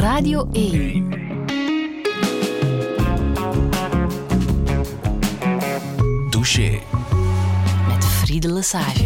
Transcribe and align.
Radio 0.00 0.48
1. 0.52 1.08
Douche. 6.30 6.80
Met 7.88 8.04
Friede 8.04 8.52
Lesage. 8.52 9.04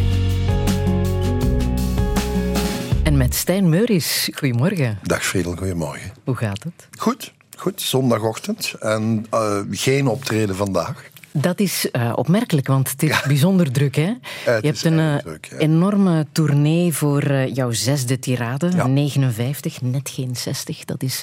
En 3.03 3.17
met 3.17 3.35
Stijn 3.35 3.69
Meuris. 3.69 4.31
Goedemorgen. 4.35 4.99
Dag 5.03 5.25
Friedel, 5.25 5.57
goedemorgen. 5.57 6.13
Hoe 6.25 6.37
gaat 6.37 6.63
het? 6.63 6.89
Goed, 6.99 7.33
goed. 7.57 7.83
Zondagochtend 7.83 8.75
en 8.81 9.27
uh, 9.35 9.61
geen 9.71 10.07
optreden 10.07 10.57
vandaag. 10.57 11.11
Dat 11.37 11.61
is 11.61 11.89
uh, 11.93 12.13
opmerkelijk, 12.15 12.67
want 12.67 12.91
het 12.91 13.03
is 13.03 13.09
ja. 13.09 13.23
bijzonder 13.27 13.73
druk. 13.73 13.95
Hè? 13.97 14.13
Uh, 14.49 14.61
je 14.61 14.67
hebt 14.67 14.85
een 14.85 15.21
druk, 15.23 15.47
ja. 15.51 15.57
enorme 15.57 16.27
tournee 16.33 16.93
voor 16.93 17.47
jouw 17.47 17.71
zesde 17.71 18.19
tirade. 18.19 18.71
Ja. 18.71 18.87
59, 18.87 19.83
net 19.83 20.11
geen 20.11 20.37
60. 20.37 20.85
Dat 20.85 21.03
is 21.03 21.23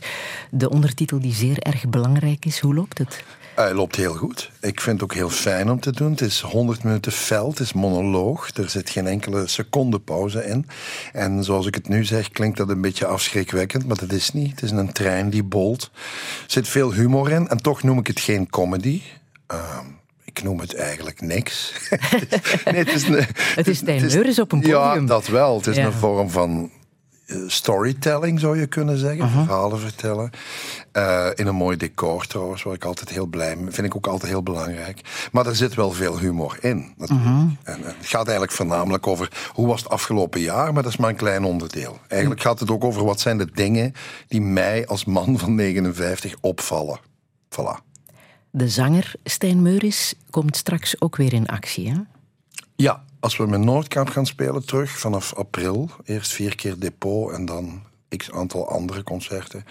de 0.50 0.70
ondertitel 0.70 1.20
die 1.20 1.34
zeer 1.34 1.60
erg 1.60 1.90
belangrijk 1.90 2.46
is. 2.46 2.60
Hoe 2.60 2.74
loopt 2.74 2.98
het? 2.98 3.24
Hij 3.56 3.74
loopt 3.74 3.96
heel 3.96 4.14
goed. 4.14 4.52
Ik 4.62 4.82
vind 4.82 5.02
het 5.02 5.04
ook 5.04 5.18
heel 5.18 5.30
fijn 5.30 5.70
om 5.72 5.80
te 5.80 5.92
doen. 5.92 6.12
Het 6.12 6.22
is 6.22 6.42
100 6.42 6.84
minuten 6.84 7.12
fel, 7.12 7.50
het 7.50 7.60
is 7.60 7.74
monoloog. 7.74 8.50
Er 8.56 8.70
zit 8.70 8.90
geen 8.90 9.08
enkele 9.08 9.48
seconde 9.48 10.00
pauze 10.00 10.46
in. 10.46 10.68
En 11.14 11.44
zoals 11.44 11.66
ik 11.66 11.76
het 11.76 11.88
nu 11.88 12.06
zeg, 12.06 12.30
klinkt 12.30 12.58
dat 12.58 12.70
een 12.70 12.82
beetje 12.82 13.06
afschrikwekkend, 13.06 13.88
maar 13.88 13.98
dat 13.98 14.12
is 14.12 14.32
niet. 14.32 14.52
Het 14.52 14.64
is 14.64 14.72
een 14.72 14.92
trein 14.92 15.30
die 15.30 15.44
bolt. 15.44 15.92
Er 15.94 16.52
zit 16.52 16.68
veel 16.68 16.94
humor 16.94 17.32
in 17.32 17.48
en 17.48 17.58
toch 17.58 17.84
noem 17.84 18.00
ik 18.00 18.08
het 18.08 18.20
geen 18.20 18.50
comedy. 18.50 19.02
Uh, 19.54 19.78
ik 20.34 20.44
noem 20.44 20.60
het 20.60 20.76
eigenlijk 20.76 21.22
niks. 21.22 21.74
nee, 22.66 22.76
het 22.76 22.88
is, 22.88 23.08
een, 23.08 23.14
het 23.56 23.68
is 24.28 24.40
op 24.40 24.52
een 24.52 24.60
podium. 24.60 24.78
Ja, 24.78 25.00
dat 25.00 25.28
wel. 25.28 25.58
Het 25.58 25.68
is 25.68 25.76
ja. 25.76 25.86
een 25.86 25.94
vorm 25.94 26.30
van 26.30 26.72
uh, 27.26 27.38
storytelling, 27.48 28.40
zou 28.40 28.60
je 28.60 28.68
kunnen 28.68 28.98
zeggen. 28.98 29.26
Uh 29.26 29.34
-huh. 29.34 29.44
Verhalen 29.44 29.80
vertellen. 29.80 30.30
Uh, 30.94 31.28
in 31.36 31.48
een 31.48 31.56
mooi 31.56 31.78
decor 31.78 32.28
trouwens, 32.28 32.64
waar 32.64 32.74
ik 32.74 32.86
altijd 32.86 33.10
heel 33.10 33.26
blij 33.26 33.56
mee 33.56 33.72
vind 33.72 33.88
ik 33.88 33.96
ook 33.96 34.08
altijd 34.08 34.32
heel 34.32 34.44
belangrijk. 34.44 35.02
Maar 35.32 35.46
er 35.46 35.56
zit 35.56 35.74
wel 35.74 35.92
veel 35.92 36.20
humor 36.20 36.58
in. 36.62 36.94
Uh 36.98 37.08
-huh. 37.08 37.18
en, 37.18 37.58
en, 37.64 37.84
het 37.84 38.08
gaat 38.08 38.24
eigenlijk 38.24 38.52
voornamelijk 38.52 39.08
over 39.08 39.50
hoe 39.54 39.68
was 39.68 39.84
het 39.84 39.92
afgelopen 39.92 40.42
jaar, 40.42 40.74
maar 40.74 40.84
dat 40.84 40.92
is 40.92 40.98
maar 40.98 41.10
een 41.10 41.16
klein 41.16 41.44
onderdeel. 41.44 42.00
Eigenlijk 42.08 42.42
gaat 42.42 42.60
het 42.60 42.72
ook 42.72 42.84
over 42.84 43.06
wat 43.06 43.20
zijn 43.20 43.38
de 43.38 43.50
dingen 43.54 43.94
die 44.28 44.42
mij 44.42 44.88
als 44.88 45.06
man 45.06 45.40
van 45.40 45.56
59 45.56 46.36
opvallen. 46.42 47.00
Voilà. 47.50 47.91
De 48.52 48.70
zanger 48.70 49.14
Stijn 49.24 49.62
Meuris 49.62 50.14
komt 50.30 50.58
straks 50.58 51.02
ook 51.02 51.16
weer 51.16 51.34
in 51.34 51.48
actie, 51.48 51.90
hè? 51.90 51.98
Ja, 52.76 53.04
als 53.20 53.38
we 53.38 53.48
met 53.48 53.60
Noordkamp 53.60 54.10
gaan 54.10 54.26
spelen 54.26 54.66
terug 54.66 55.00
vanaf 55.00 55.34
april. 55.34 55.90
Eerst 56.04 56.32
vier 56.32 56.56
keer 56.56 56.80
depot 56.80 57.32
en 57.32 57.46
dan 57.46 57.82
x 58.18 58.32
aantal 58.32 58.70
andere 58.70 59.04
concerten. 59.04 59.66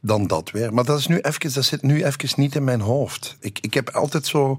Dan 0.00 0.26
dat 0.26 0.50
weer. 0.50 0.74
Maar 0.74 0.84
dat, 0.84 0.98
is 0.98 1.06
nu 1.06 1.18
even, 1.18 1.52
dat 1.52 1.64
zit 1.64 1.82
nu 1.82 2.04
even 2.04 2.28
niet 2.36 2.54
in 2.54 2.64
mijn 2.64 2.80
hoofd. 2.80 3.36
Ik, 3.40 3.58
ik 3.60 3.74
heb 3.74 3.90
altijd 3.90 4.26
zo 4.26 4.56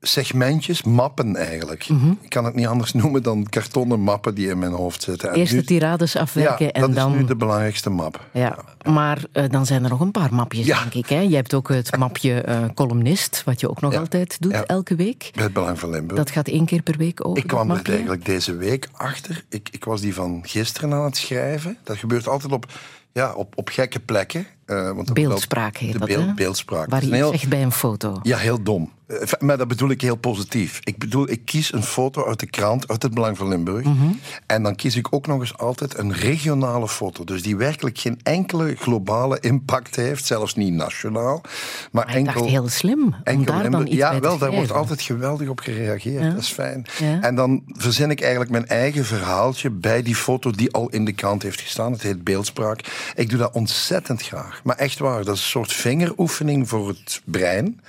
segmentjes, 0.00 0.82
mappen 0.82 1.36
eigenlijk. 1.36 1.88
Mm 1.88 2.00
-hmm. 2.00 2.18
Ik 2.20 2.30
kan 2.30 2.44
het 2.44 2.54
niet 2.54 2.66
anders 2.66 2.92
noemen 2.92 3.22
dan 3.22 3.46
kartonnen 3.48 4.00
mappen 4.00 4.34
die 4.34 4.48
in 4.48 4.58
mijn 4.58 4.72
hoofd 4.72 5.02
zitten. 5.02 5.32
Eerst 5.32 5.52
de 5.52 5.64
tirades 5.64 6.16
afwerken 6.16 6.66
ja, 6.66 6.72
en 6.72 6.80
dat 6.80 6.94
dan... 6.94 7.12
is 7.12 7.18
nu 7.18 7.24
de 7.24 7.36
belangrijkste 7.36 7.90
map. 7.90 8.26
Ja, 8.32 8.58
ja. 8.82 8.92
maar 8.92 9.22
uh, 9.32 9.44
dan 9.50 9.66
zijn 9.66 9.84
er 9.84 9.90
nog 9.90 10.00
een 10.00 10.10
paar 10.10 10.34
mapjes, 10.34 10.66
ja. 10.66 10.80
denk 10.80 10.94
ik. 10.94 11.08
Hè? 11.08 11.20
Je 11.20 11.34
hebt 11.34 11.54
ook 11.54 11.68
het 11.68 11.96
mapje 11.96 12.44
uh, 12.48 12.64
columnist, 12.74 13.42
wat 13.44 13.60
je 13.60 13.70
ook 13.70 13.80
nog 13.80 13.94
altijd 13.94 14.36
doet, 14.40 14.52
elke 14.52 14.94
week. 14.94 15.30
Het 15.34 15.52
Belang 15.52 15.78
van 15.78 15.90
Limburg. 15.90 16.18
Dat 16.18 16.30
gaat 16.30 16.48
één 16.48 16.66
keer 16.66 16.82
per 16.82 16.96
week 16.96 17.26
over, 17.26 17.42
Ik 17.42 17.48
kwam 17.48 17.70
er 17.70 17.88
eigenlijk 17.88 18.24
deze 18.24 18.56
week 18.56 18.88
achter. 18.92 19.44
Ik, 19.48 19.68
ik 19.72 19.84
was 19.84 20.00
die 20.00 20.14
van 20.14 20.42
gisteren 20.42 20.92
aan 20.92 21.04
het 21.04 21.16
schrijven. 21.16 21.76
Dat 21.84 21.96
gebeurt 21.96 22.28
altijd 22.28 22.52
op, 22.52 22.66
ja, 23.12 23.34
op, 23.34 23.52
op 23.56 23.68
gekke 23.68 24.00
plekken. 24.00 24.46
Uh, 24.70 24.90
want 24.92 25.14
beeldspraak 25.14 25.76
heet 25.76 25.92
de 25.92 25.98
dat, 25.98 26.08
beeld? 26.08 26.34
Beeldspraak. 26.34 26.90
Waar 26.90 27.04
je 27.04 27.14
heel, 27.14 27.30
zegt 27.30 27.48
bij 27.48 27.62
een 27.62 27.72
foto. 27.72 28.18
Ja, 28.22 28.36
heel 28.36 28.62
dom. 28.62 28.90
Uh, 29.08 29.18
maar 29.38 29.58
dat 29.58 29.68
bedoel 29.68 29.90
ik 29.90 30.00
heel 30.00 30.16
positief. 30.16 30.80
Ik 30.84 30.98
bedoel, 30.98 31.30
ik 31.30 31.44
kies 31.44 31.72
een 31.72 31.82
foto 31.82 32.26
uit 32.26 32.40
de 32.40 32.46
krant, 32.46 32.88
uit 32.88 33.02
het 33.02 33.14
Belang 33.14 33.36
van 33.36 33.48
Limburg. 33.48 33.84
Mhm. 33.84 33.94
Mm 33.94 34.00
-hmm. 34.00 34.20
En 34.46 34.62
dan 34.62 34.74
kies 34.74 34.96
ik 34.96 35.06
ook 35.10 35.26
nog 35.26 35.40
eens 35.40 35.58
altijd 35.58 35.98
een 35.98 36.12
regionale 36.12 36.88
foto. 36.88 37.24
Dus 37.24 37.42
die 37.42 37.56
werkelijk 37.56 37.98
geen 37.98 38.20
enkele 38.22 38.74
globale 38.76 39.40
impact 39.40 39.96
heeft, 39.96 40.26
zelfs 40.26 40.54
niet 40.54 40.72
nationaal. 40.72 41.40
Maar, 41.42 41.50
maar 41.92 42.14
enkel, 42.14 42.32
dacht 42.32 42.46
heel 42.46 42.68
slim, 42.68 43.14
om 43.24 43.44
daar 43.44 43.62
Limburg. 43.62 43.90
Ja, 43.90 44.20
wel, 44.20 44.38
daar 44.38 44.52
wordt 44.52 44.72
altijd 44.72 45.02
geweldig 45.02 45.48
op 45.48 45.60
gereageerd. 45.60 46.22
Ja. 46.22 46.30
Dat 46.30 46.42
is 46.42 46.52
fijn. 46.52 46.86
Ja. 46.98 47.20
En 47.20 47.34
dan 47.34 47.62
verzin 47.66 48.10
ik 48.10 48.20
eigenlijk 48.20 48.50
mijn 48.50 48.66
eigen 48.66 49.04
verhaaltje 49.04 49.70
bij 49.70 50.02
die 50.02 50.16
foto 50.16 50.50
die 50.50 50.72
al 50.72 50.88
in 50.88 51.04
de 51.04 51.12
krant 51.12 51.42
heeft 51.42 51.60
gestaan. 51.60 51.92
Het 51.92 52.02
heet 52.02 52.24
beeldspraak. 52.24 53.12
Ik 53.14 53.28
doe 53.30 53.38
dat 53.38 53.52
ontzettend 53.52 54.22
graag. 54.22 54.57
Maar 54.62 54.76
echt 54.76 54.98
waar, 54.98 55.24
dat 55.24 55.34
is 55.34 55.42
een 55.42 55.48
soort 55.48 55.72
vingeroefening 55.72 56.68
voor 56.68 56.88
het 56.88 57.22
brein. 57.24 57.80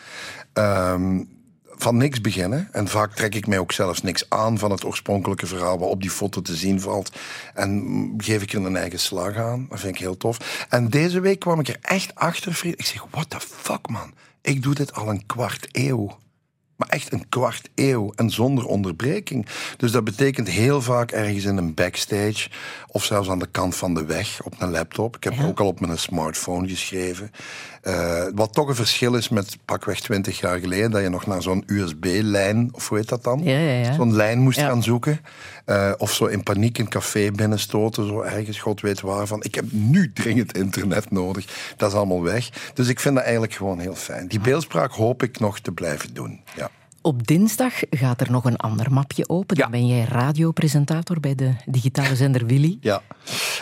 Um, 0.54 1.38
van 1.82 1.98
niks 1.98 2.22
beginnen. 2.22 2.70
En 2.72 2.88
vaak 2.88 3.14
trek 3.14 3.36
ik 3.36 3.48
mij 3.48 3.60
ook 3.60 3.72
zelfs 3.72 4.02
niks 4.02 4.30
aan 4.30 4.58
van 4.58 4.72
het 4.72 4.86
oorspronkelijke 4.86 5.48
verhaal 5.48 5.80
wat 5.80 5.90
op 5.90 6.02
die 6.02 6.10
foto 6.10 6.42
te 6.42 6.56
zien 6.56 6.82
valt. 6.82 7.12
En 7.54 8.14
geef 8.18 8.42
ik 8.42 8.54
er 8.54 8.66
een 8.66 8.78
eigen 8.78 9.00
slag 9.00 9.36
aan. 9.36 9.66
Dat 9.70 9.80
vind 9.80 9.94
ik 9.94 10.02
heel 10.02 10.18
tof. 10.18 10.66
En 10.70 10.90
deze 10.90 11.20
week 11.20 11.40
kwam 11.40 11.60
ik 11.60 11.68
er 11.68 11.78
echt 11.82 12.16
achter, 12.16 12.54
vriend. 12.54 12.80
Ik 12.80 12.86
zeg, 12.86 13.06
what 13.12 13.30
the 13.30 13.40
fuck, 13.40 13.90
man. 13.90 14.14
Ik 14.42 14.64
doe 14.64 14.76
dit 14.76 14.94
al 14.94 15.10
een 15.10 15.26
kwart 15.26 15.68
eeuw. 15.72 16.18
Maar 16.76 16.90
echt 16.90 17.14
een 17.14 17.30
kwart 17.30 17.70
eeuw 17.76 18.12
en 18.16 18.30
zonder 18.30 18.66
onderbreking. 18.66 19.48
Dus 19.78 19.92
dat 19.92 20.04
betekent 20.04 20.48
heel 20.48 20.82
vaak 20.82 21.12
ergens 21.12 21.44
in 21.44 21.58
een 21.58 21.74
backstage 21.74 22.50
of 22.92 23.04
zelfs 23.04 23.30
aan 23.30 23.40
de 23.40 23.48
kant 23.52 23.76
van 23.76 23.94
de 23.94 24.06
weg 24.06 24.42
op 24.44 24.54
een 24.60 24.72
laptop. 24.72 25.16
Ik 25.16 25.24
heb 25.24 25.34
ja. 25.34 25.46
ook 25.46 25.60
al 25.60 25.68
op 25.68 25.80
mijn 25.80 25.98
smartphone 25.98 26.68
geschreven. 26.68 27.32
Uh, 27.84 28.24
wat 28.36 28.54
toch 28.54 28.68
een 28.68 28.76
verschil 28.76 29.16
is 29.16 29.30
met 29.30 29.58
pakweg 29.66 30.00
20 30.00 30.40
jaar 30.40 30.60
geleden, 30.60 30.92
dat 30.92 31.02
je 31.02 31.10
nog 31.10 31.26
naar 31.26 31.42
zo'n 31.42 31.64
USB-lijn, 31.68 32.70
of 32.72 32.90
hoe 32.90 32.98
heet 32.98 33.10
dat 33.10 33.24
dan? 33.24 33.44
Ja, 33.44 33.58
ja, 33.58 33.72
ja. 33.72 33.94
Zo'n 33.94 34.16
lijn 34.16 34.40
moest 34.40 34.60
gaan 34.60 34.84
zoeken. 34.84 35.20
Uh, 35.66 35.92
of 35.98 36.14
zo 36.14 36.26
in 36.26 36.44
paniek 36.44 36.78
een 36.78 36.90
café 36.90 37.32
binnenstoten, 37.32 38.08
zo 38.08 38.22
ergens, 38.22 38.60
god 38.60 38.82
weet 38.82 39.02
waarvan. 39.02 39.44
Ik 39.44 39.56
heb 39.56 39.66
nu 39.72 40.14
dringend 40.14 40.58
internet 40.58 41.12
nodig. 41.12 41.74
Dat 41.78 41.92
is 41.92 41.98
allemaal 41.98 42.24
weg. 42.24 42.50
Dus 42.74 42.88
ik 42.88 43.00
vind 43.00 43.16
dat 43.16 43.24
eigenlijk 43.24 43.54
gewoon 43.54 43.80
heel 43.80 43.96
fijn. 43.96 44.28
Die 44.28 44.40
beeldspraak 44.40 44.92
hoop 44.92 45.24
ik 45.24 45.40
nog 45.40 45.60
te 45.60 45.72
blijven 45.72 46.14
doen. 46.14 46.42
Ja. 46.56 46.70
Op 47.02 47.28
dinsdag 47.28 47.74
gaat 47.90 48.22
er 48.22 48.32
nog 48.32 48.46
een 48.46 48.58
ander 48.58 48.92
mapje 48.92 49.30
open. 49.30 49.56
Dan 49.56 49.66
ja. 49.66 49.72
ben 49.72 49.88
jij 49.88 50.06
radiopresentator 50.06 51.20
bij 51.20 51.36
de 51.36 51.54
digitale 51.66 52.16
zender 52.16 52.46
Willy. 52.46 52.78
Ja, 52.82 53.02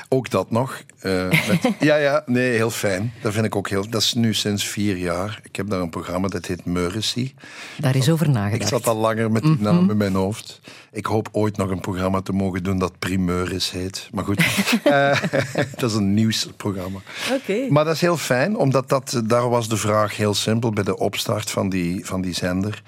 ook 0.10 0.30
dat 0.30 0.52
nog. 0.52 0.82
Uh, 1.04 1.30
met, 1.30 1.74
ja, 1.80 1.96
ja, 1.96 2.24
nee, 2.26 2.52
heel 2.52 2.70
fijn. 2.70 3.14
Dat 3.22 3.34
vind 3.34 3.46
ik 3.46 3.56
ook 3.56 3.70
heel... 3.70 3.90
Dat 3.90 4.02
is 4.02 4.14
nu 4.14 4.34
sinds 4.34 4.68
vier 4.68 4.98
jaar. 4.98 5.40
Ik 5.44 5.56
heb 5.56 5.70
daar 5.70 5.82
een 5.82 5.90
programma, 5.90 6.28
dat 6.28 6.46
heet 6.46 6.66
Meuricy. 6.66 7.34
Daar 7.78 7.96
is 7.96 8.10
over 8.10 8.30
nagedacht. 8.30 8.62
Ik 8.62 8.68
zat 8.68 8.88
al 8.88 8.96
langer 8.96 9.32
met 9.32 9.42
die 9.42 9.52
mm 9.52 9.58
-hmm. 9.58 9.66
naam 9.66 9.90
in 9.90 9.98
mijn 9.98 10.14
hoofd. 10.14 10.62
Ik 10.92 11.06
hoop 11.06 11.30
ooit 11.32 11.58
nog 11.58 11.70
een 11.70 11.80
programma 11.80 12.22
te 12.22 12.32
mogen 12.32 12.64
doen 12.64 12.80
dat 12.80 13.00
Primeuris 13.00 13.72
heet. 13.72 14.10
Maar 14.12 14.24
goed, 14.24 14.46
uh, 14.84 15.22
dat 15.80 15.90
is 15.90 15.96
een 15.96 16.14
nieuwsprogramma. 16.14 17.00
Okay. 17.34 17.68
Maar 17.70 17.86
dat 17.86 17.94
is 17.94 18.02
heel 18.02 18.18
fijn, 18.18 18.58
omdat 18.58 18.90
dat, 18.90 19.22
daar 19.26 19.50
was 19.50 19.70
de 19.70 19.78
vraag 19.78 20.18
heel 20.18 20.34
simpel 20.34 20.72
bij 20.72 20.84
de 20.84 20.98
opstart 20.98 21.52
van 21.52 21.70
die, 21.70 22.06
van 22.06 22.22
die 22.22 22.34
zender. 22.34 22.84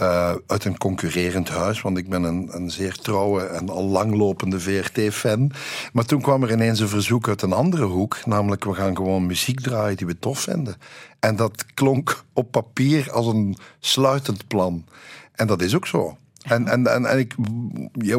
Uh, 0.00 0.34
uit 0.46 0.64
een 0.64 0.78
concurrerend 0.78 1.48
huis, 1.48 1.80
want 1.80 1.98
ik 1.98 2.08
ben 2.08 2.22
een, 2.22 2.48
een 2.52 2.70
zeer 2.70 2.96
trouwe 2.96 3.42
en 3.42 3.68
al 3.68 3.84
langlopende 3.84 4.60
VRT-fan. 4.60 5.52
Maar 5.92 6.04
toen 6.04 6.20
kwam 6.20 6.42
er 6.42 6.52
ineens 6.52 6.80
een 6.80 6.88
verzoek 6.88 7.28
uit 7.28 7.42
een 7.42 7.52
andere 7.52 7.84
hoek, 7.84 8.26
namelijk 8.26 8.64
we 8.64 8.74
gaan 8.74 8.96
gewoon 8.96 9.26
muziek 9.26 9.60
draaien 9.60 9.96
die 9.96 10.06
we 10.06 10.18
tof 10.18 10.40
vinden. 10.40 10.76
En 11.20 11.36
dat 11.36 11.64
klonk 11.74 12.24
op 12.32 12.50
papier 12.50 13.12
als 13.12 13.26
een 13.26 13.56
sluitend 13.80 14.46
plan. 14.46 14.84
En 15.32 15.46
dat 15.46 15.62
is 15.62 15.74
ook 15.74 15.86
zo. 15.86 16.16
En, 16.42 16.68
en, 16.68 16.86
en, 16.86 17.06
en 17.06 17.18
ik, 17.18 17.34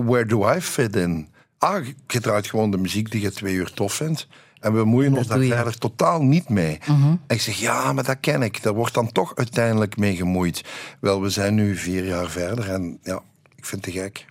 where 0.03 0.25
do 0.25 0.51
I 0.51 0.61
fit 0.61 0.95
in? 0.95 1.27
Ah, 1.57 1.85
je 2.07 2.19
draait 2.19 2.47
gewoon 2.47 2.71
de 2.71 2.77
muziek 2.77 3.11
die 3.11 3.21
je 3.21 3.31
twee 3.31 3.53
uur 3.53 3.71
tof 3.73 3.93
vindt. 3.93 4.27
En 4.59 4.71
we 4.73 4.77
bemoeien 4.77 5.17
ons 5.17 5.27
daar 5.27 5.39
verder 5.39 5.77
totaal 5.77 6.21
niet 6.23 6.49
mee. 6.49 6.77
Mhm. 6.87 7.07
En 7.07 7.35
ik 7.35 7.41
zeg, 7.41 7.55
ja, 7.55 7.93
maar 7.93 8.03
dat 8.03 8.17
ken 8.19 8.41
ik. 8.41 8.63
Daar 8.63 8.73
wordt 8.73 8.93
dan 8.93 9.11
toch 9.11 9.35
uiteindelijk 9.35 9.97
mee 9.97 10.15
gemoeid. 10.15 10.63
Wel, 10.99 11.21
we 11.21 11.29
zijn 11.29 11.55
nu 11.55 11.75
vier 11.75 12.05
jaar 12.05 12.29
verder 12.29 12.69
en 12.69 12.99
ja, 13.03 13.21
ik 13.55 13.65
vind 13.65 13.85
het 13.85 13.93
gek. 13.93 14.25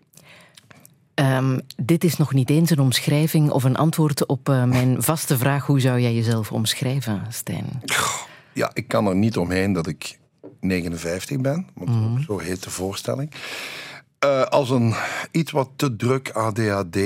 Um, 1.15 1.61
dit 1.77 2.05
is 2.05 2.17
nog 2.17 2.33
niet 2.33 2.51
eens 2.51 2.71
een 2.71 2.79
omschrijving 2.79 3.51
of 3.51 3.65
een 3.65 3.77
antwoord 3.77 4.27
op 4.27 4.49
uh, 4.49 4.65
mijn 4.65 5.03
vaste 5.03 5.39
vraag. 5.39 5.67
Hoe 5.67 5.81
zou 5.81 6.01
jij 6.01 6.15
jezelf 6.15 6.53
omschrijven, 6.53 7.23
Stijn? 7.29 7.83
Ja, 8.53 8.71
ik 8.73 8.89
kan 8.89 9.07
er 9.07 9.17
niet 9.17 9.37
omheen 9.37 9.73
dat 9.73 9.87
ik 9.87 10.19
59 10.61 11.41
ben. 11.41 11.67
Want 11.75 11.91
Mhm. 11.91 11.99
mm 11.99 12.05
-hmm. 12.15 12.23
zo 12.23 12.39
heet 12.39 12.63
de 12.63 12.71
voorstelling. 12.71 13.31
Uh, 14.25 14.43
als 14.43 14.71
een 14.71 14.95
iets 15.31 15.51
wat 15.51 15.71
te 15.77 15.97
druk 15.97 16.31
ADHD, 16.31 16.99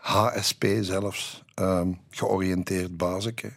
HSP 0.00 0.64
zelfs, 0.80 1.43
um, 1.54 1.98
georiënteerd 2.10 2.96
bazeke. 2.96 3.52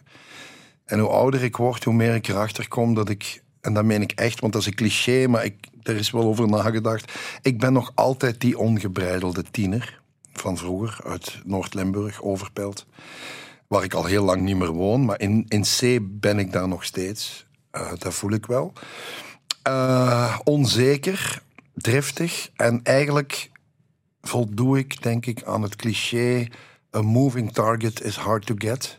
En 0.84 0.98
hoe 0.98 1.08
ouder 1.08 1.42
ik 1.42 1.56
word, 1.56 1.84
hoe 1.84 1.94
meer 1.94 2.14
ik 2.14 2.28
erachter 2.28 2.68
kom 2.68 2.94
dat 2.94 3.08
ik... 3.08 3.42
En 3.60 3.74
dat 3.74 3.84
meen 3.84 4.02
ik 4.02 4.12
echt, 4.12 4.40
want 4.40 4.52
dat 4.52 4.62
is 4.62 4.68
een 4.68 4.74
cliché, 4.74 5.26
maar 5.26 5.44
ik, 5.44 5.68
er 5.82 5.96
is 5.96 6.10
wel 6.10 6.22
over 6.22 6.48
nagedacht. 6.48 7.12
Ik 7.42 7.58
ben 7.58 7.72
nog 7.72 7.92
altijd 7.94 8.40
die 8.40 8.58
ongebreidelde 8.58 9.42
tiener 9.50 10.00
van 10.32 10.56
vroeger, 10.56 11.04
uit 11.04 11.40
Noord-Limburg, 11.44 12.22
Overpelt. 12.22 12.86
waar 13.68 13.84
ik 13.84 13.94
al 13.94 14.04
heel 14.04 14.24
lang 14.24 14.40
niet 14.40 14.56
meer 14.56 14.72
woon. 14.72 15.04
Maar 15.04 15.20
in, 15.20 15.44
in 15.48 15.62
C 15.62 15.98
ben 16.02 16.38
ik 16.38 16.52
daar 16.52 16.68
nog 16.68 16.84
steeds. 16.84 17.46
Uh, 17.72 17.92
dat 17.98 18.14
voel 18.14 18.32
ik 18.32 18.46
wel. 18.46 18.72
Uh, 19.68 20.38
onzeker, 20.44 21.42
driftig 21.74 22.50
en 22.56 22.80
eigenlijk 22.82 23.50
voldoe 24.20 24.78
ik, 24.78 25.02
denk 25.02 25.26
ik, 25.26 25.42
aan 25.42 25.62
het 25.62 25.76
cliché. 25.76 26.46
A 26.96 27.02
moving 27.02 27.52
target 27.52 28.02
is 28.02 28.16
hard 28.16 28.46
to 28.46 28.54
get. 28.58 28.98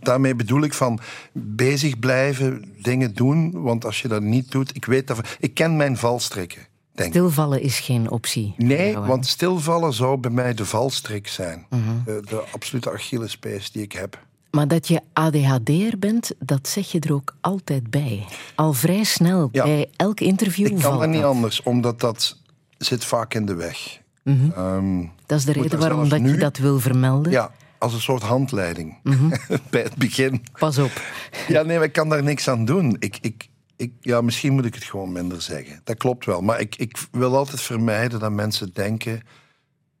daarmee 0.00 0.34
bedoel 0.34 0.62
ik 0.62 0.74
van 0.74 1.00
bezig 1.32 1.98
blijven, 1.98 2.74
dingen 2.82 3.14
doen. 3.14 3.62
Want 3.62 3.84
als 3.84 4.02
je 4.02 4.08
dat 4.08 4.22
niet 4.22 4.50
doet, 4.50 4.76
ik 4.76 4.84
weet 4.84 5.06
dat. 5.06 5.20
Ik 5.40 5.54
ken 5.54 5.76
mijn 5.76 5.96
valstrikken. 5.96 6.66
Denk. 6.92 7.12
Stilvallen 7.12 7.62
is 7.62 7.80
geen 7.80 8.10
optie. 8.10 8.54
Nee, 8.56 8.98
want 8.98 9.26
stilvallen 9.26 9.92
zou 9.92 10.16
bij 10.16 10.30
mij 10.30 10.54
de 10.54 10.64
valstrik 10.64 11.28
zijn. 11.28 11.66
Mhm. 11.70 11.80
de, 12.04 12.22
de 12.28 12.44
absolute 12.52 12.90
Achillespees 12.92 13.72
die 13.72 13.82
ik 13.82 13.92
heb. 13.92 14.26
Maar 14.50 14.68
dat 14.68 14.88
je 14.88 15.00
ADHD'er 15.12 15.98
bent, 15.98 16.32
dat 16.38 16.68
zeg 16.68 16.92
je 16.92 17.00
er 17.00 17.12
ook 17.12 17.36
altijd 17.40 17.90
bij. 17.90 18.24
Al 18.54 18.72
vrij 18.72 19.04
snel, 19.04 19.48
bij 19.48 19.90
elk 19.96 20.20
interview. 20.20 20.66
Ik 20.66 20.78
kan 20.78 21.02
er 21.02 21.08
niet 21.08 21.22
anders, 21.22 21.62
omdat 21.62 22.00
dat 22.00 22.36
zit 22.78 23.04
vaak 23.04 23.34
in 23.34 23.46
de 23.46 23.54
weg. 23.54 24.00
Mm 24.22 24.52
-hmm. 24.54 25.12
Dat 25.28 25.38
is 25.38 25.44
de 25.44 25.52
reden 25.52 25.78
waarom 25.78 26.08
dat 26.08 26.20
je 26.20 26.36
dat 26.36 26.56
wil 26.56 26.80
vermelden? 26.80 27.32
Ja, 27.32 27.50
als 27.78 27.94
een 27.94 28.00
soort 28.00 28.22
handleiding. 28.22 28.98
Mhm. 29.02 29.28
bij 29.70 29.82
het 29.82 29.94
begin. 29.94 30.42
Pas 30.58 30.78
op. 30.78 31.02
ja, 31.48 31.62
nee, 31.62 31.78
ik 31.78 31.92
kan 31.92 32.08
daar 32.08 32.22
niks 32.22 32.48
aan 32.48 32.64
doen. 32.64 32.96
Ik, 32.98 33.18
ik, 33.20 33.48
ik, 33.76 33.92
ja, 34.00 34.20
misschien 34.20 34.52
moet 34.52 34.64
ik 34.64 34.74
het 34.74 34.84
gewoon 34.84 35.12
minder 35.12 35.42
zeggen. 35.42 35.80
Dat 35.84 35.96
klopt 35.96 36.24
wel. 36.24 36.40
Maar 36.40 36.60
ik, 36.60 36.76
ik 36.76 36.98
wil 37.10 37.36
altijd 37.36 37.60
vermijden 37.60 38.20
dat 38.20 38.32
mensen 38.32 38.70
denken... 38.72 39.22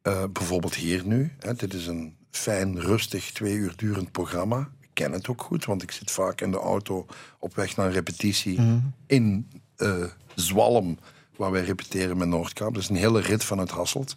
Uh, 0.02 0.24
bijvoorbeeld 0.32 0.74
hier 0.74 1.06
nu, 1.06 1.32
hè, 1.38 1.54
dit 1.54 1.74
is 1.74 1.86
een 1.86 2.16
fijn, 2.30 2.80
rustig, 2.80 3.32
twee 3.32 3.54
uur 3.54 3.72
durend 3.76 4.12
programma. 4.12 4.70
Ik 4.80 4.88
ken 4.92 5.12
het 5.12 5.28
ook 5.28 5.42
goed, 5.42 5.64
want 5.64 5.82
ik 5.82 5.90
zit 5.90 6.10
vaak 6.10 6.40
in 6.40 6.50
de 6.50 6.58
auto 6.58 7.06
op 7.38 7.54
weg 7.54 7.76
naar 7.76 7.86
een 7.86 7.92
repetitie 7.92 8.60
mhm. 8.60 8.78
in 9.06 9.48
uh, 9.76 10.04
Zwalm, 10.34 10.98
waar 11.38 11.50
wij 11.50 11.62
repeteren 11.62 12.16
met 12.16 12.28
Noordkaap. 12.28 12.74
Dat 12.74 12.82
is 12.82 12.88
een 12.88 12.96
hele 12.96 13.20
rit 13.20 13.44
vanuit 13.44 13.70
Hasselt. 13.70 14.14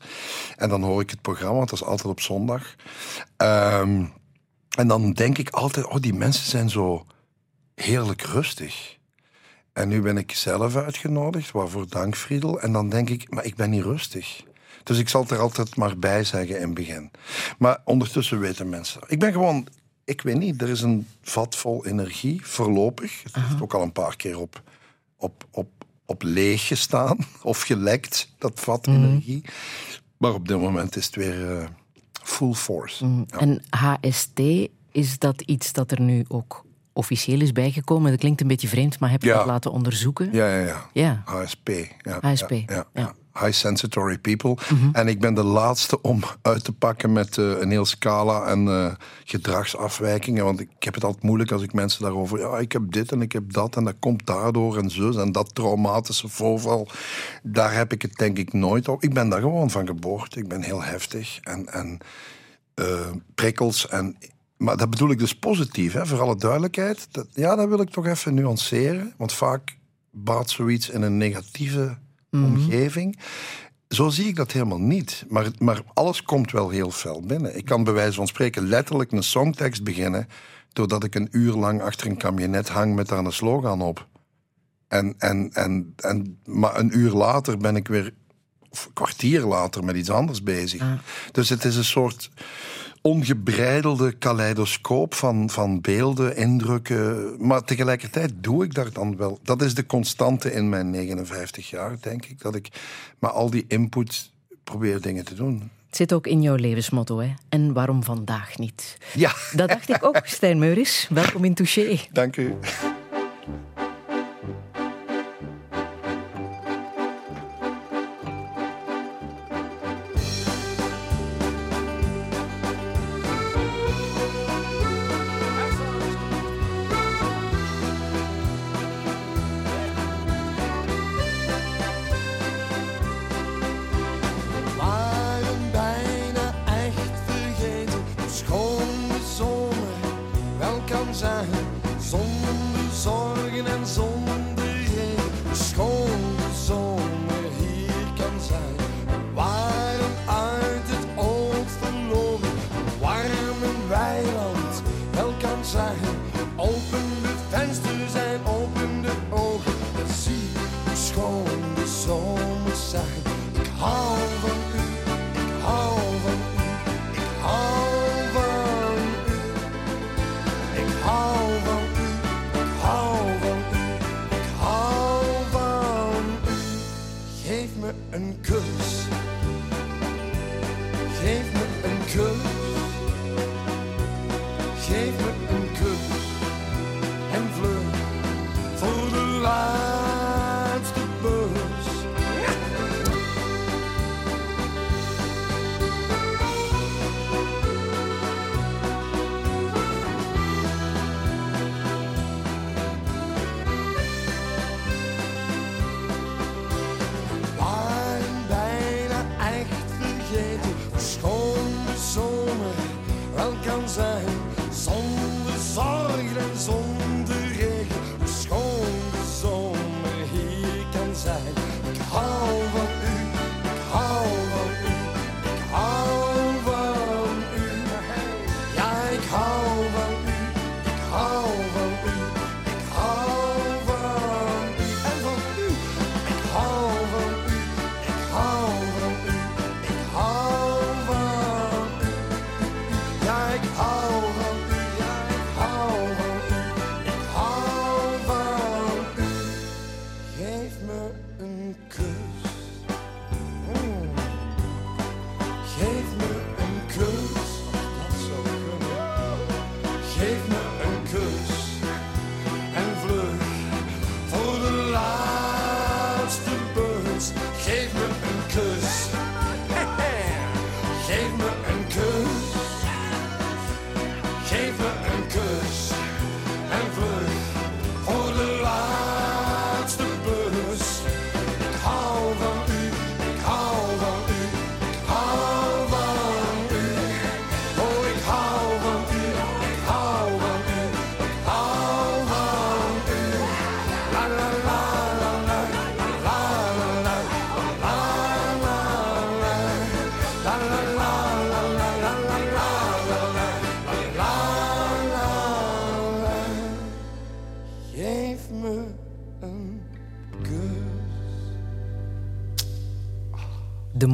En 0.58 0.70
dan 0.70 0.84
hoor 0.84 1.02
ik 1.02 1.10
het 1.10 1.22
programma, 1.22 1.58
want 1.58 1.70
dat 1.70 1.80
is 1.80 1.86
altijd 1.86 2.08
op 2.08 2.22
zondag. 2.22 2.76
Um, 3.38 4.14
en 4.78 4.88
dan 4.88 5.12
denk 5.12 5.38
ik 5.38 5.50
altijd, 5.50 5.86
oh, 5.86 5.96
die 6.00 6.14
mensen 6.14 6.46
zijn 6.46 6.70
zo 6.70 7.06
heerlijk 7.76 8.22
rustig. 8.22 8.98
En 9.74 9.88
nu 9.88 10.02
ben 10.02 10.18
ik 10.18 10.32
zelf 10.32 10.76
uitgenodigd, 10.76 11.52
waarvoor 11.52 11.90
dank 11.90 12.16
Friedel. 12.16 12.62
En 12.62 12.72
dan 12.72 12.90
denk 12.90 13.10
ik, 13.10 13.30
maar 13.30 13.46
ik 13.46 13.56
ben 13.56 13.70
niet 13.70 13.84
rustig. 13.84 14.44
Dus 14.84 14.98
ik 14.98 15.10
zal 15.10 15.22
het 15.22 15.32
er 15.32 15.40
altijd 15.40 15.76
maar 15.76 15.98
bij 15.98 16.24
zeggen 16.24 16.56
in 16.56 16.66
het 16.66 16.74
begin. 16.74 17.12
Maar 17.58 17.82
ondertussen 17.84 18.40
weten 18.40 18.70
mensen. 18.70 19.02
Ik 19.08 19.20
ben 19.20 19.32
gewoon, 19.32 19.68
ik 20.04 20.22
weet 20.22 20.38
niet, 20.38 20.62
er 20.62 20.70
is 20.70 20.82
een 20.82 21.08
vat 21.22 21.56
vol 21.56 21.86
energie, 21.86 22.46
voorlopig. 22.46 23.24
Het 23.24 23.36
heeft 23.36 23.62
ook 23.62 23.74
al 23.74 23.82
een 23.82 23.92
paar 23.92 24.16
keer 24.16 24.40
op, 24.40 24.62
op, 25.18 25.46
op, 25.52 25.70
op 26.06 26.24
leeg 26.24 26.68
gestaan 26.68 27.18
of 27.42 27.62
gelekt, 27.62 28.34
dat 28.38 28.60
vat 28.60 28.86
mhm. 28.86 28.96
energie. 28.96 29.42
Maar 30.18 30.34
op 30.34 30.48
dit 30.48 30.60
moment 30.60 30.96
is 30.96 31.06
het 31.06 31.16
weer 31.16 31.52
uh, 31.52 31.68
full 32.24 32.54
force. 32.54 33.06
Mhm. 33.06 33.24
En 33.38 33.62
HST, 33.70 34.40
is 34.92 35.20
dat 35.20 35.42
iets 35.42 35.74
dat 35.74 35.92
er 35.92 36.02
nu 36.02 36.26
ook 36.28 36.66
officieel 36.94 37.42
is 37.42 37.52
bijgekomen? 37.52 38.12
Dat 38.12 38.20
klinkt 38.20 38.42
een 38.42 38.48
beetje 38.48 38.68
vreemd, 38.68 39.00
maar 39.00 39.10
heb 39.12 39.24
je 39.24 39.34
dat 39.34 39.46
laten 39.46 39.72
onderzoeken? 39.72 40.30
Ja, 40.32 40.58
ja, 40.58 40.66
ja. 40.66 40.90
ja. 40.94 41.22
HSP. 41.26 41.70
Ja, 42.02 42.18
HSP, 42.22 42.52
ja 42.94 43.14
high 43.34 43.52
sensitory 43.52 44.18
people. 44.18 44.58
Mhm. 44.70 44.90
En 44.94 45.08
ik 45.08 45.20
ben 45.20 45.34
de 45.34 45.44
laatste 45.44 46.02
om 46.02 46.24
uit 46.42 46.64
te 46.64 46.72
pakken 46.72 47.14
met 47.14 47.38
uh, 47.38 47.60
een 47.60 47.72
heel 47.72 47.86
scala 47.86 48.46
en 48.46 48.66
uh, 48.66 48.92
gedragsafwijkingen. 49.24 50.46
Want 50.46 50.60
ik 50.60 50.70
heb 50.80 50.94
het 50.94 51.04
altijd 51.04 51.24
moeilijk 51.24 51.52
als 51.52 51.62
ik 51.62 51.74
mensen 51.74 52.04
daarover... 52.04 52.40
Ja, 52.40 52.58
ik 52.58 52.72
heb 52.72 52.92
dit 52.92 53.12
en 53.12 53.22
ik 53.22 53.32
heb 53.32 53.54
dat 53.54 53.76
en 53.76 53.84
dat 53.84 53.96
komt 54.00 54.26
daardoor 54.26 54.78
en 54.78 54.90
zo. 54.90 55.12
En 55.12 55.32
dat 55.32 55.56
traumatische 55.56 56.28
voorval, 56.28 56.88
daar 57.44 57.74
heb 57.74 57.92
ik 57.92 58.02
het 58.02 58.16
denk 58.16 58.38
ik 58.38 58.54
nooit 58.54 58.88
op. 58.88 59.04
Ik 59.04 59.14
ben 59.14 59.30
daar 59.30 59.42
gewoon 59.42 59.70
van 59.70 59.88
geboorte. 59.88 60.40
Ik 60.40 60.48
ben 60.48 60.62
heel 60.62 60.84
heftig 60.84 61.40
en, 61.42 61.74
en 61.74 61.98
uh, 62.76 63.10
prikkels 63.36 63.88
en... 63.88 64.18
Maar 64.58 64.78
dat 64.78 64.90
bedoel 64.90 65.12
ik 65.12 65.20
dus 65.20 65.36
positief, 65.36 65.94
hè, 65.94 66.06
voor 66.06 66.22
alle 66.22 66.36
duidelijkheid. 66.36 67.08
Dat, 67.12 67.28
ja, 67.34 67.56
dat 67.56 67.68
wil 67.68 67.82
ik 67.82 67.90
toch 67.90 68.06
even 68.06 68.34
nuanceren. 68.34 69.14
Want 69.18 69.34
vaak 69.34 69.78
baat 70.12 70.50
zoiets 70.50 70.90
in 70.90 71.02
een 71.02 71.18
negatieve 71.18 71.98
Mhm. 72.32 72.44
omgeving. 72.44 73.20
Zo 73.90 74.10
zie 74.10 74.28
ik 74.28 74.36
dat 74.36 74.52
helemaal 74.52 74.82
niet. 74.82 75.26
Maar, 75.30 75.48
maar 75.60 75.82
alles 75.94 76.24
komt 76.24 76.52
wel 76.52 76.70
heel 76.70 76.92
fel 76.92 77.22
binnen. 77.22 77.58
Ik 77.58 77.66
kan 77.66 77.84
bij 77.84 77.94
wijze 77.94 78.14
van 78.14 78.28
spreken 78.28 78.68
letterlijk 78.68 79.12
een 79.12 79.24
songtekst 79.24 79.84
beginnen. 79.84 80.28
doordat 80.74 81.04
ik 81.04 81.16
een 81.16 81.28
uur 81.32 81.54
lang 81.54 81.82
achter 81.82 82.08
een 82.08 82.18
kabinet 82.18 82.70
hang 82.70 82.96
met 82.96 83.08
daar 83.08 83.26
een 83.26 83.32
slogan 83.32 83.82
op. 83.82 84.08
En, 84.88 85.16
en, 85.18 85.50
en, 85.54 85.94
en, 85.96 86.40
maar 86.46 86.80
een 86.80 86.98
uur 86.98 87.12
later 87.12 87.58
ben 87.58 87.76
ik 87.76 87.88
weer. 87.88 88.14
of 88.70 88.86
een 88.86 88.94
kwartier 88.94 89.42
later 89.42 89.84
met 89.84 89.96
iets 89.96 90.10
anders 90.10 90.44
bezig. 90.44 90.84
Dus 91.32 91.50
het 91.50 91.66
is 91.66 91.76
een 91.76 91.84
soort 91.84 92.30
ongebreidelde 93.02 94.12
kaleidoscoop 94.12 95.14
van, 95.14 95.50
van 95.50 95.82
beelden, 95.82 96.36
indrukken. 96.36 97.36
Maar 97.48 97.64
tegelijkertijd 97.64 98.32
doe 98.36 98.64
ik 98.64 98.74
daar 98.74 98.92
dan 98.94 99.18
wel. 99.18 99.40
Dat 99.44 99.62
is 99.62 99.76
de 99.76 99.86
constante 99.86 100.54
in 100.54 100.70
mijn 100.70 100.90
59 100.90 101.70
jaar, 101.70 101.98
denk 102.02 102.26
ik. 102.26 102.42
Dat 102.42 102.56
ik 102.56 102.68
met 103.20 103.32
al 103.32 103.50
die 103.50 103.66
input 103.68 104.32
probeer 104.64 105.02
dingen 105.02 105.26
te 105.26 105.34
doen. 105.34 105.72
Het 105.88 105.96
zit 106.00 106.14
ook 106.14 106.28
in 106.28 106.42
jouw 106.42 106.56
levensmotto, 106.56 107.20
hè? 107.20 107.34
En 107.50 107.74
waarom 107.74 108.04
vandaag 108.04 108.58
niet? 108.58 108.98
Ja. 109.14 109.32
Dat 109.56 109.70
dacht 109.70 109.90
ik 109.90 110.06
ook, 110.06 110.22
Stijn 110.24 110.60
Meuris. 110.60 111.08
Welkom 111.10 111.44
in 111.44 111.54
Touché. 111.54 112.00
Dank 112.12 112.38
u. 112.38 112.56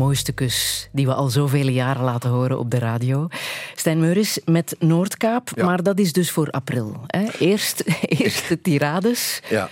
mooiste 0.07 0.31
kus 0.31 0.89
die 0.91 1.05
we 1.05 1.13
al 1.13 1.29
zoveel 1.29 1.67
jaren 1.67 2.03
laten 2.03 2.29
horen 2.29 2.59
op 2.59 2.71
de 2.71 2.79
radio. 2.79 3.27
Stijn 3.75 3.99
Meuris 3.99 4.39
met 4.45 4.75
Noordkaap, 4.79 5.49
Ja. 5.55 5.65
maar 5.65 5.83
dat 5.83 5.99
is 5.99 6.13
dus 6.13 6.31
voor 6.31 6.49
april. 6.49 7.01
Hè? 7.07 7.25
Eerst, 7.39 7.83
eerst 8.23 8.47
de 8.49 8.61
tirades. 8.61 9.41
Ja. 9.49 9.69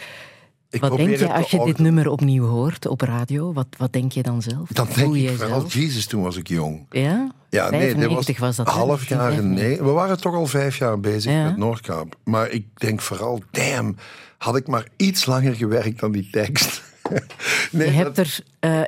Ik 0.70 0.82
Wat 0.82 0.98
denk 0.98 1.16
je 1.18 1.34
als 1.34 1.52
je 1.52 1.64
dit 1.66 1.80
nummer 1.80 2.08
opnieuw 2.10 2.46
hoort 2.46 2.88
op 2.88 3.02
radio? 3.02 3.54
Wat, 3.54 3.68
wat 3.78 3.94
denk 3.94 4.12
je 4.12 4.24
dan 4.24 4.42
zelf? 4.42 4.70
Dan 4.70 4.86
denk 4.86 4.98
voel 4.98 5.16
ik 5.16 5.22
je? 5.22 5.80
Jezus, 5.80 6.06
toen 6.06 6.22
was 6.24 6.36
ik 6.38 6.48
jong. 6.48 6.86
Ja? 6.90 7.32
Ja, 7.50 7.70
nee, 7.70 7.80
95 7.82 8.40
was, 8.40 8.56
dat. 8.56 8.66
hè? 8.66 8.72
half 8.74 9.08
jaar. 9.08 9.20
1995. 9.20 9.64
Nee, 9.80 9.88
we 9.88 9.94
waren 9.94 10.22
toch 10.22 10.34
al 10.34 10.46
vijf 10.46 10.78
jaar 10.78 11.00
bezig 11.00 11.32
Ja. 11.32 11.44
met 11.44 11.58
Noordkaap. 11.58 12.16
Maar 12.24 12.50
ik 12.50 12.66
denk 12.74 13.02
vooral, 13.02 13.42
damn, 13.52 13.96
had 14.38 14.56
ik 14.56 14.68
maar 14.68 14.88
iets 14.96 15.26
langer 15.26 15.56
gewerkt 15.56 16.00
dan 16.00 16.12
die 16.12 16.28
tekst. 16.32 16.82
nee, 17.72 17.88
Je 17.88 17.94
hebt 17.94 18.18
er 18.18 18.40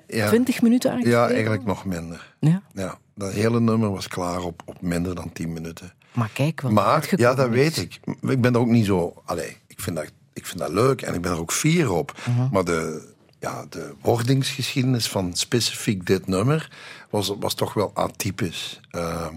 Ja. 0.08 0.28
20 0.28 0.62
minuten 0.62 0.92
aan 0.92 1.02
ja, 1.02 1.30
eigenlijk 1.30 1.66
nog 1.66 1.86
minder. 1.86 2.34
Ja. 2.40 2.62
Ja, 2.74 2.98
dat 3.16 3.32
hele 3.32 3.60
nummer 3.60 3.92
was 3.92 4.08
klaar 4.08 4.42
op, 4.42 4.62
op 4.66 4.82
minder 4.82 5.16
dan 5.16 5.34
tien 5.34 5.54
minuten. 5.54 5.94
Maar 6.14 6.30
kijk 6.34 6.62
wat 6.62 6.72
Maar 6.72 7.08
ja, 7.16 7.34
dat 7.34 7.48
is. 7.48 7.54
weet 7.54 7.78
ik. 7.78 8.00
Ik 8.22 8.42
ben 8.42 8.54
er 8.54 8.60
ook 8.60 8.68
niet 8.68 8.86
zo. 8.86 9.22
Allee, 9.26 9.58
ik 9.68 9.80
vind 9.80 9.96
dat, 9.96 10.12
ik 10.34 10.46
vind 10.46 10.60
dat 10.60 10.70
leuk 10.72 11.02
en 11.02 11.14
ik 11.14 11.22
ben 11.22 11.32
er 11.32 11.40
ook 11.40 11.52
fier 11.52 11.92
op. 11.92 12.18
Mhm. 12.28 12.48
Maar 12.52 12.64
de, 12.64 13.08
ja, 13.40 13.66
de 13.70 13.94
wordingsgeschiedenis 14.02 15.08
van 15.10 15.36
specifiek 15.36 16.06
dit 16.06 16.28
nummer 16.28 16.72
was, 17.10 17.34
was 17.40 17.54
toch 17.54 17.74
wel 17.74 17.92
atypisch. 17.94 18.80
Ehm, 18.90 19.34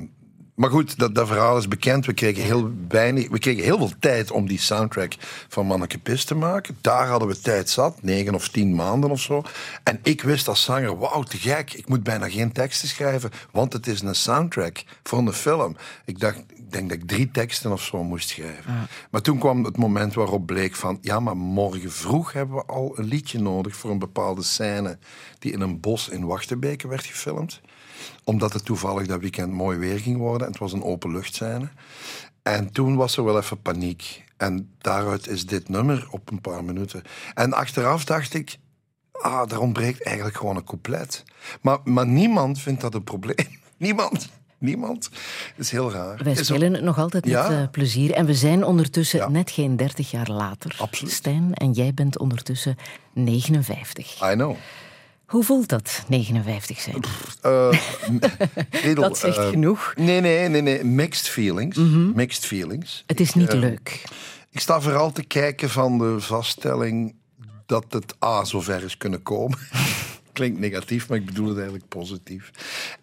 maar 0.60 0.70
goed, 0.70 0.98
dat, 0.98 1.14
dat 1.14 1.26
verhaal 1.26 1.56
is 1.56 1.68
bekend. 1.68 2.06
We 2.06 2.12
kregen, 2.12 2.42
heel 2.42 2.72
weinig, 2.88 3.28
we 3.28 3.38
kregen 3.38 3.62
heel 3.62 3.78
veel 3.78 3.92
tijd 4.00 4.30
om 4.30 4.48
die 4.48 4.58
soundtrack 4.58 5.14
van 5.48 5.66
Manneke 5.66 5.98
Pis 5.98 6.24
te 6.24 6.34
maken. 6.34 6.78
Daar 6.80 7.06
hadden 7.06 7.28
we 7.28 7.40
tijd 7.40 7.70
zat, 7.70 8.02
negen 8.02 8.34
of 8.34 8.48
tien 8.48 8.74
maanden 8.74 9.10
of 9.10 9.20
zo. 9.20 9.42
En 9.82 10.00
ik 10.02 10.22
wist 10.22 10.48
als 10.48 10.62
zanger, 10.62 10.98
wauw, 10.98 11.22
te 11.22 11.36
gek. 11.36 11.72
Ik 11.72 11.88
moet 11.88 12.02
bijna 12.02 12.28
geen 12.28 12.52
teksten 12.52 12.88
schrijven, 12.88 13.30
want 13.50 13.72
het 13.72 13.86
is 13.86 14.00
een 14.00 14.14
soundtrack 14.14 14.84
voor 15.02 15.18
een 15.18 15.32
film. 15.32 15.76
Ik 16.04 16.20
dacht, 16.20 16.38
ik 16.38 16.72
denk 16.72 16.88
dat 16.88 16.98
ik 16.98 17.08
drie 17.08 17.30
teksten 17.30 17.72
of 17.72 17.82
zo 17.82 18.04
moest 18.04 18.28
schrijven. 18.28 18.88
Maar 19.10 19.20
toen 19.20 19.38
kwam 19.38 19.64
het 19.64 19.76
moment 19.76 20.14
waarop 20.14 20.46
bleek 20.46 20.74
van... 20.74 20.98
ja, 21.00 21.20
maar 21.20 21.36
morgen 21.36 21.92
vroeg 21.92 22.32
hebben 22.32 22.56
we 22.56 22.64
al 22.64 22.92
een 22.98 23.04
liedje 23.04 23.40
nodig... 23.40 23.76
voor 23.76 23.90
een 23.90 23.98
bepaalde 23.98 24.42
scène 24.42 24.98
die 25.38 25.52
in 25.52 25.60
een 25.60 25.80
bos 25.80 26.08
in 26.08 26.26
Wachtenbeke 26.26 26.88
werd 26.88 27.04
gefilmd. 27.04 27.60
Omdat 28.24 28.52
het 28.52 28.64
toevallig 28.64 29.06
dat 29.06 29.20
weekend 29.20 29.52
mooi 29.52 29.78
weer 29.78 29.98
ging 30.00 30.16
worden. 30.16 30.46
En 30.46 30.52
het 30.52 30.60
was 30.60 30.72
een 30.72 30.82
openluchtscène. 30.82 31.68
En 32.42 32.72
toen 32.72 32.96
was 32.96 33.16
er 33.16 33.24
wel 33.24 33.38
even 33.38 33.62
paniek. 33.62 34.24
En 34.36 34.70
daaruit 34.78 35.28
is 35.28 35.46
dit 35.46 35.68
nummer 35.68 36.06
op 36.10 36.30
een 36.30 36.40
paar 36.40 36.64
minuten. 36.64 37.02
En 37.34 37.52
achteraf 37.52 38.04
dacht 38.04 38.34
ik... 38.34 38.56
Ah, 39.12 39.48
daar 39.48 39.58
ontbreekt 39.58 40.02
eigenlijk 40.04 40.36
gewoon 40.36 40.56
een 40.56 40.64
couplet. 40.64 41.22
Maar, 41.60 41.78
maar 41.84 42.06
niemand 42.06 42.58
vindt 42.60 42.80
dat 42.80 42.94
een 42.94 43.04
probleem. 43.04 43.58
Niemand. 43.76 44.28
Niemand. 44.58 45.08
Dat 45.10 45.64
is 45.64 45.70
heel 45.70 45.92
raar. 45.92 46.20
Wij 46.24 46.36
er- 46.36 46.44
spelen 46.44 46.72
het 46.74 46.82
nog 46.82 46.98
altijd 46.98 47.24
met 47.24 47.32
Ja. 47.32 47.50
eh, 47.62 47.68
plezier. 47.70 48.12
En 48.12 48.26
we 48.26 48.34
zijn 48.34 48.64
ondertussen 48.64 49.18
Ja. 49.18 49.28
net 49.28 49.50
geen 49.50 49.76
30 49.76 50.10
jaar 50.10 50.30
later. 50.30 50.76
Absoluut. 50.78 51.12
Stijn, 51.12 51.54
en 51.54 51.72
jij 51.72 51.94
bent 51.94 52.18
ondertussen 52.18 52.76
59. 53.12 54.30
I 54.30 54.34
know. 54.34 54.56
Hoe 55.30 55.44
voelt 55.44 55.68
dat, 55.68 56.04
59 56.08 56.80
zijn? 56.80 57.02
Eh, 57.42 58.94
Dat 58.94 59.18
zegt 59.18 59.36
eh, 59.36 59.48
genoeg. 59.48 59.92
Nee, 59.96 60.20
nee, 60.20 60.48
nee, 60.48 60.62
nee. 60.62 60.84
Mixed 60.84 61.28
feelings. 61.28 61.76
Mixed 62.14 62.46
feelings. 62.46 63.04
Het 63.06 63.20
is 63.20 63.34
niet 63.34 63.48
eh, 63.48 63.58
leuk. 63.58 64.02
Ik 64.50 64.60
sta 64.60 64.80
vooral 64.80 65.12
te 65.12 65.22
kijken 65.22 65.70
van 65.70 65.98
de 65.98 66.20
vaststelling 66.20 67.14
dat 67.66 67.84
het 67.88 68.14
A 68.24 68.44
zover 68.44 68.84
is 68.84 68.96
kunnen 68.96 69.22
komen. 69.22 69.58
Klinkt 70.32 70.58
negatief, 70.58 71.08
maar 71.08 71.18
ik 71.18 71.26
bedoel 71.26 71.46
het 71.46 71.56
eigenlijk 71.56 71.88
positief. 71.88 72.50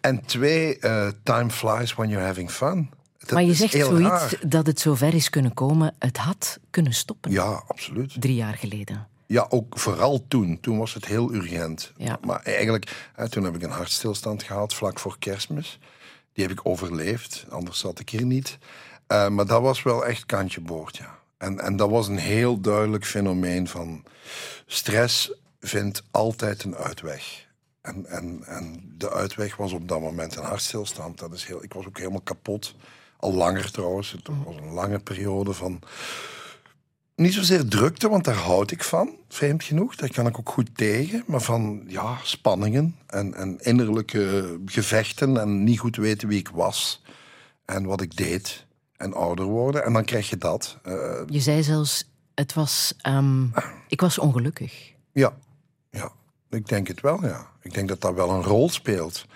En 0.00 0.24
twee, 0.24 0.78
time 1.22 1.50
flies 1.50 1.94
when 1.94 2.08
you're 2.08 2.26
having 2.26 2.50
fun. 2.50 2.90
Dat 3.18 3.30
Maar 3.30 3.42
je 3.42 3.54
zegt 3.54 3.72
zoiets 3.72 4.08
raar. 4.08 4.38
dat 4.46 4.66
het 4.66 4.80
zover 4.80 5.14
is 5.14 5.30
kunnen 5.30 5.54
komen. 5.54 5.94
Het 5.98 6.16
had 6.16 6.58
kunnen 6.70 6.94
stoppen. 6.94 7.30
Ja, 7.30 7.62
absoluut. 7.66 8.20
Drie 8.20 8.34
jaar 8.34 8.54
geleden. 8.54 9.08
Ja, 9.28 9.46
ook 9.48 9.78
vooral 9.78 10.24
toen. 10.28 10.60
Toen 10.60 10.78
was 10.78 10.94
het 10.94 11.04
heel 11.04 11.32
urgent. 11.32 11.92
Ja. 11.96 12.18
Maar 12.24 12.42
eigenlijk, 12.42 13.10
hè, 13.14 13.28
toen 13.28 13.44
heb 13.44 13.54
ik 13.54 13.62
een 13.62 13.70
hartstilstand 13.70 14.42
gehad 14.42 14.74
vlak 14.74 14.98
voor 14.98 15.16
kerstmis. 15.18 15.78
Die 16.32 16.46
heb 16.46 16.58
ik 16.58 16.66
overleefd, 16.66 17.46
anders 17.48 17.78
zat 17.78 17.98
ik 17.98 18.08
hier 18.08 18.24
niet. 18.24 18.58
Eh, 19.06 19.28
maar 19.28 19.46
dat 19.46 19.62
was 19.62 19.82
wel 19.82 20.06
echt 20.06 20.26
kantje 20.26 20.60
boord, 20.60 20.96
ja. 20.96 21.18
En, 21.38 21.60
en 21.60 21.76
dat 21.76 21.90
was 21.90 22.08
een 22.08 22.18
heel 22.18 22.60
duidelijk 22.60 23.06
fenomeen 23.06 23.68
van... 23.68 24.04
stress 24.66 25.32
vindt 25.60 26.02
altijd 26.10 26.64
een 26.64 26.76
uitweg. 26.76 27.46
En, 27.80 28.06
en, 28.06 28.42
en 28.46 28.94
de 28.98 29.10
uitweg 29.10 29.56
was 29.56 29.72
op 29.72 29.88
dat 29.88 30.00
moment 30.00 30.36
een 30.36 30.44
hartstilstand. 30.44 31.18
Dat 31.18 31.32
is 31.32 31.44
heel, 31.44 31.62
ik 31.62 31.72
was 31.72 31.86
ook 31.86 31.98
helemaal 31.98 32.20
kapot. 32.20 32.74
Al 33.16 33.34
langer 33.34 33.70
trouwens. 33.70 34.12
Het 34.12 34.28
was 34.44 34.56
een 34.56 34.72
lange 34.72 34.98
periode 34.98 35.52
van 35.52 35.80
niet 37.18 37.34
zozeer 37.34 37.68
drukte, 37.68 38.08
want 38.08 38.24
daar 38.24 38.34
houd 38.34 38.70
ik 38.70 38.84
van, 38.84 39.10
vreemd 39.28 39.64
genoeg. 39.64 39.96
Daar 39.96 40.10
kan 40.12 40.26
ik 40.26 40.38
ook 40.38 40.48
goed 40.48 40.76
tegen. 40.76 41.22
Maar 41.26 41.40
van 41.40 41.84
ja, 41.86 42.16
spanningen 42.22 42.96
en, 43.06 43.34
en 43.34 43.58
innerlijke 43.60 44.58
gevechten 44.66 45.36
en 45.40 45.64
niet 45.64 45.78
goed 45.78 45.96
weten 45.96 46.28
wie 46.28 46.38
ik 46.38 46.48
was 46.48 47.02
en 47.64 47.84
wat 47.84 48.00
ik 48.00 48.16
deed 48.16 48.66
en 48.96 49.14
ouder 49.14 49.44
worden. 49.44 49.84
En 49.84 49.92
dan 49.92 50.04
krijg 50.04 50.30
je 50.30 50.36
dat. 50.36 50.78
Eh, 50.82 51.20
Je 51.26 51.40
zei 51.40 51.62
zelfs, 51.62 52.10
het 52.34 52.54
was, 52.54 52.94
ehm, 53.00 53.46
ik 53.88 54.00
was 54.00 54.18
ongelukkig. 54.18 54.92
ja, 55.12 55.36
ja, 55.90 56.12
ik 56.50 56.68
denk 56.68 56.88
het 56.88 57.00
wel, 57.00 57.24
ja. 57.24 57.46
Ik 57.62 57.74
denk 57.74 57.88
dat 57.88 58.00
dat 58.00 58.14
wel 58.14 58.30
een 58.30 58.42
rol 58.42 58.68
speelt. 58.70 59.26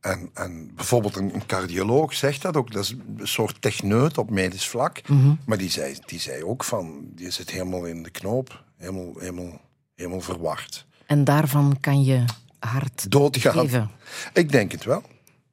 En, 0.00 0.30
en 0.34 0.74
bijvoorbeeld 0.74 1.16
een, 1.16 1.46
cardioloog 1.46 2.14
zegt 2.14 2.42
dat 2.42 2.56
ook. 2.56 2.72
Dat 2.72 2.84
is 2.84 2.90
een 3.16 3.28
soort 3.28 3.62
techneut 3.62 4.18
op 4.18 4.30
medisch 4.30 4.68
vlak. 4.68 5.00
Maar 5.46 5.58
die 5.58 5.70
zei, 5.70 5.96
die 6.06 6.20
zei 6.20 6.44
ook 6.44 6.64
van, 6.64 7.12
je 7.16 7.30
zit 7.30 7.50
helemaal 7.50 7.84
in 7.84 8.02
de 8.02 8.10
knoop. 8.10 8.64
Helemaal, 8.76 9.12
helemaal, 9.18 9.60
helemaal 9.94 10.20
verward. 10.20 10.86
En 11.06 11.24
daarvan 11.24 11.76
kan 11.80 12.04
je 12.04 12.24
hard 12.58 13.10
Doodgaan. 13.10 13.52
geven. 13.52 13.90
Ik 14.32 14.52
denk 14.52 14.72
het 14.72 14.84
wel. 14.84 15.02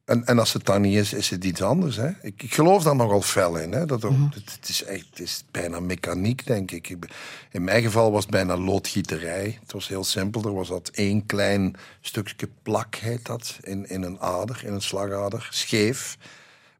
En, 0.08 0.26
en 0.26 0.38
als 0.38 0.52
het 0.52 0.66
dan 0.66 0.80
niet 0.80 0.96
is, 0.96 1.12
is 1.12 1.30
het 1.30 1.44
iets 1.44 1.62
anders. 1.62 1.96
Hè? 1.96 2.08
Ik, 2.22 2.42
ik 2.42 2.54
geloof 2.54 2.82
daar 2.82 2.96
nogal 2.96 3.22
fel 3.22 3.56
in. 3.56 3.72
Hè? 3.72 3.86
Dat 3.86 4.04
ook, 4.04 4.14
het, 4.34 4.52
het 4.52 4.68
is 4.68 4.84
echt, 4.84 5.06
het 5.10 5.20
is 5.20 5.44
bijna 5.50 5.80
mechaniek, 5.80 6.46
denk 6.46 6.70
ik. 6.70 6.96
In 7.50 7.64
mijn 7.64 7.82
geval 7.82 8.12
was 8.12 8.22
het 8.22 8.30
bijna 8.30 8.56
loodgieterij. 8.56 9.58
Het 9.60 9.72
was 9.72 9.88
heel 9.88 10.04
simpel. 10.04 10.42
Er 10.44 10.54
was 10.54 10.68
dat 10.68 10.88
één 10.88 11.26
klein 11.26 11.76
stukje 12.00 12.48
plak, 12.62 12.94
heet 12.94 13.26
dat, 13.26 13.58
in, 13.60 13.88
in 13.88 14.02
een 14.02 14.20
ader, 14.20 14.60
in 14.64 14.72
een 14.72 14.82
slagader, 14.82 15.48
scheef. 15.50 16.16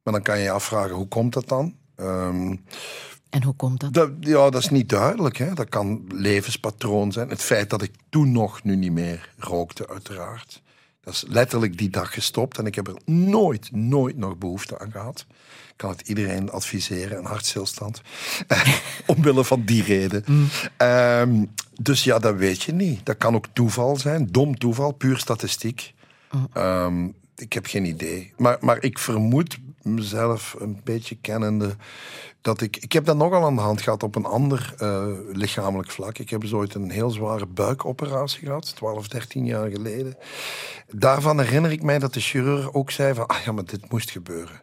Maar 0.03 0.13
dan 0.13 0.23
kan 0.23 0.39
je 0.39 0.45
je 0.45 0.51
afvragen, 0.51 0.97
hoe 0.97 1.09
komt 1.09 1.33
dat 1.33 1.49
dan? 1.49 1.75
Ehm, 1.97 2.57
En 3.31 3.43
hoe 3.43 3.55
komt 3.55 3.81
dat? 3.81 3.95
dat, 3.95 4.11
ja, 4.21 4.51
dat 4.51 4.63
is 4.63 4.69
niet 4.71 4.89
duidelijk. 4.89 5.37
Hè? 5.37 5.55
Dat 5.55 5.69
kan 5.69 6.05
levenspatroon 6.09 7.13
zijn. 7.13 7.29
Het 7.29 7.43
feit 7.43 7.71
dat 7.71 7.83
ik 7.83 7.93
toen 8.09 8.33
nog, 8.33 8.63
nu 8.63 8.77
niet 8.77 8.93
meer, 8.93 9.31
rookte, 9.39 9.89
uiteraard. 9.89 10.63
Dat 11.09 11.17
is 11.17 11.25
letterlijk 11.29 11.79
die 11.79 11.91
dag 11.91 12.15
gestopt. 12.15 12.59
En 12.59 12.67
ik 12.67 12.75
heb 12.75 12.87
er 12.87 12.97
nooit, 13.05 13.73
nooit 13.73 14.17
nog 14.17 14.39
behoefte 14.39 14.79
aan 14.79 14.91
gehad. 14.91 15.27
Ik 15.69 15.75
kan 15.77 15.91
het 15.91 16.09
iedereen 16.09 16.51
adviseren, 16.51 17.19
een 17.19 17.25
hartstilstand. 17.25 18.03
Omwille 19.07 19.45
van 19.45 19.63
die 19.65 19.83
reden. 19.83 20.25
Ehm, 20.77 21.45
dus 21.81 22.05
ja, 22.05 22.19
dat 22.19 22.37
weet 22.37 22.63
je 22.63 22.73
niet. 22.73 23.07
Dat 23.07 23.17
kan 23.17 23.35
ook 23.35 23.47
toeval 23.53 23.97
zijn. 23.97 24.27
Dom 24.27 24.59
toeval, 24.59 24.93
puur 24.93 25.19
statistiek. 25.19 25.95
Ehm, 26.53 27.07
ik 27.37 27.53
heb 27.53 27.67
geen 27.67 27.85
idee. 27.85 28.33
Maar, 28.37 28.57
maar 28.61 28.83
ik 28.83 28.99
vermoed 28.99 29.59
mezelf 29.83 30.57
een 30.59 30.81
beetje 30.85 31.17
kennende, 31.21 31.77
dat 32.41 32.61
ik... 32.61 32.77
Ik 32.77 32.93
heb 32.93 33.05
dat 33.05 33.17
nogal 33.17 33.45
aan 33.45 33.55
de 33.55 33.61
hand 33.61 33.81
gehad 33.83 34.03
op 34.03 34.15
een 34.15 34.25
ander 34.25 34.75
eh, 34.79 35.07
lichamelijk 35.33 35.91
vlak. 35.91 36.19
Ik 36.19 36.31
heb 36.31 36.43
eens 36.43 36.53
ooit 36.53 36.75
een 36.75 36.91
heel 36.91 37.11
zware 37.11 37.47
buikoperatie 37.47 38.47
gehad, 38.47 38.77
12, 38.77 39.09
13 39.09 39.45
jaar 39.45 39.71
geleden. 39.71 40.17
Daarvan 40.89 41.41
herinner 41.41 41.71
ik 41.73 41.83
mij 41.83 41.99
dat 41.99 42.15
de 42.15 42.21
chirurg 42.21 42.73
ook 42.73 42.91
zei 42.91 43.15
van, 43.15 43.27
ah 43.27 43.39
ja, 43.45 43.53
maar 43.53 43.65
dit 43.65 43.91
moest 43.91 44.11
gebeuren. 44.11 44.61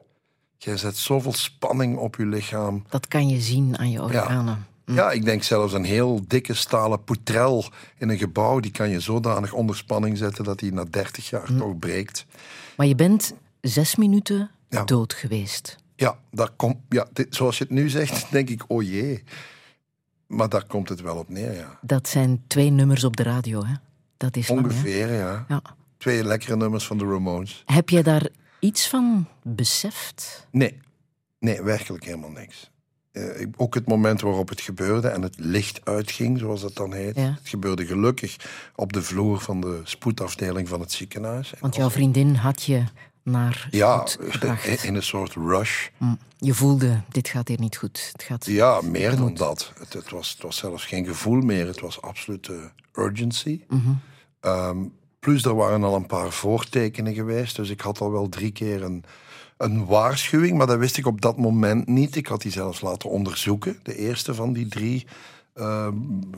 Jij 0.57 0.77
zet 0.77 0.97
zoveel 0.97 1.33
spanning 1.33 1.97
op 1.97 2.15
je 2.15 2.25
lichaam. 2.25 2.83
Dat 2.89 3.07
kan 3.07 3.29
je 3.29 3.39
zien 3.41 3.77
aan 3.77 3.91
je 3.91 4.01
organen. 4.01 4.65
Ja, 4.85 5.11
ik 5.11 5.25
denk 5.25 5.43
zelfs 5.43 5.73
een 5.73 5.83
heel 5.83 6.21
dikke 6.27 6.53
stalen 6.53 7.03
poetrel 7.03 7.65
in 7.97 8.09
een 8.09 8.17
gebouw, 8.17 8.59
die 8.59 8.71
kan 8.71 8.89
je 8.89 8.99
zodanig 8.99 9.53
onder 9.53 9.75
spanning 9.75 10.17
zetten 10.17 10.43
dat 10.43 10.59
die 10.59 10.73
na 10.73 10.83
30 10.89 11.29
jaar 11.29 11.55
toch 11.57 11.79
breekt. 11.79 12.25
Maar 12.77 12.87
je 12.87 12.95
bent 12.95 13.33
zes 13.61 13.95
minuten 13.95 14.51
Ja. 14.69 14.83
dood 14.83 15.13
geweest. 15.13 15.77
Ja, 15.95 16.19
daar 16.31 16.49
komt, 16.55 16.77
ja 16.89 17.07
dit- 17.13 17.35
zoals 17.35 17.57
je 17.57 17.63
het 17.63 17.73
nu 17.73 17.89
zegt, 17.89 18.25
denk 18.31 18.49
ik, 18.49 18.63
oh 18.67 18.83
jee. 18.83 19.23
Maar 20.27 20.49
daar 20.49 20.65
komt 20.65 20.89
het 20.89 21.01
wel 21.01 21.17
op 21.17 21.29
neer, 21.29 21.53
ja. 21.53 21.79
Dat 21.81 22.07
zijn 22.07 22.43
twee 22.47 22.69
nummers 22.69 23.03
op 23.03 23.15
de 23.17 23.23
radio, 23.23 23.65
hè? 23.65 23.73
Dat 24.17 24.35
is 24.35 24.47
lang? 24.47 24.63
Ongeveer, 24.65 25.13
ja. 25.13 25.45
Ja. 25.47 25.61
Twee 25.97 26.23
lekkere 26.23 26.55
nummers 26.55 26.85
van 26.85 26.97
de 26.97 27.05
Ramones. 27.05 27.63
Heb 27.65 27.89
jij 27.89 28.03
daar 28.03 28.27
iets 28.59 28.89
van 28.89 29.27
beseft? 29.43 30.47
Nee, 30.51 30.79
nee, 31.39 31.61
werkelijk 31.61 32.03
helemaal 32.03 32.29
niks. 32.29 32.71
Eh, 33.11 33.47
ook 33.55 33.73
het 33.73 33.87
moment 33.87 34.21
waarop 34.21 34.49
het 34.49 34.61
gebeurde 34.61 35.07
en 35.07 35.21
het 35.21 35.35
licht 35.39 35.85
uitging, 35.85 36.39
zoals 36.39 36.61
dat 36.61 36.75
dan 36.75 36.93
heet. 36.93 37.15
Ja. 37.15 37.21
Het 37.21 37.49
gebeurde 37.49 37.85
gelukkig 37.85 38.35
op 38.75 38.93
de 38.93 39.01
vloer 39.01 39.39
van 39.39 39.61
de 39.61 39.81
spoedafdeling 39.83 40.67
van 40.67 40.79
het 40.79 40.91
ziekenhuis. 40.91 41.53
Want 41.59 41.75
jouw 41.75 41.89
vriendin 41.89 42.35
had 42.35 42.63
je 42.63 42.83
naar 43.25 43.67
Ja, 43.71 44.03
gebracht. 44.19 44.83
in 44.83 44.95
een 44.95 45.03
soort 45.03 45.33
rush. 45.33 45.87
Mm. 45.97 46.17
Je 46.37 46.53
voelde, 46.53 47.01
dit 47.09 47.27
gaat 47.27 47.47
hier 47.47 47.59
niet 47.59 47.77
goed. 47.77 48.09
Het 48.11 48.23
gaat... 48.23 48.45
Ja, 48.45 48.81
meer 48.81 49.15
dan 49.15 49.33
dat. 49.33 49.71
Het, 49.79 49.93
het, 49.93 50.09
was, 50.09 50.29
het 50.31 50.41
was 50.41 50.57
zelfs 50.57 50.85
geen 50.85 51.05
gevoel 51.05 51.41
meer. 51.41 51.67
Het 51.67 51.79
was 51.79 52.01
absolute 52.01 52.71
urgency. 52.93 53.61
Ehm, 54.39 54.77
plus, 55.19 55.45
er 55.45 55.55
waren 55.55 55.83
al 55.83 55.95
een 55.95 56.05
paar 56.05 56.31
voortekenen 56.31 57.13
geweest. 57.13 57.55
Dus 57.55 57.69
ik 57.69 57.81
had 57.81 57.99
al 57.99 58.11
wel 58.11 58.29
drie 58.29 58.51
keer 58.51 58.83
een, 58.83 59.03
een 59.57 59.85
waarschuwing. 59.85 60.57
Maar 60.57 60.67
dat 60.67 60.77
wist 60.77 60.97
ik 60.97 61.05
op 61.07 61.21
dat 61.21 61.37
moment 61.37 61.87
niet. 61.87 62.15
Ik 62.15 62.27
had 62.27 62.41
die 62.41 62.51
zelfs 62.51 62.81
laten 62.81 63.09
onderzoeken. 63.09 63.79
De 63.83 63.97
eerste 63.97 64.33
van 64.33 64.53
die 64.53 64.67
drie 64.67 65.05
ehm, 65.53 65.95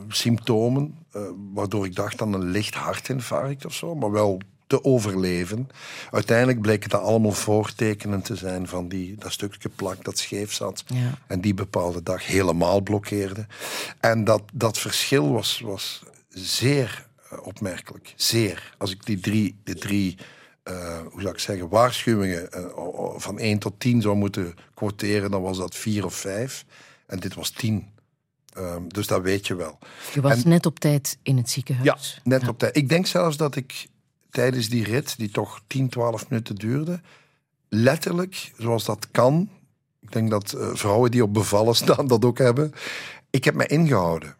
symptomen. 0.08 0.94
eh, 1.12 1.22
waardoor 1.54 1.84
ik 1.86 1.94
dacht 1.94 2.22
aan 2.22 2.32
een 2.32 2.50
licht 2.50 2.74
hartinfarct 2.74 3.66
of 3.66 3.74
zo. 3.74 3.94
Maar 3.94 4.10
wel 4.10 4.40
te 4.68 4.84
overleven. 4.84 5.68
Uiteindelijk 6.10 6.60
bleken 6.60 6.90
dat 6.90 7.00
allemaal 7.00 7.32
voortekenen 7.32 8.22
te 8.22 8.36
zijn 8.36 8.68
van 8.68 8.88
die, 8.88 9.14
dat 9.18 9.32
stukje 9.32 9.68
plak 9.68 10.04
dat 10.04 10.18
scheef 10.18 10.52
zat. 10.52 10.84
Ja. 10.86 11.18
En 11.26 11.40
die 11.40 11.54
bepaalde 11.54 12.02
dag 12.02 12.26
helemaal 12.26 12.80
blokkeerde. 12.80 13.46
En 14.00 14.24
dat, 14.24 14.42
dat 14.52 14.78
verschil 14.78 15.32
was, 15.32 15.60
was 15.60 16.02
zeer 16.28 17.06
eh, 17.30 17.38
opmerkelijk. 17.46 18.12
Zeer. 18.16 18.74
Als 18.78 18.90
ik 18.90 19.06
die 19.06 19.20
drie, 19.20 19.60
de 19.64 19.74
drie 19.74 20.16
eh, 20.62 20.98
hoe 21.10 21.20
zou 21.20 21.32
ik 21.32 21.40
zeggen, 21.40 21.68
waarschuwingen 21.68 22.52
eh, 22.52 22.64
van 23.16 23.38
1 23.38 23.58
tot 23.58 23.80
10 23.80 24.02
zou 24.02 24.16
moeten 24.16 24.54
quoteren, 24.74 25.30
dan 25.30 25.42
was 25.42 25.58
dat 25.58 25.74
4 25.74 26.04
of 26.04 26.14
5. 26.14 26.64
En 27.06 27.20
dit 27.20 27.34
was 27.34 27.50
10. 27.50 27.88
Ehm, 28.52 28.82
dus 28.88 29.06
dat 29.06 29.22
weet 29.22 29.46
je 29.46 29.54
wel. 29.54 29.78
Je 30.14 30.20
was 30.20 30.42
En- 30.42 30.48
net 30.48 30.66
op 30.66 30.78
tijd 30.78 31.18
in 31.22 31.36
het 31.36 31.50
ziekenhuis. 31.50 32.14
Ja, 32.14 32.20
net 32.24 32.48
op 32.48 32.58
tijd. 32.58 32.76
Ik 32.76 32.88
denk 32.88 33.06
zelfs 33.06 33.36
dat 33.36 33.56
ik 33.56 33.86
tijdens 34.30 34.68
die 34.68 34.84
rit, 34.84 35.18
die 35.18 35.30
toch 35.30 35.60
10, 35.66 35.88
12 35.88 36.28
minuten 36.28 36.54
duurde, 36.54 37.00
letterlijk, 37.68 38.52
zoals 38.58 38.84
dat 38.84 39.08
kan, 39.10 39.50
ik 40.00 40.12
denk 40.12 40.30
dat 40.30 40.52
eh, 40.52 40.68
vrouwen 40.72 41.10
die 41.10 41.22
op 41.22 41.34
bevallen 41.34 41.74
staan 41.84 42.06
dat 42.06 42.24
ook 42.24 42.38
hebben, 42.38 42.72
ik 43.30 43.44
heb 43.44 43.54
mij 43.54 43.66
ingehouden. 43.66 44.36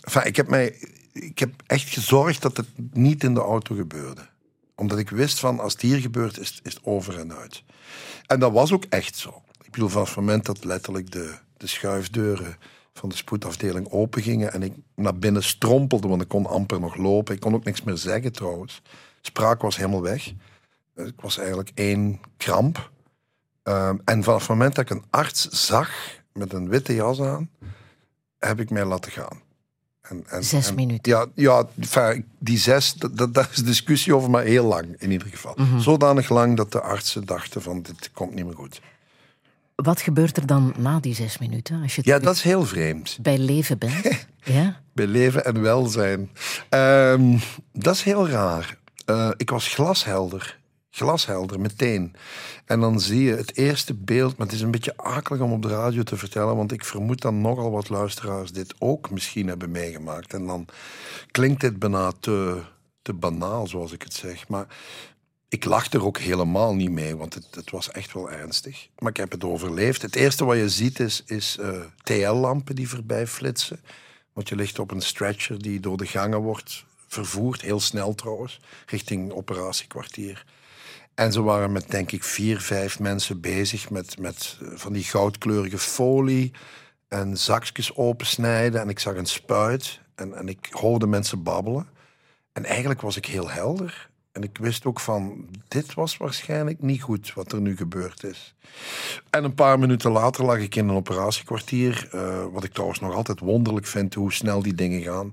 Enfin, 0.00 0.24
ik, 0.24 0.36
heb 0.36 0.48
mij, 0.48 0.78
ik 1.12 1.38
heb 1.38 1.50
echt 1.66 1.88
gezorgd 1.88 2.42
dat 2.42 2.56
het 2.56 2.68
niet 2.92 3.24
in 3.24 3.34
de 3.34 3.40
auto 3.40 3.74
gebeurde. 3.74 4.28
Omdat 4.74 4.98
ik 4.98 5.10
wist 5.10 5.38
van, 5.38 5.60
als 5.60 5.72
het 5.72 5.82
hier 5.82 5.98
gebeurt, 5.98 6.38
is, 6.38 6.60
is 6.62 6.74
het 6.74 6.84
over 6.84 7.18
en 7.18 7.36
uit. 7.36 7.62
En 8.26 8.40
dat 8.40 8.52
was 8.52 8.72
ook 8.72 8.84
echt 8.88 9.16
zo. 9.16 9.42
Ik 9.64 9.70
bedoel, 9.70 9.88
vanaf 9.88 10.08
het 10.08 10.16
moment 10.16 10.46
dat 10.46 10.64
letterlijk 10.64 11.10
de, 11.10 11.34
de 11.56 11.66
schuifdeuren 11.66 12.56
van 12.94 13.08
de 13.08 13.16
spoedafdeling 13.16 13.90
opengingen 13.90 14.52
en 14.52 14.62
ik 14.62 14.72
naar 14.94 15.18
binnen 15.18 15.42
strompelde, 15.42 16.08
want 16.08 16.22
ik 16.22 16.28
kon 16.28 16.46
amper 16.46 16.80
nog 16.80 16.96
lopen. 16.96 17.34
Ik 17.34 17.40
kon 17.40 17.54
ook 17.54 17.64
niks 17.64 17.82
meer 17.82 17.96
zeggen 17.96 18.32
trouwens. 18.32 18.82
Spraak 19.20 19.62
was 19.62 19.76
helemaal 19.76 20.02
weg. 20.02 20.32
Eh, 20.94 21.06
Ik 21.06 21.20
was 21.20 21.38
eigenlijk 21.38 21.70
één 21.74 22.20
kramp. 22.36 22.90
Ehm, 23.62 23.96
en 24.04 24.22
vanaf 24.24 24.40
het 24.40 24.48
moment 24.48 24.74
dat 24.74 24.84
ik 24.84 24.90
een 24.90 25.04
arts 25.10 25.48
zag 25.48 25.90
met 26.32 26.52
een 26.52 26.68
witte 26.68 26.94
jas 26.94 27.20
aan, 27.20 27.50
heb 28.38 28.60
ik 28.60 28.70
mij 28.70 28.84
laten 28.84 29.12
gaan. 29.12 29.40
En, 30.00 30.24
en, 30.28 30.44
Zes 30.44 30.68
en- 30.68 30.74
minuten. 30.74 31.12
Ja, 31.12 31.26
ja 31.34 31.64
enfin, 31.80 32.24
die 32.38 32.58
zes, 32.58 32.92
dat, 32.94 33.34
daar 33.34 33.48
is 33.52 33.56
discussie 33.64 34.14
over, 34.14 34.30
maar 34.30 34.42
heel 34.42 34.64
lang 34.64 34.94
in 34.98 35.10
ieder 35.10 35.28
geval. 35.28 35.54
Mhm. 35.56 35.78
Zodanig 35.80 36.28
lang 36.28 36.56
dat 36.56 36.72
de 36.72 36.80
artsen 36.80 37.24
dachten 37.26 37.62
van 37.62 37.82
dit 37.82 38.10
komt 38.12 38.34
niet 38.34 38.44
meer 38.44 38.54
goed. 38.54 38.80
Wat 39.74 40.00
gebeurt 40.00 40.36
er 40.36 40.46
dan 40.46 40.74
na 40.78 41.00
die 41.00 41.14
zes 41.14 41.38
minuten? 41.38 41.82
Als 41.82 41.96
je 41.96 42.02
Ja, 42.04 42.18
dat 42.18 42.34
is 42.34 42.42
heel 42.42 42.64
vreemd. 42.66 43.18
bij 43.22 43.38
leven 43.38 43.78
bent? 43.78 44.26
ja? 44.44 44.80
Bij 44.92 45.06
leven 45.06 45.44
en 45.44 45.60
welzijn. 45.60 46.30
Ehm, 46.68 47.38
dat 47.72 47.94
is 47.94 48.02
heel 48.02 48.28
raar. 48.28 48.78
Eh, 49.10 49.30
ik 49.36 49.50
was 49.50 49.68
glashelder. 49.68 50.58
Glashelder, 50.90 51.60
meteen. 51.60 52.14
En 52.64 52.80
dan 52.80 53.00
zie 53.00 53.22
je 53.22 53.34
het 53.34 53.56
eerste 53.56 53.94
beeld, 53.94 54.36
maar 54.36 54.46
het 54.46 54.56
is 54.56 54.62
een 54.62 54.70
beetje 54.70 54.96
akelig 54.96 55.40
om 55.40 55.52
op 55.52 55.62
de 55.62 55.68
radio 55.68 56.02
te 56.02 56.16
vertellen, 56.16 56.56
want 56.56 56.72
ik 56.72 56.84
vermoed 56.84 57.20
dat 57.20 57.32
nogal 57.32 57.70
wat 57.70 57.88
luisteraars 57.88 58.52
dit 58.52 58.74
ook 58.78 59.10
misschien 59.10 59.48
hebben 59.48 59.70
meegemaakt. 59.70 60.34
En 60.34 60.46
dan 60.46 60.66
klinkt 61.30 61.60
dit 61.60 61.78
bijna 61.78 62.12
te, 62.20 62.60
te 63.02 63.12
banaal, 63.12 63.66
zoals 63.66 63.92
ik 63.92 64.02
het 64.02 64.14
zeg. 64.14 64.48
Maar 64.48 64.66
ik 65.48 65.64
lach 65.64 65.92
er 65.92 66.04
ook 66.04 66.18
helemaal 66.18 66.74
niet 66.74 66.90
mee, 66.90 67.16
want 67.16 67.34
het, 67.34 67.46
het 67.50 67.70
was 67.70 67.90
echt 67.90 68.12
wel 68.12 68.30
ernstig. 68.30 68.88
Maar 68.98 69.10
ik 69.10 69.16
heb 69.16 69.30
het 69.30 69.44
overleefd. 69.44 70.02
Het 70.02 70.16
eerste 70.16 70.44
wat 70.44 70.56
je 70.56 70.68
ziet 70.68 71.00
is, 71.00 71.22
is 71.26 71.58
eh, 71.58 71.80
TL-lampen 72.02 72.74
die 72.74 72.88
voorbij 72.88 73.26
flitsen. 73.26 73.80
Want 74.32 74.48
je 74.48 74.56
ligt 74.56 74.78
op 74.78 74.90
een 74.90 75.02
stretcher 75.02 75.62
die 75.62 75.80
door 75.80 75.96
de 75.96 76.06
gangen 76.06 76.40
wordt 76.40 76.84
vervoerd, 77.10 77.60
heel 77.60 77.80
snel 77.80 78.14
trouwens, 78.14 78.60
richting 78.86 79.32
operatiekwartier. 79.32 80.44
En 81.14 81.32
ze 81.32 81.42
waren 81.42 81.72
met, 81.72 81.90
denk 81.90 82.12
ik, 82.12 82.24
vier, 82.24 82.60
vijf 82.60 82.98
mensen 82.98 83.40
bezig 83.40 83.90
met, 83.90 84.18
met 84.18 84.58
eh, 84.62 84.68
van 84.74 84.92
die 84.92 85.04
goudkleurige 85.04 85.78
folie 85.78 86.52
en 87.08 87.36
zakjes 87.38 87.94
opensnijden. 87.96 88.80
En 88.80 88.88
ik 88.88 88.98
zag 88.98 89.16
een 89.16 89.26
spuit 89.26 90.00
en, 90.14 90.34
en 90.34 90.48
ik 90.48 90.68
hoorde 90.70 91.06
mensen 91.06 91.42
babbelen. 91.42 91.88
En 92.52 92.64
eigenlijk 92.64 93.00
was 93.00 93.16
ik 93.16 93.26
heel 93.26 93.50
helder. 93.50 94.09
En 94.32 94.42
ik 94.42 94.58
wist 94.60 94.84
ook 94.84 95.00
van, 95.00 95.48
dit 95.68 95.94
was 95.94 96.16
waarschijnlijk 96.16 96.82
niet 96.82 97.02
goed 97.02 97.32
wat 97.34 97.52
er 97.52 97.60
nu 97.60 97.76
gebeurd 97.76 98.24
is. 98.24 98.54
En 99.30 99.44
een 99.44 99.54
paar 99.54 99.78
minuten 99.78 100.10
later 100.10 100.44
lag 100.44 100.58
ik 100.58 100.74
in 100.74 100.88
een 100.88 100.94
operatiekwartier. 100.94 102.08
eh, 102.12 102.44
wat 102.52 102.64
ik 102.64 102.72
trouwens 102.72 103.00
nog 103.00 103.14
altijd 103.14 103.40
wonderlijk 103.40 103.86
vind, 103.86 104.14
hoe 104.14 104.32
snel 104.32 104.62
die 104.62 104.74
dingen 104.74 105.02
gaan. 105.02 105.30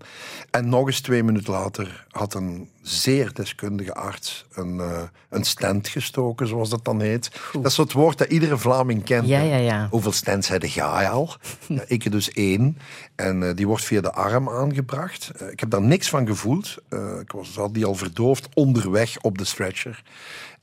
En 0.52 0.70
nog 0.70 0.88
eens 0.88 1.02
twee 1.02 1.24
minuten 1.24 1.54
later 1.54 2.06
had 2.10 2.34
een 2.34 2.70
zeer 2.88 3.34
deskundige 3.34 3.94
arts 3.94 4.46
een, 4.54 4.80
eh, 4.80 5.02
een 5.30 5.44
stent 5.44 5.88
gestoken, 5.88 6.48
zoals 6.48 6.70
dat 6.70 6.86
dan 6.86 7.02
heet. 7.02 7.40
Dat 7.52 7.66
is 7.66 7.78
het 7.78 7.92
woord 7.92 8.18
dat 8.18 8.30
iedere 8.30 8.58
Vlaming 8.58 9.04
kent. 9.04 9.28
Ja, 9.28 9.40
ja, 9.40 9.56
ja. 9.56 9.88
Hoeveel 9.90 10.12
stents 10.12 10.48
heb 10.48 10.64
jij 10.64 11.10
al? 11.10 11.36
Ik 11.88 12.06
er 12.06 12.12
dus 12.12 12.32
één. 12.32 12.78
En 13.16 13.44
eh, 13.44 13.56
die 13.56 13.68
wordt 13.68 13.84
via 13.84 14.02
de 14.02 14.12
arm 14.12 14.50
aangebracht. 14.50 15.30
Eh, 15.30 15.52
ik 15.52 15.60
heb 15.60 15.70
daar 15.70 15.82
niks 15.82 16.10
van 16.10 16.28
gevoeld. 16.28 16.78
Ik 17.22 17.32
was, 17.32 17.56
had 17.56 17.74
die 17.74 17.86
al 17.86 17.96
verdoofd 17.96 18.50
onderweg 18.54 19.22
op 19.22 19.38
de 19.38 19.46
stretcher. 19.46 20.04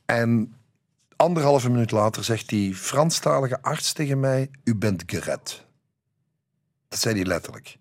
En 0.05 0.53
anderhalve 1.15 1.69
minuut 1.69 1.91
later 1.91 2.23
zegt 2.23 2.49
die 2.49 2.75
Franstalige 2.75 3.61
arts 3.61 3.93
tegen 3.93 4.19
mij: 4.19 4.49
U 4.63 4.75
bent 4.75 5.03
gered. 5.05 5.65
Dat 6.87 6.99
zei 6.99 7.15
hij 7.15 7.25
letterlijk. 7.25 7.77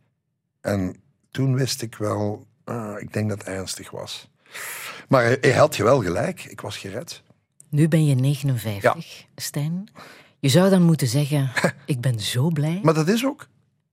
En 0.61 0.97
toen 1.31 1.55
wist 1.55 1.83
ik 1.83 1.95
wel, 1.97 2.47
ah, 2.65 3.01
ik 3.01 3.13
denk 3.13 3.29
dat 3.29 3.39
het 3.39 3.47
ernstig 3.47 3.91
was. 3.91 4.33
Maar 5.09 5.37
hij, 5.41 5.53
had 5.53 5.77
je 5.77 5.83
wel 5.83 6.03
gelijk, 6.03 6.45
ik 6.45 6.61
was 6.61 6.77
gered. 6.77 7.23
Nu 7.69 7.89
ben 7.89 8.07
je 8.07 8.15
59, 8.15 9.25
Stijn. 9.37 9.89
Je 10.39 10.49
zou 10.49 10.71
dan 10.71 10.83
moeten 10.83 11.09
zeggen, 11.09 11.51
ik 11.87 12.01
ben 12.01 12.21
zo 12.21 12.49
blij. 12.49 12.81
Maar 12.83 12.95
dat 12.95 13.09
is 13.09 13.25
ook. 13.25 13.47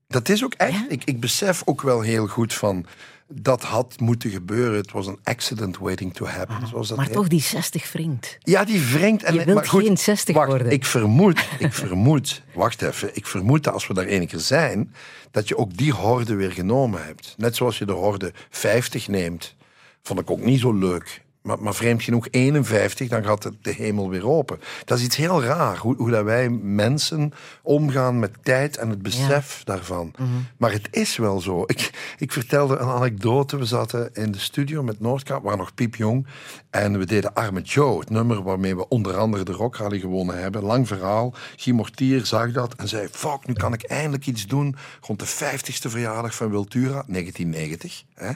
Dat 0.08 0.30
is 0.30 0.44
ook 0.44 0.54
echt. 0.54 0.72
Ja? 0.72 0.86
Ik, 0.90 1.04
ik 1.04 1.20
besef 1.20 1.62
ook 1.66 1.82
wel 1.82 2.02
heel 2.02 2.28
goed 2.28 2.54
van. 2.54 2.86
Dat 3.28 3.64
had 3.64 4.00
moeten 4.00 4.30
gebeuren. 4.30 4.78
Het 4.78 4.92
was 4.92 5.08
een 5.08 5.20
accident 5.24 5.78
waiting 5.78 6.14
to 6.14 6.26
happen. 6.26 6.68
zoals 6.68 6.88
dat 6.88 6.98
maar 6.98 7.06
heet. 7.06 7.16
toch 7.16 7.28
die 7.28 7.42
60 7.42 7.92
wringt. 7.92 8.38
Ja, 8.40 8.64
die 8.64 8.82
wringt. 8.82 9.24
En, 9.24 9.34
Je 9.34 9.44
wilt 9.44 9.56
maar 9.56 9.68
goed, 9.68 9.84
geen 9.84 9.98
60 9.98 10.36
wacht, 10.36 10.48
worden. 10.48 10.72
Ik 10.72 10.86
vermoed, 10.86 11.48
ik 11.60 11.74
vermoed, 11.74 12.42
wacht 12.54 12.82
even. 12.82 13.16
Ik 13.16 13.26
vermoed 13.26 13.64
dat 13.64 13.74
als 13.74 13.88
we 13.88 13.94
daar 13.94 14.06
één 14.06 14.28
keer 14.28 14.40
zijn, 14.40 14.94
dat 15.32 15.48
je 15.48 15.58
ook 15.58 15.78
die 15.78 15.94
horde 15.94 16.36
weer 16.36 16.52
genomen 16.52 17.06
hebt. 17.06 17.36
Net 17.38 17.56
zoals 17.56 17.78
je 17.78 17.86
de 17.86 17.92
horde 17.92 18.34
50 18.50 19.08
neemt. 19.08 19.56
Vond 20.02 20.20
ik 20.20 20.32
ook 20.32 20.44
niet 20.44 20.60
zo 20.60 20.74
leuk. 20.74 21.22
Maar, 21.42 21.60
maar 21.60 21.76
vreemd 21.76 22.04
genoeg 22.04 22.28
51, 22.32 23.08
dan 23.08 23.24
gaat 23.24 23.44
het 23.44 23.64
de 23.64 23.72
hemel 23.72 24.10
weer 24.10 24.28
open. 24.28 24.60
Dat 24.86 24.98
is 24.98 25.04
iets 25.04 25.16
heel 25.16 25.44
raar, 25.44 25.78
hoe, 25.78 25.96
hoe 25.96 26.10
dat 26.10 26.24
wij 26.24 26.50
mensen 26.50 27.34
omgaan 27.62 28.20
met 28.20 28.32
tijd 28.44 28.78
en 28.78 28.90
het 28.90 29.02
besef 29.02 29.62
daarvan. 29.64 30.14
Maar 30.58 30.72
het 30.72 30.88
is 30.92 31.18
wel 31.18 31.40
zo. 31.40 31.64
Ik, 31.66 32.16
ik 32.18 32.32
vertelde 32.32 32.78
een 32.78 32.88
anekdote. 32.88 33.58
We 33.58 33.66
zaten 33.66 34.10
in 34.14 34.32
de 34.32 34.40
studio 34.40 34.84
met 34.84 35.00
Noordkaap, 35.00 35.44
waren 35.44 35.58
nog 35.58 35.74
piepjong. 35.74 36.28
En 36.72 37.00
we 37.00 37.06
deden 37.06 37.34
Arme 37.34 37.62
Joe, 37.62 38.00
het 38.00 38.10
nummer 38.10 38.44
waarmee 38.44 38.76
we 38.76 38.88
onder 38.88 39.18
andere 39.18 39.44
de 39.44 39.52
Rock 39.52 39.76
Rally 39.76 40.00
gewonnen 40.00 40.42
hebben. 40.42 40.64
Lang 40.64 40.88
verhaal. 40.88 41.34
Guy 41.56 41.74
Mortier 41.74 42.26
zag 42.26 42.52
dat 42.52 42.76
en 42.76 42.88
zei, 42.88 43.08
fuck, 43.12 43.48
nu 43.48 43.54
kan 43.54 43.74
ik 43.74 43.84
eindelijk 43.84 44.28
iets 44.28 44.48
doen 44.48 44.76
rond 45.02 45.20
de 45.20 45.28
50ste 45.28 45.90
verjaardag 45.90 46.36
van 46.36 46.50
Wiltura, 46.50 47.04
1990. 47.08 48.04
Hè? 48.14 48.32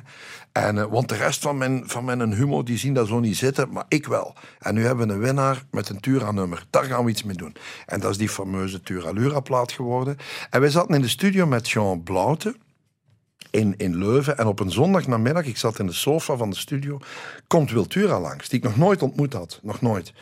En, 0.52 0.78
eh, 0.78 0.86
want 0.86 1.10
de 1.10 1.16
rest 1.16 1.42
van 1.42 1.58
mijn, 1.58 1.84
van 1.86 2.06
mijn 2.06 2.34
humo, 2.34 2.64
die 2.64 2.78
zien 2.78 2.94
dat 2.94 3.08
zo 3.08 3.20
niet 3.20 3.38
zitten, 3.38 3.72
maar 3.72 3.86
ik 3.88 4.08
wel. 4.08 4.36
En 4.60 4.74
nu 4.74 4.86
hebben 4.86 5.08
we 5.08 5.14
een 5.14 5.20
winnaar 5.20 5.64
met 5.72 5.90
een 5.90 6.00
Tura-nummer. 6.00 6.66
Daar 6.70 6.84
gaan 6.84 7.04
we 7.06 7.12
iets 7.12 7.24
mee 7.24 7.36
doen. 7.36 7.56
En 7.86 8.00
dat 8.00 8.12
is 8.12 8.18
die 8.18 8.30
fameuze 8.30 8.82
Tura-Lura-plaat 8.82 9.72
geworden. 9.72 10.18
En 10.50 10.62
wij 10.62 10.70
zaten 10.70 10.96
in 10.96 11.02
de 11.02 11.08
studio 11.08 11.46
met 11.46 11.70
Jean 11.70 12.04
Blaute 12.04 12.56
in, 13.56 13.74
in 13.78 13.98
Leuven. 13.98 14.38
En 14.38 14.48
op 14.48 14.60
een 14.60 14.72
zondagnamiddag, 14.72 15.46
ik 15.46 15.58
zat 15.58 15.80
in 15.80 15.86
de 15.86 15.94
sofa 15.94 16.36
van 16.36 16.50
de 16.50 16.56
studio, 16.56 17.00
komt 17.48 17.72
Wiltura 17.72 18.20
langs, 18.20 18.50
die 18.50 18.60
ik 18.60 18.66
nog 18.66 18.78
nooit 18.78 19.02
ontmoet 19.02 19.34
had. 19.34 19.60
Nog 19.64 19.82
nooit. 19.82 20.14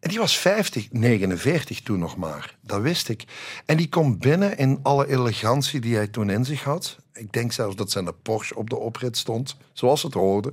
En 0.00 0.08
die 0.08 0.18
was 0.18 0.38
50, 0.38 0.88
49 0.90 1.80
toen 1.80 1.98
nog 1.98 2.16
maar. 2.16 2.56
Dat 2.60 2.80
wist 2.80 3.08
ik. 3.08 3.24
En 3.66 3.76
die 3.76 3.88
komt 3.88 4.18
binnen 4.18 4.58
in 4.58 4.78
alle 4.82 5.08
elegantie 5.08 5.80
die 5.80 5.94
hij 5.94 6.08
toen 6.08 6.30
in 6.30 6.44
zich 6.44 6.62
had. 6.62 6.98
Ik 7.12 7.32
denk 7.32 7.52
zelfs 7.52 7.76
dat 7.76 7.90
zijn 7.90 8.20
Porsche 8.22 8.56
op 8.56 8.70
de 8.70 8.78
oprit 8.78 9.16
stond, 9.16 9.56
zoals 9.72 10.02
het 10.02 10.14
hoorde. 10.14 10.52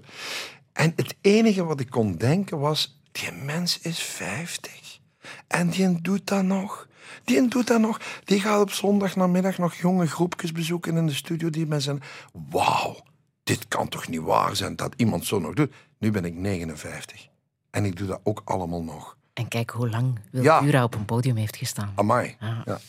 En 0.73 0.93
het 0.95 1.15
enige 1.21 1.63
wat 1.63 1.79
ik 1.79 1.89
kon 1.89 2.15
denken 2.15 2.59
was, 2.59 2.99
die 3.11 3.31
mens 3.31 3.79
is 3.79 3.99
50. 3.99 4.99
En 5.47 5.69
die 5.69 6.01
doet 6.01 6.27
dat 6.27 6.43
nog. 6.43 6.87
Die 7.29 7.47
doet 7.47 7.67
dat 7.67 7.79
nog. 7.79 7.99
Die 8.23 8.39
gaat 8.39 8.61
op 8.61 8.71
zondag 8.71 9.15
namiddag 9.15 9.57
nog 9.57 9.75
jonge 9.75 10.07
groepjes 10.07 10.51
bezoeken 10.51 10.97
in 10.97 11.05
de 11.05 11.13
studio 11.13 11.49
die 11.49 11.65
met 11.65 11.83
zijn... 11.83 12.01
Wauw, 12.49 12.95
dit 13.43 13.67
kan 13.67 13.87
toch 13.87 14.07
niet 14.07 14.21
waar 14.21 14.55
zijn 14.55 14.75
dat 14.75 14.93
iemand 14.97 15.25
zo 15.25 15.39
nog 15.39 15.53
doet. 15.53 15.73
Nu 15.97 16.11
ben 16.11 16.25
ik 16.25 16.33
59. 16.35 17.27
En 17.69 17.85
ik 17.85 17.97
doe 17.97 18.07
dat 18.07 18.19
ook 18.23 18.41
allemaal 18.45 18.83
nog. 18.83 19.17
En 19.33 19.47
kijk 19.47 19.69
hoe 19.69 19.89
lang 19.89 20.19
Ja. 20.31 20.59
Wiltura 20.59 20.83
op 20.83 20.95
een 20.95 21.05
podium 21.05 21.35
heeft 21.35 21.55
gestaan. 21.55 21.91
Amai. 21.95 22.35
Ah. 22.39 22.57
Ja. 22.65 22.79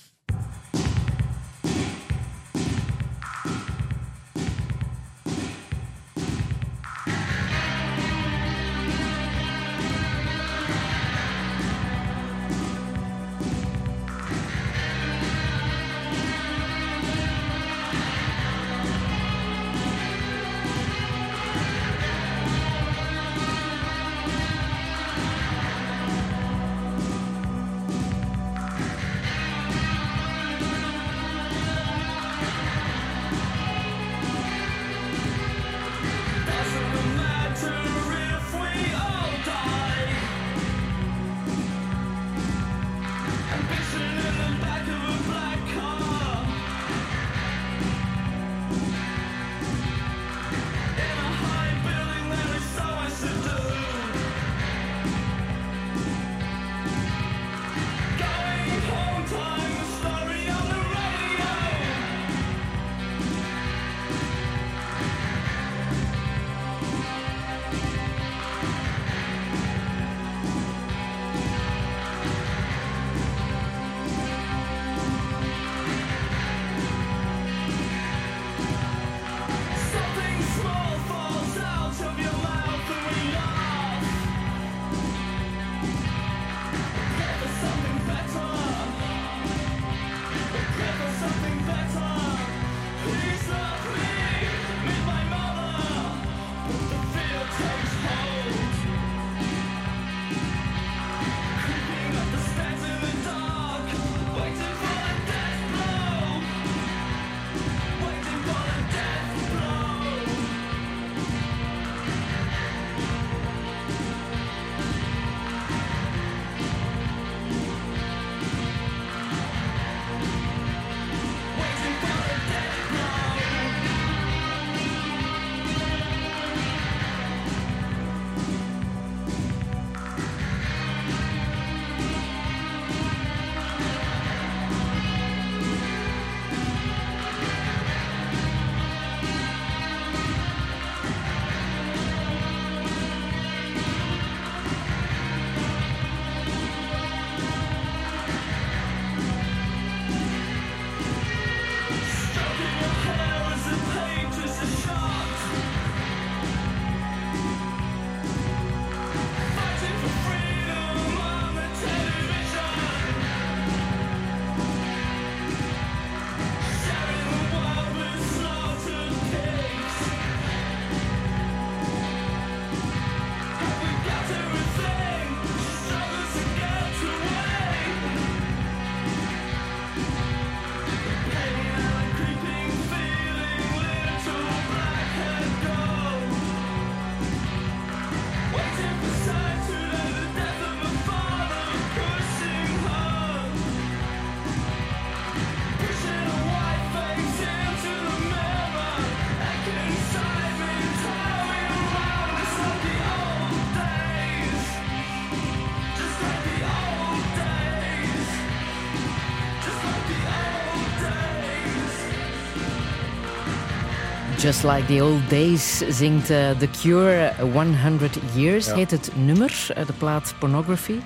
Just 214.51 214.65
Like 214.65 214.87
the 214.87 215.03
Old 215.03 215.31
Days 215.31 215.83
zingt 215.89 216.31
eh, 216.31 216.51
The 216.59 216.69
Cure 216.81 217.33
100 217.53 218.19
Years, 218.35 218.73
heet 218.73 218.91
het 218.91 219.11
nummer, 219.15 219.67
eh, 219.75 219.87
de 219.87 219.93
plaat 219.93 220.35
Pornography, 220.39 220.99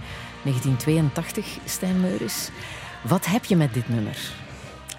1982, 0.42 1.46
Stijn 1.64 2.00
Meuris. 2.00 2.50
Wat 3.02 3.26
heb 3.26 3.44
je 3.44 3.57
met 3.57 3.74
dit 3.74 3.88
nummer? 3.88 4.18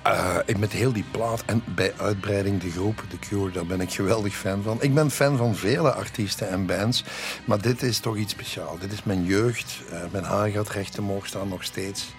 Eh, 0.02 0.38
ik 0.46 0.58
met 0.58 0.72
heel 0.72 0.94
die 0.94 1.06
plaat 1.12 1.44
en 1.46 1.64
bij 1.66 1.94
uitbreiding 1.98 2.62
de 2.62 2.72
groep 2.72 3.04
The 3.10 3.20
Cure, 3.20 3.52
daar 3.52 3.66
ben 3.66 3.82
ik 3.82 3.94
geweldig 3.94 4.36
fan 4.36 4.64
van. 4.64 4.78
Ik 4.82 4.94
ben 4.94 5.12
fan 5.12 5.38
van 5.38 5.56
vele 5.56 5.92
artiesten 5.92 6.50
en 6.50 6.66
bands, 6.66 7.04
maar 7.46 7.62
dit 7.62 7.84
is 7.84 8.00
toch 8.00 8.18
iets 8.18 8.32
speciaals. 8.32 8.80
Dit 8.80 8.92
is 8.92 9.04
mijn 9.04 9.24
jeugd. 9.24 9.82
Mijn 10.12 10.24
haar 10.24 10.50
gaat 10.50 10.70
recht 10.70 11.00
omhoog 11.00 11.28
staan 11.28 11.48
nog 11.48 11.64
steeds. 11.64 12.14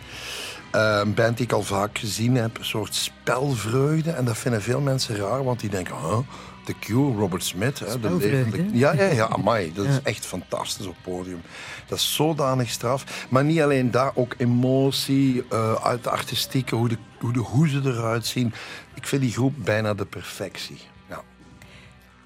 Een 0.77 1.15
band 1.15 1.37
die 1.37 1.47
ik 1.47 1.53
al 1.53 1.63
vaak 1.63 1.99
gezien 1.99 2.35
heb, 2.37 2.59
een 2.59 2.65
soort 2.65 2.95
spelvreugde. 2.95 4.11
En 4.11 4.25
dat 4.25 4.39
vinden 4.39 4.63
veel 4.63 4.81
mensen 4.81 5.17
raar, 5.17 5.45
want 5.45 5.61
die 5.61 5.71
denken... 5.71 5.95
Huh? 5.97 6.19
The 6.65 6.75
Cure, 6.81 7.15
Robert 7.17 7.45
Smith. 7.45 7.79
Hè, 7.79 8.01
de 8.01 8.17
levende- 8.17 8.79
Ja, 8.79 8.93
ja, 8.93 9.05
ja, 9.05 9.29
amai. 9.29 9.73
Dat 9.75 9.87
is 9.87 10.03
echt 10.03 10.27
fantastisch 10.27 10.87
op 10.87 10.97
podium. 11.03 11.41
Dat 11.87 11.99
is 11.99 12.15
zodanig 12.15 12.71
straf. 12.71 13.27
Maar 13.31 13.45
niet 13.45 13.61
alleen 13.61 13.91
daar, 13.91 14.13
ook 14.15 14.35
emotie, 14.39 15.45
eh, 15.51 15.75
uit 15.75 16.05
de 16.05 16.11
artistieke, 16.11 16.75
hoe 16.75 16.89
de, 16.89 16.97
hoe 17.21 17.33
de 17.33 17.39
hoe 17.39 17.69
ze 17.69 17.81
eruit 17.85 18.27
zien. 18.27 18.53
Ik 18.95 19.07
vind 19.07 19.23
die 19.23 19.33
groep 19.33 19.55
bijna 19.57 19.95
de 19.95 20.05
perfectie. 20.05 20.81
Ja. 21.09 21.23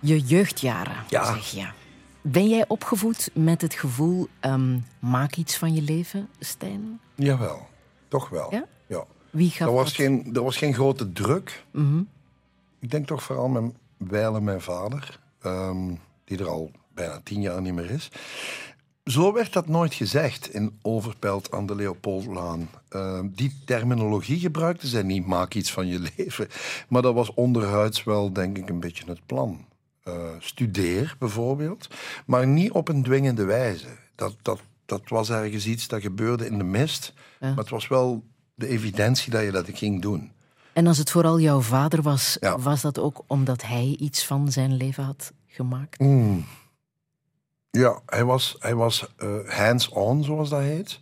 Je 0.01 0.21
jeugdjaren, 0.21 0.97
Ja. 1.09 1.25
zeg 1.25 1.51
je. 1.51 1.67
Ben 2.23 2.49
jij 2.49 2.65
opgevoed 2.69 3.31
met 3.35 3.61
het 3.63 3.75
gevoel, 3.75 4.29
ehm, 4.41 4.79
maak 4.99 5.35
iets 5.37 5.57
van 5.57 5.75
je 5.75 5.83
leven, 5.83 6.29
Stijn? 6.39 7.01
Jawel, 7.15 7.69
toch 8.11 8.29
wel. 8.29 8.49
Ja? 8.51 8.65
ja. 8.87 9.05
Wie 9.31 9.51
gaf 9.51 9.69
Er, 9.69 9.75
was 9.75 9.85
dat? 9.85 9.95
geen, 9.95 10.31
er 10.35 10.43
was 10.43 10.57
geen 10.57 10.75
grote 10.75 11.13
druk. 11.13 11.65
Mhm. 11.71 12.03
Ik 12.79 12.91
denk 12.91 13.07
toch 13.07 13.23
vooral 13.23 13.49
mijn, 13.49 13.77
wijlen 13.97 14.45
mijn 14.45 14.61
vader, 14.61 15.21
ehm, 15.41 15.95
die 16.25 16.39
er 16.39 16.49
al 16.49 16.71
bijna 16.95 17.21
tien 17.25 17.41
jaar 17.41 17.61
niet 17.61 17.75
meer 17.75 17.91
is. 17.91 18.11
Zo 19.05 19.33
werd 19.33 19.53
dat 19.53 19.69
nooit 19.69 19.95
gezegd 19.95 20.55
in 20.55 20.79
Overpelt 20.83 21.53
aan 21.53 21.67
de 21.67 21.75
Leopoldlaan. 21.75 22.71
Ehm, 22.89 23.29
die 23.31 23.59
terminologie 23.65 24.39
gebruikten 24.39 24.89
zij 24.89 25.03
niet, 25.03 25.27
maak 25.27 25.55
iets 25.55 25.73
van 25.73 25.87
je 25.87 25.99
leven. 26.17 26.49
Maar 26.89 27.03
dat 27.03 27.15
was 27.15 27.35
onderhuids 27.35 28.05
wel, 28.05 28.33
denk 28.33 28.59
ik, 28.59 28.69
een 28.69 28.81
beetje 28.81 29.05
het 29.07 29.27
plan. 29.27 29.69
Eh, 30.03 30.29
studeer 30.39 31.17
bijvoorbeeld, 31.19 31.89
maar 32.27 32.47
niet 32.47 32.71
op 32.71 32.89
een 32.89 33.03
dwingende 33.03 33.45
wijze. 33.45 33.87
Dat, 34.15 34.37
dat, 34.43 34.61
dat 34.91 35.09
was 35.09 35.31
ergens 35.31 35.67
iets 35.67 35.89
dat 35.89 36.01
gebeurde 36.01 36.47
in 36.47 36.59
de 36.59 36.65
mist, 36.65 37.13
maar 37.41 37.57
het 37.57 37.69
was 37.69 37.89
wel 37.89 38.25
de 38.55 38.67
evidentie 38.67 39.31
dat 39.31 39.43
je 39.43 39.51
dat 39.51 39.67
ging 39.73 40.03
doen. 40.03 40.33
En 40.73 40.87
als 40.87 40.99
het 40.99 41.11
vooral 41.11 41.41
jouw 41.41 41.61
vader 41.61 42.03
was, 42.03 42.37
Ja. 42.41 42.59
was 42.59 42.81
dat 42.81 42.99
ook 42.99 43.25
omdat 43.27 43.63
hij 43.63 43.97
iets 43.99 44.25
van 44.25 44.53
zijn 44.53 44.77
leven 44.77 45.05
had 45.05 45.33
gemaakt? 45.47 45.99
Mm. 46.01 46.45
Ja, 47.71 48.01
hij 48.07 48.25
was, 48.25 48.57
hij 48.59 48.75
was 48.75 49.07
eh, 49.17 49.29
hands-on, 49.49 50.25
zoals 50.25 50.49
dat 50.49 50.61
heet. 50.61 51.01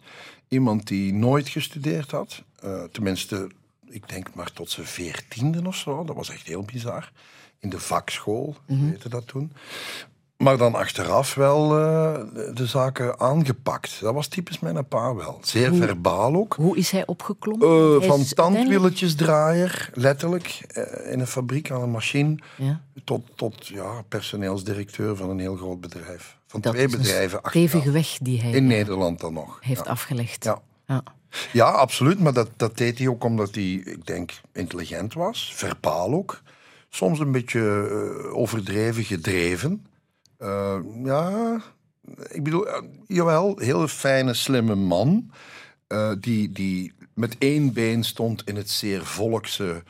Iemand 0.49 0.87
die 0.87 1.13
nooit 1.15 1.49
gestudeerd 1.49 2.11
had. 2.11 2.43
Eh, 2.61 2.83
tenminste, 2.85 3.51
ik 3.89 4.09
denk 4.09 4.35
maar 4.35 4.53
tot 4.53 4.71
zijn 4.71 4.87
veertiende 4.87 5.67
of 5.67 5.77
zo. 5.77 6.05
Dat 6.05 6.17
was 6.17 6.31
echt 6.31 6.47
heel 6.47 6.63
bizar. 6.63 7.13
In 7.59 7.71
de 7.71 7.81
vakschool, 7.81 8.57
mm 8.67 8.89
heette 8.89 9.09
dat 9.09 9.27
toen. 9.27 9.53
Maar 10.39 10.57
dan 10.57 10.75
achteraf 10.75 11.35
wel 11.35 11.79
eh, 11.79 12.21
de, 12.55 12.67
zaken 12.67 13.21
aangepakt. 13.21 14.01
Dat 14.01 14.15
was 14.15 14.27
typisch 14.29 14.59
mijn 14.59 14.89
pa 14.89 15.15
wel. 15.15 15.39
Zeer 15.43 15.75
verbaal 15.75 16.35
ook. 16.35 16.55
Hoe 16.55 16.77
is 16.77 16.91
hij 16.91 17.07
opgeklommen? 17.07 17.69
Eh, 17.69 17.99
Hij 17.99 18.09
van 18.09 18.25
tandwieletjesdraaier, 18.25 19.91
letterlijk, 19.95 20.65
eh, 20.69 21.13
in 21.13 21.21
een 21.21 21.27
fabriek 21.27 21.71
aan 21.71 21.83
een 21.83 21.91
machine, 21.91 22.39
Ja. 22.57 22.81
tot, 23.05 23.23
tot 23.35 23.67
ja, 23.67 24.03
personeelsdirecteur 24.09 25.17
van 25.17 25.31
een 25.31 25.39
heel 25.39 25.57
groot 25.57 25.81
bedrijf. 25.81 26.37
Van 26.47 26.61
Dat 26.61 26.73
twee 26.73 26.89
bedrijven 26.89 27.43
achteraf. 27.43 27.69
stevige 27.69 27.91
weg 27.91 28.19
die 28.23 28.41
hij 28.41 28.51
In 28.51 28.67
Nederland 28.67 29.21
dan 29.21 29.33
nog. 29.33 29.59
heeft 29.61 29.85
ja. 29.85 29.91
afgelegd. 29.91 30.45
Ja. 30.45 30.61
Ja. 30.87 31.03
Ja, 31.53 31.71
absoluut. 31.71 32.21
Maar 32.21 32.33
dat, 32.33 32.49
dat 32.57 32.77
deed 32.77 32.99
hij 32.99 33.09
ook 33.09 33.25
omdat 33.25 33.55
hij, 33.55 33.73
ik 33.73 34.07
denk, 34.07 34.33
intelligent 34.53 35.15
was. 35.15 35.53
Verbaal 35.55 36.13
ook. 36.13 36.41
Soms 36.89 37.19
een 37.19 37.33
beetje 37.33 37.89
overdreven 38.35 39.05
gedreven. 39.05 39.87
Eh, 40.39 40.79
ja, 41.05 41.57
ik 42.29 42.43
bedoel, 42.45 42.67
eh, 42.69 42.83
jawel, 43.07 43.59
heel 43.59 43.89
fijne, 43.89 44.35
slimme 44.35 44.75
man. 44.75 45.31
eh, 45.87 46.13
die, 46.21 46.53
die 46.53 46.93
met 47.15 47.37
één 47.39 47.73
been 47.73 48.05
stond 48.05 48.43
in 48.45 48.57
het 48.57 48.71
zeer 48.71 49.05
volkse. 49.05 49.83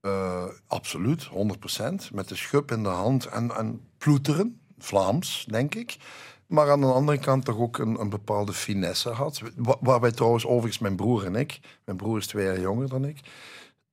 eh, 0.00 0.44
absoluut, 0.66 1.24
100%. 1.24 2.10
Met 2.12 2.28
de 2.28 2.36
schub 2.36 2.70
in 2.72 2.82
de 2.82 2.88
hand 2.88 3.26
en, 3.26 3.56
en 3.56 3.80
ploeteren. 3.98 4.60
Vlaams, 4.78 5.46
denk 5.50 5.74
ik. 5.74 5.96
Maar 6.46 6.70
aan 6.70 6.80
de 6.80 6.86
andere 6.86 7.18
kant 7.18 7.44
toch 7.44 7.56
ook 7.58 7.78
een, 7.78 8.00
een 8.00 8.08
bepaalde 8.08 8.52
finesse 8.52 9.08
had. 9.10 9.40
Wa- 9.56 9.76
Waarbij 9.80 10.10
trouwens 10.12 10.46
overigens 10.46 10.78
mijn 10.78 10.96
broer 10.96 11.24
en 11.24 11.34
ik, 11.36 11.60
mijn 11.84 11.96
broer 11.98 12.18
is 12.18 12.26
twee 12.26 12.44
jaar 12.44 12.60
jonger 12.60 12.88
dan 12.88 13.04
ik, 13.04 13.20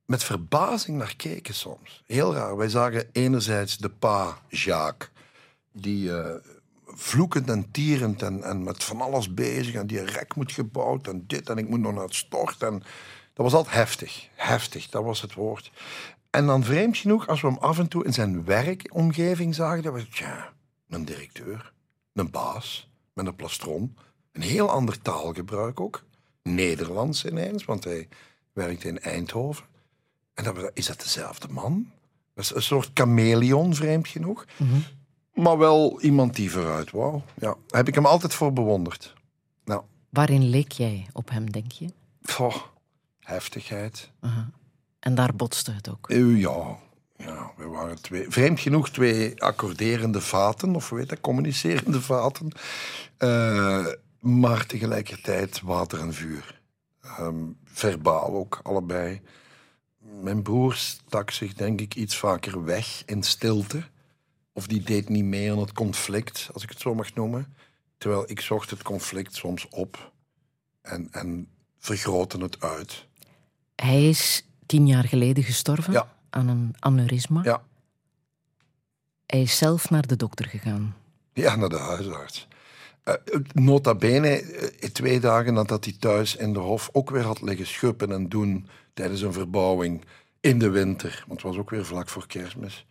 met 0.06 0.24
verbazing 0.24 0.98
naar 0.98 1.16
keken 1.16 1.54
soms. 1.54 2.04
Heel 2.06 2.34
raar. 2.34 2.58
Wij 2.58 2.70
zagen 2.70 3.10
enerzijds 3.12 3.78
de 3.78 3.90
pa 3.90 4.38
Jacques, 4.50 5.10
die 5.74 6.18
eh, 6.18 6.36
vloekend 6.86 7.50
en 7.50 7.72
tierend 7.72 8.22
en, 8.22 8.64
met 8.64 8.84
van 8.84 9.02
alles 9.02 9.34
bezig 9.34 9.74
en 9.74 9.88
die 9.88 10.04
rek 10.04 10.36
moet 10.36 10.52
gebouwd 10.52 11.08
en 11.08 11.24
dit 11.28 11.50
en 11.50 11.58
ik 11.58 11.70
moet 11.70 11.80
nog 11.80 11.94
naar 11.94 12.04
het 12.04 12.16
stort. 12.16 12.64
En 12.64 12.84
dat 13.34 13.46
was 13.46 13.54
altijd 13.54 13.76
heftig. 13.76 14.30
Heftig, 14.36 14.90
dat 14.90 15.04
was 15.04 15.22
het 15.22 15.34
woord. 15.34 15.72
En 16.30 16.46
dan 16.46 16.64
vreemd 16.64 16.98
genoeg, 16.98 17.28
als 17.28 17.42
we 17.42 17.48
hem 17.48 17.58
af 17.58 17.80
en 17.80 17.88
toe 17.88 18.06
in 18.06 18.14
zijn 18.14 18.46
werkomgeving 18.46 19.56
zagen, 19.56 19.84
dat 19.84 19.94
we, 19.94 20.10
tja, 20.10 20.54
een 20.90 21.06
directeur, 21.06 21.74
een 22.14 22.32
baas, 22.32 22.90
met 23.14 23.28
een 23.28 23.36
plastron. 23.36 23.98
Een 24.32 24.42
heel 24.42 24.70
ander 24.70 25.02
taalgebruik 25.02 25.80
ook. 25.80 26.04
Nederlands 26.44 27.26
ineens, 27.26 27.66
want 27.66 27.84
hij 27.84 28.08
werkte 28.54 28.88
in 28.88 29.00
Eindhoven. 29.00 29.66
En 30.34 30.44
dan, 30.44 30.70
is 30.74 30.86
dat 30.86 31.02
dezelfde 31.02 31.48
man? 31.48 31.92
Dat 32.34 32.44
is 32.44 32.56
een 32.56 32.62
soort 32.62 32.92
chameleon, 32.94 33.76
vreemd 33.76 34.08
genoeg. 34.08 34.46
Maar 35.34 35.58
wel 35.58 36.02
iemand 36.02 36.36
die 36.36 36.52
vooruit 36.52 36.92
wou. 36.92 37.22
Ja, 37.36 37.56
daar 37.68 37.78
heb 37.78 37.88
ik 37.88 37.96
hem 37.96 38.06
altijd 38.06 38.34
voor 38.34 38.54
bewonderd. 38.54 39.14
Nou, 39.66 39.82
Waarin 40.10 40.44
leek 40.50 40.72
jij 40.72 41.08
op 41.14 41.30
hem, 41.30 41.52
denk 41.52 41.72
je? 41.72 41.88
goh, 42.24 42.56
heftigheid. 43.20 44.12
En 45.00 45.16
daar 45.16 45.36
botste 45.36 45.72
het 45.72 45.90
ook. 45.90 46.10
Eh, 46.10 46.40
ja, 46.40 46.78
ja, 47.18 47.52
we 47.58 47.68
waren 47.68 48.02
twee, 48.02 48.26
vreemd 48.30 48.60
genoeg 48.60 48.90
twee 48.90 49.42
accorderende 49.44 50.22
vaten, 50.22 50.76
of 50.76 50.90
heet 50.90 51.10
dat, 51.10 51.22
communicerende 51.22 52.02
vaten. 52.02 52.52
Eh, 53.18 53.86
maar 54.20 54.66
tegelijkertijd 54.66 55.62
water 55.62 56.00
en 56.00 56.14
vuur. 56.14 56.62
Ehm, 57.02 57.36
verbaal 57.64 58.34
ook, 58.34 58.60
allebei. 58.64 59.22
Mijn 60.22 60.42
broer 60.42 60.74
stak 60.74 61.32
zich 61.32 61.54
denk 61.54 61.82
ik 61.82 61.96
iets 61.96 62.18
vaker 62.18 62.64
weg 62.64 63.04
in 63.06 63.24
stilte. 63.24 63.84
Of 64.54 64.68
die 64.68 64.82
deed 64.82 65.10
niet 65.10 65.24
mee 65.24 65.52
aan 65.52 65.60
het 65.60 65.72
conflict, 65.74 66.50
als 66.54 66.64
ik 66.64 66.70
het 66.70 66.80
zo 66.80 66.96
mag 66.96 67.14
noemen. 67.14 67.56
Terwijl 67.98 68.30
ik 68.30 68.40
zocht 68.42 68.70
het 68.70 68.82
conflict 68.84 69.36
soms 69.36 69.70
op 69.70 70.12
en, 70.82 71.08
en 71.12 71.48
vergrootte 71.80 72.38
het 72.38 72.62
uit. 72.62 73.06
Hij 73.76 74.10
is 74.10 74.46
tien 74.66 74.88
jaar 74.88 75.04
geleden 75.04 75.44
gestorven 75.44 75.94
Ja. 75.94 76.16
aan 76.30 76.48
een 76.48 76.76
aneurysma. 76.80 77.42
Ja, 77.44 77.64
Hij 79.26 79.42
is 79.42 79.58
zelf 79.58 79.90
naar 79.90 80.08
de 80.08 80.16
dokter 80.16 80.46
gegaan. 80.48 80.96
Ja, 81.34 81.56
naar 81.56 81.70
de 81.70 81.80
huisarts. 81.80 82.48
Eh, 83.04 83.14
nota 83.54 83.96
bene, 83.96 84.28
eh, 84.30 84.90
twee 84.90 85.20
dagen 85.20 85.54
nadat 85.54 85.84
hij 85.86 85.96
thuis 86.00 86.36
in 86.36 86.54
de 86.54 86.60
hof 86.60 86.90
ook 86.92 87.10
weer 87.10 87.24
had 87.24 87.42
liggen 87.42 87.68
schuppen 87.68 88.12
en 88.12 88.30
doen 88.30 88.68
tijdens 88.94 89.22
een 89.22 89.34
verbouwing 89.34 90.06
in 90.40 90.60
de 90.60 90.70
winter. 90.70 91.24
Want 91.28 91.42
het 91.42 91.50
was 91.52 91.60
ook 91.60 91.70
weer 91.70 91.86
vlak 91.86 92.10
voor 92.10 92.28
kerstmis. 92.28 92.86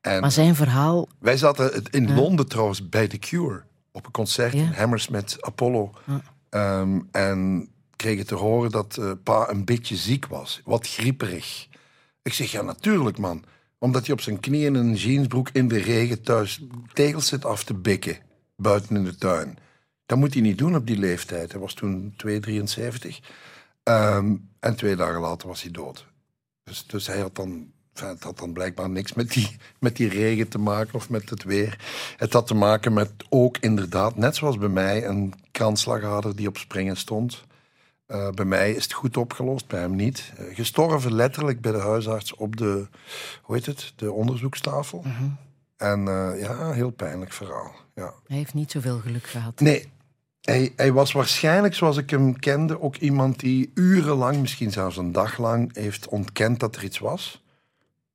En 0.00 0.20
Maar 0.20 0.32
zijn 0.32 0.54
verhaal, 0.54 1.08
wij 1.18 1.36
zaten 1.36 1.82
in 1.90 2.14
Londen 2.14 2.48
trouwens 2.48 2.88
bij 2.88 3.08
The 3.08 3.18
Cure. 3.18 3.62
Op 3.92 4.06
een 4.06 4.12
concert 4.12 4.52
Ja. 4.52 4.58
in 4.58 4.72
Hammersmith 4.72 5.36
Apollo. 5.40 5.92
Ehm, 6.48 7.00
en 7.10 7.68
kregen 7.96 8.26
te 8.26 8.34
horen 8.34 8.70
dat 8.70 8.96
eh, 8.96 9.10
pa 9.22 9.48
een 9.50 9.64
beetje 9.64 9.96
ziek 9.96 10.26
was. 10.26 10.60
Wat 10.64 10.86
grieperig. 10.88 11.68
Ik 12.22 12.32
zeg, 12.32 12.50
ja 12.50 12.62
natuurlijk 12.62 13.18
man. 13.18 13.44
Omdat 13.78 14.04
hij 14.06 14.14
op 14.14 14.20
zijn 14.20 14.40
knieën 14.40 14.74
in 14.74 14.80
een 14.80 14.94
jeansbroek 14.94 15.48
in 15.52 15.68
de 15.68 15.78
regen 15.78 16.22
thuis 16.22 16.60
tegels 16.92 17.26
zit 17.26 17.44
af 17.44 17.64
te 17.64 17.74
bikken. 17.74 18.18
Buiten 18.56 18.96
in 18.96 19.04
de 19.04 19.16
tuin. 19.16 19.58
Dat 20.06 20.18
moet 20.18 20.32
hij 20.32 20.42
niet 20.42 20.58
doen 20.58 20.74
op 20.76 20.86
die 20.86 20.98
leeftijd. 20.98 21.52
Hij 21.52 21.60
was 21.60 21.74
toen 21.74 22.14
2,73. 22.16 23.20
Ehm, 23.82 24.36
en 24.60 24.76
twee 24.76 24.96
dagen 24.96 25.20
later 25.20 25.48
was 25.48 25.62
hij 25.62 25.70
dood. 25.70 26.06
Dus, 26.64 26.86
dus 26.86 27.06
hij 27.06 27.20
had 27.20 27.34
dan, 27.34 27.72
het 27.94 28.22
had 28.22 28.38
dan 28.38 28.52
blijkbaar 28.52 28.90
niks 28.90 29.12
met 29.12 29.32
die, 29.32 29.56
met 29.78 29.96
die 29.96 30.08
regen 30.08 30.48
te 30.48 30.58
maken 30.58 30.94
of 30.94 31.10
met 31.10 31.30
het 31.30 31.42
weer. 31.42 31.78
Het 32.16 32.32
had 32.32 32.46
te 32.46 32.54
maken 32.54 32.92
met 32.92 33.10
ook 33.28 33.58
inderdaad, 33.58 34.16
net 34.16 34.36
zoals 34.36 34.58
bij 34.58 34.68
mij, 34.68 35.06
een 35.06 35.34
kransslagader 35.50 36.36
die 36.36 36.48
op 36.48 36.56
springen 36.56 36.96
stond. 36.96 37.44
Eh, 38.06 38.30
bij 38.30 38.44
mij 38.44 38.72
is 38.72 38.82
het 38.82 38.92
goed 38.92 39.16
opgelost, 39.16 39.66
bij 39.66 39.80
hem 39.80 39.96
niet. 39.96 40.32
Eh, 40.36 40.54
gestorven 40.54 41.14
letterlijk 41.14 41.60
bij 41.60 41.72
de 41.72 41.78
huisarts 41.78 42.34
op 42.34 42.56
de, 42.56 42.86
hoe 43.42 43.56
heet 43.56 43.66
het, 43.66 43.92
de 43.96 44.12
onderzoekstafel. 44.12 45.04
En 45.76 46.08
eh, 46.08 46.40
ja, 46.40 46.72
heel 46.72 46.90
pijnlijk 46.90 47.32
verhaal. 47.32 47.72
Ja. 47.94 48.12
Hij 48.26 48.36
heeft 48.36 48.54
niet 48.54 48.70
zoveel 48.70 48.98
geluk 48.98 49.26
gehad. 49.26 49.60
Nee, 49.60 49.88
hij, 50.40 50.72
hij 50.76 50.92
was 50.92 51.12
waarschijnlijk, 51.12 51.74
zoals 51.74 51.96
ik 51.96 52.10
hem 52.10 52.38
kende, 52.38 52.80
ook 52.80 52.96
iemand 52.96 53.40
die 53.40 53.70
urenlang, 53.74 54.40
misschien 54.40 54.72
zelfs 54.72 54.96
een 54.96 55.12
dag 55.12 55.38
lang, 55.38 55.76
heeft 55.76 56.08
ontkend 56.08 56.60
dat 56.60 56.76
er 56.76 56.84
iets 56.84 56.98
was. 56.98 57.42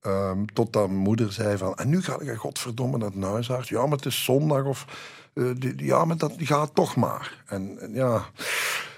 Ehm, 0.06 0.46
totdat 0.54 0.88
mijn 0.88 1.00
moeder 1.00 1.32
zei 1.34 1.58
van, 1.58 1.76
en 1.76 1.89
nu 1.89 2.02
ga 2.02 2.20
ik 2.20 2.36
godverdomme 2.38 2.98
naar 2.98 3.12
de 3.12 3.26
huisarts. 3.26 3.70
Ja, 3.70 3.82
maar 3.86 3.98
het 3.98 4.06
is 4.06 4.24
zondag 4.24 4.63
of... 4.63 4.86
eh, 5.34 5.44
die- 5.58 5.84
ja, 5.86 6.06
maar 6.06 6.18
dat 6.18 6.34
gaat 6.38 6.76
toch 6.76 6.96
maar. 6.96 7.44
En, 7.48 7.78
en 7.80 7.94
ja, 7.94 8.26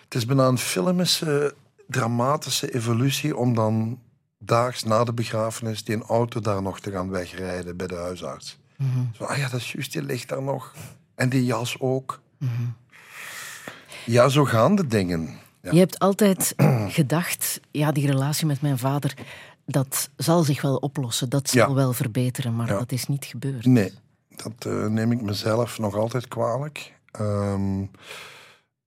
het 0.03 0.15
is 0.15 0.25
bijna 0.25 0.47
een 0.47 0.57
filmische, 0.57 1.55
dramatische 1.87 2.73
evolutie 2.73 3.37
om 3.37 3.55
dan 3.55 3.99
daags 4.39 4.83
na 4.83 5.03
de 5.03 5.13
begrafenis 5.13 5.83
die 5.83 5.95
een 5.95 6.03
auto 6.03 6.39
daar 6.39 6.61
nog 6.61 6.79
te 6.79 6.91
gaan 6.91 7.09
wegrijden 7.09 7.77
bij 7.77 7.87
de 7.87 7.95
huisarts. 7.95 8.57
Zo, 9.17 9.23
ah 9.23 9.37
ja, 9.37 9.49
dat 9.49 9.59
is 9.59 9.71
juist, 9.71 9.91
die 9.91 10.01
ligt 10.03 10.29
daar 10.29 10.41
nog. 10.43 10.73
En 11.15 11.29
die 11.29 11.45
jas 11.45 11.79
ook. 11.79 12.19
Ja, 14.05 14.29
zo 14.29 14.45
gaan 14.45 14.75
de 14.75 14.87
dingen. 14.87 15.29
Ja. 15.61 15.71
Je 15.71 15.79
hebt 15.79 15.99
altijd 15.99 16.53
gedacht, 16.99 17.59
ja, 17.71 17.91
die 17.91 18.05
relatie 18.07 18.45
met 18.47 18.61
mijn 18.61 18.77
vader, 18.77 19.13
dat 19.69 20.09
zal 20.15 20.43
zich 20.43 20.61
wel 20.61 20.75
oplossen, 20.75 21.29
dat 21.29 21.49
zal 21.49 21.67
Ja. 21.69 21.73
wel 21.73 21.93
verbeteren, 21.93 22.55
maar 22.55 22.67
Ja. 22.67 22.77
dat 22.77 22.91
is 22.91 23.07
niet 23.07 23.25
gebeurd. 23.25 23.65
Nee, 23.65 23.93
dat 24.29 24.65
eh, 24.65 24.85
neem 24.85 25.11
ik 25.11 25.21
mezelf 25.21 25.79
nog 25.79 25.95
altijd 25.95 26.27
kwalijk. 26.27 26.93
Ehm, 27.11 27.81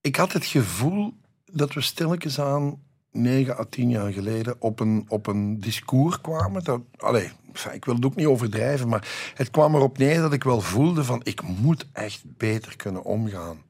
ik 0.01 0.17
had 0.17 0.33
het 0.33 0.45
gevoel 0.47 1.15
dat 1.45 1.73
we 1.73 1.81
stilletjes 1.81 2.41
aan 2.41 2.81
negen 3.13 3.59
à 3.59 3.65
tien 3.71 3.91
jaar 3.91 4.13
geleden 4.13 4.57
op 4.59 4.81
een, 4.81 5.05
op 5.09 5.27
een 5.27 5.61
discours 5.61 6.21
kwamen. 6.21 6.65
Dat, 6.65 6.81
allee, 6.97 7.31
ik 7.73 7.85
wil 7.85 7.95
het 7.95 8.05
ook 8.05 8.15
niet 8.15 8.27
overdrijven, 8.27 8.89
maar 8.89 9.33
het 9.35 9.51
kwam 9.51 9.75
erop 9.75 9.99
neer 9.99 10.21
dat 10.21 10.33
ik 10.33 10.45
wel 10.45 10.61
voelde 10.61 11.05
van 11.05 11.21
ik 11.25 11.43
moet 11.43 11.87
echt 11.93 12.23
beter 12.37 12.77
kunnen 12.77 13.03
omgaan 13.05 13.63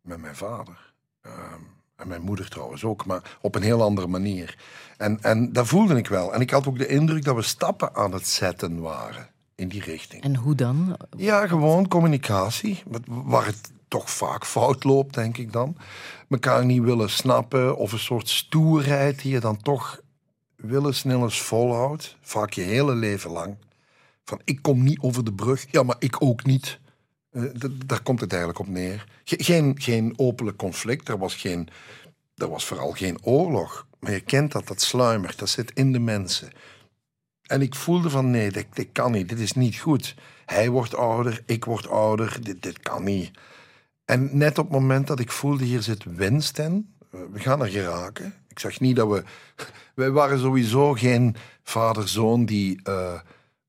met 0.00 0.18
mijn 0.20 0.36
vader. 0.36 0.92
Ehm, 1.22 1.60
en 1.96 2.08
mijn 2.08 2.22
moeder 2.22 2.48
trouwens 2.48 2.84
ook, 2.84 3.06
maar 3.06 3.36
op 3.40 3.54
een 3.54 3.62
heel 3.62 3.82
andere 3.82 4.06
manier. 4.06 4.58
En, 4.96 5.20
en 5.22 5.52
dat 5.52 5.66
voelde 5.66 5.96
ik 5.96 6.08
wel. 6.08 6.34
En 6.34 6.40
ik 6.40 6.50
had 6.50 6.66
ook 6.66 6.78
de 6.78 6.86
indruk 6.86 7.24
dat 7.24 7.34
we 7.34 7.42
stappen 7.42 7.94
aan 7.94 8.12
het 8.12 8.28
zetten 8.28 8.80
waren 8.80 9.28
in 9.54 9.68
die 9.68 9.82
richting. 9.82 10.22
En 10.22 10.36
hoe 10.36 10.54
dan? 10.54 10.96
Ja, 11.16 11.46
gewoon 11.46 11.88
communicatie. 11.88 12.82
Waar 13.06 13.46
het 13.46 13.70
toch 13.88 14.10
vaak 14.10 14.46
fout 14.46 14.84
loopt, 14.84 15.14
denk 15.14 15.36
ik 15.36 15.52
dan. 15.52 15.76
Mekaar 16.28 16.64
niet 16.64 16.82
willen 16.82 17.10
snappen 17.10 17.76
of 17.76 17.92
een 17.92 17.98
soort 17.98 18.28
stoerheid 18.28 19.22
die 19.22 19.32
je 19.32 19.40
dan 19.40 19.56
toch 19.62 20.00
willens 20.56 21.04
nillens 21.04 21.40
volhoudt. 21.40 22.16
Vaak 22.20 22.52
je 22.52 22.62
hele 22.62 22.94
leven 22.94 23.30
lang. 23.30 23.56
Van 24.24 24.40
ik 24.44 24.62
kom 24.62 24.82
niet 24.82 25.00
over 25.00 25.24
de 25.24 25.32
brug, 25.32 25.66
ja, 25.70 25.82
maar 25.82 25.96
ik 25.98 26.22
ook 26.22 26.44
niet. 26.44 26.78
Eh, 27.30 27.42
daar 27.86 28.02
komt 28.02 28.20
het 28.20 28.30
eigenlijk 28.30 28.60
op 28.60 28.68
neer. 28.68 29.06
Ge- 29.24 29.42
geen, 29.44 29.74
geen 29.80 30.12
openlijk 30.16 30.56
conflict, 30.56 31.08
er 31.08 31.18
was, 31.18 31.34
geen, 31.34 31.68
er 32.36 32.48
was 32.48 32.64
vooral 32.64 32.90
geen 32.92 33.18
oorlog. 33.22 33.86
Maar 34.06 34.14
je 34.14 34.20
kent 34.20 34.52
dat, 34.52 34.66
dat 34.66 34.80
sluimert, 34.80 35.38
dat 35.38 35.48
zit 35.48 35.70
in 35.74 35.92
de 35.92 35.98
mensen. 35.98 36.50
En 37.42 37.62
ik 37.62 37.74
voelde 37.74 38.10
van 38.10 38.30
nee, 38.30 38.50
dit, 38.50 38.92
kan 38.92 39.12
niet, 39.12 39.28
dit 39.28 39.38
is 39.38 39.52
niet 39.52 39.76
goed. 39.76 40.14
Hij 40.44 40.70
wordt 40.70 40.94
ouder, 40.94 41.42
ik 41.46 41.64
word 41.64 41.88
ouder, 41.88 42.38
dit, 42.42 42.62
dit 42.62 42.80
kan 42.80 43.04
niet. 43.04 43.30
En 44.04 44.38
net 44.38 44.58
op 44.58 44.64
het 44.64 44.80
moment 44.80 45.06
dat 45.06 45.20
ik 45.20 45.30
voelde, 45.30 45.64
hier 45.64 45.82
zit 45.82 46.04
winst 46.04 46.58
in, 46.58 46.94
eh, 47.10 47.20
we 47.32 47.38
gaan 47.38 47.62
er 47.62 47.68
geraken. 47.68 48.34
Ik 48.48 48.58
zag 48.58 48.80
niet 48.80 48.96
dat 48.96 49.08
we... 49.08 49.24
Wij 49.94 50.10
waren 50.10 50.38
sowieso 50.38 50.92
geen 50.92 51.36
vader-zoon 51.62 52.44
die, 52.44 52.80
eh, 52.82 53.20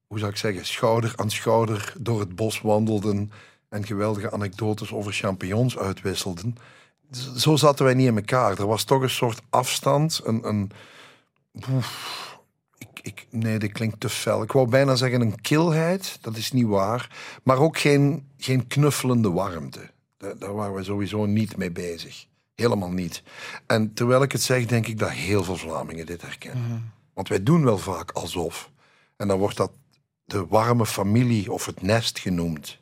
hoe 0.07 0.19
zou 0.19 0.31
ik 0.31 0.37
zeggen, 0.37 0.65
schouder 0.65 1.13
aan 1.15 1.31
schouder 1.31 1.93
door 1.99 2.19
het 2.19 2.35
bos 2.35 2.61
wandelden 2.61 3.31
en 3.69 3.85
geweldige 3.85 4.31
anekdotes 4.31 4.91
over 4.91 5.13
champignons 5.13 5.77
uitwisselden. 5.77 6.55
Zo 7.35 7.55
zaten 7.55 7.85
wij 7.85 7.93
niet 7.93 8.07
in 8.07 8.15
elkaar. 8.15 8.59
Er 8.59 8.67
was 8.67 8.83
toch 8.83 9.01
een 9.01 9.09
soort 9.09 9.41
afstand, 9.49 10.21
een... 10.23 10.47
een 10.47 10.71
oef, 11.71 12.39
ik, 12.77 12.99
ik, 13.01 13.27
nee, 13.29 13.59
dat 13.59 13.71
klinkt 13.71 13.99
te 13.99 14.09
fel. 14.09 14.43
Ik 14.43 14.51
wou 14.51 14.69
bijna 14.69 14.95
zeggen 14.95 15.21
een 15.21 15.41
kilheid, 15.41 16.17
dat 16.21 16.37
is 16.37 16.51
niet 16.51 16.65
waar. 16.65 17.15
Maar 17.43 17.57
ook 17.57 17.77
geen, 17.77 18.27
geen 18.37 18.67
knuffelende 18.67 19.31
warmte. 19.31 19.89
Daar, 20.17 20.37
daar 20.37 20.53
waren 20.53 20.73
we 20.73 20.83
sowieso 20.83 21.25
niet 21.25 21.57
mee 21.57 21.71
bezig. 21.71 22.25
Helemaal 22.55 22.91
niet. 22.91 23.23
En 23.65 23.93
terwijl 23.93 24.23
ik 24.23 24.31
het 24.31 24.41
zeg, 24.41 24.65
denk 24.65 24.87
ik 24.87 24.99
dat 24.99 25.11
heel 25.11 25.43
veel 25.43 25.55
Vlamingen 25.55 26.05
dit 26.05 26.21
herkennen. 26.21 26.93
Want 27.13 27.27
wij 27.27 27.43
doen 27.43 27.63
wel 27.63 27.77
vaak 27.77 28.11
alsof. 28.11 28.69
En 29.15 29.27
dan 29.27 29.37
wordt 29.37 29.57
dat 29.57 29.71
de 30.25 30.45
warme 30.47 30.85
familie 30.85 31.51
of 31.51 31.65
het 31.65 31.81
nest 31.81 32.19
genoemd. 32.19 32.79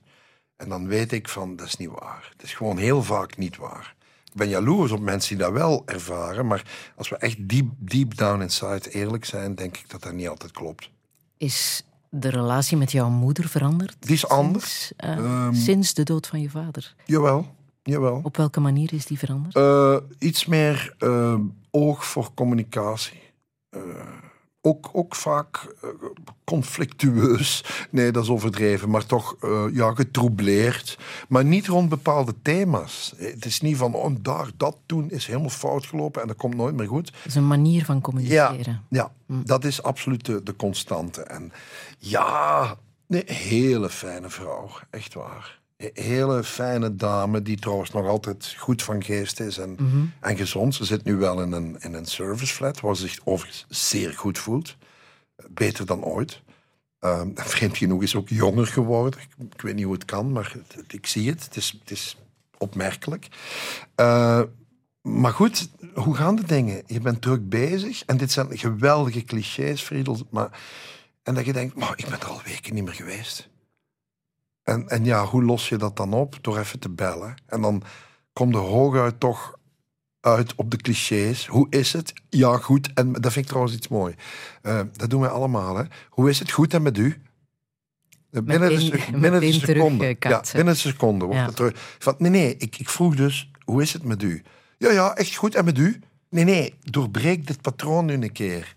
En 0.56 0.70
dan 0.70 0.88
weet 0.88 1.12
ik 1.12 1.30
van, 1.30 1.56
dat 1.56 1.68
is 1.68 1.78
niet 1.78 1.90
waar. 1.90 2.30
Het 2.32 2.44
is 2.44 2.54
gewoon 2.54 2.78
heel 2.78 3.04
vaak 3.04 3.38
niet 3.38 3.58
waar. 3.58 3.95
Ik 4.36 4.42
ben 4.42 4.50
jaloers 4.50 4.92
op 4.92 5.00
mensen 5.00 5.36
die 5.38 5.46
dat 5.46 5.54
wel 5.54 5.84
ervaren, 5.86 6.48
maar 6.48 6.92
als 6.96 7.10
we 7.10 7.18
echt 7.18 7.50
deep, 7.50 7.66
deep 7.78 8.18
down 8.18 8.42
inside 8.42 8.90
eerlijk 8.90 9.26
zijn, 9.26 9.56
denk 9.56 9.78
ik 9.78 9.90
dat 9.90 10.02
dat 10.04 10.14
niet 10.14 10.28
altijd 10.28 10.52
klopt. 10.52 10.90
Is 11.38 11.84
de 12.10 12.30
relatie 12.30 12.78
met 12.78 12.92
jouw 12.92 13.10
moeder 13.10 13.48
veranderd? 13.48 13.96
Die 14.00 14.14
is 14.14 14.28
anders. 14.28 14.86
Sinds, 14.86 14.94
eh, 14.98 15.18
Ehm. 15.18 15.54
sinds 15.54 15.94
de 15.94 16.04
dood 16.04 16.28
van 16.28 16.42
je 16.42 16.50
vader. 16.50 16.96
Jawel, 17.06 17.56
jawel. 17.84 18.20
Op 18.24 18.38
welke 18.38 18.60
manier 18.60 18.94
is 18.94 19.06
die 19.06 19.18
veranderd? 19.20 19.56
Eh, 19.56 19.98
iets 20.20 20.46
meer 20.46 20.96
eh, 21.00 21.36
oog 21.72 22.06
voor 22.06 22.34
communicatie. 22.34 23.22
Ook, 24.66 24.90
ook 24.94 25.16
vaak 25.16 25.74
eh, 25.82 25.90
conflictueus. 26.44 27.64
Nee, 27.90 28.12
dat 28.12 28.24
is 28.24 28.30
overdreven. 28.30 28.90
Maar 28.90 29.06
toch 29.06 29.36
eh, 29.42 29.66
ja, 29.72 29.94
getroubleerd. 29.94 30.98
Maar 31.28 31.46
niet 31.46 31.68
rond 31.68 31.90
bepaalde 31.90 32.34
thema's. 32.42 33.14
Het 33.18 33.46
is 33.46 33.62
niet 33.62 33.78
van, 33.78 33.94
oh, 33.94 34.16
daar, 34.22 34.50
dat 34.58 34.78
toen 34.86 35.12
is 35.12 35.26
helemaal 35.28 35.50
fout 35.50 35.86
gelopen 35.86 36.22
en 36.22 36.28
dat 36.28 36.38
komt 36.38 36.56
nooit 36.56 36.76
meer 36.76 36.88
goed. 36.88 37.06
Dat 37.12 37.26
is 37.26 37.36
een 37.36 37.48
manier 37.48 37.86
van 37.86 37.96
Ja, 37.96 38.02
communiceren. 38.02 38.82
ja 38.90 39.12
dat 39.28 39.64
is 39.64 39.84
absoluut 39.84 40.26
de, 40.26 40.44
de 40.44 40.56
constante. 40.56 41.22
En 41.22 41.52
ja, 41.98 42.76
nee, 43.08 43.24
hele 43.26 43.90
fijne 43.90 44.30
vrouw. 44.30 44.70
Echt 44.90 45.14
waar. 45.14 45.60
Een 45.78 45.90
Hele 45.94 46.44
fijne 46.44 46.96
dame 46.96 47.42
die 47.42 47.58
trouwens 47.60 47.92
nog 47.92 48.08
altijd 48.08 48.56
goed 48.58 48.84
van 48.84 49.04
geest 49.04 49.40
is 49.40 49.58
en, 49.58 49.78
en 50.20 50.38
gezond. 50.38 50.76
Ze 50.76 50.86
zit 50.86 51.04
nu 51.04 51.16
wel 51.16 51.42
in 51.42 51.52
een, 51.52 51.76
in 51.80 51.94
een 51.94 52.06
serviceflat 52.06 52.80
waar 52.80 52.96
ze 52.96 53.08
zich 53.08 53.20
overigens 53.24 53.66
zeer 53.70 54.14
goed 54.14 54.38
voelt. 54.38 54.76
Beter 55.50 55.86
dan 55.86 56.04
ooit. 56.04 56.42
Ehm, 57.00 57.30
vreemd 57.56 57.78
genoeg 57.78 58.02
is 58.04 58.12
ze 58.12 58.18
ook 58.18 58.30
jonger 58.30 58.68
geworden. 58.68 59.20
Ik, 59.20 59.50
ik 59.54 59.62
weet 59.62 59.76
niet 59.76 59.84
hoe 59.86 59.94
het 59.94 60.06
kan, 60.06 60.32
maar 60.32 60.52
het- 60.54 60.76
het- 60.76 60.94
ik 60.94 61.08
zie 61.08 61.30
het. 61.30 61.44
Het 61.44 61.56
is, 61.56 61.78
het 61.80 61.92
is 61.92 62.18
opmerkelijk. 62.58 63.28
Eh, 63.96 64.42
maar 65.02 65.32
goed, 65.34 65.70
hoe 65.94 66.16
gaan 66.16 66.36
de 66.36 66.46
dingen? 66.46 66.84
Je 66.88 67.00
bent 67.00 67.22
druk 67.22 67.50
bezig 67.50 68.04
en 68.06 68.18
dit 68.18 68.32
zijn 68.32 68.58
geweldige 68.58 69.24
clichés, 69.24 69.82
Friedel. 69.82 70.18
Maar, 70.30 70.60
en 71.24 71.34
dat 71.34 71.46
je 71.46 71.54
denkt, 71.54 71.76
maar 71.76 71.94
ik 71.96 72.06
ben 72.10 72.20
er 72.20 72.28
al 72.28 72.42
weken 72.46 72.74
niet 72.74 72.84
meer 72.84 72.94
geweest. 72.94 73.50
En, 74.66 74.88
en 74.90 75.06
ja, 75.06 75.26
hoe 75.26 75.44
los 75.44 75.70
je 75.70 75.78
dat 75.78 75.98
dan 75.98 76.14
op? 76.14 76.38
Door 76.42 76.58
even 76.58 76.80
te 76.80 76.90
bellen. 76.90 77.36
En 77.48 77.62
dan 77.62 77.84
komt 78.34 78.56
er 78.56 78.62
hooguit 78.62 79.20
toch 79.20 79.54
uit 80.20 80.56
op 80.56 80.72
de 80.72 80.78
clichés. 80.78 81.48
Hoe 81.48 81.68
is 81.70 81.94
het? 81.94 82.14
Ja, 82.30 82.58
goed. 82.58 82.94
En 82.94 83.12
dat 83.12 83.32
vind 83.32 83.36
ik 83.36 83.46
trouwens 83.48 83.76
iets 83.76 83.88
mooi. 83.88 84.16
Eh, 84.62 84.80
dat 84.92 85.10
doen 85.10 85.22
wij 85.22 85.30
allemaal. 85.30 85.76
Hè. 85.78 85.84
Hoe 86.10 86.30
is 86.30 86.40
het? 86.40 86.52
Goed 86.52 86.74
en 86.74 86.82
met 86.82 86.98
u? 86.98 87.22
Eh, 88.32 88.42
Binnen 88.42 88.70
de, 88.70 88.90
binnen 89.12 89.22
de 89.22 89.30
meteen 89.30 89.54
seconde. 89.54 90.16
Ja, 90.20 90.42
binnen 90.54 90.74
een 90.74 90.80
seconde 90.80 91.26
wordt 91.26 91.40
Ja. 91.40 91.46
het 91.46 91.56
terug. 91.56 91.96
Van, 92.00 92.16
nee, 92.18 92.32
nee, 92.32 92.58
ik, 92.58 92.80
ik 92.80 92.90
vroeg 92.90 93.16
dus, 93.16 93.52
hoe 93.66 93.82
is 93.82 93.94
het 93.94 94.04
met 94.04 94.24
u? 94.24 94.44
Ja, 94.78 94.92
ja, 94.92 95.16
echt 95.16 95.36
goed. 95.36 95.56
En 95.56 95.66
met 95.66 95.78
u? 95.78 96.00
Nee, 96.30 96.44
nee, 96.44 96.74
doorbreek 96.82 97.48
dit 97.48 97.62
patroon 97.62 98.06
nu 98.06 98.14
een 98.14 98.32
keer. 98.32 98.75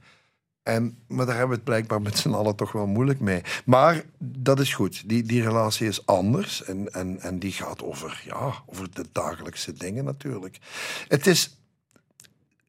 En, 0.69 0.99
maar 1.07 1.27
daar 1.27 1.37
hebben 1.37 1.49
we 1.49 1.55
het 1.55 1.64
blijkbaar 1.64 2.03
met 2.03 2.19
z'n 2.19 2.33
allen 2.33 2.57
toch 2.57 2.73
wel 2.73 2.87
moeilijk 2.87 3.21
mee. 3.21 3.43
Maar 3.64 4.05
dat 4.19 4.61
is 4.61 4.75
goed. 4.75 5.09
Die, 5.09 5.23
die 5.23 5.43
relatie 5.43 5.89
is 5.89 6.07
anders. 6.07 6.64
En, 6.64 6.93
en, 6.93 7.21
en 7.21 7.39
die 7.39 7.53
gaat 7.53 7.83
over, 7.83 8.23
ja, 8.25 8.53
over 8.66 8.95
de 8.95 9.05
dagelijkse 9.12 9.73
dingen 9.73 10.05
natuurlijk. 10.05 10.59
Het 11.09 11.27
is... 11.27 11.57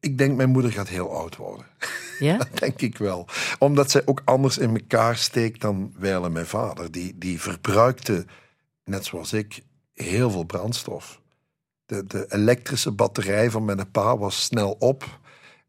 Ik 0.00 0.18
denk, 0.18 0.36
mijn 0.36 0.50
moeder 0.50 0.72
gaat 0.72 0.88
heel 0.88 1.16
oud 1.16 1.36
worden. 1.36 1.66
Ja? 2.18 2.36
Dat 2.38 2.58
denk 2.58 2.80
ik 2.80 2.98
wel. 2.98 3.26
Omdat 3.58 3.90
zij 3.90 4.02
ook 4.04 4.22
anders 4.24 4.58
in 4.58 4.76
elkaar 4.76 5.16
steekt 5.16 5.60
dan 5.60 5.94
wij 5.98 6.22
en 6.22 6.32
mijn 6.32 6.46
vader. 6.46 6.92
Die, 6.92 7.18
die 7.18 7.40
verbruikte, 7.40 8.26
net 8.84 9.04
zoals 9.04 9.32
ik, 9.32 9.62
heel 9.94 10.30
veel 10.30 10.44
brandstof. 10.44 11.20
De, 11.86 12.06
de 12.06 12.26
elektrische 12.28 12.90
batterij 12.90 13.50
van 13.50 13.64
mijn 13.64 13.90
pa 13.90 14.18
was 14.18 14.44
snel 14.44 14.76
op. 14.78 15.18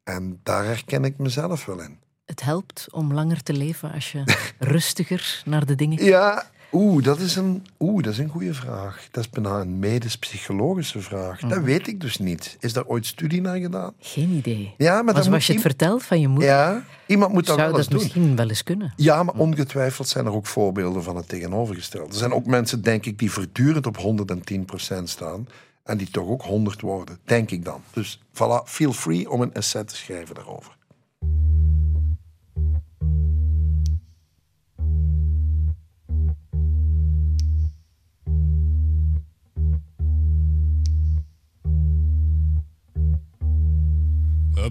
En 0.04 0.40
daar 0.44 0.66
herken 0.66 1.06
ik 1.06 1.18
mezelf 1.18 1.66
wel 1.66 1.80
in. 1.82 2.01
Het 2.32 2.42
helpt 2.42 2.88
om 2.92 3.14
langer 3.14 3.44
te 3.44 3.54
leven 3.54 3.92
als 3.92 4.12
je 4.12 4.24
rustiger 4.60 5.42
naar 5.46 5.66
de 5.66 5.76
dingen 5.76 6.04
Ja, 6.04 6.46
Oeh, 6.72 7.04
dat 7.04 7.20
is 7.20 7.36
een, 7.36 7.66
oeh, 7.80 8.04
dat 8.04 8.14
is 8.14 8.20
een 8.20 8.30
goede 8.30 8.54
vraag. 8.54 9.08
Dat 9.12 9.24
is 9.24 9.30
bijna 9.30 9.60
een 9.60 9.80
medisch-psychologische 9.80 11.00
vraag. 11.00 11.42
Mhm. 11.42 11.50
Dat 11.50 11.64
weet 11.64 11.88
ik 11.88 12.02
dus 12.02 12.18
niet. 12.18 12.58
Is 12.60 12.74
daar 12.74 12.86
ooit 12.86 13.06
studie 13.06 13.42
naar 13.42 13.58
gedaan? 13.58 13.94
Geen 14.00 14.30
idee. 14.30 14.74
Ja, 14.78 15.02
maar 15.02 15.30
moet 15.30 15.46
je 15.46 15.54
het 15.54 15.62
vertelt 15.62 16.04
van 16.04 16.20
je 16.20 16.28
moeder, 16.28 16.50
Ja, 16.50 16.84
iemand 17.06 17.34
moet 17.34 17.46
dat 17.46 17.56
zou 17.56 17.70
wel 17.70 17.78
eens 17.78 17.88
dat 17.88 17.98
doen. 17.98 18.04
misschien 18.04 18.36
wel 18.36 18.50
eens 18.50 18.64
kunnen. 18.64 18.94
Ja, 18.96 19.24
maar 19.24 19.36
ongetwijfeld 19.36 20.08
zijn 20.08 20.26
er 20.26 20.34
ook 20.34 20.48
voorbeelden 20.48 21.04
van 21.04 21.16
het 21.16 21.28
tegenovergestelde. 21.28 22.12
Er 22.12 22.18
zijn 22.20 22.34
ook 22.34 22.46
mensen, 22.46 22.82
denk 22.82 23.06
ik, 23.06 23.20
die 23.20 23.32
voortdurend 23.32 23.88
op 23.88 23.98
110% 23.98 25.04
staan. 25.04 25.48
En 25.84 25.98
die 25.98 26.10
toch 26.10 26.28
ook 26.28 26.42
100 26.42 26.82
worden, 26.82 27.18
denk 27.26 27.52
ik 27.52 27.66
dan. 27.66 27.82
Dus 27.94 28.20
voilà, 28.34 28.64
feel 28.66 28.94
free 28.94 29.30
om 29.30 29.42
een 29.42 29.54
essay 29.54 29.84
te 29.84 29.96
schrijven 29.96 30.36
daarover. 30.36 30.80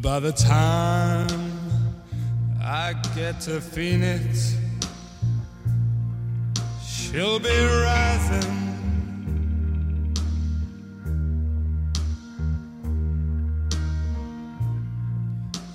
By 0.02 0.18
the 0.18 0.32
time 0.32 1.28
I 2.60 2.94
get 3.14 3.38
to 3.42 3.60
Phoenix, 3.60 4.56
she'll 6.84 7.38
be 7.38 7.48
rising. 7.48 8.56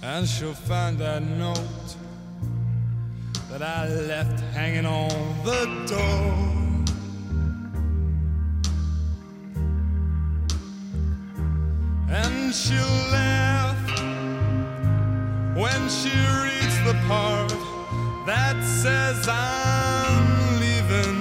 And 0.04 0.28
she'll 0.28 0.54
find 0.54 0.98
that 0.98 1.22
note 1.22 1.96
that 3.58 3.64
I 3.64 3.88
left 3.88 4.42
hanging 4.54 4.86
on 4.86 5.10
the 5.46 5.64
door. 5.88 6.34
And 12.10 12.54
she'll 12.54 13.02
laugh 13.14 13.78
when 15.56 15.88
she 15.88 16.10
reads 16.44 16.78
the 16.84 16.96
part 17.08 17.54
that 18.26 18.62
says 18.62 19.26
I'm 19.30 20.60
leaving. 20.60 21.20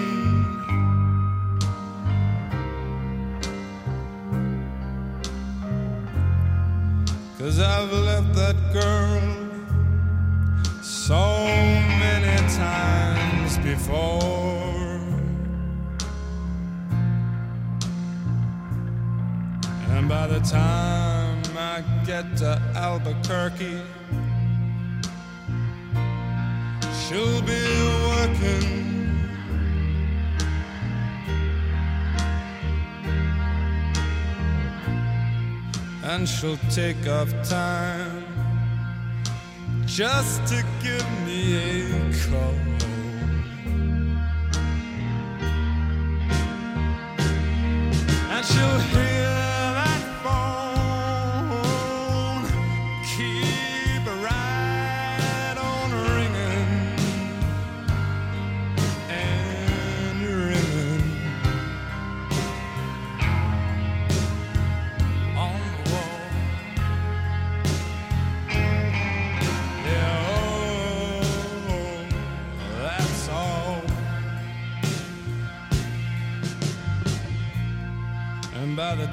Cause 7.38 7.60
I've 7.60 7.92
left 7.92 8.34
that 8.34 8.56
girl 8.72 9.03
before. 13.74 15.00
And 19.94 20.08
by 20.08 20.26
the 20.28 20.40
time 20.40 21.42
I 21.56 21.82
get 22.06 22.36
to 22.38 22.50
Albuquerque, 22.76 23.80
she'll 27.00 27.42
be 27.42 27.64
working. 28.10 28.70
And 36.04 36.28
she'll 36.28 36.62
take 36.70 37.08
off 37.08 37.30
time 37.48 38.24
just 39.86 40.46
to 40.50 40.64
give 40.82 41.06
me 41.26 41.40
a 41.56 42.12
call. 42.28 42.63
you 48.52 48.78
hear. 48.90 49.13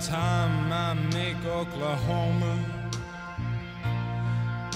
Time 0.02 0.74
I 0.74 0.94
make 1.14 1.46
Oklahoma, 1.46 2.58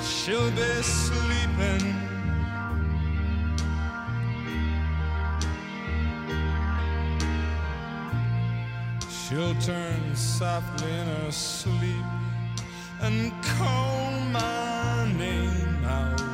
she'll 0.03 0.51
be 0.51 0.83
sleeping. 0.83 1.95
She'll 9.09 9.55
turn 9.55 10.15
softly 10.15 10.91
in 10.91 11.07
her 11.07 11.31
sleep 11.31 12.05
and 13.01 13.31
call 13.41 14.11
my 14.31 15.11
name 15.17 15.85
out 15.85 16.24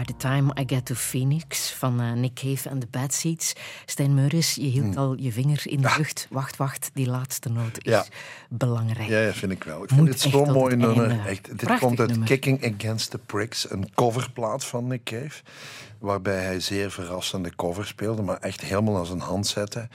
By 0.00 0.06
the 0.06 0.16
Time 0.16 0.52
I 0.60 0.64
Get 0.66 0.84
to 0.86 0.94
Phoenix 0.94 1.70
van 1.72 2.00
eh, 2.00 2.12
Nick 2.12 2.34
Cave 2.34 2.68
en 2.68 2.78
de 2.78 2.86
Bad 2.90 3.14
Seeds. 3.14 3.52
Stijn 3.86 4.14
Meuris, 4.14 4.54
je 4.54 4.60
hield 4.62 4.96
al 4.96 5.16
je 5.18 5.32
vinger 5.32 5.62
in 5.64 5.80
de 5.80 5.94
lucht. 5.96 6.26
Wacht, 6.30 6.56
wacht, 6.56 6.90
die 6.94 7.06
laatste 7.06 7.48
noot 7.48 7.84
is 7.84 7.92
Ja. 7.92 8.04
belangrijk. 8.48 9.08
Ja, 9.08 9.20
ja, 9.20 9.32
vind 9.32 9.52
ik 9.52 9.64
wel. 9.64 9.82
Ik 9.84 9.90
Moet 9.90 9.98
vind 10.08 10.22
het 10.22 10.32
zo'n 10.32 10.52
mooi 10.52 10.76
nummer. 10.76 11.08
einde. 11.10 11.28
Echt, 11.28 11.44
dit 11.46 11.56
Prachtig 11.56 11.78
komt 11.86 12.00
uit 12.00 12.08
nummer. 12.08 12.28
Kicking 12.28 12.74
Against 12.74 13.10
the 13.10 13.18
Pricks, 13.18 13.70
een 13.70 13.90
coverplaat 13.94 14.64
van 14.64 14.86
Nick 14.86 15.04
Cave. 15.04 15.42
Waarbij 15.98 16.42
hij 16.44 16.60
zeer 16.60 16.90
verrassende 16.90 17.54
covers 17.56 17.88
speelde, 17.88 18.22
maar 18.22 18.38
echt 18.38 18.60
helemaal 18.60 18.96
als 18.96 19.10
een 19.10 19.20
hand 19.20 19.46
zette. 19.46 19.88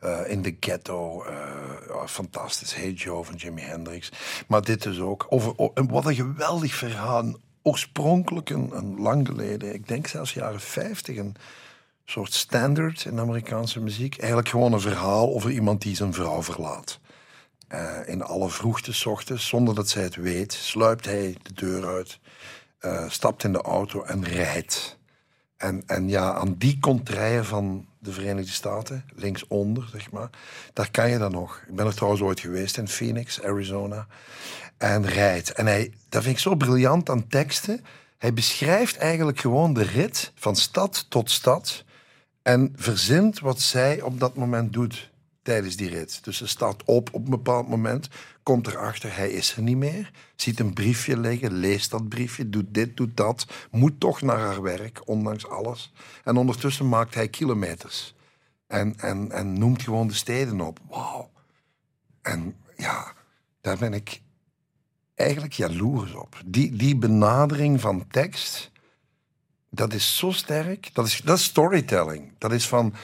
Eh, 0.00 0.18
in 0.26 0.42
de 0.42 0.56
ghetto, 0.60 1.22
eh, 1.24 1.34
ja, 1.88 2.08
fantastisch. 2.08 2.74
Hey 2.74 2.92
Joe 2.92 3.24
van 3.24 3.34
Jimi 3.34 3.60
Hendrix. 3.60 4.08
Maar 4.46 4.62
dit 4.62 4.82
dus 4.82 4.98
ook. 5.00 5.26
Over, 5.28 5.52
o- 5.58 5.70
en 5.74 5.88
wat 5.90 6.06
een 6.06 6.14
geweldig 6.14 6.74
verhaal. 6.74 7.32
Oorspronkelijk, 7.62 8.50
een, 8.50 9.00
lang 9.00 9.26
geleden, 9.26 9.74
ik 9.74 9.88
denk 9.88 10.06
zelfs 10.06 10.32
jaren 10.32 10.60
50, 10.60 11.16
een 11.16 11.36
soort 12.04 12.32
standard 12.32 13.04
in 13.04 13.18
Amerikaanse 13.18 13.80
muziek. 13.80 14.18
Eigenlijk 14.18 14.48
gewoon 14.48 14.72
een 14.72 14.80
verhaal 14.80 15.34
over 15.34 15.50
iemand 15.50 15.82
die 15.82 15.96
zijn 15.96 16.14
vrouw 16.14 16.42
verlaat. 16.42 17.00
Eh, 17.68 17.98
in 18.06 18.22
alle 18.22 18.48
vroegte 18.50 19.10
ochtends, 19.10 19.48
zonder 19.48 19.74
dat 19.74 19.88
zij 19.88 20.02
het 20.02 20.16
weet, 20.16 20.52
sluipt 20.52 21.04
hij 21.04 21.36
de 21.42 21.52
deur 21.54 21.86
uit, 21.86 22.18
eh, 22.78 23.08
stapt 23.08 23.44
in 23.44 23.52
de 23.52 23.62
auto 23.62 24.02
en 24.02 24.24
rijdt. 24.24 24.98
En, 25.56 25.82
en 25.86 26.08
ja, 26.08 26.32
aan 26.32 26.54
die 26.58 26.78
contraien 26.80 27.44
van 27.44 27.86
de 27.98 28.12
Verenigde 28.12 28.52
Staten, 28.52 29.04
linksonder, 29.14 29.88
zeg 29.92 30.10
maar, 30.10 30.30
daar 30.72 30.90
kan 30.90 31.10
je 31.10 31.18
dan 31.18 31.32
nog. 31.32 31.62
Ik 31.68 31.74
ben 31.74 31.86
er 31.86 31.94
trouwens 31.94 32.22
ooit 32.22 32.40
geweest 32.40 32.76
in 32.76 32.88
Phoenix, 32.88 33.42
Arizona. 33.42 34.06
En 34.82 35.06
rijdt. 35.06 35.52
En 35.52 35.66
hij, 35.66 35.92
dat 36.08 36.22
vind 36.22 36.34
ik 36.34 36.42
zo 36.42 36.54
briljant 36.54 37.10
aan 37.10 37.26
teksten. 37.26 37.84
Hij 38.18 38.32
beschrijft 38.32 38.96
eigenlijk 38.96 39.40
gewoon 39.40 39.72
de 39.72 39.82
rit 39.82 40.32
van 40.34 40.56
stad 40.56 41.06
tot 41.08 41.30
stad 41.30 41.84
en 42.42 42.72
verzint 42.76 43.40
wat 43.40 43.60
zij 43.60 44.00
op 44.00 44.20
dat 44.20 44.34
moment 44.34 44.72
doet 44.72 45.10
tijdens 45.42 45.76
die 45.76 45.88
rit. 45.88 46.24
Dus 46.24 46.36
ze 46.36 46.46
staat 46.46 46.84
op 46.84 47.08
op 47.12 47.24
een 47.24 47.30
bepaald 47.30 47.68
moment, 47.68 48.08
komt 48.42 48.66
erachter, 48.66 49.16
hij 49.16 49.30
is 49.30 49.56
er 49.56 49.62
niet 49.62 49.76
meer, 49.76 50.10
ziet 50.36 50.60
een 50.60 50.72
briefje 50.72 51.18
liggen, 51.18 51.52
leest 51.52 51.90
dat 51.90 52.08
briefje, 52.08 52.50
doet 52.50 52.74
dit, 52.74 52.96
doet 52.96 53.16
dat, 53.16 53.46
moet 53.70 54.00
toch 54.00 54.22
naar 54.22 54.38
haar 54.38 54.62
werk, 54.62 55.02
ondanks 55.04 55.48
alles. 55.48 55.92
En 56.24 56.36
ondertussen 56.36 56.88
maakt 56.88 57.14
hij 57.14 57.28
kilometers 57.28 58.14
en, 58.66 58.94
en, 58.96 59.30
en 59.30 59.58
noemt 59.58 59.82
gewoon 59.82 60.08
de 60.08 60.14
steden 60.14 60.60
op. 60.60 60.78
Wauw. 60.88 61.30
En 62.22 62.56
ja, 62.76 63.12
daar 63.60 63.78
ben 63.78 63.92
ik 63.94 64.22
eigenlijk 65.22 65.52
jaloers 65.52 66.14
op. 66.14 66.40
Die, 66.46 66.76
die 66.76 66.96
benadering 66.96 67.80
van 67.80 68.04
tekst, 68.10 68.70
dat 69.70 69.92
is 69.92 70.16
zo 70.16 70.30
sterk. 70.30 70.90
Dat 70.92 71.06
is, 71.06 71.20
dat 71.24 71.38
is 71.38 71.44
storytelling. 71.44 72.32
Dat 72.38 72.52
is 72.52 72.68
van, 72.68 72.94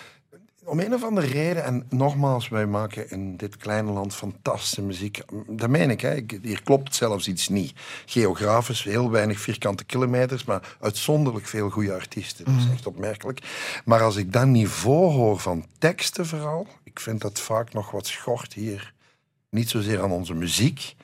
om 0.64 0.81
een 0.81 0.95
of 0.95 1.05
andere 1.05 1.27
reden, 1.27 1.64
en 1.64 1.87
nogmaals, 1.91 2.49
wij 2.49 2.66
maken 2.66 3.11
in 3.11 3.37
dit 3.37 3.57
kleine 3.57 3.91
land 3.93 4.14
fantastische 4.14 4.83
muziek. 4.83 5.21
Dat 5.47 5.69
meen 5.69 5.91
ik, 5.91 6.01
hè. 6.01 6.14
Ik- 6.14 6.39
hier 6.43 6.62
klopt 6.62 6.95
zelfs 6.95 7.29
iets 7.29 7.49
niet. 7.49 7.73
Geografisch 8.07 8.83
heel 8.83 9.11
weinig 9.11 9.41
vierkante 9.41 9.85
kilometers, 9.85 10.45
maar 10.45 10.77
uitzonderlijk 10.81 11.47
veel 11.47 11.71
goede 11.71 11.95
artiesten. 11.95 12.45
Dat 12.45 12.55
is 12.55 12.71
echt 12.73 12.87
opmerkelijk. 12.87 13.41
Maar 13.85 14.03
als 14.03 14.16
ik 14.16 14.33
dat 14.33 14.47
niveau 14.47 15.12
hoor 15.12 15.39
van 15.39 15.64
teksten 15.79 16.27
vooral, 16.27 16.66
ik 16.85 17.01
vind 17.01 17.21
dat 17.21 17.41
vaak 17.41 17.73
nog 17.73 17.91
wat 17.91 18.07
schort 18.07 18.53
hier. 18.55 18.93
Niet 19.51 19.69
zozeer 19.69 20.03
aan 20.03 20.11
onze 20.12 20.35
muziek, 20.35 20.95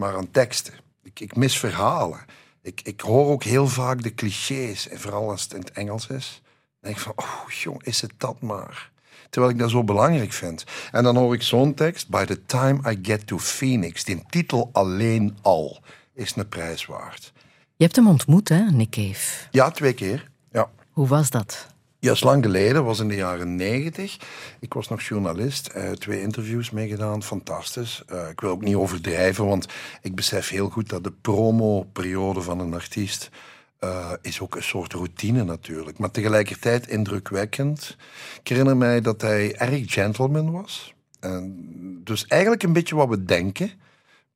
maar 0.00 0.16
aan 0.16 0.30
teksten. 0.30 0.74
Ik, 1.02 1.20
ik 1.20 1.36
mis 1.36 1.58
verhalen. 1.58 2.24
Ik, 2.62 2.80
ik 2.84 3.00
hoor 3.00 3.26
ook 3.26 3.44
heel 3.44 3.68
vaak 3.68 4.02
de 4.02 4.14
clichés, 4.14 4.88
en 4.88 5.00
vooral 5.00 5.30
als 5.30 5.42
het 5.42 5.52
in 5.52 5.60
het 5.60 5.70
Engels 5.70 6.06
is. 6.06 6.42
Dan 6.44 6.92
denk 6.92 6.96
ik 6.96 7.02
van, 7.02 7.12
oh 7.16 7.50
jong, 7.50 7.84
is 7.84 8.00
het 8.00 8.12
dat 8.16 8.40
maar? 8.40 8.90
Terwijl 9.30 9.52
ik 9.52 9.58
dat 9.58 9.70
zo 9.70 9.84
belangrijk 9.84 10.32
vind. 10.32 10.64
En 10.92 11.04
dan 11.04 11.16
hoor 11.16 11.34
ik 11.34 11.42
zo'n 11.42 11.74
tekst, 11.74 12.08
By 12.08 12.24
the 12.24 12.46
time 12.46 12.92
I 12.92 12.98
get 13.02 13.26
to 13.26 13.38
Phoenix. 13.38 14.04
Die 14.04 14.22
titel 14.28 14.68
alleen 14.72 15.38
al 15.42 15.82
is 16.14 16.36
een 16.36 16.48
prijs 16.48 16.86
waard. 16.86 17.32
Je 17.76 17.84
hebt 17.84 17.96
hem 17.96 18.08
ontmoet, 18.08 18.48
hè, 18.48 18.70
Nick 18.70 18.90
Cave. 18.90 19.48
Ja, 19.50 19.70
twee 19.70 19.92
keer. 19.92 20.30
Ja. 20.52 20.70
Hoe 20.90 21.06
was 21.06 21.30
dat? 21.30 21.66
Ja, 22.02 22.14
lang 22.20 22.44
geleden, 22.44 22.84
was 22.84 23.00
in 23.00 23.08
de 23.08 23.14
jaren 23.14 23.56
negentig. 23.56 24.16
Ik 24.60 24.74
was 24.74 24.88
nog 24.88 25.02
journalist, 25.02 25.66
eh, 25.66 25.90
twee 25.90 26.20
interviews 26.20 26.70
meegedaan, 26.70 27.22
fantastisch. 27.22 28.02
Eh, 28.06 28.28
ik 28.28 28.40
wil 28.40 28.50
ook 28.50 28.62
niet 28.62 28.74
overdrijven, 28.74 29.46
want 29.46 29.66
ik 30.02 30.14
besef 30.14 30.48
heel 30.48 30.68
goed 30.68 30.88
dat 30.88 31.04
de 31.04 31.12
promoperiode 31.12 32.42
van 32.42 32.60
een 32.60 32.74
artiest 32.74 33.30
eh, 33.78 34.12
is 34.22 34.40
ook 34.40 34.56
een 34.56 34.62
soort 34.62 34.92
routine 34.92 35.44
natuurlijk. 35.44 35.98
Maar 35.98 36.10
tegelijkertijd 36.10 36.88
indrukwekkend. 36.88 37.96
Ik 38.40 38.48
herinner 38.48 38.76
mij 38.76 39.00
dat 39.00 39.20
hij 39.20 39.56
erg 39.56 39.92
gentleman 39.92 40.50
was. 40.50 40.94
En 41.20 42.00
dus 42.04 42.26
eigenlijk 42.26 42.62
een 42.62 42.72
beetje 42.72 42.96
wat 42.96 43.08
we 43.08 43.24
denken 43.24 43.70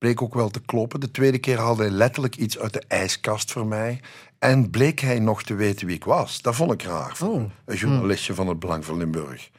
bleek 0.04 0.22
ook 0.22 0.34
wel 0.34 0.50
te 0.50 0.60
kloppen. 0.60 1.00
De 1.00 1.10
tweede 1.10 1.38
keer 1.38 1.58
haalde 1.58 1.82
hij 1.82 1.92
letterlijk 1.92 2.36
iets 2.36 2.58
uit 2.58 2.72
de 2.72 2.82
ijskast 2.88 3.52
voor 3.52 3.66
mij. 3.66 4.00
En 4.44 4.70
bleek 4.70 5.00
hij 5.00 5.18
nog 5.18 5.42
te 5.42 5.54
weten 5.54 5.86
wie 5.86 5.96
ik 5.96 6.04
was. 6.04 6.42
Dat 6.42 6.54
vond 6.54 6.72
ik 6.72 6.82
raar. 6.82 7.16
Oh. 7.22 7.42
Een 7.64 7.76
journalistje 7.76 8.34
van 8.34 8.48
het 8.48 8.58
Belang 8.58 8.84
van 8.84 8.96
Limburg. 8.96 9.50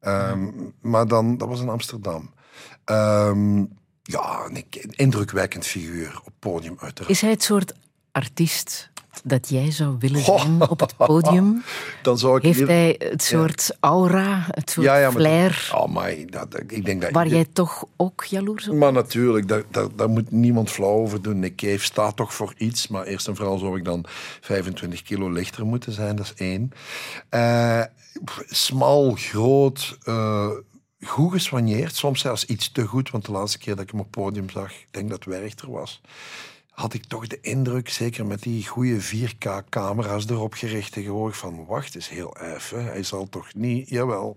Ehm, 0.00 0.48
Maar 0.80 1.06
dan, 1.06 1.36
dat 1.36 1.48
was 1.48 1.60
in 1.60 1.68
Amsterdam. 1.68 2.30
Ehm, 2.84 3.58
ja, 4.02 4.44
een 4.44 4.64
indrukwekkend 4.90 5.66
figuur 5.66 6.20
op 6.24 6.32
podium 6.38 6.76
uiteraard. 6.78 7.10
Is 7.14 7.20
hij 7.20 7.30
het 7.30 7.42
soort 7.42 7.72
artiest 8.12 8.89
dat 9.24 9.48
jij 9.48 9.70
zou 9.70 9.96
willen 9.98 10.20
zijn 10.20 10.68
op 10.68 10.80
het 10.80 10.96
podium? 10.96 11.62
Dan 12.02 12.18
zou 12.18 12.36
ik 12.36 12.42
Heeft 12.42 12.66
hij 12.66 12.96
het 12.98 13.22
soort 13.22 13.76
aura, 13.80 14.46
het 14.50 14.70
soort 14.70 14.86
ja, 14.86 14.96
ja, 14.96 15.10
maar 15.10 15.20
flair, 15.20 15.70
Oh 15.74 15.94
my, 15.94 16.24
dat, 16.30 16.60
ik 16.66 16.84
denk 16.84 17.02
dat 17.02 17.10
waar 17.10 17.28
jij 17.28 17.46
toch 17.52 17.84
ook 17.96 18.24
jaloers 18.24 18.68
op 18.68 18.74
Maar 18.76 18.92
natuurlijk, 18.92 19.48
daar, 19.48 19.62
daar, 19.70 19.86
daar 19.96 20.08
moet 20.08 20.30
niemand 20.30 20.70
flauw 20.70 20.94
over 20.94 21.22
doen. 21.22 21.38
Nick 21.38 21.56
Cave 21.56 21.84
staat 21.84 22.16
toch 22.16 22.34
voor 22.34 22.54
iets. 22.56 22.88
Maar 22.88 23.04
eerst 23.04 23.28
en 23.28 23.36
vooral 23.36 23.58
zou 23.58 23.78
ik 23.78 23.84
dan 23.84 24.04
25 24.40 25.02
kilo 25.02 25.30
lichter 25.30 25.66
moeten 25.66 25.92
zijn. 25.92 26.16
Dat 26.16 26.24
is 26.24 26.34
één. 26.34 26.72
Eh, 27.28 27.82
smal, 28.46 29.14
groot, 29.16 29.98
eh, 30.02 30.50
goed 31.00 31.32
gesoigneerd. 31.32 31.94
Soms 31.94 32.20
zelfs 32.20 32.44
iets 32.44 32.72
te 32.72 32.86
goed. 32.86 33.10
Want 33.10 33.24
de 33.24 33.32
laatste 33.32 33.58
keer 33.58 33.74
dat 33.74 33.84
ik 33.84 33.90
hem 33.90 34.00
op 34.00 34.06
het 34.06 34.24
podium 34.24 34.50
zag, 34.50 34.72
ik 34.72 34.88
denk 34.90 35.10
dat 35.10 35.24
Werchter 35.24 35.70
was 35.70 36.00
had 36.80 36.94
ik 36.94 37.04
toch 37.04 37.26
de 37.26 37.38
indruk, 37.40 37.88
zeker 37.88 38.26
met 38.26 38.42
die 38.42 38.66
goede 38.66 39.02
4K-camera's 39.02 40.28
erop 40.28 40.54
gericht 40.54 40.92
tegenwoordig, 40.92 41.36
van 41.36 41.66
wacht 41.66 41.94
eens 41.94 42.08
heel 42.08 42.36
even, 42.36 42.84
hij 42.84 43.02
zal 43.02 43.28
toch 43.28 43.54
niet... 43.54 43.88
Jawel, 43.88 44.36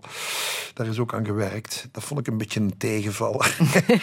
daar 0.74 0.86
is 0.86 0.98
ook 0.98 1.14
aan 1.14 1.24
gewerkt. 1.24 1.88
Dat 1.92 2.04
vond 2.04 2.20
ik 2.20 2.26
een 2.26 2.38
beetje 2.38 2.60
een 2.60 2.76
tegenvaller. 2.76 3.56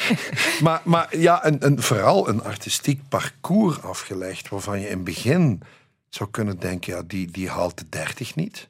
maar, 0.64 0.82
maar 0.86 1.18
ja, 1.18 1.46
een, 1.46 1.82
vooral 1.82 2.30
een 2.30 2.44
artistiek 2.44 3.02
parcours 3.10 3.82
afgelegd, 3.82 4.50
waarvan 4.50 4.80
je 4.80 4.86
in 4.86 4.96
het 4.96 5.04
begin 5.04 5.62
zou 6.10 6.30
kunnen 6.30 6.60
denken, 6.60 6.94
ja, 6.94 7.04
die, 7.08 7.32
die 7.32 7.50
haalt 7.50 7.78
de 7.78 7.86
30 7.90 8.36
niet. 8.36 8.70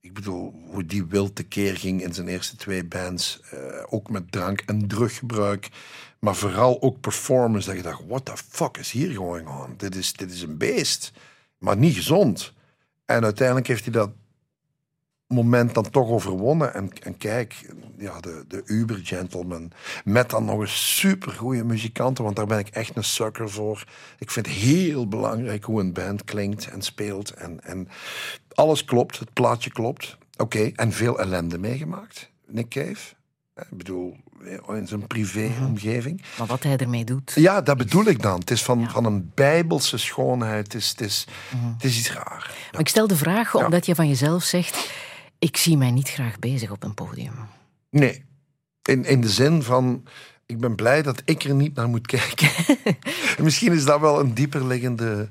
Ik 0.00 0.14
bedoel, 0.14 0.54
hoe 0.70 0.86
die 0.86 1.04
wild 1.04 1.34
tekeer 1.34 1.76
ging 1.76 2.02
in 2.02 2.14
zijn 2.14 2.28
eerste 2.28 2.56
twee 2.56 2.84
bands. 2.84 3.40
eh, 3.50 3.58
ook 3.88 4.10
met 4.10 4.32
drank 4.32 4.60
en 4.60 4.88
druggebruik. 4.88 5.68
Maar 6.20 6.34
vooral 6.34 6.82
ook 6.82 7.00
performance. 7.00 7.68
Dat 7.68 7.76
je 7.76 7.82
dacht, 7.82 8.06
what 8.06 8.24
the 8.24 8.36
fuck 8.36 8.76
is 8.76 8.90
hier 8.90 9.14
going 9.14 9.48
on? 9.48 9.74
Dit 9.76 9.96
is, 9.96 10.12
dit 10.12 10.32
is 10.32 10.42
een 10.42 10.58
beest. 10.58 11.12
Maar 11.58 11.76
niet 11.76 11.94
gezond. 11.94 12.52
En 13.04 13.24
uiteindelijk 13.24 13.66
heeft 13.66 13.84
hij 13.84 13.92
dat 13.92 14.10
moment 15.26 15.74
dan 15.74 15.90
toch 15.90 16.08
overwonnen. 16.08 16.74
En, 16.74 16.90
en 17.02 17.16
kijk, 17.16 17.72
ja, 17.96 18.20
de, 18.20 18.44
de 18.48 18.62
Uber 18.64 19.00
Gentleman. 19.02 19.72
Met 20.04 20.30
dan 20.30 20.44
nog 20.44 20.60
eens 20.60 20.98
supergoeie 20.98 21.64
muzikanten. 21.64 22.24
Want 22.24 22.36
daar 22.36 22.46
ben 22.46 22.58
ik 22.58 22.68
echt 22.68 22.96
een 22.96 23.04
sucker 23.04 23.50
voor. 23.50 23.84
Ik 24.18 24.30
vind 24.30 24.46
heel 24.46 25.08
belangrijk 25.08 25.64
hoe 25.64 25.80
een 25.80 25.92
band 25.92 26.24
klinkt 26.24 26.68
en 26.68 26.82
speelt. 26.82 27.30
En, 27.30 27.64
en 27.64 27.88
alles 28.54 28.84
klopt. 28.84 29.18
Het 29.18 29.32
plaatje 29.32 29.70
klopt. 29.70 30.18
Oké, 30.36 30.70
en 30.74 30.92
veel 30.92 31.18
ellende 31.18 31.58
meegemaakt. 31.58 32.30
Nick 32.46 32.68
Cave. 32.68 33.14
Ik 33.54 33.76
bedoel, 33.76 34.16
in 34.68 34.86
zijn 34.86 35.06
privé-omgeving. 35.06 36.22
Maar 36.38 36.46
wat 36.46 36.62
hij 36.62 36.76
ermee 36.76 37.04
doet. 37.04 37.32
Ja, 37.34 37.60
dat 37.60 37.76
bedoel 37.76 38.04
ik 38.04 38.22
dan. 38.22 38.38
Het 38.38 38.50
is 38.50 38.62
van, 38.62 38.90
van 38.90 39.04
een 39.04 39.30
bijbelse 39.34 39.98
schoonheid. 39.98 40.72
Het 40.72 40.74
is, 40.74 40.88
het 40.88 41.00
is, 41.00 41.26
het 41.72 41.84
is 41.84 41.98
iets 41.98 42.12
raar. 42.12 42.54
Maar 42.72 42.80
ik 42.80 42.88
stel 42.88 43.06
de 43.06 43.16
vraag 43.16 43.54
omdat 43.54 43.86
je 43.86 43.94
van 43.94 44.08
jezelf 44.08 44.42
zegt: 44.42 44.90
ik 45.38 45.56
zie 45.56 45.76
mij 45.76 45.90
niet 45.90 46.08
graag 46.08 46.38
bezig 46.38 46.70
op 46.70 46.82
een 46.82 46.94
podium. 46.94 47.34
Nee. 47.90 48.24
In, 48.82 49.04
in 49.04 49.20
de 49.20 49.28
zin 49.28 49.62
van, 49.62 50.04
ik 50.46 50.58
ben 50.58 50.74
blij 50.74 51.02
dat 51.02 51.22
ik 51.24 51.42
er 51.42 51.54
niet 51.54 51.74
naar 51.74 51.88
moet 51.88 52.06
kijken. 52.06 52.50
En 53.36 53.44
Misschien 53.44 53.72
is 53.72 53.84
dat 53.84 54.00
wel 54.00 54.20
een 54.20 54.34
dieperliggende 54.34 55.30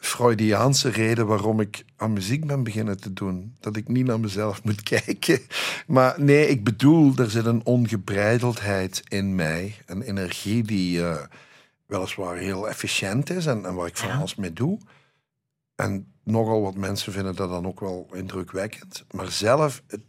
Freudiaanse 0.00 0.88
reden 0.90 1.26
waarom 1.26 1.60
ik 1.60 1.84
aan 1.96 2.12
muziek 2.12 2.46
ben 2.46 2.62
beginnen 2.62 3.00
te 3.00 3.12
doen. 3.12 3.56
Dat 3.60 3.76
ik 3.76 3.88
niet 3.88 4.06
naar 4.06 4.20
mezelf 4.20 4.62
moet 4.64 4.82
kijken. 4.82 5.40
Maar 5.86 6.14
nee, 6.16 6.48
ik 6.48 6.64
bedoel, 6.64 7.12
er 7.16 7.30
zit 7.30 7.44
een 7.46 7.64
ongebreideldheid 7.64 9.02
in 9.08 9.34
mij. 9.34 9.74
Een 9.86 10.02
energie 10.02 10.62
die 10.62 11.02
eh, 11.06 11.16
weliswaar 11.86 12.36
heel 12.36 12.68
efficiënt 12.68 13.30
is 13.30 13.46
en, 13.46 13.64
en 13.66 13.74
waar 13.74 13.86
ik 13.86 13.96
van 13.96 14.10
alles 14.10 14.34
mee 14.34 14.52
doe. 14.52 14.78
En 15.76 16.12
nogal 16.24 16.62
wat 16.62 16.74
mensen 16.74 17.12
vinden 17.12 17.36
dat 17.36 17.50
dan 17.50 17.66
ook 17.66 17.80
wel 17.80 18.08
indrukwekkend. 18.12 19.04
Maar 19.10 19.30
zelf... 19.30 19.82
het- 19.86 20.00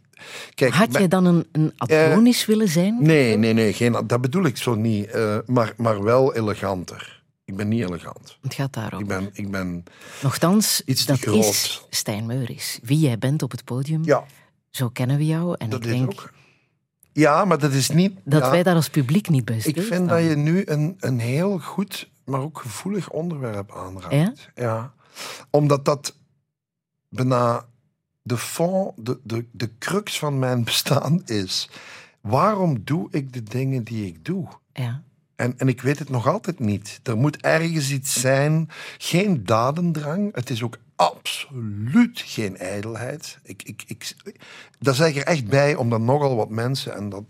Kijk, 0.54 0.72
Had 0.72 0.92
jij 0.92 1.08
dan 1.08 1.24
een, 1.24 1.48
een 1.52 1.72
Adonis 1.76 2.46
willen 2.46 2.68
zijn? 2.68 2.96
Nee, 3.00 3.36
nee, 3.36 3.52
nee, 3.52 3.72
geen, 3.72 3.92
dat 4.06 4.20
bedoel 4.20 4.44
ik 4.44 4.56
zo 4.56 4.74
niet. 4.74 5.06
eh, 5.06 5.38
maar, 5.46 5.72
maar 5.76 6.02
wel 6.02 6.34
eleganter. 6.34 7.21
Ik 7.44 7.56
ben 7.56 7.68
niet 7.68 7.82
elegant. 7.82 8.38
Het 8.42 8.54
gaat 8.54 8.72
daarom. 8.72 9.00
Ik 9.00 9.06
ben, 9.06 9.30
ik 9.32 9.50
ben 9.50 9.84
Nochtans, 10.22 10.82
Iets 10.84 11.06
dat 11.06 11.18
groot. 11.18 11.44
is 11.44 11.86
Stijn 11.90 12.26
Meuris. 12.26 12.78
Wie 12.82 12.98
jij 12.98 13.18
bent 13.18 13.42
op 13.42 13.50
het 13.50 13.64
podium, 13.64 14.04
ja, 14.04 14.24
zo 14.70 14.88
kennen 14.88 15.16
we 15.16 15.26
jou. 15.26 15.54
En 15.58 15.70
dat 15.70 15.84
ik 15.84 15.90
denk 15.90 16.10
ook. 16.10 16.32
Ja, 17.12 17.44
maar 17.44 17.58
dat 17.58 17.72
is 17.72 17.88
niet. 17.90 18.16
dat 18.24 18.42
ja, 18.42 18.50
wij 18.50 18.62
daar 18.62 18.74
als 18.74 18.88
publiek 18.90 19.28
niet 19.28 19.44
bij 19.44 19.56
Ik 19.56 19.60
stilstaan. 19.62 19.84
vind 19.96 20.08
dat 20.08 20.22
je 20.22 20.36
nu 20.36 20.62
een, 20.66 20.96
een 21.00 21.18
heel 21.18 21.58
goed, 21.58 22.10
maar 22.24 22.40
ook 22.40 22.58
gevoelig 22.58 23.10
onderwerp 23.10 23.72
aanraakt. 23.76 24.50
Ja? 24.54 24.94
Omdat 25.50 25.84
dat 25.84 26.16
bijna 27.08 27.66
de 28.22 28.38
fond, 28.38 29.06
de, 29.06 29.20
de, 29.22 29.46
de 29.52 29.70
crux 29.78 30.18
van 30.18 30.38
mijn 30.38 30.64
bestaan 30.64 31.22
is. 31.24 31.68
Waarom 32.20 32.84
doe 32.84 33.08
ik 33.10 33.32
de 33.32 33.42
dingen 33.42 33.84
die 33.84 34.06
ik 34.06 34.24
doe? 34.24 34.48
Ja. 34.72 35.02
En, 35.36 35.58
en 35.58 35.68
ik 35.68 35.80
weet 35.82 35.98
het 35.98 36.08
nog 36.08 36.26
altijd 36.28 36.58
niet. 36.58 37.00
Er 37.02 37.16
moet 37.16 37.40
ergens 37.42 37.90
iets 37.90 38.20
zijn. 38.20 38.68
Geen 38.98 39.44
dadendrang. 39.44 40.34
Het 40.34 40.50
is 40.50 40.62
ook 40.62 40.78
absoluut 40.96 42.20
geen 42.24 42.56
ijdelheid. 42.56 43.38
Ik, 43.42 43.62
ik, 43.62 43.82
ik, 43.86 44.14
dat 44.78 44.96
zeg 44.96 45.08
ik 45.08 45.16
er 45.16 45.26
echt 45.26 45.46
bij, 45.46 45.74
omdat 45.74 46.00
nogal 46.00 46.36
wat 46.36 46.48
mensen, 46.48 46.94
en 46.94 47.08
dat 47.08 47.24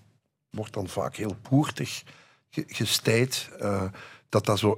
wordt 0.51 0.73
dan 0.73 0.89
vaak 0.89 1.17
heel 1.17 1.37
poertig 1.43 2.03
ge- 2.51 2.65
gesteed, 2.67 3.49
eh, 3.59 3.83
dat 4.29 4.47
dat 4.47 4.59
zo... 4.59 4.77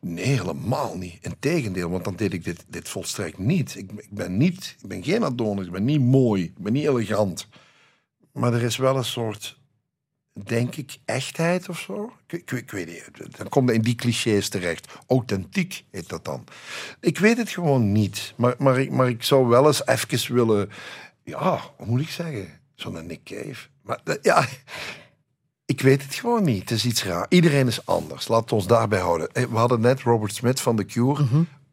Nee, 0.00 0.24
helemaal 0.24 0.96
niet. 0.96 1.18
Integendeel, 1.20 1.90
want 1.90 2.04
dan 2.04 2.16
deed 2.16 2.32
ik 2.32 2.44
dit, 2.44 2.64
dit 2.68 2.88
volstrekt 2.88 3.38
niet. 3.38 3.74
Ik, 3.76 3.90
ik 3.92 4.10
ben 4.10 4.36
niet. 4.36 4.76
Ik 4.82 4.88
ben 4.88 5.04
geen 5.04 5.24
Adonis, 5.24 5.66
ik 5.66 5.72
ben 5.72 5.84
niet 5.84 6.00
mooi, 6.00 6.42
ik 6.44 6.58
ben 6.58 6.72
niet 6.72 6.86
elegant. 6.86 7.48
Maar 8.32 8.52
er 8.54 8.62
is 8.62 8.76
wel 8.76 8.96
een 8.96 9.04
soort, 9.04 9.58
denk 10.44 10.76
ik, 10.76 10.98
echtheid 11.04 11.68
of 11.68 11.78
zo. 11.78 12.12
Ik, 12.26 12.32
ik, 12.40 12.50
ik 12.50 12.70
weet 12.70 12.86
niet. 12.86 13.36
Dan 13.36 13.48
komt 13.48 13.68
het 13.68 13.76
in 13.76 13.82
die 13.84 13.94
clichés 13.94 14.48
terecht. 14.48 14.92
Authentiek 15.06 15.84
heet 15.90 16.08
dat 16.08 16.24
dan. 16.24 16.44
Ik 17.00 17.18
weet 17.18 17.36
het 17.36 17.48
gewoon 17.50 17.92
niet. 17.92 18.34
Maar, 18.36 18.54
maar, 18.58 18.80
ik, 18.80 18.90
maar 18.90 19.08
ik 19.08 19.22
zou 19.22 19.46
wel 19.46 19.66
eens 19.66 19.86
even 19.86 20.34
willen... 20.34 20.70
Ja, 21.24 21.60
hoe 21.76 21.86
moet 21.86 22.00
ik 22.00 22.08
zeggen? 22.08 22.48
Zo'n 22.74 23.06
Nick 23.06 23.24
Cave. 23.24 23.68
Maar 23.82 24.00
dat- 24.04 24.18
ja... 24.22 24.46
Ik 25.64 25.80
weet 25.80 26.02
het 26.02 26.14
gewoon 26.14 26.42
niet. 26.44 26.60
Het 26.60 26.70
is 26.70 26.84
iets 26.84 27.04
raar. 27.04 27.26
Iedereen 27.28 27.66
is 27.66 27.86
anders. 27.86 28.28
Laten 28.28 28.48
we 28.48 28.54
ons 28.54 28.66
daarbij 28.66 29.00
houden. 29.00 29.32
Eh, 29.32 29.44
We 29.44 29.56
hadden 29.56 29.80
net 29.80 30.00
Robert 30.00 30.34
Smith 30.34 30.60
van 30.60 30.76
The 30.76 30.84
Cure. 30.84 31.24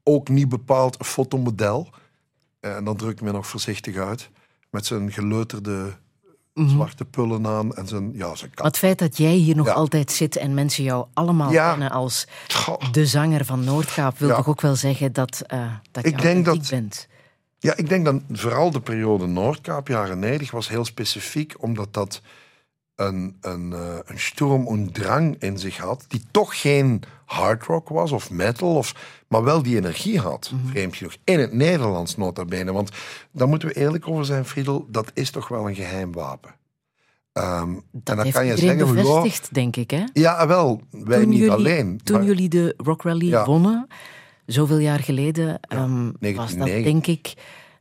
Ook 0.04 0.30
niet 0.30 0.50
bepaald 0.50 1.00
een 1.00 1.06
fotomodel. 1.06 1.90
Eh, 2.60 2.76
En 2.76 2.84
dan 2.84 2.98
druk 2.98 3.12
ik 3.12 3.22
me 3.22 3.32
nog 3.32 3.48
voorzichtig 3.48 3.96
uit. 3.98 4.30
Met 4.70 4.86
zijn 4.86 5.12
geleuterde 5.12 5.94
zwarte 6.54 7.06
pullen 7.06 7.48
aan 7.48 7.76
en 7.76 7.88
zijn, 7.88 8.12
ja, 8.14 8.36
zijn 8.36 8.40
Maar 8.40 8.50
kat. 8.56 8.66
het 8.66 8.78
feit 8.78 9.00
dat 9.00 9.18
jij 9.18 9.34
hier 9.34 9.56
nog 9.56 9.66
Ja. 9.66 9.74
altijd 9.74 10.12
zit 10.12 10.36
en 10.36 10.54
mensen 10.54 10.84
jou 10.84 11.06
allemaal 11.14 11.52
Ja. 11.52 11.70
kennen 11.70 11.92
als 11.92 12.28
de 12.92 13.06
zanger 13.06 13.46
van 13.46 13.64
Noordkaap, 13.64 14.18
wil 14.18 14.28
Ja. 14.30 14.36
toch 14.36 14.48
ook 14.48 14.62
wel 14.62 14.76
zeggen 14.76 15.14
dat, 15.14 15.42
eh 15.48 15.66
dat 15.92 16.04
je 16.04 16.10
Ik 16.10 16.22
denk 16.22 16.46
dat- 16.46 16.70
bent. 16.70 17.08
Ja, 17.60 17.76
ik 17.76 17.90
denk 17.90 18.06
dat 18.06 18.22
vooral 18.32 18.72
de 18.72 18.80
periode 18.82 19.26
Noordkaap, 19.26 19.88
jaren 19.88 20.20
90, 20.20 20.52
was 20.52 20.68
heel 20.70 20.86
specifiek, 20.86 21.56
omdat 21.60 21.94
dat 21.94 22.22
een, 23.08 23.38
een, 23.42 23.74
eh, 23.74 23.98
een 24.06 24.20
sturm 24.20 24.68
und 24.68 24.94
drang 24.94 25.36
in 25.40 25.58
zich 25.60 25.78
had, 25.78 26.06
die 26.08 26.22
toch 26.32 26.62
geen 26.62 27.02
hard 27.26 27.64
rock 27.64 27.90
was 27.90 28.12
of 28.12 28.30
metal, 28.32 28.76
of, 28.76 28.96
maar 29.28 29.44
wel 29.44 29.64
die 29.64 29.76
energie 29.78 30.20
had, 30.20 30.52
vreemd 30.66 30.96
genoeg. 30.96 31.16
In 31.24 31.40
het 31.40 31.54
Nederlands 31.54 32.18
nota 32.18 32.46
bene, 32.46 32.72
want 32.72 32.90
daar 33.32 33.48
moeten 33.48 33.68
we 33.68 33.74
eerlijk 33.74 34.08
over 34.08 34.26
zijn, 34.26 34.46
Friedel, 34.46 34.88
dat 34.90 35.12
is 35.14 35.32
toch 35.32 35.48
wel 35.48 35.68
een 35.70 35.76
geheim 35.76 36.12
wapen. 36.12 36.56
Ehm, 37.34 37.62
en 37.70 37.84
Dat 37.92 38.06
dan 38.16 38.20
heeft 38.26 38.36
kan 38.36 38.46
je 38.46 38.58
zeggen, 38.58 38.96
bevestigd, 38.96 39.54
denk 39.54 39.76
ik. 39.76 39.92
Hè? 39.92 40.04
ja, 40.14 40.48
wel, 40.48 40.82
wij 40.92 41.20
toen 41.20 41.30
niet 41.30 41.38
jullie, 41.38 41.52
alleen. 41.54 42.00
Toen 42.04 42.16
maar- 42.18 42.26
jullie 42.26 42.50
de 42.50 42.74
Rock 42.78 43.02
Rally 43.04 43.28
Ja. 43.30 43.46
wonnen, 43.46 43.88
zoveel 44.46 44.78
jaar 44.78 45.00
geleden, 45.00 45.60
ehm, 45.62 46.06
was 46.06 46.12
dat 46.12 46.20
1990. 46.20 46.84
denk 46.84 47.08
ik 47.08 47.34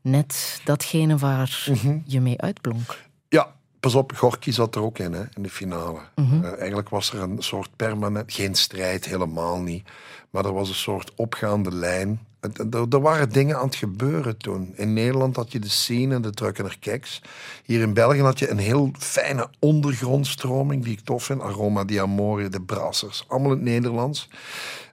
net 0.02 0.60
datgene 0.64 1.16
waar 1.16 1.66
Mhm. 1.70 1.98
je 2.04 2.20
mee 2.20 2.40
uitblonk. 2.40 2.98
Ja, 3.28 3.54
pas 3.82 3.94
op, 3.94 4.12
Gorky 4.16 4.50
zat 4.50 4.74
er 4.74 4.82
ook 4.82 4.98
in, 4.98 5.12
hè, 5.12 5.22
in 5.34 5.42
de 5.42 5.50
finale. 5.50 5.98
Mhm. 6.14 6.44
Eh, 6.44 6.58
eigenlijk 6.58 6.88
was 6.88 7.12
er 7.12 7.20
een 7.20 7.42
soort 7.42 7.76
permanent, 7.76 8.32
geen 8.32 8.54
strijd, 8.54 9.04
helemaal 9.04 9.60
niet. 9.60 9.88
Maar 10.30 10.44
er 10.44 10.52
was 10.52 10.68
een 10.68 10.74
soort 10.74 11.12
opgaande 11.16 11.74
lijn. 11.74 12.20
Er, 12.40 12.86
er 12.90 13.00
waren 13.00 13.28
dingen 13.28 13.56
aan 13.56 13.66
het 13.66 13.74
gebeuren 13.74 14.36
toen. 14.36 14.72
In 14.76 14.92
Nederland 14.92 15.36
had 15.36 15.52
je 15.52 15.58
de 15.58 15.68
scene, 15.68 16.20
de 16.20 16.30
Truckener 16.30 16.76
Keks. 16.78 17.22
Hier 17.64 17.80
in 17.80 17.94
België 17.94 18.20
had 18.20 18.38
je 18.38 18.50
een 18.50 18.58
heel 18.58 18.90
fijne 18.98 19.48
ondergrondstroming, 19.58 20.84
die 20.84 20.92
ik 20.92 21.00
tof 21.00 21.24
vind. 21.24 21.40
Aroma 21.40 21.84
di 21.84 22.00
Amore, 22.00 22.48
de 22.48 22.62
Brassers, 22.62 23.24
allemaal 23.28 23.50
in 23.50 23.56
het 23.56 23.66
Nederlands. 23.66 24.28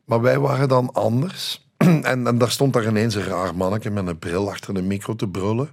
Maar 0.06 0.22
wij 0.22 0.40
waren 0.40 0.68
dan 0.68 0.94
anders. 0.94 1.68
En, 2.02 2.28
en 2.28 2.38
daar 2.38 2.52
stond 2.52 2.74
daar 2.74 2.88
ineens 2.88 3.16
een 3.16 3.24
raar 3.24 3.56
manneke 3.56 3.90
met 3.90 4.08
een 4.08 4.20
bril 4.20 4.50
achter 4.50 4.74
de 4.74 4.82
micro 4.82 5.16
te 5.16 5.28
brullen 5.28 5.70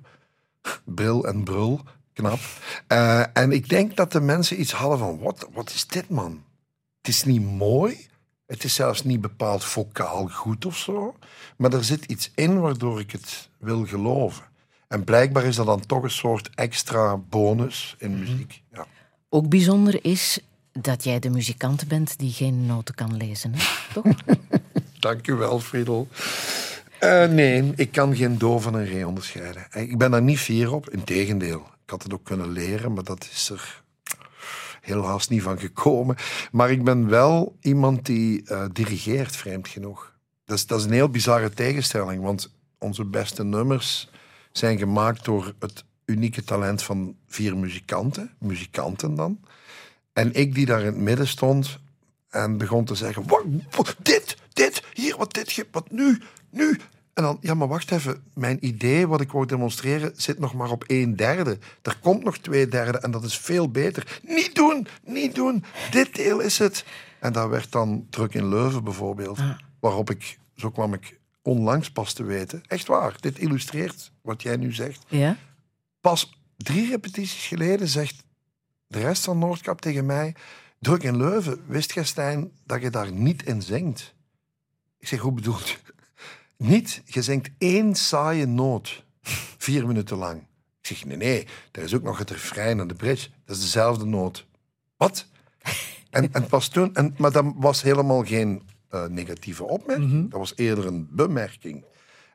bril 0.85 1.27
en 1.27 1.45
brul. 1.45 1.81
Knap. 2.17 2.39
Eh, 2.87 3.23
en 3.33 3.53
ik 3.53 3.69
denk 3.69 3.97
dat 3.97 4.13
de 4.13 4.21
mensen 4.21 4.61
iets 4.61 4.73
hadden 4.73 4.99
van: 4.99 5.19
wat, 5.19 5.49
wat 5.53 5.71
is 5.71 5.87
dit, 5.87 6.09
man? 6.09 6.43
Het 7.01 7.09
is 7.15 7.25
niet 7.25 7.43
mooi. 7.43 8.07
Het 8.47 8.65
is 8.65 8.75
zelfs 8.75 9.05
niet 9.05 9.21
bepaald 9.21 9.65
vocaal 9.65 10.29
goed 10.29 10.67
of 10.67 10.77
zo. 10.77 11.15
Maar 11.57 11.73
er 11.73 11.85
zit 11.85 12.05
iets 12.05 12.31
in 12.35 12.61
waardoor 12.61 13.01
ik 13.01 13.11
het 13.11 13.49
wil 13.59 13.87
geloven. 13.87 14.45
En 14.89 15.05
blijkbaar 15.05 15.45
is 15.45 15.57
dat 15.57 15.67
dan 15.67 15.87
toch 15.87 16.03
een 16.03 16.11
soort 16.11 16.51
extra 16.55 17.17
bonus 17.17 17.95
in 17.99 18.19
muziek. 18.19 18.63
Ja. 18.73 18.87
Ook 19.29 19.49
bijzonder 19.49 20.05
is 20.05 20.41
dat 20.73 21.05
jij 21.05 21.19
de 21.19 21.31
muzikant 21.31 21.89
bent 21.89 22.19
die 22.19 22.33
geen 22.33 22.67
noten 22.67 22.95
kan 22.95 23.17
lezen. 23.17 23.53
Hè? 23.55 23.65
Toch? 23.95 24.07
Dank 24.99 25.27
u 25.27 25.35
wel, 25.35 25.61
Friedel. 25.61 26.09
Eh, 26.99 27.29
nee, 27.29 27.73
ik 27.77 27.93
kan 27.93 28.17
geen 28.17 28.39
do 28.39 28.59
van 28.59 28.75
een 28.75 28.87
re 28.87 29.07
onderscheiden. 29.07 29.67
Eh, 29.71 29.83
Ik 29.83 29.99
ben 29.99 30.11
daar 30.11 30.23
niet 30.23 30.39
fier 30.39 30.73
op, 30.73 30.91
integendeel. 30.91 31.67
Ik 31.87 31.93
had 31.93 32.03
het 32.03 32.13
ook 32.13 32.25
kunnen 32.25 32.51
leren, 32.51 32.93
maar 32.93 33.05
dat 33.05 33.29
is 33.33 33.51
er 33.51 33.83
helaas 34.81 35.29
niet 35.29 35.43
van 35.43 35.59
gekomen. 35.59 36.17
Maar 36.53 36.71
ik 36.71 36.85
ben 36.85 37.09
wel 37.09 37.57
iemand 37.61 38.07
die 38.07 38.43
eh, 38.45 38.65
dirigeert, 38.73 39.37
vreemd 39.37 39.69
genoeg. 39.69 40.15
Dat 40.45 40.57
is, 40.57 40.67
dat 40.67 40.79
is 40.79 40.85
een 40.85 40.93
heel 40.93 41.09
bizarre 41.09 41.51
tegenstelling, 41.51 42.23
want 42.23 42.53
onze 42.79 43.05
beste 43.05 43.45
nummers 43.45 44.11
zijn 44.53 44.79
gemaakt 44.79 45.25
door 45.25 45.55
het 45.59 45.85
unieke 46.05 46.45
talent 46.45 46.83
van 46.83 47.17
vier 47.27 47.57
muzikanten, 47.57 48.31
muzikanten 48.39 49.15
dan. 49.15 49.41
En 50.13 50.35
ik 50.35 50.55
die 50.55 50.67
daar 50.67 50.81
in 50.81 50.87
het 50.87 50.97
midden 50.97 51.29
stond 51.29 51.79
en 52.29 52.57
begon 52.57 52.85
te 52.85 52.95
zeggen, 52.95 53.27
wat, 53.71 53.97
dit, 54.03 54.37
dit, 54.53 54.83
hier, 54.93 55.17
wat 55.17 55.35
dit, 55.35 55.65
wat 55.71 55.91
nu, 55.91 56.23
nu. 56.51 56.81
En 57.17 57.23
dan, 57.23 57.39
ja, 57.41 57.55
maar 57.55 57.69
wacht 57.69 57.91
even, 57.91 58.23
mijn 58.35 58.67
idee, 58.67 59.07
wat 59.07 59.21
ik 59.21 59.33
wou 59.33 59.47
demonstreren, 59.47 60.13
zit 60.17 60.39
nog 60.39 60.55
maar 60.55 60.71
op 60.71 60.85
een 60.87 61.17
derde. 61.17 61.59
Er 61.83 61.99
komt 62.03 62.25
nog 62.25 62.39
twee 62.39 62.69
derde 62.69 62.99
en 62.99 63.11
dat 63.11 63.25
is 63.25 63.39
veel 63.39 63.71
beter. 63.71 64.21
Niet 64.23 64.55
doen, 64.55 64.87
niet 65.05 65.35
doen, 65.35 65.65
dit 65.91 66.15
deel 66.15 66.41
is 66.41 66.59
het. 66.59 66.85
En 67.21 67.33
dat 67.33 67.49
werd 67.49 67.73
dan 67.73 68.07
druk 68.11 68.35
in 68.35 68.49
Leuven 68.49 68.85
bijvoorbeeld, 68.85 69.39
waarop 69.81 70.11
ik, 70.11 70.39
zo 70.57 70.71
kwam 70.71 70.95
ik 70.95 71.19
onlangs 71.43 71.91
pas 71.91 72.13
te 72.13 72.25
weten, 72.25 72.63
echt 72.67 72.87
waar, 72.87 73.17
dit 73.21 73.39
illustreert 73.39 74.13
wat 74.23 74.43
jij 74.43 74.57
nu 74.57 74.73
zegt. 74.73 75.05
Ja? 75.09 75.37
Pas 76.01 76.41
drie 76.57 76.89
repetities 76.91 77.47
geleden 77.47 77.89
zegt 77.89 78.25
de 78.87 79.01
rest 79.01 79.25
van 79.25 79.39
Noordkap 79.39 79.81
tegen 79.81 80.07
mij: 80.07 80.35
Druk 80.79 81.03
in 81.03 81.17
Leuven, 81.17 81.61
wist 81.67 81.93
jij, 81.93 82.05
Stijn, 82.05 82.51
dat 82.65 82.83
je 82.83 82.91
daar 82.91 83.13
niet 83.13 83.43
in 83.43 83.63
zingt? 83.63 84.15
Ik 84.99 85.09
zeg: 85.09 85.21
Hoe 85.21 85.33
bedoelt 85.33 85.69
je? 85.69 85.77
Niet, 86.59 87.03
je 87.05 87.23
zingt 87.23 87.51
één 87.59 87.95
saaie 87.95 88.47
noot, 88.47 89.05
vier 89.59 89.87
minuten 89.87 90.17
lang. 90.17 90.41
Ik 90.81 90.87
zeg: 90.87 91.05
Nee, 91.05 91.17
nee, 91.17 91.47
er 91.73 91.83
is 91.83 91.95
ook 91.95 92.03
nog 92.03 92.19
het 92.19 92.31
refrein 92.31 92.81
en 92.81 92.89
de 92.89 92.95
bridge. 92.95 93.29
Dat 93.45 93.57
is 93.57 93.63
dezelfde 93.63 94.05
noot. 94.07 94.47
Wat? 94.97 95.27
En, 96.11 96.33
en 96.33 96.47
pas 96.47 96.69
toen, 96.69 96.95
en, 96.95 97.15
maar 97.19 97.33
dat 97.33 97.45
was 97.57 97.83
helemaal 97.83 98.25
geen 98.25 98.63
eh, 98.89 99.05
negatieve 99.07 99.65
opmerking. 99.65 100.31
Dat 100.31 100.39
was 100.39 100.53
eerder 100.57 100.87
een 100.87 101.09
bemerking. 101.11 101.85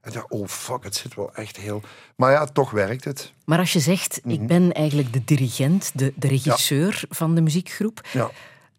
En 0.01 0.11
dacht, 0.11 0.30
oh 0.30 0.47
fuck, 0.47 0.84
het 0.84 0.95
zit 0.95 1.15
wel 1.15 1.34
echt 1.36 1.57
heel... 1.57 1.82
Maar 2.15 2.32
ja, 2.32 2.45
toch 2.45 2.72
werkt 2.72 3.03
het. 3.03 3.34
Maar 3.45 3.59
als 3.59 3.74
je 3.74 3.80
zegt, 3.80 4.19
Mhm. 4.24 4.34
ik 4.34 4.47
ben 4.47 4.72
eigenlijk 4.74 5.13
de 5.13 5.24
dirigent, 5.24 5.91
de, 5.95 6.13
de 6.15 6.28
regisseur 6.28 7.03
van 7.09 7.36
de 7.36 7.41
muziekgroep, 7.41 8.07
Ja. 8.13 8.32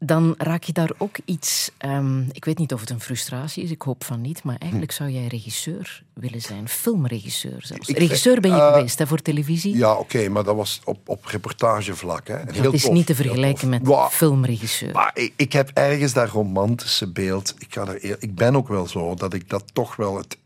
Dan 0.04 0.34
raak 0.38 0.62
je 0.62 0.72
daar 0.72 0.90
ook 0.98 1.16
iets... 1.24 1.70
ehm, 1.78 2.20
ik 2.32 2.44
weet 2.44 2.58
niet 2.58 2.72
of 2.72 2.80
het 2.80 2.90
een 2.90 3.00
frustratie 3.00 3.62
is, 3.62 3.70
ik 3.70 3.82
hoop 3.82 4.04
van 4.04 4.20
niet, 4.20 4.42
maar 4.42 4.56
eigenlijk 4.58 4.92
zou 4.92 5.10
jij 5.10 5.26
regisseur 5.26 6.02
willen 6.12 6.40
zijn. 6.40 6.68
Filmregisseur 6.68 7.62
zelfs. 7.62 7.88
Ik- 7.88 7.98
regisseur 7.98 8.40
ben 8.40 8.50
je 8.50 8.56
eh, 8.56 8.72
geweest 8.74 8.98
hè, 8.98 9.06
voor 9.06 9.22
televisie. 9.22 9.76
Ja, 9.76 9.94
oké, 9.94 10.28
maar 10.28 10.44
dat 10.44 10.56
was 10.56 10.80
op, 10.84 11.08
op 11.08 11.24
reportagevlak. 11.24 12.28
Hè. 12.28 12.36
Heel 12.52 12.62
dat 12.62 12.72
is 12.74 12.82
tof, 12.82 12.92
niet 12.92 13.06
te 13.06 13.14
vergelijken 13.14 13.68
met 13.68 13.82
filmregisseur. 14.10 14.92
Maar 14.92 15.10
ik, 15.14 15.32
ik 15.36 15.52
heb 15.52 15.70
ergens 15.74 16.12
dat 16.12 16.28
romantische 16.28 17.12
beeld. 17.12 17.54
Ik, 17.58 17.72
ga 17.74 17.86
er, 17.86 18.04
eer- 18.04 18.16
ik 18.20 18.34
ben 18.34 18.56
ook 18.56 18.68
wel 18.68 18.86
zo 18.88 19.14
dat 19.14 19.34
ik 19.34 19.48
dat 19.50 19.64
toch 19.74 19.96
wel 19.96 20.16
het 20.16 20.36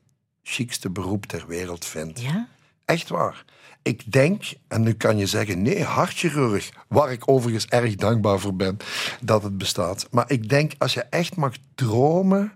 chicste 0.43 0.91
beroep 0.91 1.27
ter 1.27 1.45
wereld 1.47 1.85
vind. 1.85 2.21
Ja? 2.21 2.49
Echt 2.87 3.09
waar. 3.09 3.45
Ik 3.83 4.13
denk, 4.13 4.43
en 4.69 4.83
nu 4.83 4.93
kan 4.93 5.19
je 5.19 5.27
zeggen, 5.27 5.63
nee, 5.63 5.83
hartchirurg, 5.85 6.71
waar 6.89 7.13
ik 7.13 7.29
overigens 7.31 7.67
erg 7.67 7.95
dankbaar 7.95 8.39
voor 8.39 8.55
ben 8.57 8.77
dat 9.21 9.43
het 9.43 9.59
bestaat. 9.59 10.07
Maar 10.11 10.31
ik 10.31 10.49
denk, 10.49 10.73
als 10.79 10.95
je 10.95 11.01
echt 11.03 11.37
mag 11.37 11.53
dromen, 11.75 12.53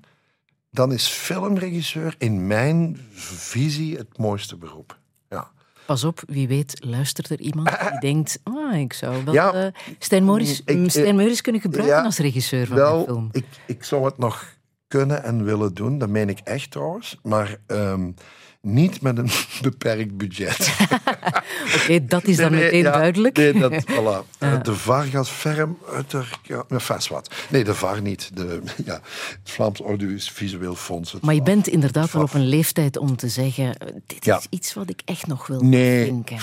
dan 0.71 0.93
is 0.93 1.07
filmregisseur 1.09 2.15
in 2.19 2.47
mijn 2.47 3.01
visie 3.15 3.97
het 3.97 4.19
mooiste 4.19 4.57
beroep. 4.57 4.99
Ja. 5.29 5.51
Pas 5.87 6.05
op, 6.05 6.23
wie 6.27 6.49
weet 6.49 6.85
luistert 6.85 7.31
er 7.31 7.41
iemand 7.41 7.69
die 7.91 7.99
denkt, 8.01 8.41
ah, 8.43 8.79
ik 8.79 8.93
zou 8.93 9.25
wel 9.25 9.35
Ja. 9.35 9.53
eh, 9.53 9.73
Stijn 9.99 10.23
Ik- 10.29 10.29
mm, 10.77 10.85
eh, 10.85 10.89
Stijn 10.91 11.41
kunnen 11.43 11.61
gebruiken 11.61 11.97
ja, 11.97 12.03
als 12.05 12.19
regisseur 12.19 12.67
van 12.67 12.77
mijn 12.77 12.89
Wel, 12.89 13.05
film. 13.05 13.29
ik, 13.33 13.47
ik 13.67 13.85
zou 13.85 14.05
het 14.05 14.19
nog 14.19 14.45
kunnen 14.89 15.23
en 15.25 15.45
willen 15.45 15.75
doen, 15.75 15.99
dat 15.99 16.09
meen 16.09 16.29
ik 16.29 16.39
echt 16.39 16.71
trouwens, 16.71 17.19
maar 17.23 17.57
ehm, 17.67 18.11
niet 18.63 19.01
met 19.01 19.19
een 19.19 19.31
beperkt 19.63 20.17
budget. 20.17 20.71
Oké, 21.77 22.05
dat 22.05 22.25
is 22.25 22.37
dan 22.37 22.51
Nee, 22.51 22.63
meteen 22.65 22.83
ja, 22.83 22.93
duidelijk. 22.93 23.37
Nee, 23.37 23.53
dat, 23.59 23.85
voilà. 23.85 24.29
Eh, 24.39 24.63
De 24.63 24.75
VAR 24.75 25.05
gaat 25.05 25.29
ferm 25.29 25.79
uit 25.93 26.11
de... 26.11 26.23
Ja, 26.43 26.65
vast 26.69 27.09
wat. 27.09 27.31
Nee, 27.49 27.65
de 27.65 27.75
VAR 27.75 28.03
niet. 28.03 28.31
De, 28.35 28.61
ja, 28.85 28.93
het 29.43 29.51
Vlaams 29.51 29.81
Audiovisueel 29.81 30.75
Fonds. 30.75 31.17
Maar 31.21 31.35
je 31.35 31.43
bent 31.43 31.67
inderdaad 31.69 32.13
wel 32.13 32.23
op 32.23 32.35
een 32.35 32.47
leeftijd 32.49 32.97
om 32.97 33.17
te 33.17 33.29
zeggen, 33.29 33.77
eh, 33.79 33.89
dit 34.07 34.27
is 34.27 34.47
iets 34.51 34.75
wat 34.75 34.91
ik 34.91 35.03
echt 35.05 35.27
nog 35.27 35.47
wil 35.47 35.61
Nee. 35.61 36.05
denken. 36.05 36.37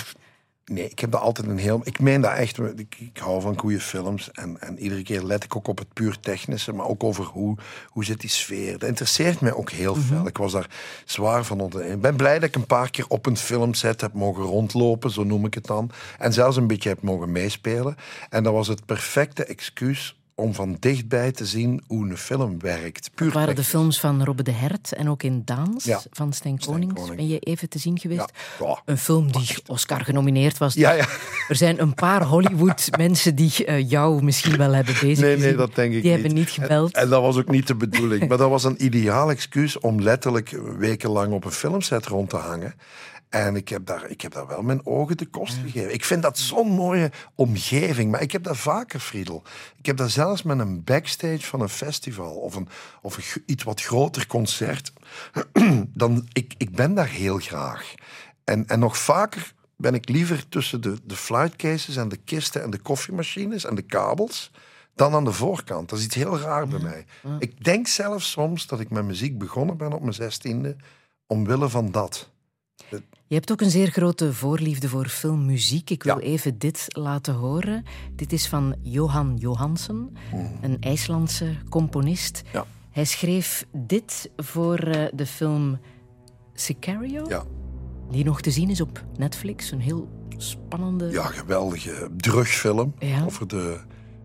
Nee, 0.72 0.90
ik 0.90 1.00
heb 1.00 1.12
dat 1.12 1.22
altijd 1.22 1.48
een 1.48 1.58
heel... 1.58 1.82
Ik 1.84 2.00
meen 2.00 2.22
dat 2.22 2.34
echt. 2.34 2.60
Ik, 2.60 2.96
ik 3.00 3.18
hou 3.18 3.42
van 3.42 3.60
goede 3.60 3.80
films. 3.80 4.32
En, 4.32 4.62
en 4.62 4.80
iedere 4.80 5.04
keer 5.04 5.24
let 5.24 5.44
ik 5.44 5.56
ook 5.56 5.68
op 5.68 5.78
het 5.78 5.94
puur 5.94 6.20
technische. 6.20 6.74
Maar 6.74 6.86
ook 6.86 7.04
over 7.04 7.26
hoe, 7.26 7.58
hoe 7.90 8.06
zit 8.06 8.20
die 8.20 8.30
sfeer. 8.30 8.78
Dat 8.78 8.90
interesseert 8.90 9.42
mij 9.42 9.54
ook 9.54 9.72
heel 9.72 9.96
veel. 9.96 10.28
Ik 10.28 10.38
was 10.38 10.52
daar 10.52 10.70
zwaar 11.06 11.44
van 11.46 11.60
onder. 11.60 11.86
Ik 11.86 12.02
ben 12.02 12.16
blij 12.16 12.34
dat 12.34 12.50
ik 12.50 12.56
een 12.56 12.66
paar 12.66 12.90
keer 12.90 13.06
op 13.08 13.26
een 13.26 13.38
filmset 13.38 14.02
heb 14.02 14.14
mogen 14.14 14.44
rondlopen. 14.44 15.12
Zo 15.12 15.24
noem 15.24 15.46
ik 15.46 15.54
het 15.54 15.66
dan. 15.66 15.92
En 16.18 16.34
zelfs 16.34 16.58
een 16.58 16.68
beetje 16.68 16.90
heb 16.90 17.02
mogen 17.02 17.32
meespelen. 17.32 17.96
En 18.30 18.44
dat 18.44 18.54
was 18.54 18.68
het 18.68 18.86
perfecte 18.86 19.46
excuus 19.46 20.17
om 20.40 20.54
van 20.54 20.78
dichtbij 20.80 21.32
te 21.32 21.46
zien 21.46 21.84
hoe 21.88 22.10
een 22.10 22.18
film 22.18 22.60
werkt. 22.60 23.10
Puur 23.16 23.28
Dat 23.28 23.36
waren 23.36 23.56
de 23.56 23.64
films 23.64 24.00
van 24.00 24.24
Robbe 24.24 24.44
de 24.44 24.52
Hert 24.52 24.94
en 24.94 25.10
ook 25.10 25.24
in 25.24 25.42
Daans 25.46 25.84
Ja. 25.86 26.02
van 26.12 26.34
Stijn 26.34 26.60
Konings. 26.60 26.94
Koning. 26.94 27.16
Ben 27.16 27.28
je 27.28 27.40
even 27.40 27.70
te 27.70 27.80
zien 27.80 28.00
geweest? 28.00 28.32
Ja. 28.60 28.66
Ja. 28.68 28.82
Een 28.86 28.98
film 28.98 29.32
die 29.32 29.48
Oscar 29.68 30.04
genomineerd 30.04 30.58
was. 30.58 30.74
Ja, 30.74 30.92
ja. 30.92 31.06
Er 31.48 31.56
zijn 31.56 31.82
een 31.82 31.94
paar 31.94 32.24
Hollywood-mensen 32.24 33.36
die 33.42 33.66
eh, 33.66 33.90
jou 33.90 34.24
misschien 34.24 34.58
wel 34.58 34.74
hebben 34.74 34.94
bezig 35.02 35.20
Nee, 35.26 35.38
nee, 35.38 35.56
dat 35.56 35.76
denk 35.76 35.94
ik 35.94 36.02
Die 36.02 36.12
niet. 36.12 36.22
hebben 36.22 36.38
niet 36.40 36.50
gebeld. 36.50 36.94
En, 36.96 37.02
en 37.02 37.10
dat 37.10 37.22
was 37.22 37.38
ook 37.38 37.50
niet 37.50 37.68
de 37.68 37.76
bedoeling. 37.76 38.28
maar 38.30 38.38
dat 38.38 38.50
was 38.50 38.64
een 38.64 38.84
ideaal 38.86 39.30
excuus 39.30 39.80
om 39.80 40.02
letterlijk 40.02 40.60
wekenlang 40.78 41.34
op 41.34 41.46
een 41.46 41.52
filmset 41.52 42.06
rond 42.06 42.30
te 42.30 42.36
hangen. 42.38 42.74
En 43.30 43.56
ik 43.56 43.70
heb, 43.70 43.86
daar, 43.86 44.10
ik 44.10 44.22
heb 44.22 44.32
daar 44.32 44.48
wel 44.48 44.62
mijn 44.62 44.86
ogen 44.86 45.18
de 45.18 45.26
kost 45.26 45.58
gegeven. 45.58 45.94
Ik 45.94 46.06
vind 46.06 46.22
dat 46.22 46.38
zo'n 46.38 46.72
mooie 46.72 47.12
omgeving. 47.36 48.12
Maar 48.12 48.22
ik 48.22 48.32
heb 48.32 48.44
dat 48.44 48.58
vaker, 48.58 49.00
Friedel. 49.00 49.44
Ik 49.78 49.86
heb 49.86 49.98
dat 49.98 50.10
zelfs 50.10 50.44
met 50.44 50.60
een 50.60 50.84
backstage 50.84 51.42
van 51.42 51.62
een 51.62 51.70
festival 51.70 52.36
of 52.36 52.56
een, 52.56 52.68
of 53.02 53.18
een 53.18 53.44
iets 53.46 53.64
wat 53.64 53.82
groter 53.82 54.28
concert. 54.28 54.94
Dan, 55.94 56.28
ik, 56.34 56.54
ik 56.58 56.76
ben 56.76 56.94
daar 56.94 57.10
heel 57.10 57.38
graag. 57.38 57.94
En, 58.44 58.68
en 58.68 58.80
nog 58.80 58.98
vaker 58.98 59.54
ben 59.76 59.94
ik 59.94 60.10
liever 60.10 60.50
tussen 60.50 60.82
de, 60.82 60.98
de 61.04 61.16
flightcases 61.16 61.96
en 61.96 62.10
de 62.10 62.18
kisten 62.18 62.64
en 62.64 62.70
de 62.70 62.80
koffiemachines 62.80 63.66
en 63.66 63.76
de 63.76 63.82
kabels 63.82 64.52
dan 64.96 65.14
aan 65.14 65.26
de 65.26 65.32
voorkant. 65.32 65.90
Dat 65.90 66.00
is 66.00 66.06
iets 66.06 66.16
heel 66.16 66.40
raar 66.40 66.68
bij 66.68 66.80
mij. 66.80 67.06
Ik 67.40 67.64
denk 67.64 67.88
zelfs 67.88 68.32
soms 68.32 68.68
dat 68.68 68.80
ik 68.80 68.90
met 68.90 69.06
muziek 69.06 69.38
begonnen 69.38 69.78
ben 69.78 69.94
op 69.94 70.02
mijn 70.02 70.14
zestiende 70.14 70.76
omwille 71.28 71.70
van 71.70 71.92
dat. 71.92 72.30
Je 73.28 73.36
hebt 73.36 73.52
ook 73.52 73.62
een 73.62 73.70
zeer 73.70 73.88
grote 73.88 74.34
voorliefde 74.34 74.90
voor 74.90 75.08
filmmuziek. 75.08 75.90
Ik 75.90 76.04
wil 76.04 76.20
Ja. 76.20 76.26
even 76.26 76.58
dit 76.58 76.86
laten 76.88 77.34
horen. 77.34 77.84
Dit 78.16 78.34
is 78.34 78.48
van 78.48 78.76
Johan 78.82 79.36
Johansen, 79.38 80.14
een 80.62 80.78
IJslandse 80.80 81.56
componist. 81.70 82.42
Ja. 82.54 82.66
Hij 82.92 83.06
schreef 83.06 83.66
dit 83.72 84.32
voor 84.38 84.78
eh, 84.80 85.06
de 85.14 85.26
film 85.26 85.80
Sicario, 86.54 87.26
Ja, 87.30 87.44
die 88.12 88.24
nog 88.26 88.42
te 88.42 88.52
zien 88.52 88.70
is 88.70 88.82
op 88.82 89.04
Netflix. 89.18 89.72
Een 89.72 89.80
heel 89.82 90.08
spannende... 90.38 91.10
ja 91.12 91.24
geweldige 91.26 92.10
drugfilm 92.18 92.94
over 93.26 93.48
de, 93.48 93.80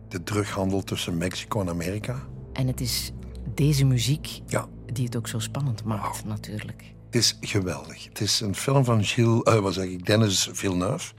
de 0.08 0.22
drughandel 0.22 0.82
tussen 0.82 1.16
Mexico 1.18 1.60
en 1.60 1.68
Amerika. 1.68 2.22
En 2.52 2.66
het 2.66 2.80
is 2.80 3.12
deze 3.54 3.84
muziek 3.84 4.40
Ja, 4.46 4.66
die 4.92 5.04
het 5.04 5.16
ook 5.16 5.28
zo 5.28 5.38
spannend 5.38 5.84
maakt, 5.84 6.24
natuurlijk. 6.24 6.94
Het 7.12 7.20
is 7.22 7.36
geweldig. 7.40 8.04
Het 8.04 8.20
is 8.20 8.40
een 8.40 8.54
film 8.54 8.84
van 8.84 9.04
Gilles, 9.04 9.42
eh, 9.42 9.58
wat 9.58 9.74
zeg 9.74 9.84
ik, 9.84 10.06
Dennis 10.06 10.48
Villeneuve, 10.52 11.12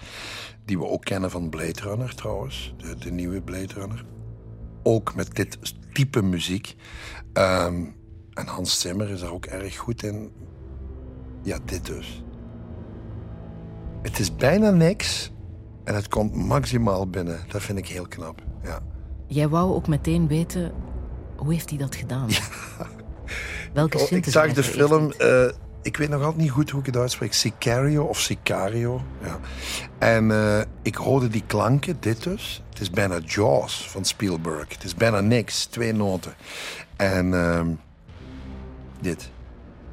die 0.66 0.78
we 0.78 0.86
ook 0.86 1.04
kennen 1.04 1.32
van 1.32 1.50
Blade 1.50 1.82
Runner 1.82 2.16
trouwens, 2.16 2.74
de, 2.78 2.96
de 2.96 3.12
nieuwe 3.12 3.42
Blade 3.42 3.74
Runner. 3.74 4.06
Ook 4.84 5.16
met 5.16 5.36
dit 5.36 5.58
type 5.94 6.22
muziek. 6.22 6.76
Ehm, 7.34 7.86
en 8.34 8.48
Hans 8.48 8.80
Zimmer 8.80 9.10
is 9.10 9.20
daar 9.20 9.32
ook 9.32 9.46
erg 9.46 9.78
goed 9.78 10.04
in. 10.04 10.32
Ja, 11.44 11.58
dit 11.66 11.86
dus. 11.86 12.24
Het 14.02 14.20
is 14.20 14.36
bijna 14.36 14.70
niks 14.70 15.32
en 15.84 15.96
het 15.96 16.08
komt 16.08 16.36
maximaal 16.36 17.10
binnen. 17.10 17.40
Dat 17.48 17.62
vind 17.62 17.78
ik 17.78 17.88
heel 17.88 18.08
knap. 18.08 18.42
Ja. 18.64 18.80
Jij 19.28 19.50
wou 19.50 19.74
ook 19.74 19.88
meteen 19.88 20.28
weten, 20.28 20.72
hoe 21.36 21.54
heeft 21.54 21.70
hij 21.70 21.80
dat 21.80 21.96
gedaan? 21.96 22.30
Welke 23.74 24.00
Oh, 24.00 24.12
ik 24.12 24.26
zag 24.26 24.54
de 24.54 24.62
heeft 24.62 24.74
film. 24.74 25.12
Ik 25.84 25.98
weet 25.98 26.10
nog 26.10 26.22
altijd 26.22 26.42
niet 26.42 26.52
goed 26.52 26.70
hoe 26.70 26.80
ik 26.80 26.86
het 26.86 26.98
uitspreek. 26.98 27.34
Sicario 27.34 28.04
of 28.04 28.20
Sicario. 28.20 29.02
Ja. 29.24 29.40
En 29.98 30.32
eh, 30.32 30.62
ik 30.82 30.96
hoorde 30.96 31.28
die 31.28 31.44
klanken, 31.48 31.98
dit 32.00 32.24
dus. 32.24 32.64
Het 32.70 32.80
is 32.80 32.90
bijna 32.90 33.20
Jaws 33.26 33.90
van 33.90 34.06
Spielberg. 34.06 34.70
Het 34.70 34.84
is 34.84 34.96
bijna 34.96 35.20
niks, 35.20 35.66
twee 35.66 35.94
noten. 35.94 36.34
En 36.96 37.34
ehm, 37.34 37.68
dit. 39.00 39.32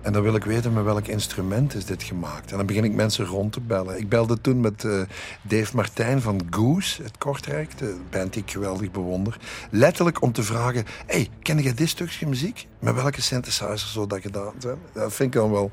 En 0.03 0.13
dan 0.13 0.23
wil 0.23 0.35
ik 0.35 0.45
weten 0.45 0.73
met 0.73 0.85
welk 0.85 1.07
instrument 1.07 1.75
is 1.75 1.85
dit 1.85 2.03
gemaakt. 2.03 2.51
En 2.51 2.57
dan 2.57 2.67
begin 2.67 2.85
ik 2.85 2.93
mensen 2.93 3.25
rond 3.25 3.53
te 3.53 3.61
bellen. 3.61 3.99
Ik 3.99 4.09
belde 4.09 4.41
toen 4.41 4.61
met 4.61 4.85
eh, 4.85 5.01
Dave 5.43 5.77
Martijn 5.77 6.21
van 6.21 6.41
Goose, 6.51 7.03
het 7.03 7.19
Kortrijk, 7.19 7.79
de 7.79 8.01
band 8.11 8.33
die 8.33 8.43
ik 8.43 8.51
geweldig 8.51 8.91
bewonder. 8.91 9.37
Letterlijk 9.71 10.23
om 10.23 10.33
te 10.33 10.43
vragen, 10.43 10.85
hey, 11.07 11.29
ken 11.43 11.59
jij 11.63 11.75
dit 11.75 11.89
stukje 11.89 12.27
muziek? 12.27 12.67
Met 12.79 12.95
welke 12.95 13.23
synthesizer 13.23 13.89
zou 13.89 14.07
dat 14.07 14.21
gedaan 14.21 14.55
zijn? 14.59 14.79
Dat 14.93 15.13
vind 15.13 15.35
ik 15.35 15.41
dan 15.41 15.51
wel... 15.51 15.71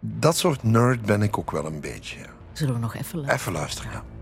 Dat 0.00 0.36
soort 0.36 0.62
nerd 0.62 1.02
ben 1.02 1.22
ik 1.22 1.38
ook 1.38 1.50
wel 1.50 1.66
een 1.66 1.80
beetje. 1.80 2.16
Zullen 2.52 2.74
we 2.74 2.80
nog 2.80 2.94
even 2.94 3.18
luisteren? 3.18 3.40
Even 3.40 3.52
luisteren, 3.52 3.92
ja. 3.92 4.17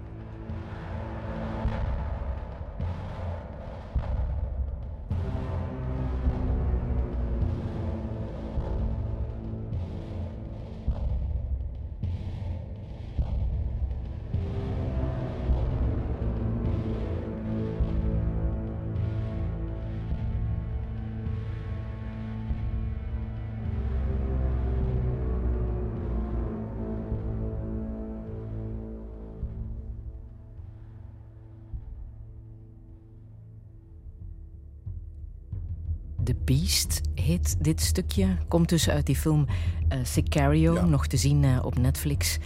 Beast 36.46 37.00
heet 37.14 37.56
dit 37.60 37.80
stukje. 37.80 38.36
Komt 38.48 38.68
dus 38.68 38.88
uit 38.88 39.06
die 39.06 39.16
film 39.16 39.46
eh, 39.88 39.98
Sicario, 40.02 40.74
Ja. 40.74 40.84
nog 40.84 41.06
te 41.06 41.16
zien 41.16 41.44
eh, 41.44 41.64
op 41.64 41.78
Netflix. 41.78 42.38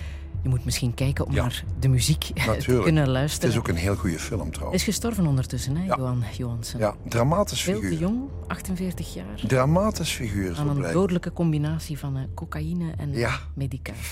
Je 0.43 0.49
moet 0.49 0.65
misschien 0.65 0.95
kijken 0.95 1.27
om 1.27 1.33
Ja. 1.35 1.43
naar 1.43 1.65
de 1.79 1.89
muziek 1.89 2.25
eh, 2.35 2.51
te 2.51 2.81
kunnen 2.83 3.03
Het 3.03 3.13
luisteren. 3.13 3.51
is 3.51 3.59
ook 3.59 3.69
een 3.69 3.77
heel 3.77 3.97
goede 3.97 4.19
film 4.19 4.51
trouwens. 4.51 4.81
is 4.83 4.89
gestorven 4.89 5.27
ondertussen, 5.27 5.77
hè, 5.77 5.85
Ja. 5.85 5.97
Johan 5.97 6.23
Johansen. 6.37 6.79
Ja, 6.79 6.95
dramatisch 7.09 7.63
Veel 7.63 7.75
te 7.75 7.87
figuur. 7.87 7.99
jong, 8.01 8.21
48 8.47 9.15
jaar. 9.15 9.41
Dramatisch 9.47 10.11
figuur, 10.13 10.57
Aan 10.59 10.69
een 10.85 10.93
dodelijke 10.93 11.33
combinatie 11.33 11.99
van 11.99 12.27
cocaïne 12.35 12.93
en 12.97 13.13
Ja. 13.13 13.39
medicatie. 13.55 14.03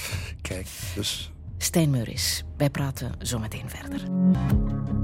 Kijk, 0.42 0.66
dus 0.94 1.32
Stijn 1.58 1.90
Meuris, 1.90 2.44
wij 2.56 2.70
praten 2.70 3.12
zo 3.18 3.38
meteen 3.38 3.68
verder. 3.70 4.00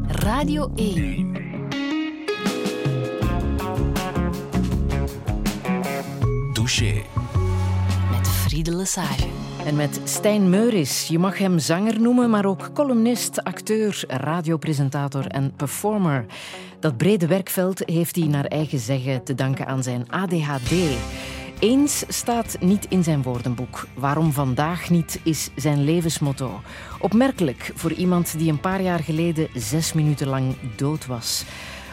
Radio 0.07 0.73
1. 0.75 1.54
Douche. 6.65 7.03
Met 8.11 8.29
Friede 8.29 8.75
Lesage. 8.77 9.27
En 9.65 9.77
met 9.77 10.01
Stijn 10.05 10.51
Meuris. 10.51 11.09
Je 11.09 11.19
mag 11.19 11.39
hem 11.39 11.59
zanger 11.59 12.01
noemen, 12.01 12.31
maar 12.31 12.45
ook 12.45 12.73
columnist, 12.73 13.45
acteur, 13.45 14.05
radiopresentator 14.07 15.27
en 15.27 15.53
performer. 15.57 16.27
Dat 16.81 16.97
brede 16.97 17.27
werkveld 17.27 17.83
heeft 17.85 18.17
hij 18.17 18.27
naar 18.27 18.45
eigen 18.45 18.79
zeggen 18.79 19.25
te 19.25 19.35
danken 19.35 19.67
aan 19.67 19.83
zijn 19.83 20.11
ADHD. 20.11 20.73
Eens 21.59 22.05
staat 22.09 22.57
niet 22.61 22.87
in 22.89 23.03
zijn 23.03 23.23
woordenboek. 23.23 23.87
Waarom 23.95 24.33
vandaag 24.33 24.91
niet 24.91 25.21
is 25.23 25.51
zijn 25.57 25.85
levensmotto. 25.85 26.61
Opmerkelijk 27.01 27.73
voor 27.75 27.93
iemand 27.93 28.39
die 28.39 28.51
een 28.51 28.61
paar 28.61 28.83
jaar 28.83 29.01
geleden 29.01 29.49
zes 29.55 29.93
minuten 29.93 30.29
lang 30.29 30.55
dood 30.77 31.07
was. 31.07 31.45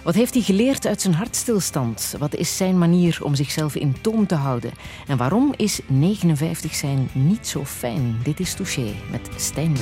Wat 0.03 0.15
heeft 0.15 0.33
hij 0.33 0.43
geleerd 0.43 0.85
uit 0.85 1.01
zijn 1.01 1.13
hartstilstand? 1.13 2.15
Wat 2.19 2.35
is 2.35 2.57
zijn 2.57 2.77
manier 2.77 3.19
om 3.23 3.35
zichzelf 3.35 3.75
in 3.75 3.95
toom 4.01 4.27
te 4.27 4.35
houden? 4.35 4.71
En 5.07 5.17
waarom 5.17 5.53
is 5.57 5.79
59 5.87 6.75
zijn 6.75 7.09
niet 7.11 7.47
zo 7.47 7.65
fijn? 7.65 8.19
Dit 8.23 8.39
is 8.39 8.53
Touché 8.53 8.93
met 9.11 9.29
Stijn. 9.35 9.75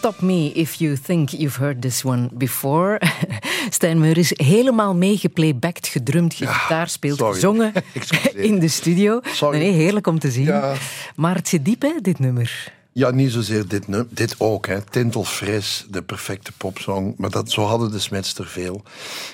Stop 0.00 0.20
me 0.20 0.52
if 0.54 0.74
you 0.74 0.96
think 0.96 1.28
you've 1.30 1.58
heard 1.58 1.82
this 1.82 2.04
one 2.04 2.28
before. 2.32 3.00
Stijn 3.70 3.98
Meuris 3.98 4.32
helemaal 4.36 4.94
meegeplaybacked, 4.94 5.86
gedrumd, 5.86 6.34
gitaar 6.34 6.88
speelt, 6.88 7.22
gezongen 7.22 7.72
in 8.34 8.58
de 8.58 8.68
studio. 8.68 9.20
Sorry. 9.24 9.58
Nee, 9.58 9.72
heerlijk 9.72 10.06
om 10.06 10.18
te 10.18 10.30
zien. 10.30 10.44
Ja. 10.44 10.74
Maar 11.16 11.34
het 11.34 11.48
zit 11.48 11.64
diep, 11.64 11.82
hè, 11.82 11.92
dit 12.02 12.18
nummer. 12.18 12.72
Ja, 12.92 13.10
niet 13.10 13.32
zozeer 13.32 13.68
dit, 13.68 13.88
nu- 13.88 14.06
dit 14.10 14.34
ook. 14.38 14.66
Hè. 14.66 14.80
Tintelfris, 14.82 15.86
de 15.90 16.02
perfecte 16.02 16.52
popsong. 16.56 17.14
Maar 17.16 17.30
dat, 17.30 17.50
zo 17.50 17.62
hadden 17.64 17.90
de 17.90 17.98
Smits 17.98 18.38
er 18.38 18.46
veel. 18.46 18.82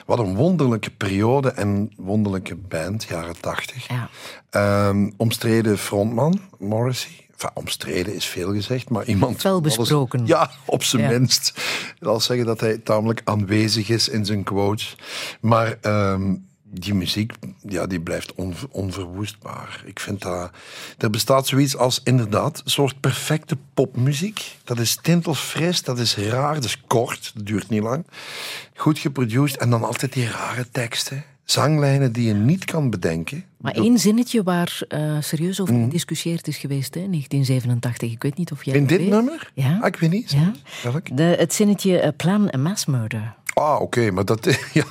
Wat 0.06 0.18
een 0.18 0.34
wonderlijke 0.34 0.90
periode 0.90 1.50
en 1.50 1.92
wonderlijke 1.96 2.54
band, 2.54 3.04
jaren 3.08 3.40
tachtig. 3.40 3.88
Ja. 3.88 4.08
Ehm, 4.50 5.10
omstreden 5.16 5.78
frontman, 5.78 6.40
Morrissey. 6.58 7.25
Enfin, 7.36 7.50
omstreden 7.54 8.14
is 8.14 8.24
veel 8.26 8.52
gezegd, 8.52 8.88
maar 8.90 9.04
iemand... 9.04 9.40
Fel 9.40 9.58
alles- 9.60 9.76
besproken. 9.76 10.26
ja, 10.26 10.50
op 10.66 10.82
zijn 10.82 11.02
Ja. 11.02 11.08
minst. 11.18 11.48
Ik 11.94 11.96
wil 11.98 12.20
zeggen 12.20 12.46
dat 12.46 12.60
hij 12.60 12.78
tamelijk 12.78 13.20
aanwezig 13.24 13.88
is 13.88 14.08
in 14.08 14.24
zijn 14.26 14.42
quotes. 14.42 14.96
Maar 15.40 15.78
ehm, 15.80 16.34
die 16.62 16.94
muziek, 16.94 17.32
ja, 17.68 17.86
die 17.86 18.00
blijft 18.00 18.34
onver- 18.34 18.68
onverwoestbaar. 18.70 19.82
Ik 19.84 20.00
vind 20.00 20.22
dat... 20.22 20.50
Er 20.98 21.10
bestaat 21.10 21.46
zoiets 21.46 21.76
als 21.76 22.00
inderdaad 22.04 22.62
een 22.64 22.70
soort 22.70 23.00
perfecte 23.00 23.56
popmuziek. 23.74 24.56
Dat 24.64 24.78
is 24.78 24.98
tintelfris, 25.02 25.82
dat 25.82 25.98
is 25.98 26.16
raar, 26.16 26.54
dat 26.54 26.64
is 26.64 26.80
kort, 26.86 27.30
dat 27.34 27.46
duurt 27.46 27.68
niet 27.68 27.82
lang. 27.82 28.06
Goed 28.76 28.98
geproduceerd 28.98 29.56
en 29.56 29.70
dan 29.70 29.84
altijd 29.84 30.12
die 30.12 30.28
rare 30.30 30.66
teksten. 30.70 31.24
Zanglijnen 31.50 32.12
die 32.12 32.26
je 32.26 32.34
niet 32.34 32.64
kan 32.64 32.90
bedenken. 32.90 33.44
Maar 33.56 33.72
één 33.74 33.98
zinnetje 33.98 34.42
waar 34.42 34.80
eh, 34.88 35.16
serieus 35.20 35.60
over 35.60 35.74
gediscussieerd 35.74 36.48
is 36.48 36.56
geweest, 36.56 36.94
hè, 36.94 37.00
1987. 37.00 38.12
Ik 38.12 38.22
weet 38.22 38.36
niet 38.36 38.52
of 38.52 38.64
jij 38.64 38.74
In 38.74 38.86
dit 38.86 38.98
weet. 38.98 39.08
nummer? 39.08 39.50
Ja. 39.54 39.78
Ah, 39.80 39.86
ik 39.86 39.96
weet 39.96 40.10
niet. 40.10 40.30
Ja. 40.30 40.52
Welk? 40.82 41.16
De, 41.16 41.22
het 41.22 41.54
zinnetje 41.54 41.98
eh, 41.98 42.08
plan 42.16 42.50
a 42.54 42.58
mass 42.58 42.86
murder. 42.86 43.34
Ah, 43.60 43.80
oké, 43.80 44.10
maar 44.10 44.24
dat... 44.24 44.44
Ja, 44.72 44.84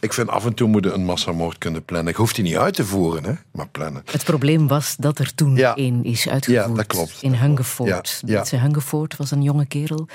ik 0.00 0.12
vind 0.12 0.28
af 0.28 0.44
en 0.46 0.54
toe 0.54 0.68
moet 0.68 0.84
je 0.84 0.92
een 0.92 1.04
massamoord 1.04 1.58
kunnen 1.58 1.84
plannen. 1.84 2.12
Je 2.12 2.18
hoeft 2.18 2.34
die 2.34 2.44
niet 2.44 2.56
uit 2.56 2.74
te 2.74 2.84
voeren, 2.84 3.24
hè, 3.24 3.32
maar 3.52 3.68
plannen. 3.68 4.02
Het 4.10 4.24
probleem 4.24 4.68
was 4.68 4.96
dat 4.98 5.18
er 5.18 5.34
toen 5.34 5.56
Ja. 5.56 5.76
één 5.76 6.04
is 6.04 6.28
uitgevoerd. 6.28 6.66
Ja, 6.68 6.74
dat 6.74 6.86
klopt, 6.86 7.18
In 7.22 7.34
Hungerford. 7.34 8.22
Ja, 8.26 8.44
ja. 8.50 8.58
Hungerford 8.58 9.16
was 9.16 9.30
een 9.30 9.42
jonge 9.42 9.66
kerel 9.66 10.06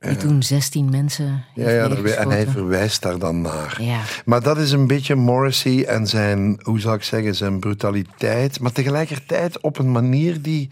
die 0.00 0.16
toen 0.16 0.42
16 0.42 0.90
mensen 0.90 1.44
Ja, 1.54 1.70
ja, 1.70 1.88
en 2.16 2.30
hij 2.30 2.46
verwijst 2.46 3.02
daar 3.02 3.18
dan 3.18 3.40
naar. 3.40 3.76
Ja. 3.82 4.00
Maar 4.24 4.42
dat 4.42 4.58
is 4.58 4.72
een 4.72 4.86
beetje 4.86 5.14
Morrissey 5.14 5.84
en 5.86 6.06
zijn, 6.06 6.60
hoe 6.62 6.80
zou 6.80 6.96
ik 6.96 7.02
zeggen, 7.02 7.34
zijn 7.34 7.58
brutaliteit. 7.58 8.60
Maar 8.60 8.72
tegelijkertijd 8.72 9.60
op 9.60 9.78
een 9.78 9.92
manier 9.92 10.42
die, 10.42 10.68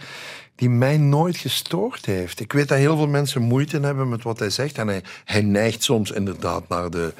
die 0.58 0.70
mij 0.70 0.96
nooit 0.96 1.36
gestoord 1.36 2.06
heeft. 2.06 2.40
Ik 2.40 2.52
weet 2.52 2.68
dat 2.68 2.78
heel 2.78 2.96
veel 2.96 3.06
mensen 3.08 3.42
moeite 3.42 3.80
hebben 3.80 4.08
met 4.08 4.22
wat 4.22 4.38
hij 4.38 4.50
zegt. 4.50 4.78
En 4.78 4.86
hij, 4.88 5.02
hij 5.24 5.42
neigt 5.42 5.82
soms 5.82 6.10
inderdaad 6.10 6.68
naar 6.68 6.90
de, 6.90 7.12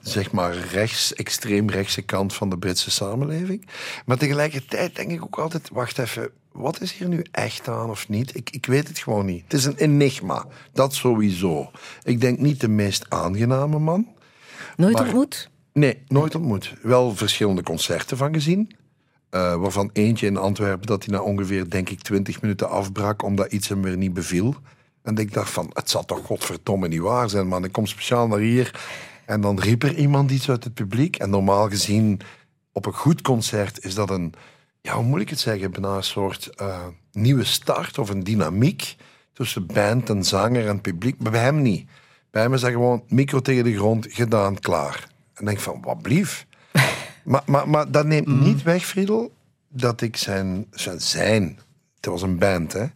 zeg 0.00 0.32
maar, 0.32 0.56
rechts, 0.72 1.14
extreem 1.14 1.70
rechtse 1.70 2.02
kant 2.02 2.34
van 2.34 2.50
de 2.50 2.58
Britse 2.58 2.90
samenleving. 2.90 3.66
Maar 4.06 4.16
tegelijkertijd 4.16 4.96
denk 4.96 5.10
ik 5.10 5.22
ook 5.24 5.38
altijd, 5.38 5.68
wacht 5.72 5.98
even, 5.98 6.30
wat 6.52 6.80
is 6.80 6.92
hier 6.92 7.08
nu 7.08 7.24
echt 7.30 7.68
aan 7.68 7.90
of 7.90 8.08
niet? 8.08 8.36
Ik, 8.36 8.50
ik 8.50 8.66
weet 8.66 8.88
het 8.88 8.98
gewoon 8.98 9.26
niet. 9.26 9.42
Het 9.42 9.52
is 9.52 9.64
een 9.64 9.76
enigma, 9.76 10.46
dat 10.72 10.94
sowieso. 10.94 11.70
Ik 12.02 12.20
denk 12.20 12.38
niet 12.38 12.60
de 12.60 12.68
meest 12.68 13.04
aangename 13.08 13.78
man. 13.78 14.08
Nooit 14.76 14.92
Maar- 14.94 15.02
ontmoet? 15.02 15.50
Nee, 15.72 16.02
nooit 16.08 16.34
ontmoet. 16.34 16.74
Wel 16.82 17.16
verschillende 17.16 17.62
concerten 17.62 18.16
van 18.16 18.32
gezien. 18.32 18.76
Eh, 19.30 19.54
waarvan 19.54 19.90
eentje 19.92 20.26
in 20.26 20.36
Antwerpen 20.36 20.86
dat 20.86 21.04
hij 21.04 21.14
na 21.14 21.22
ongeveer, 21.22 21.70
denk 21.70 21.90
ik, 21.90 22.00
20 22.00 22.40
minuten 22.40 22.68
afbrak 22.68 23.22
omdat 23.22 23.52
iets 23.52 23.68
hem 23.68 23.82
weer 23.82 23.96
niet 23.96 24.12
beviel. 24.12 24.54
En 25.02 25.16
ik 25.16 25.32
dacht 25.32 25.50
van, 25.50 25.70
het 25.72 25.90
zal 25.90 26.04
toch 26.04 26.26
godverdomme 26.26 26.88
niet 26.88 27.00
waar 27.00 27.30
zijn, 27.30 27.48
man. 27.48 27.64
Ik 27.64 27.72
kom 27.72 27.86
speciaal 27.86 28.26
naar 28.26 28.38
hier. 28.38 28.80
En 29.24 29.40
dan 29.40 29.60
riep 29.60 29.82
er 29.82 29.94
iemand 29.94 30.30
iets 30.30 30.50
uit 30.50 30.64
het 30.64 30.74
publiek. 30.74 31.16
En 31.16 31.30
normaal 31.30 31.68
gezien, 31.68 32.20
op 32.72 32.86
een 32.86 32.92
goed 32.94 33.22
concert 33.22 33.84
is 33.84 33.94
dat 33.94 34.10
een, 34.10 34.34
ja, 34.80 34.94
hoe 34.94 35.04
moet 35.04 35.20
ik 35.20 35.30
het 35.30 35.40
zeggen, 35.40 35.70
bijna 35.70 35.96
een 35.96 36.02
soort 36.02 36.46
eh, 36.56 36.86
nieuwe 37.12 37.44
start 37.44 37.98
of 37.98 38.10
een 38.10 38.24
dynamiek 38.24 38.96
tussen 39.32 39.66
band 39.66 40.10
en 40.10 40.24
zanger 40.24 40.68
en 40.68 40.80
publiek. 40.80 41.22
Maar 41.22 41.32
bij 41.32 41.42
hem 41.42 41.62
niet. 41.62 41.88
Bij 42.30 42.42
hem 42.42 42.54
is 42.54 42.60
dat 42.60 42.70
gewoon 42.70 43.04
micro 43.08 43.40
tegen 43.40 43.64
de 43.64 43.76
grond, 43.76 44.06
gedaan, 44.08 44.58
klaar. 44.58 45.08
En 45.34 45.44
denk 45.44 45.60
van, 45.60 45.82
wat 45.82 46.02
blief. 46.02 46.46
Maar, 47.26 47.42
maar, 47.46 47.68
maar 47.68 47.90
dat 47.90 48.06
neemt 48.06 48.26
niet 48.26 48.62
weg, 48.62 48.84
Friedel, 48.86 49.32
dat 49.68 50.00
ik 50.00 50.16
zijn, 50.16 50.66
zijn, 50.70 51.00
zijn, 51.00 51.58
het 51.96 52.06
was 52.06 52.22
een 52.22 52.38
band, 52.38 52.72
hè, 52.72 52.86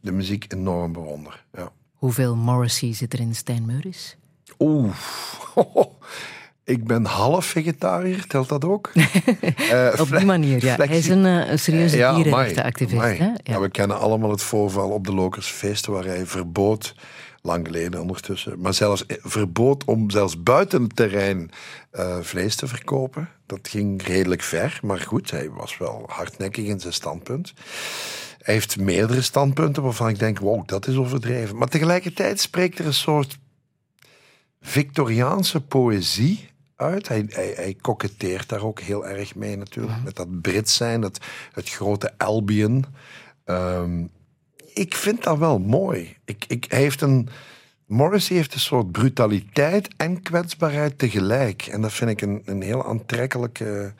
de 0.00 0.12
muziek 0.12 0.52
enorm 0.52 0.92
bewonder. 0.92 1.44
Ja. 1.52 1.72
Hoeveel 1.94 2.36
Morrissey 2.36 2.94
zit 2.94 3.12
er 3.12 3.20
in 3.20 3.34
Stijn 3.34 3.66
Meuris? 3.66 4.16
Oeh. 4.58 4.94
Ik 6.64 6.84
ben 6.84 7.04
half 7.04 7.46
vegetariër, 7.46 8.26
telt 8.26 8.48
dat 8.48 8.64
ook? 8.64 8.90
Eh, 9.70 10.00
Op 10.00 10.08
die 10.16 10.26
manier, 10.26 10.64
ja. 10.64 10.76
Hij 10.76 10.98
is 10.98 11.08
een, 11.08 11.26
eh, 11.26 11.50
een 11.50 11.58
serieuze 11.58 11.96
Ja, 11.96 12.08
amai, 12.08 12.22
dierenrechtenactivist. 12.22 13.18
Ja. 13.18 13.34
Ja. 13.42 13.60
we 13.60 13.68
kennen 13.68 13.98
allemaal 13.98 14.30
het 14.30 14.42
voorval 14.42 14.90
op 14.90 15.06
de 15.06 15.14
Lokersfeest, 15.14 15.86
waar 15.86 16.04
hij 16.04 16.26
verbood, 16.26 16.94
lang 17.48 17.66
geleden 17.66 18.00
ondertussen, 18.00 18.60
maar 18.60 18.74
zelfs 18.74 19.06
eh, 19.06 19.16
verbood 19.20 19.84
om 19.84 20.10
zelfs 20.10 20.42
buiten 20.42 20.82
het 20.82 20.96
terrein 20.96 21.50
eh, 21.90 22.18
vlees 22.20 22.56
te 22.56 22.66
verkopen. 22.66 23.28
Dat 23.46 23.68
ging 23.68 24.02
redelijk 24.02 24.42
ver, 24.42 24.80
maar 24.82 25.00
goed, 25.00 25.30
hij 25.30 25.50
was 25.50 25.78
wel 25.78 26.04
hardnekkig 26.06 26.66
in 26.66 26.80
zijn 26.80 26.92
standpunt. 26.92 27.52
Hij 28.38 28.54
heeft 28.54 28.78
meerdere 28.78 29.22
standpunten 29.22 29.82
waarvan 29.82 30.08
ik 30.08 30.18
denk, 30.18 30.38
wow, 30.38 30.68
dat 30.68 30.86
is 30.86 30.96
overdreven. 30.96 31.56
Maar 31.56 31.68
tegelijkertijd 31.68 32.40
spreekt 32.40 32.78
er 32.78 32.86
een 32.86 32.94
soort 32.94 33.38
Victoriaanse 34.60 35.60
poëzie 35.60 36.50
uit. 36.76 37.08
Hij, 37.08 37.24
hij, 37.28 37.52
hij 37.56 37.76
koketteert 37.80 38.48
daar 38.48 38.62
ook 38.62 38.80
heel 38.80 39.06
erg 39.06 39.34
mee 39.34 39.56
natuurlijk. 39.56 40.04
Met 40.04 40.16
dat 40.16 40.40
Brits 40.40 40.76
zijn, 40.76 41.00
dat, 41.00 41.18
het 41.52 41.68
grote 41.68 42.12
Albion. 42.16 42.84
Ehm, 43.44 44.06
ik 44.78 44.94
vind 44.94 45.22
dat 45.22 45.38
wel 45.38 45.58
mooi. 45.58 46.16
Ik, 46.24 46.44
ik, 46.48 46.64
hij 46.68 46.80
heeft 46.80 47.00
een, 47.00 47.28
Morrissey 47.86 48.36
heeft 48.36 48.54
een 48.54 48.60
soort 48.60 48.92
brutaliteit 48.92 49.88
en 49.96 50.22
kwetsbaarheid 50.22 50.98
tegelijk. 50.98 51.62
En 51.62 51.80
dat 51.80 51.92
vind 51.92 52.10
ik 52.10 52.20
een, 52.20 52.42
een 52.44 52.62
heel 52.62 52.86
aantrekkelijke 52.86 53.92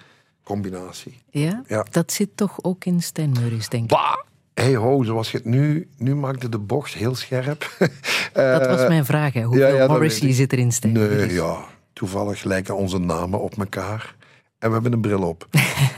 combinatie. 0.42 1.22
Ja? 1.30 1.62
Ja. 1.66 1.86
Dat 1.90 2.12
zit 2.12 2.28
toch 2.34 2.62
ook 2.62 2.84
in 2.84 3.00
Meuris, 3.14 3.68
denk 3.68 3.82
ik. 3.82 3.88
Bah! 3.88 4.16
Hey 4.54 4.74
ho, 4.76 5.02
zoals 5.02 5.30
je 5.30 5.36
het 5.36 5.46
nu... 5.46 5.88
Nu 5.96 6.14
maakte 6.14 6.48
de 6.48 6.58
bocht 6.58 6.94
heel 6.94 7.14
scherp. 7.14 7.76
Dat 8.32 8.66
was 8.66 8.80
Eh, 8.80 8.88
mijn 8.88 9.04
vraag. 9.04 9.32
Hè. 9.32 9.42
Hoeveel 9.42 9.66
ja, 9.66 9.72
ja, 9.72 9.78
dat 9.78 9.88
Morrissey 9.88 10.32
zit 10.32 10.52
er 10.52 10.58
in 10.58 10.72
Stijn 10.72 10.92
Nee, 10.92 11.32
ja. 11.32 11.64
Toevallig 11.92 12.44
lijken 12.44 12.76
onze 12.76 12.98
namen 12.98 13.40
op 13.40 13.58
elkaar. 13.58 14.14
En 14.58 14.68
we 14.68 14.74
hebben 14.74 14.92
een 14.92 15.00
bril 15.00 15.22
op. 15.22 15.46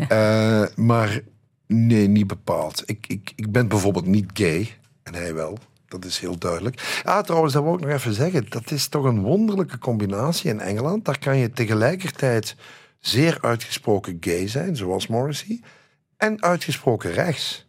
Eh, 0.08 0.64
maar 0.76 1.20
nee, 1.72 2.08
niet 2.08 2.26
bepaald. 2.26 2.82
Ik, 2.86 3.06
ik, 3.06 3.32
ik 3.36 3.52
ben 3.52 3.68
bijvoorbeeld 3.68 4.06
niet 4.06 4.30
gay. 4.32 4.76
En 5.02 5.14
hij 5.14 5.34
wel. 5.34 5.58
Dat 5.88 6.04
is 6.04 6.18
heel 6.18 6.38
duidelijk. 6.38 7.00
Ah, 7.04 7.22
trouwens, 7.22 7.52
dat 7.52 7.62
wil 7.62 7.74
ik 7.74 7.80
nog 7.80 7.90
even 7.90 8.14
zeggen. 8.14 8.46
Dat 8.48 8.70
is 8.70 8.88
toch 8.88 9.04
een 9.04 9.20
wonderlijke 9.20 9.78
combinatie 9.78 10.50
in 10.50 10.60
Engeland. 10.60 11.04
Daar 11.04 11.18
kan 11.18 11.36
je 11.36 11.50
tegelijkertijd 11.50 12.56
zeer 12.98 13.38
uitgesproken 13.40 14.16
gay 14.20 14.48
zijn, 14.48 14.76
zoals 14.76 15.06
Morrissey. 15.06 15.60
En 16.16 16.42
uitgesproken 16.42 17.12
rechts. 17.12 17.66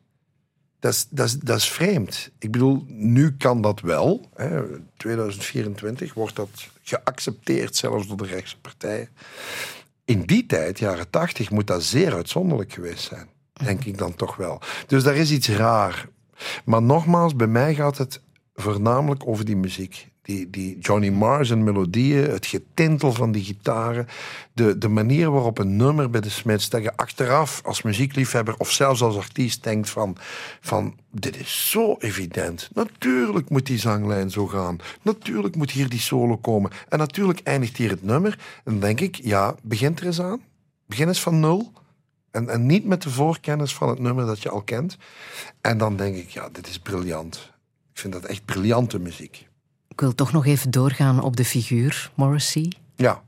Dat 0.79 0.93
is, 0.93 1.07
dat, 1.09 1.27
is, 1.27 1.33
dat 1.39 1.57
is 1.57 1.69
vreemd. 1.69 2.31
Ik 2.39 2.51
bedoel, 2.51 2.83
nu 2.87 3.35
kan 3.37 3.61
dat 3.61 3.79
wel. 3.79 4.29
Hè. 4.35 4.61
2024 4.97 6.13
wordt 6.13 6.35
dat 6.35 6.49
geaccepteerd, 6.81 7.75
zelfs 7.75 8.07
door 8.07 8.17
de 8.17 8.25
rechtse 8.25 8.59
partijen. 8.59 9.09
In 10.05 10.21
die 10.21 10.45
tijd, 10.45 10.79
jaren 10.79 11.09
80, 11.09 11.49
moet 11.49 11.67
dat 11.67 11.83
zeer 11.83 12.13
uitzonderlijk 12.13 12.73
geweest 12.73 13.03
zijn. 13.03 13.29
Denk 13.63 13.85
ik 13.85 13.97
dan 13.97 14.15
toch 14.15 14.35
wel. 14.35 14.61
Dus 14.87 15.03
daar 15.03 15.15
is 15.15 15.31
iets 15.31 15.49
raar. 15.49 16.07
Maar 16.65 16.81
nogmaals, 16.81 17.35
bij 17.35 17.47
mij 17.47 17.75
gaat 17.75 17.97
het 17.97 18.21
voornamelijk 18.55 19.27
over 19.27 19.45
die 19.45 19.55
muziek. 19.55 20.09
Die, 20.21 20.49
die 20.49 20.79
Johnny 20.79 21.09
Marr 21.09 21.51
en 21.51 21.63
melodieën, 21.63 22.29
het 22.29 22.45
getintel 22.45 23.13
van 23.13 23.31
die 23.31 23.43
gitaren, 23.43 24.07
de, 24.53 24.77
de 24.77 24.87
manier 24.87 25.31
waarop 25.31 25.57
een 25.57 25.75
nummer 25.75 26.09
bij 26.09 26.21
de 26.21 26.29
Smiths, 26.29 26.69
dat 26.69 26.83
je 26.83 26.97
achteraf 26.97 27.61
als 27.63 27.81
muziekliefhebber 27.81 28.55
of 28.57 28.71
zelfs 28.71 29.01
als 29.01 29.17
artiest 29.17 29.63
denkt 29.63 29.89
van, 29.89 30.17
van 30.61 30.95
dit 31.11 31.39
is 31.39 31.69
zo 31.69 31.95
evident. 31.99 32.69
Natuurlijk 32.73 33.49
moet 33.49 33.65
die 33.65 33.79
zanglijn 33.79 34.31
zo 34.31 34.47
gaan. 34.47 34.79
Natuurlijk 35.01 35.55
moet 35.55 35.71
hier 35.71 35.89
die 35.89 35.99
solo 35.99 36.37
komen. 36.37 36.71
En 36.89 36.97
natuurlijk 36.97 37.39
eindigt 37.43 37.77
hier 37.77 37.89
het 37.89 38.03
nummer. 38.03 38.39
En 38.63 38.71
dan 38.71 38.79
denk 38.79 38.99
ik, 38.99 39.15
ja, 39.15 39.55
begint 39.61 39.99
er 39.99 40.05
eens 40.05 40.21
aan. 40.21 40.41
Begin 40.85 41.07
eens 41.07 41.21
van 41.21 41.39
nul. 41.39 41.71
En, 42.31 42.49
en 42.49 42.65
niet 42.65 42.85
met 42.85 43.01
de 43.01 43.09
voorkennis 43.09 43.73
van 43.73 43.89
het 43.89 43.99
nummer 43.99 44.25
dat 44.25 44.41
je 44.41 44.49
al 44.49 44.61
kent. 44.61 44.97
En 45.61 45.77
dan 45.77 45.95
denk 45.95 46.15
ik, 46.15 46.29
ja, 46.29 46.49
dit 46.51 46.67
is 46.67 46.79
briljant. 46.79 47.51
Ik 47.93 47.99
vind 47.99 48.13
dat 48.13 48.25
echt 48.25 48.45
briljante 48.45 48.99
muziek. 48.99 49.47
Ik 49.87 49.99
wil 49.99 50.15
toch 50.15 50.31
nog 50.31 50.45
even 50.45 50.71
doorgaan 50.71 51.21
op 51.21 51.35
de 51.35 51.45
figuur 51.45 52.11
Morrissey. 52.15 52.71
Ja, 52.95 53.23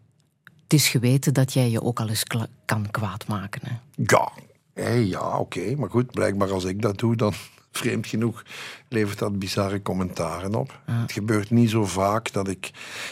Het 0.64 0.74
is 0.74 0.88
geweten 0.88 1.34
dat 1.34 1.54
jij 1.54 1.70
je 1.70 1.82
ook 1.82 2.00
al 2.00 2.10
eens 2.10 2.24
kan 2.66 2.92
kwaad 2.92 3.28
maken. 3.28 3.62
Hè? 3.64 3.76
ja, 3.96 4.32
Hé, 4.74 4.92
ja, 4.92 5.38
oké. 5.38 5.76
Maar 5.76 5.90
goed, 5.90 6.12
blijkbaar 6.12 6.52
als 6.52 6.64
ik 6.64 6.82
dat 6.82 6.98
doe, 6.98 7.16
dan 7.16 7.34
vreemd 7.72 8.08
genoeg 8.08 8.44
levert 8.90 9.20
dat 9.20 9.40
bizarre 9.40 9.82
commentaren 9.82 10.56
op. 10.56 10.80
Het 10.86 11.12
gebeurt 11.12 11.50
niet 11.50 11.70
zo 11.70 11.86
vaak 11.86 12.32
dat 12.32 12.48
ik... 12.48 12.72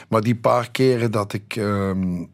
Maar 0.10 0.22
die 0.22 0.36
paar 0.36 0.72
keren 0.72 1.12
dat 1.12 1.34
ik... 1.34 1.56
ehm, 1.56 2.22
ik 2.22 2.30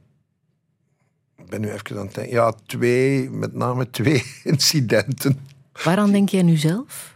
ben 1.50 1.62
nu 1.62 1.72
even 1.72 1.98
aan 1.98 2.06
het 2.06 2.16
denken. 2.16 2.34
Ja, 2.34 2.54
twee, 2.66 3.30
met 3.30 3.54
name 3.54 3.90
twee 3.90 4.24
incidenten. 4.44 5.40
Waaraan 5.84 6.12
denk 6.12 6.30
jij 6.30 6.42
nu 6.42 6.56
zelf? 6.56 7.16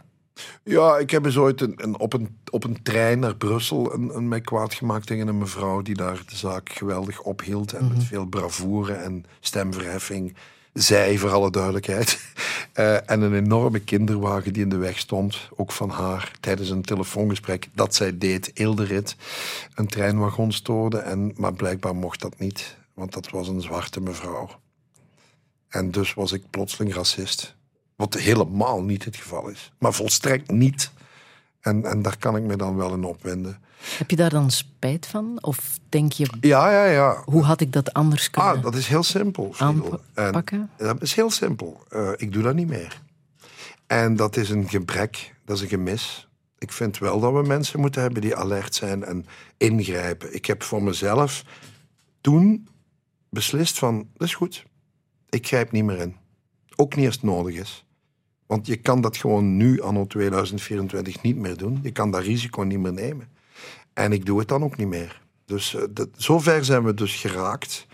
Ja, 0.64 0.98
ik 0.98 1.10
heb 1.10 1.24
eens 1.24 1.36
ooit 1.36 1.60
een, 1.60 1.74
een, 1.76 1.98
op, 1.98 2.12
een, 2.12 2.36
op 2.50 2.64
een 2.64 2.82
trein 2.82 3.18
naar 3.18 3.36
Brussel 3.36 3.94
een, 3.94 4.16
een 4.16 4.28
mij 4.28 4.40
kwaad 4.40 4.74
gemaakt 4.74 5.06
tegen 5.06 5.28
een 5.28 5.38
mevrouw 5.38 5.82
die 5.82 5.94
daar 5.94 6.22
de 6.26 6.36
zaak 6.36 6.68
geweldig 6.72 7.20
ophield 7.20 7.72
en 7.72 7.88
met 7.88 8.04
veel 8.04 8.26
bravoure 8.26 8.92
en 8.92 9.24
stemverheffing 9.40 10.34
zei, 10.72 11.18
voor 11.18 11.30
alle 11.30 11.50
duidelijkheid. 11.50 12.18
Eh, 12.72 13.10
en 13.10 13.20
een 13.20 13.34
enorme 13.34 13.80
kinderwagen 13.80 14.52
die 14.52 14.62
in 14.62 14.68
de 14.68 14.76
weg 14.76 14.98
stond, 14.98 15.48
ook 15.56 15.72
van 15.72 15.90
haar, 15.90 16.30
tijdens 16.40 16.70
een 16.70 16.82
telefoongesprek 16.82 17.68
dat 17.74 17.94
zij 17.94 18.18
deed, 18.18 18.50
heel 18.54 18.74
de 18.74 18.84
rit, 18.84 19.16
een 19.74 19.86
treinwagon 19.86 20.52
stoorde. 20.52 20.98
En, 20.98 21.32
maar 21.36 21.52
blijkbaar 21.52 21.94
mocht 21.94 22.20
dat 22.20 22.38
niet, 22.38 22.76
want 22.94 23.12
dat 23.12 23.30
was 23.30 23.48
een 23.48 23.60
zwarte 23.60 24.00
mevrouw. 24.00 24.48
En 25.68 25.90
dus 25.90 26.14
was 26.14 26.32
ik 26.32 26.50
plotseling 26.50 26.94
racist. 26.94 27.56
Wat 27.96 28.14
helemaal 28.14 28.82
niet 28.82 29.04
het 29.04 29.16
geval 29.16 29.48
is. 29.48 29.72
Maar 29.78 29.92
volstrekt 29.92 30.50
niet. 30.50 30.90
En, 31.60 31.84
en 31.84 32.02
daar 32.02 32.16
kan 32.18 32.36
ik 32.36 32.42
me 32.42 32.56
dan 32.56 32.76
wel 32.76 32.94
in 32.94 33.04
opwinden. 33.04 33.60
Heb 33.98 34.10
je 34.10 34.16
daar 34.16 34.30
dan 34.30 34.50
spijt 34.50 35.06
van? 35.06 35.38
Of 35.40 35.78
denk 35.88 36.12
je, 36.12 36.28
Ja, 36.40 36.70
ja, 36.70 36.84
ja. 36.84 37.22
hoe 37.24 37.42
had 37.42 37.60
ik 37.60 37.72
dat 37.72 37.92
anders 37.92 38.30
kunnen 38.30 38.52
Ah, 38.52 38.62
dat 38.62 38.74
is 38.74 38.86
heel 38.86 39.02
simpel. 39.02 39.54
Aanpakken? 39.58 40.70
Dat 40.76 41.02
is 41.02 41.14
heel 41.14 41.30
simpel. 41.30 41.84
Eh, 41.88 42.10
ik 42.16 42.32
doe 42.32 42.42
dat 42.42 42.54
niet 42.54 42.68
meer. 42.68 43.00
En 43.86 44.16
dat 44.16 44.36
is 44.36 44.50
een 44.50 44.68
gebrek, 44.68 45.34
dat 45.44 45.56
is 45.56 45.62
een 45.62 45.68
gemis. 45.68 46.28
Ik 46.58 46.72
vind 46.72 46.98
wel 46.98 47.20
dat 47.20 47.32
we 47.32 47.42
mensen 47.42 47.80
moeten 47.80 48.02
hebben 48.02 48.20
die 48.20 48.36
alert 48.36 48.74
zijn 48.74 49.04
en 49.04 49.26
ingrijpen. 49.56 50.34
Ik 50.34 50.46
heb 50.46 50.62
voor 50.62 50.82
mezelf 50.82 51.44
toen 52.20 52.68
beslist 53.32 53.78
van, 53.78 54.08
dat 54.16 54.28
is 54.28 54.34
goed. 54.34 54.64
Ik 55.28 55.46
grijp 55.46 55.72
niet 55.72 55.84
meer 55.84 55.98
in. 55.98 56.16
Ook 56.76 56.96
niet 56.96 57.06
als 57.06 57.14
het 57.14 57.24
nodig 57.24 57.54
is. 57.54 57.84
Want 58.46 58.66
je 58.66 58.76
kan 58.76 59.00
dat 59.00 59.16
gewoon 59.16 59.56
nu, 59.56 59.80
anno 59.80 60.06
2024, 60.06 61.22
niet 61.22 61.36
meer 61.36 61.56
doen. 61.56 61.78
Je 61.82 61.92
kan 61.92 62.10
dat 62.10 62.22
risico 62.22 62.62
niet 62.62 62.78
meer 62.78 62.92
nemen. 62.92 63.28
En 63.92 64.12
ik 64.12 64.26
doe 64.26 64.38
het 64.38 64.48
dan 64.48 64.64
ook 64.64 64.76
niet 64.76 64.88
meer. 64.88 65.20
Dus 65.44 65.74
eh, 65.74 65.82
dat, 65.90 66.08
zover 66.16 66.64
zijn 66.64 66.84
we 66.84 66.94
dus 66.94 67.14
geraakt. 67.14 67.86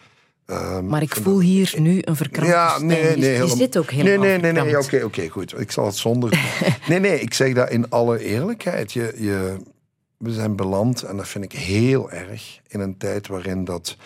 Ehm, 0.47 0.87
Maar 0.87 1.03
ik 1.03 1.15
voel 1.15 1.41
hier 1.41 1.75
nu 1.79 1.99
een 2.01 2.17
verkrampte 2.17 2.55
ja, 2.55 2.79
nee, 2.79 3.17
nee. 3.17 3.37
Je 3.37 3.49
zit 3.57 3.79
ook 3.79 3.91
helemaal 3.91 4.27
Nee, 4.27 4.39
nee, 4.39 4.53
nee, 4.53 4.63
nee. 4.91 5.05
oké, 5.05 5.29
goed. 5.29 5.61
Ik 5.61 5.71
zal 5.71 5.87
het 5.87 5.97
zonder... 5.97 6.31
nee, 6.89 6.99
nee, 6.99 7.21
ik 7.21 7.35
zeg 7.35 7.55
dat 7.55 7.71
in 7.71 7.91
alle 7.91 8.19
eerlijkheid. 8.19 8.93
Je, 8.93 9.15
je, 9.19 9.57
we 10.17 10.33
zijn 10.33 10.57
beland, 10.57 11.03
en 11.03 11.17
dat 11.17 11.29
vind 11.29 11.45
ik 11.45 11.53
heel 11.53 12.11
erg, 12.11 12.61
in 12.69 12.81
een 12.81 12.97
tijd 12.97 13.27
waarin 13.27 13.65
dat... 13.65 13.97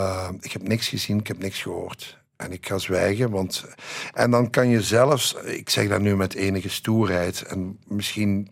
eh, 0.00 0.28
ik 0.40 0.52
heb 0.52 0.68
niks 0.68 0.88
gezien, 0.88 1.18
ik 1.18 1.26
heb 1.26 1.38
niks 1.38 1.62
gehoord. 1.62 2.18
En 2.36 2.52
ik 2.52 2.66
ga 2.66 2.78
zwijgen, 2.78 3.30
want... 3.30 3.64
En 4.14 4.30
dan 4.30 4.50
kan 4.50 4.68
je 4.68 4.82
zelfs... 4.82 5.34
Ik 5.34 5.70
zeg 5.70 5.88
dat 5.88 6.00
nu 6.00 6.16
met 6.16 6.34
enige 6.34 6.68
stoerheid. 6.68 7.42
En 7.42 7.78
misschien... 7.86 8.50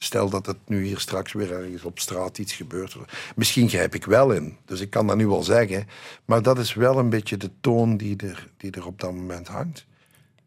Stel 0.00 0.28
dat 0.28 0.46
het 0.46 0.56
nu 0.66 0.84
hier 0.84 0.98
straks 0.98 1.32
weer 1.32 1.52
ergens 1.52 1.82
op 1.82 1.98
straat 1.98 2.38
iets 2.38 2.52
gebeurt. 2.52 2.96
Misschien 3.36 3.68
grijp 3.68 3.94
ik 3.94 4.04
wel 4.04 4.32
in. 4.32 4.56
Dus 4.64 4.80
ik 4.80 4.90
kan 4.90 5.06
dat 5.06 5.16
nu 5.16 5.26
wel 5.26 5.42
zeggen. 5.42 5.86
Maar 6.24 6.42
dat 6.42 6.58
is 6.58 6.74
wel 6.74 6.98
een 6.98 7.10
beetje 7.10 7.36
de 7.36 7.50
toon 7.60 7.96
die 7.96 8.16
er, 8.16 8.48
die 8.56 8.70
er 8.70 8.86
op 8.86 9.00
dat 9.00 9.12
moment 9.12 9.48
hangt. 9.48 9.86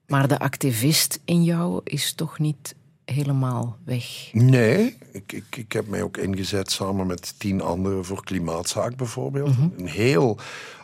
Maar 0.07 0.27
de 0.27 0.39
activist 0.39 1.19
in 1.25 1.43
jou 1.43 1.81
is 1.83 2.13
toch 2.13 2.39
niet 2.39 2.75
helemaal 3.11 3.77
weg. 3.85 4.29
Nee, 4.31 4.97
ik, 5.11 5.31
ik, 5.31 5.55
ik 5.57 5.71
heb 5.71 5.87
mij 5.87 6.01
ook 6.01 6.17
ingezet 6.17 6.71
samen 6.71 7.07
met 7.07 7.39
tien 7.39 7.61
anderen 7.61 8.05
voor 8.05 8.23
klimaatzaak 8.23 8.95
bijvoorbeeld. 8.95 9.55
Een 9.77 9.87
heel 9.87 10.37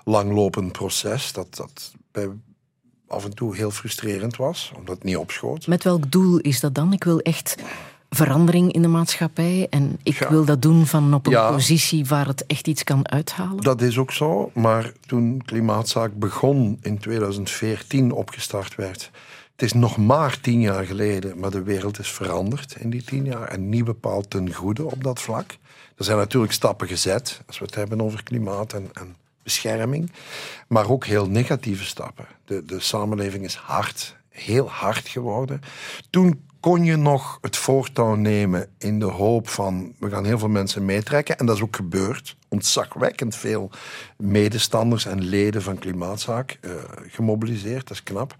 langlopend 0.05 0.71
proces 0.71 1.33
dat, 1.33 1.55
dat 1.55 1.93
bij 2.11 2.29
af 3.07 3.25
en 3.25 3.33
toe 3.35 3.55
heel 3.55 3.71
frustrerend 3.71 4.35
was, 4.35 4.71
omdat 4.77 4.95
het 4.95 5.03
niet 5.03 5.17
opschoot. 5.17 5.67
Met 5.67 5.83
welk 5.83 6.11
doel 6.11 6.37
is 6.37 6.59
dat 6.59 6.75
dan? 6.75 6.93
Ik 6.93 7.03
wil 7.03 7.19
echt 7.19 7.55
verandering 8.09 8.71
in 8.73 8.81
de 8.81 8.87
maatschappij 8.87 9.67
en 9.69 9.99
ik 10.03 10.19
Ja. 10.19 10.29
wil 10.29 10.45
dat 10.45 10.61
doen 10.61 10.85
van 10.85 11.13
op 11.13 11.25
een 11.25 11.31
Ja. 11.31 11.51
positie 11.51 12.05
waar 12.05 12.27
het 12.27 12.45
echt 12.45 12.67
iets 12.67 12.83
kan 12.83 13.09
uithalen. 13.09 13.63
Dat 13.63 13.81
is 13.81 13.97
ook 13.97 14.11
zo, 14.11 14.51
maar 14.53 14.91
toen 15.05 15.41
Klimaatzaak 15.45 16.13
begon 16.19 16.77
in 16.81 16.97
2014 16.97 18.11
opgestart 18.11 18.75
werd. 18.75 19.11
Het 19.57 19.65
is 19.65 19.73
nog 19.73 19.97
maar 19.97 20.39
tien 20.39 20.61
jaar 20.61 20.85
geleden, 20.85 21.39
maar 21.39 21.51
de 21.51 21.63
wereld 21.63 21.99
is 21.99 22.11
veranderd 22.11 22.75
in 22.75 22.89
die 22.89 23.03
tien 23.03 23.25
jaar 23.25 23.47
en 23.47 23.69
niet 23.69 23.83
bepaald 23.83 24.29
ten 24.29 24.53
goede 24.53 24.85
op 24.85 25.03
dat 25.03 25.21
vlak. 25.21 25.57
Er 25.95 26.03
zijn 26.03 26.17
natuurlijk 26.17 26.53
stappen 26.53 26.87
gezet, 26.87 27.41
als 27.47 27.59
we 27.59 27.65
het 27.65 27.75
hebben 27.75 28.01
over 28.01 28.23
klimaat 28.23 28.73
en, 28.73 28.89
en 28.93 29.15
bescherming, 29.43 30.11
maar 30.67 30.89
ook 30.89 31.05
heel 31.05 31.29
negatieve 31.29 31.85
stappen. 31.85 32.25
De, 32.45 32.65
de 32.65 32.79
samenleving 32.79 33.43
is 33.43 33.55
hard, 33.55 34.15
heel 34.29 34.69
hard 34.69 35.07
geworden. 35.07 35.61
Toen 36.09 36.46
kon 36.59 36.83
je 36.83 36.95
nog 36.95 37.37
het 37.41 37.57
voortouw 37.57 38.15
nemen 38.15 38.69
in 38.77 38.99
de 38.99 39.05
hoop 39.05 39.49
van 39.49 39.93
we 39.99 40.09
gaan 40.09 40.25
heel 40.25 40.39
veel 40.39 40.49
mensen 40.49 40.85
meetrekken. 40.85 41.37
En 41.37 41.45
dat 41.45 41.55
is 41.55 41.61
ook 41.61 41.75
gebeurd. 41.75 42.37
Ontzagwekkend 42.47 43.35
veel 43.35 43.71
medestanders 44.17 45.05
en 45.05 45.23
leden 45.23 45.61
van 45.61 45.77
Klimaatzaak 45.77 46.57
eh, 46.61 46.71
gemobiliseerd, 47.07 47.87
dat 47.87 47.97
is 47.97 48.03
knap. 48.03 48.35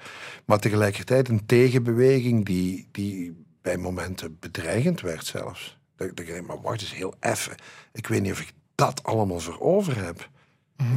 Maar 0.46 0.60
tegelijkertijd 0.60 1.30
een 1.30 1.46
tegenbeweging 1.46 2.46
die, 2.46 2.88
die 2.92 3.46
bij 3.62 3.78
momenten 3.78 4.38
bedreigend 4.40 5.02
werd 5.02 5.26
zelfs. 5.26 5.78
Dat, 5.96 6.08
dat 6.08 6.20
ik 6.20 6.34
denk, 6.34 6.48
maar 6.48 6.62
wacht 6.62 6.82
eens 6.82 6.96
heel 6.96 7.14
effen. 7.20 7.56
Ik 7.94 8.08
weet 8.08 8.22
niet 8.22 8.32
of 8.32 8.42
ik 8.42 8.54
dat 8.76 9.04
allemaal 9.04 9.40
voor 9.40 9.60
over 9.60 10.06
heb. 10.06 10.30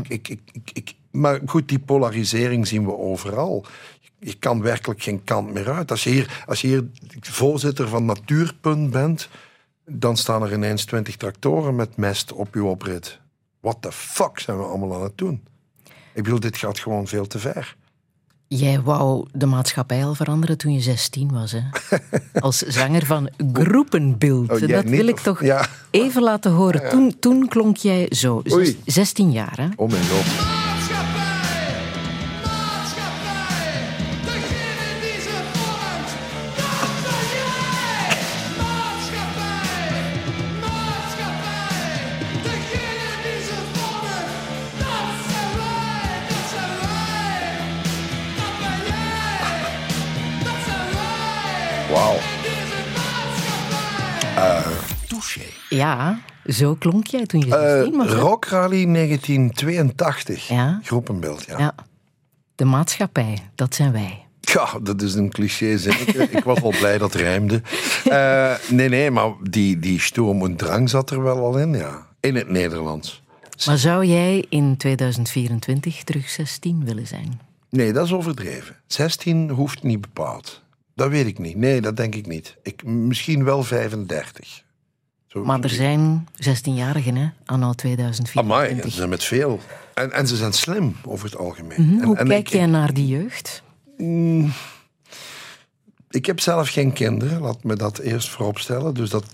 Ik, 0.09 0.29
ik, 0.29 0.41
ik, 0.53 0.71
ik, 0.73 0.95
maar 1.11 1.41
goed, 1.47 1.69
die 1.69 1.79
polarisering 1.79 2.67
zien 2.67 2.85
we 2.85 2.97
overal. 2.97 3.65
Je 4.21 4.35
kan 4.35 4.63
werkelijk 4.63 5.03
geen 5.03 5.25
kant 5.25 5.53
meer 5.53 5.71
uit. 5.73 5.91
Als 5.91 6.05
je 6.05 6.11
hier, 6.11 6.43
als 6.47 6.61
je 6.61 6.67
hier 6.67 6.85
voorzitter 7.21 7.89
van 7.89 8.05
Natuurpunt 8.05 8.91
bent, 8.91 9.29
dan 9.87 10.17
staan 10.17 10.43
er 10.43 10.53
ineens 10.53 10.85
twintig 10.85 11.17
tractoren 11.17 11.77
met 11.77 11.97
mest 11.97 12.33
op 12.33 12.55
uw 12.55 12.67
oprit. 12.67 13.19
What 13.61 13.77
the 13.81 13.93
fuck 13.93 14.39
zijn 14.39 14.57
we 14.59 14.65
allemaal 14.65 14.95
aan 14.95 15.03
het 15.03 15.19
doen? 15.19 15.43
Ik 16.15 16.23
bedoel, 16.23 16.41
dit 16.41 16.57
gaat 16.57 16.79
gewoon 16.79 17.07
veel 17.07 17.27
te 17.27 17.39
ver. 17.39 17.77
Jij 18.49 18.81
wou 18.81 19.27
de 19.33 19.47
maatschappij 19.47 20.05
al 20.05 20.15
veranderen 20.15 20.59
toen 20.59 20.73
je 20.73 20.81
16 20.81 21.33
was, 21.33 21.53
hè? 21.53 21.61
Als 22.41 22.59
zanger 22.59 23.07
van 23.07 23.31
Groepenbeeld. 23.53 24.51
Oh, 24.51 24.69
dat 24.69 24.85
wil 24.85 25.07
ik 25.07 25.19
toch 25.19 25.45
Ja. 25.45 25.67
even 25.91 26.23
laten 26.23 26.53
horen. 26.53 26.89
Toen, 26.91 27.17
toen 27.19 27.49
klonk 27.49 27.77
jij 27.77 28.07
zo. 28.11 28.43
Oei. 28.53 28.81
16 28.87 29.33
jaar, 29.33 29.57
hè? 29.57 29.69
Oh 29.77 29.91
mijn 29.91 30.05
god. 30.05 30.70
Ja, 55.91 56.21
zo 56.47 56.75
klonk 56.75 57.07
jij 57.07 57.27
toen 57.27 57.41
je 57.41 57.57
Eh 57.57 57.61
16 57.61 57.97
was. 57.97 58.13
Rock 58.13 58.45
Rally 58.45 58.93
1982. 58.93 60.49
Ja. 60.49 60.81
Groepenbeeld, 60.83 61.45
ja. 61.45 61.59
Ja. 61.59 61.75
De 62.55 62.65
maatschappij, 62.65 63.39
dat 63.55 63.75
zijn 63.75 63.93
wij. 63.93 64.25
Ja, 64.41 64.79
dat 64.83 65.03
is 65.03 65.15
een 65.15 65.31
cliché 65.31 65.79
zinnetje. 65.79 66.29
Ik 66.37 66.45
was 66.45 66.63
al 66.63 66.75
blij 66.79 66.99
dat 66.99 67.13
het 67.13 67.23
rijmde. 67.23 67.63
Eh, 68.05 68.55
nee, 68.69 68.89
nee, 68.89 69.11
maar 69.11 69.33
die, 69.51 69.79
die 69.79 70.01
Sturm 70.01 70.43
und 70.43 70.59
Drang 70.59 70.91
zat 70.91 71.11
er 71.11 71.23
wel 71.23 71.37
al 71.37 71.59
in, 71.59 71.73
ja. 71.73 72.07
In 72.21 72.35
het 72.35 72.49
Nederlands. 72.49 73.23
Maar 73.67 73.79
zou 73.79 74.05
jij 74.05 74.47
in 74.49 74.77
2024 74.77 76.05
terug 76.05 76.29
16 76.29 76.85
willen 76.85 77.07
zijn? 77.07 77.41
Nee, 77.71 77.93
dat 77.93 78.05
is 78.05 78.13
overdreven. 78.13 78.77
16 78.87 79.51
hoeft 79.51 79.83
niet 79.83 80.01
bepaald. 80.01 80.63
Dat 80.95 81.11
weet 81.11 81.27
ik 81.27 81.39
niet. 81.39 81.57
Nee, 81.57 81.81
dat 81.81 81.97
denk 81.97 82.15
ik 82.15 82.27
niet. 82.27 82.57
Ik, 82.63 82.85
misschien 82.85 83.45
wel 83.45 83.63
35. 83.63 84.63
Zo, 85.33 85.45
Maar 85.45 85.61
er 85.61 85.71
zijn 85.71 86.29
16-jarigen, 86.35 87.15
hè, 87.15 87.29
anno 87.45 87.73
2024. 87.73 88.35
Amai, 88.37 88.81
ze 88.83 88.91
zijn 88.91 89.09
met 89.09 89.25
veel. 89.25 89.61
En, 89.95 90.13
en 90.13 90.27
ze 90.27 90.37
zijn 90.37 90.53
slim 90.53 90.97
over 91.05 91.25
het 91.25 91.37
algemeen. 91.37 91.77
Hm, 91.85 91.99
En- 91.99 92.05
Hoe 92.05 92.17
en 92.17 92.27
kijk 92.29 92.47
ik, 92.47 92.53
jij 92.55 92.67
naar 92.67 92.95
die 92.95 93.07
jeugd? 93.07 93.63
Ik 96.11 96.27
heb 96.27 96.41
zelf 96.41 96.69
geen 96.69 96.93
kinderen, 96.93 97.41
laat 97.41 97.65
me 97.65 97.77
dat 97.77 97.99
eerst 97.99 98.29
vooropstellen. 98.29 98.95
Dus 98.95 99.11
dat 99.11 99.25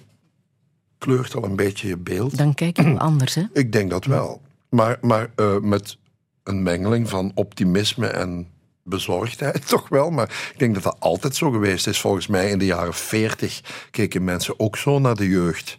kleurt 0.99 1.35
al 1.35 1.45
een 1.45 1.57
beetje 1.57 1.89
je 1.89 1.97
beeld. 1.97 2.37
Dan 2.37 2.55
kijk 2.55 2.77
je 2.77 2.83
wel 2.85 2.99
anders, 3.11 3.35
hè? 3.35 3.43
Ik 3.53 3.73
denk 3.73 3.91
dat 3.91 4.05
wel. 4.05 4.41
Maar, 4.69 4.99
maar 5.01 5.31
eh, 5.37 5.59
met 5.61 5.97
een 6.43 6.63
mengeling 6.63 7.09
van 7.09 7.31
optimisme 7.35 8.07
en 8.07 8.47
bezorgdheid 8.87 9.69
toch 9.77 9.89
wel. 9.89 10.11
Maar 10.11 10.51
ik 10.53 10.59
denk 10.59 10.75
dat 10.75 10.83
dat 10.83 10.97
altijd 10.99 11.37
zo 11.37 11.51
geweest 11.51 11.87
is. 11.87 12.01
Volgens 12.01 12.27
mij 12.27 12.51
in 12.51 12.59
de 12.59 12.65
jaren 12.65 12.95
40 12.95 13.89
keken 13.91 14.25
mensen 14.25 14.61
ook 14.61 14.77
zo 14.77 14.99
naar 14.99 15.17
de 15.17 15.29
jeugd. 15.29 15.77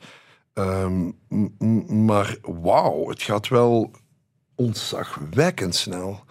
Ehm, 0.53 1.11
maar 2.05 2.37
wauw, 2.41 3.09
het 3.09 3.21
gaat 3.21 3.47
wel 3.47 3.91
ontzagwekkend 4.55 5.75
snel. 5.75 6.25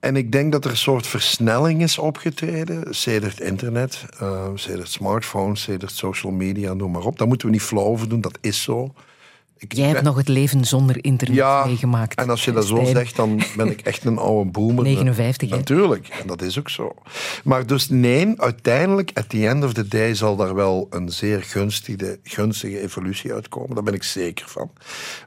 En 0.00 0.16
ik 0.16 0.32
denk 0.32 0.52
dat 0.52 0.64
er 0.64 0.70
een 0.70 0.76
soort 0.76 1.06
versnelling 1.06 1.82
is 1.82 1.98
opgetreden. 1.98 2.94
Sedert 2.94 3.40
internet, 3.40 4.04
uh, 4.22 4.48
sedert 4.54 4.90
smartphones, 4.90 5.62
sedert 5.62 5.92
social 5.92 6.32
media, 6.32 6.74
noem 6.74 6.90
maar 6.90 7.04
op. 7.04 7.18
Daar 7.18 7.28
moeten 7.28 7.46
we 7.46 7.52
niet 7.52 7.62
flauw 7.62 7.84
over 7.84 8.08
doen, 8.08 8.20
dat 8.20 8.38
is 8.40 8.62
zo. 8.62 8.94
Ik 9.60 9.72
Jij 9.72 9.82
hebt 9.84 9.94
ben- 9.96 10.04
nog 10.04 10.16
het 10.16 10.28
leven 10.28 10.64
zonder 10.64 11.04
internet 11.04 11.36
ja, 11.36 11.64
meegemaakt. 11.66 12.14
en 12.20 12.30
als 12.30 12.44
je 12.44 12.52
dat 12.52 12.66
zo 12.66 12.84
zegt, 12.84 13.16
dan 13.16 13.42
ben 13.56 13.66
ik 13.70 13.80
echt 13.80 14.04
een 14.04 14.18
oude 14.18 14.50
boomer. 14.50 14.84
59, 14.84 15.50
hè? 15.50 15.56
Natuurlijk, 15.56 16.06
en 16.08 16.26
dat 16.26 16.42
is 16.42 16.58
ook 16.58 16.70
zo. 16.70 16.94
Maar 17.44 17.66
dus 17.66 17.88
nee, 17.88 18.34
uiteindelijk, 18.36 19.10
at 19.14 19.28
the 19.28 19.48
end 19.48 19.64
of 19.64 19.72
the 19.72 19.88
day, 19.88 20.14
zal 20.14 20.36
daar 20.36 20.54
wel 20.54 20.86
een 20.90 21.08
zeer 21.10 21.42
gunstige, 21.42 22.18
gunstige 22.22 22.80
evolutie 22.80 23.32
uitkomen. 23.32 23.74
Daar 23.74 23.84
ben 23.84 23.94
ik 23.94 24.02
zeker 24.02 24.48
van. 24.48 24.70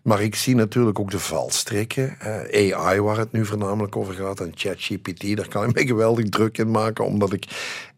Maar 0.04 0.22
ik 0.22 0.36
zie 0.36 0.56
natuurlijk 0.56 1.00
ook 1.00 1.12
de 1.12 1.20
valstrikken. 1.20 2.18
AI, 2.54 3.00
waar 3.02 3.18
het 3.18 3.32
nu 3.32 3.46
voornamelijk 3.46 3.96
over 3.96 4.14
gaat, 4.14 4.40
en 4.40 4.52
ChatGPT, 4.56 5.36
daar 5.38 5.48
kan 5.48 5.70
ik 5.70 5.76
me 5.76 5.86
geweldig 5.88 6.30
druk 6.30 6.58
in 6.58 6.72
maken, 6.72 7.06
omdat 7.06 7.34
ik 7.34 7.46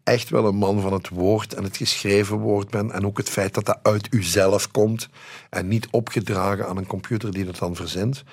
echt 0.04 0.30
wel 0.30 0.46
een 0.46 0.56
man 0.56 0.80
van 0.80 0.92
het 0.92 1.08
woord 1.08 1.54
en 1.54 1.64
het 1.64 1.76
geschreven 1.76 2.36
woord 2.36 2.70
ben. 2.70 2.92
En 2.92 3.06
ook 3.06 3.16
het 3.16 3.30
feit 3.30 3.54
dat 3.54 3.64
dat 3.64 3.78
uit 3.82 4.06
uzelf 4.10 4.70
komt 4.70 5.08
en 5.50 5.68
niet 5.68 5.88
opgedragen 5.90 6.68
aan 6.68 6.76
een 6.76 6.86
computer 6.86 7.32
die 7.32 7.44
dat 7.44 7.58
dan 7.58 7.74
verzint. 7.74 8.24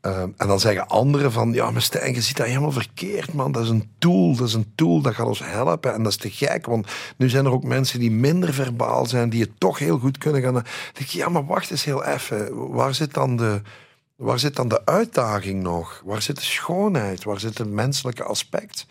Ehm, 0.00 0.30
en 0.36 0.46
dan 0.46 0.60
zeggen 0.60 0.88
anderen 0.88 1.32
van, 1.32 1.52
ja, 1.52 1.70
maar 1.70 1.82
Stijn, 1.82 2.14
je 2.14 2.20
ziet 2.20 2.36
dat 2.36 2.46
helemaal 2.46 2.72
verkeerd, 2.72 3.32
man. 3.32 3.52
Dat 3.52 3.62
is 3.62 3.68
een 3.68 3.90
tool, 3.98 4.36
dat 4.36 4.48
is 4.48 4.54
een 4.54 4.72
tool, 4.74 5.00
dat 5.00 5.14
gaat 5.14 5.26
ons 5.26 5.44
helpen. 5.44 5.94
En 5.94 6.02
dat 6.02 6.12
is 6.12 6.18
te 6.18 6.30
gek, 6.30 6.66
want 6.66 6.86
nu 7.16 7.28
zijn 7.28 7.44
er 7.44 7.52
ook 7.52 7.64
mensen 7.64 7.98
die 7.98 8.10
minder 8.10 8.54
verbaal 8.54 9.06
zijn, 9.06 9.30
die 9.30 9.40
het 9.40 9.60
toch 9.60 9.78
heel 9.78 9.98
goed 9.98 10.18
kunnen 10.18 10.42
gaan. 10.42 10.54
Dan 10.54 10.64
denk 10.92 11.08
ja, 11.08 11.28
maar 11.28 11.46
wacht 11.46 11.70
eens 11.70 11.84
heel 11.84 12.04
even. 12.04 12.70
Waar 12.72 12.94
zit 12.94 13.14
dan 13.14 13.36
de, 13.36 13.62
waar 14.16 14.38
zit 14.38 14.56
dan 14.56 14.68
de 14.68 14.84
uitdaging 14.84 15.62
nog? 15.62 16.02
Waar 16.04 16.22
zit 16.22 16.36
de 16.36 16.42
schoonheid? 16.42 17.24
Waar 17.24 17.40
zit 17.40 17.58
het 17.58 17.70
menselijke 17.70 18.24
aspect? 18.24 18.86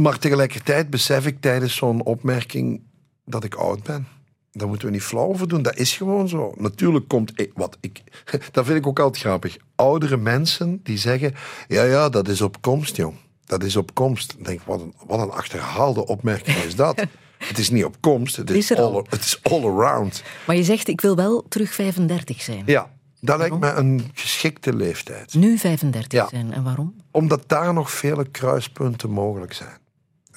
Maar 0.00 0.18
tegelijkertijd 0.18 0.90
besef 0.90 1.26
ik 1.26 1.40
tijdens 1.40 1.74
zo'n 1.76 2.02
opmerking 2.04 2.82
dat 3.24 3.44
ik 3.44 3.54
oud 3.54 3.82
ben. 3.82 4.06
Daar 4.52 4.68
moeten 4.68 4.86
we 4.86 4.92
niet 4.92 5.02
flauw 5.02 5.26
over 5.26 5.48
doen. 5.48 5.62
Dat 5.62 5.76
is 5.76 5.96
gewoon 5.96 6.28
zo. 6.28 6.52
Natuurlijk 6.56 7.08
komt... 7.08 7.32
ik- 7.40 7.50
Wat 7.54 7.76
ik, 7.80 8.02
dat 8.52 8.64
vind 8.66 8.78
ik 8.78 8.86
ook 8.86 8.98
altijd 8.98 9.22
grappig. 9.22 9.56
Oudere 9.74 10.16
mensen 10.16 10.80
die 10.82 10.98
zeggen... 10.98 11.34
Ja, 11.68 11.82
ja, 11.84 12.08
dat 12.08 12.28
is 12.28 12.40
op 12.40 12.60
komst, 12.60 12.96
jong. 12.96 13.14
Dat 13.44 13.62
is 13.64 13.76
op 13.76 13.94
komst. 13.94 14.34
Ik 14.38 14.44
denk, 14.44 14.60
wat 14.62 14.80
een, 14.80 14.94
wat 15.06 15.20
een 15.20 15.30
achterhaalde 15.30 16.06
opmerking 16.06 16.56
is 16.56 16.76
dat. 16.76 17.04
het 17.48 17.58
is 17.58 17.70
niet 17.70 17.84
op 17.84 17.96
komst. 18.00 18.36
Het 18.36 18.50
is, 18.50 18.70
Is 18.70 18.78
al. 18.78 18.94
all, 18.94 19.04
het 19.08 19.20
is 19.24 19.38
all 19.42 19.64
around. 19.64 20.22
Maar 20.46 20.56
je 20.56 20.64
zegt, 20.64 20.88
ik 20.88 21.00
wil 21.00 21.16
wel 21.16 21.44
terug 21.48 21.74
35 21.74 22.42
zijn. 22.42 22.62
Ja, 22.66 22.90
dat 23.20 23.38
lijkt 23.38 23.58
me 23.58 23.70
een 23.70 24.10
geschikte 24.14 24.74
leeftijd. 24.74 25.34
Nu 25.34 25.58
35 25.58 26.12
Ja. 26.12 26.28
zijn. 26.28 26.52
En 26.52 26.62
waarom? 26.62 26.94
Omdat 27.10 27.42
daar 27.48 27.72
nog 27.74 27.90
vele 27.90 28.28
kruispunten 28.30 29.10
mogelijk 29.10 29.52
zijn. 29.52 29.80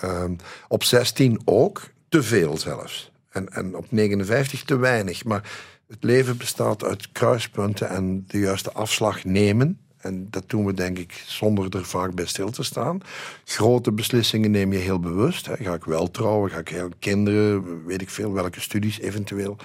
Ehm, 0.06 0.36
op 0.68 0.84
16 0.84 1.42
ook, 1.46 1.82
te 2.10 2.24
veel 2.24 2.58
zelfs. 2.58 3.12
En, 3.30 3.50
en 3.50 3.76
op 3.76 3.86
59 3.92 4.64
te 4.64 4.78
weinig. 4.78 5.24
Maar 5.24 5.52
het 5.88 6.04
leven 6.04 6.38
bestaat 6.38 6.84
uit 6.84 7.12
kruispunten 7.12 7.90
en 7.90 8.24
de 8.28 8.40
juiste 8.40 8.72
afslag 8.72 9.24
nemen. 9.24 9.80
En 9.98 10.28
dat 10.30 10.50
doen 10.50 10.66
we 10.66 10.74
denk 10.74 10.98
ik 10.98 11.24
zonder 11.26 11.76
er 11.78 11.86
vaak 11.86 12.14
bij 12.14 12.26
stil 12.26 12.50
te 12.52 12.64
staan. 12.64 13.00
Grote 13.46 13.92
beslissingen 13.92 14.52
neem 14.52 14.74
je 14.74 14.80
heel 14.80 15.00
bewust. 15.00 15.46
Hè. 15.46 15.56
Ga 15.56 15.74
ik 15.74 15.84
wel 15.84 16.12
trouwen? 16.12 16.52
Ga 16.52 16.58
ik 16.60 16.68
heel 16.70 16.90
kinderen? 17.00 17.86
Weet 17.86 18.02
ik 18.02 18.10
veel, 18.10 18.32
welke 18.34 18.60
studies 18.62 19.00
eventueel. 19.00 19.58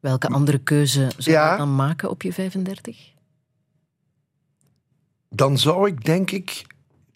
Welke 0.00 0.28
andere 0.28 0.58
keuze 0.58 1.10
zou 1.16 1.36
Ja. 1.36 1.52
je 1.52 1.58
dan 1.58 1.74
maken 1.76 2.10
op 2.10 2.22
je 2.22 2.32
35? 2.32 3.16
dan 5.30 5.58
zou 5.58 5.88
ik 5.88 6.04
denk 6.04 6.30
ik 6.30 6.64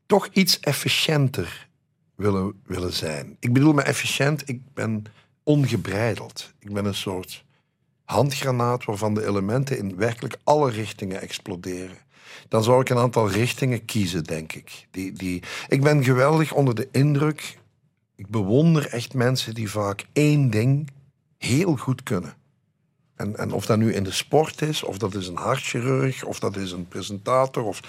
toch 0.06 0.28
iets 0.32 0.60
efficiënter 0.60 1.68
willen, 2.22 2.52
willen 2.66 2.92
zijn. 2.92 3.36
Ik 3.40 3.52
bedoel 3.52 3.72
met 3.72 3.84
efficiënt, 3.84 4.48
ik 4.48 4.60
ben 4.74 5.04
ongebreideld. 5.42 6.52
Ik 6.58 6.72
ben 6.72 6.84
een 6.84 6.94
soort 6.94 7.44
handgranaat 8.04 8.84
waarvan 8.84 9.14
de 9.14 9.26
elementen 9.26 9.78
in 9.78 9.96
werkelijk 9.96 10.36
alle 10.44 10.70
richtingen 10.70 11.20
exploderen. 11.20 11.96
Dan 12.48 12.62
zou 12.62 12.80
ik 12.80 12.88
een 12.88 12.98
aantal 12.98 13.30
richtingen 13.30 13.84
kiezen, 13.84 14.24
denk 14.24 14.52
ik. 14.52 14.86
Die, 14.90 15.12
die, 15.12 15.42
ik 15.68 15.82
ben 15.82 16.04
geweldig 16.04 16.52
onder 16.52 16.74
de 16.74 16.88
indruk. 16.90 17.58
Ik 18.16 18.28
bewonder 18.28 18.86
echt 18.86 19.14
mensen 19.14 19.54
die 19.54 19.70
vaak 19.70 20.04
één 20.12 20.50
ding 20.50 20.88
heel 21.38 21.76
goed 21.76 22.02
kunnen. 22.02 22.34
En, 23.16 23.36
en 23.36 23.52
of 23.52 23.66
dat 23.66 23.78
nu 23.78 23.94
in 23.94 24.04
de 24.04 24.10
sport 24.10 24.62
is, 24.62 24.82
of 24.82 24.98
dat 24.98 25.14
is 25.14 25.26
een 25.26 25.36
hartchirurg, 25.36 26.24
of 26.24 26.38
dat 26.38 26.56
is 26.56 26.72
een 26.72 26.88
presentator, 26.88 27.64
of 27.64 27.80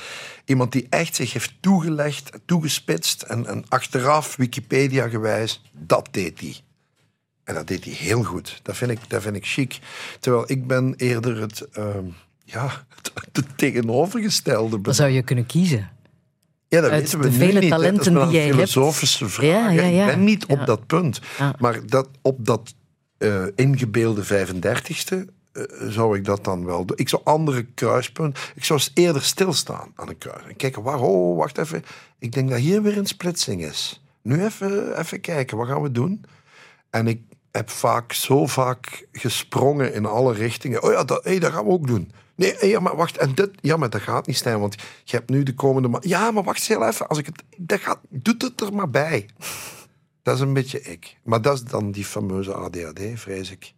iemand 0.45 0.72
die 0.72 0.88
echt 0.90 1.16
zich 1.16 1.34
heeft 1.34 1.54
toegelegd, 1.60 2.32
toegespitst 2.45 3.22
en, 3.22 3.45
en 3.45 3.66
achteraf, 3.68 4.36
Wikipedia 4.36 5.08
gewijs, 5.08 5.62
dat 5.72 6.08
deed 6.12 6.40
hij. 6.40 6.56
En 7.44 7.54
dat 7.54 7.68
deed 7.68 7.84
hij 7.84 7.94
heel 7.94 8.24
goed. 8.24 8.60
Dat 8.64 8.78
vind 8.78 8.91
ik, 8.91 9.00
dat 9.08 9.22
vind 9.22 9.36
ik 9.36 9.45
chic. 9.45 9.80
Terwijl 10.20 10.44
ik 10.48 10.68
ben 10.68 10.94
eerder 10.98 11.41
het, 11.41 11.68
ehm, 11.72 12.06
ja, 12.44 12.86
het, 12.95 13.12
het 13.34 13.58
tegenovergestelde. 13.58 14.82
Dan 14.82 14.94
zou 14.94 15.10
je 15.10 15.22
kunnen 15.22 15.45
kiezen. 15.45 15.90
Ja, 16.68 16.82
dat 16.82 16.91
Uit 16.91 17.02
weten 17.02 17.20
we 17.20 17.30
de 17.30 17.32
vele 17.32 17.45
niet. 17.45 17.54
Dat 17.54 17.64
is 17.64 17.70
talenten 17.70 18.14
maar 18.14 18.26
die 18.26 18.34
jij 18.34 18.44
hebt. 18.44 18.56
filosofische 18.56 19.30
vraag. 19.30 19.48
Ja, 19.48 19.70
ja, 19.70 19.84
ja. 19.84 20.02
Ik 20.10 20.16
ben 20.16 20.24
niet 20.24 20.45
op 20.45 20.66
dat 20.66 20.88
punt. 20.88 21.22
Maar 21.60 21.86
dat, 21.86 22.08
op 22.22 22.45
dat 22.45 22.74
eh, 23.18 23.45
ingebeelde 23.56 24.23
35ste 24.23 25.31
eh, 25.52 25.64
zou 25.90 26.18
ik 26.18 26.26
dat 26.26 26.44
dan 26.44 26.65
wel 26.65 26.85
doen. 26.85 26.98
Ik 26.98 27.10
zou 27.10 27.22
andere 27.26 27.64
kruispunten... 27.64 28.44
Ik 28.56 28.64
zou 28.64 28.81
eerder 28.94 29.22
stilstaan 29.22 29.91
aan 29.95 30.10
een 30.10 30.18
kruis. 30.18 30.44
En 30.48 30.56
kijken, 30.56 30.84
waar, 30.84 30.99
oh, 30.99 31.38
wacht 31.38 31.57
even. 31.57 31.84
Ik 32.19 32.31
denk 32.31 32.49
dat 32.49 32.60
hier 32.60 32.81
weer 32.81 32.98
een 32.98 33.06
splitsing 33.06 33.65
is. 33.65 34.03
Nu 34.22 34.44
even, 34.44 34.99
even 34.99 35.22
kijken, 35.22 35.57
wat 35.57 35.68
gaan 35.68 35.81
we 35.81 35.91
doen? 35.91 36.26
En 36.90 37.07
ik 37.07 37.22
heb 37.52 37.69
vaak 37.69 38.14
zo 38.14 38.48
vaak 38.48 39.07
gesprongen 39.11 39.94
in 39.94 40.06
alle 40.06 40.34
richtingen. 40.34 40.84
Oh 40.84 40.91
ja, 40.91 41.03
dat, 41.03 41.23
hey, 41.23 41.40
dat 41.40 41.52
gaan 41.52 41.65
we 41.65 41.72
ook 41.72 41.88
doen. 41.88 42.11
Nee, 42.35 42.68
ja, 42.68 42.80
maar 42.80 42.95
wacht, 42.95 43.18
en 43.18 43.35
dit, 43.35 43.49
ja, 43.61 43.77
maar 43.77 43.90
dat 43.90 44.02
gaat 44.02 44.27
niet, 44.27 44.35
Stijn, 44.35 44.60
want 44.60 44.76
je 45.03 45.15
hebt 45.15 45.30
nu 45.30 45.44
de 45.44 45.53
komende 45.53 45.98
Ja, 45.99 46.31
maar 46.31 46.44
wacht 46.44 46.68
heel 46.68 46.88
even, 46.88 47.07
als 47.07 47.18
ik 47.18 47.26
het, 47.26 47.44
dat 47.57 47.80
gaat, 47.80 47.99
doet 48.10 48.41
het 48.41 48.61
er 48.61 48.73
maar 48.73 48.90
bij. 48.90 49.30
Dat 50.24 50.36
is 50.36 50.41
een 50.41 50.54
beetje 50.54 50.82
ik. 50.82 51.18
Maar 51.24 51.41
dat 51.41 51.54
is 51.54 51.64
dan 51.64 51.91
die 51.91 52.06
fameuze 52.06 52.54
ADHD, 52.54 53.02
vrees 53.14 53.52
ik. 53.52 53.74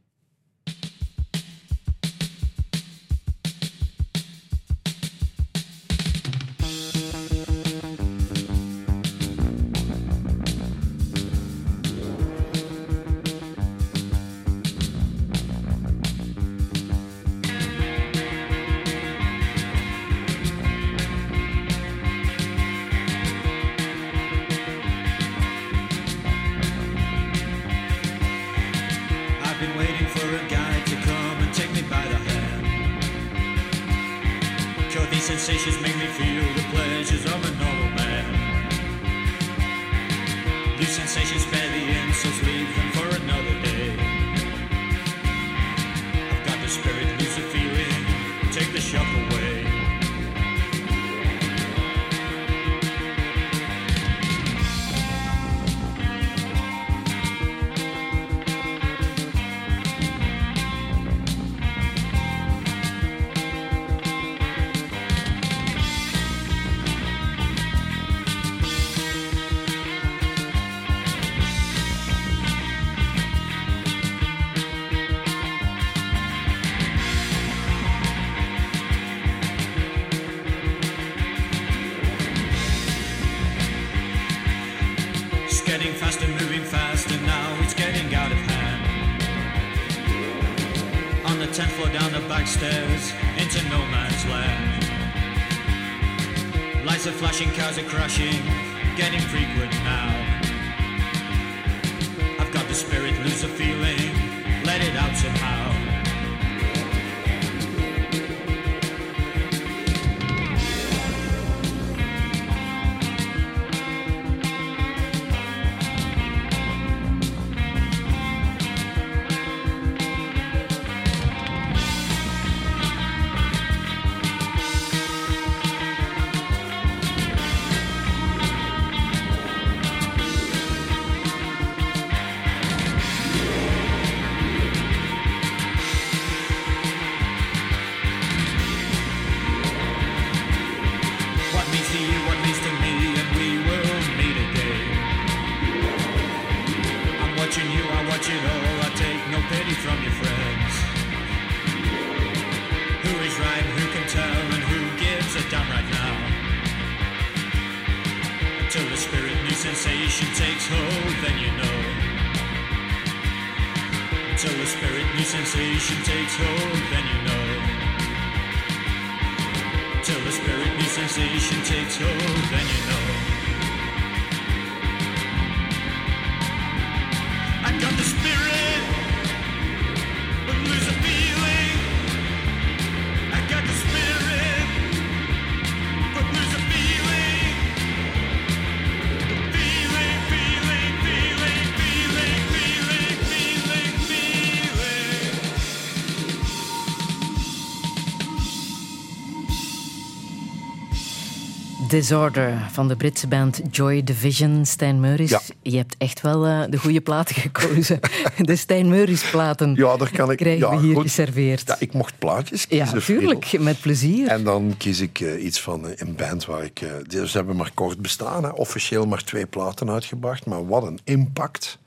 Disorder 201.95 202.67
van 202.71 202.87
de 202.87 202.95
Britse 202.95 203.27
band 203.27 203.61
Joy 203.71 204.03
Division. 204.03 204.65
Stijn 204.65 204.99
Meuris, 204.99 205.29
Ja. 205.29 205.41
je 205.61 205.77
hebt 205.77 205.95
echt 205.97 206.21
wel 206.21 206.45
eh, 206.45 206.61
de 206.69 206.77
goede 206.77 207.01
platen 207.01 207.35
gekozen. 207.51 207.99
de 208.37 208.55
Stijn 208.55 208.89
Meuris 208.89 209.29
platen 209.29 209.73
Ja, 209.75 209.97
daar 209.97 210.11
kan 210.11 210.31
ik... 210.31 210.37
krijgen 210.37 210.69
ja, 210.69 210.75
we 210.77 210.81
hier 210.85 210.93
goed. 210.93 211.03
geserveerd. 211.03 211.63
Ja, 211.67 211.75
ik 211.79 211.93
mocht 211.93 212.19
plaatjes 212.19 212.65
Ja, 212.69 212.83
kiezen. 212.83 213.01
Friedel. 213.01 213.23
tuurlijk, 213.39 213.59
met 213.59 213.79
plezier. 213.81 214.27
En 214.27 214.43
dan 214.43 214.73
kies 214.77 214.99
ik 214.99 215.19
eh, 215.19 215.43
iets 215.43 215.61
van 215.61 215.87
eh, 215.87 215.91
een 215.95 216.15
band 216.15 216.45
waar 216.45 216.63
ik... 216.63 216.79
ze 217.09 217.29
hebben 217.31 217.55
maar 217.55 217.71
kort 217.73 218.01
bestaan, 218.01 218.43
hè. 218.43 218.49
officieel 218.49 219.05
maar 219.05 219.23
twee 219.23 219.45
platen 219.45 219.89
uitgebracht. 219.89 220.45
Maar 220.45 220.67
wat 220.67 220.83
een 220.83 220.99
impact 221.03 221.77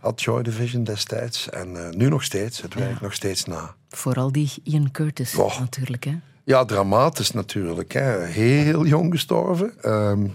had 0.00 0.22
Joy 0.22 0.42
Division 0.42 0.84
destijds. 0.84 1.50
En 1.50 1.92
nu 1.96 2.08
nog 2.08 2.22
steeds, 2.24 2.62
het 2.62 2.74
werkt 2.74 3.00
nog 3.00 3.14
steeds 3.14 3.44
na. 3.44 3.74
Vooral 3.88 4.32
die 4.32 4.50
Ian 4.64 4.90
Curtis 4.90 5.34
Oh. 5.34 5.58
natuurlijk. 5.60 6.04
Hè? 6.04 6.14
Ja, 6.44 6.64
dramatisch 6.64 7.30
natuurlijk. 7.30 7.92
Hè. 7.92 8.18
Heel 8.24 8.86
jong 8.86 9.12
gestorven. 9.12 9.72
ehm, 9.82 10.26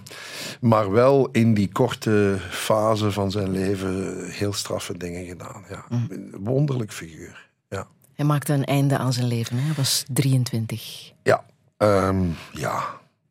maar 0.62 0.92
wel 0.92 1.30
in 1.32 1.54
die 1.54 1.72
korte 1.72 2.38
fase 2.50 3.12
van 3.12 3.32
zijn 3.32 3.52
leven 3.52 4.26
heel 4.32 4.54
straffe 4.54 4.98
dingen 4.98 5.26
gedaan. 5.26 5.64
Ja. 5.70 5.86
Een 5.90 6.36
Wonderlijk 6.40 6.94
figuur. 6.94 7.50
Ja. 7.70 7.88
Hij 8.14 8.26
maakte 8.26 8.54
een 8.54 8.66
einde 8.66 8.98
aan 8.98 9.14
zijn 9.14 9.28
leven. 9.28 9.58
Hè? 9.58 9.64
Hij 9.64 9.74
was 9.76 10.06
23. 10.14 11.12
Ja, 11.24 11.46
ehm, 11.78 12.24
ja. 12.54 12.84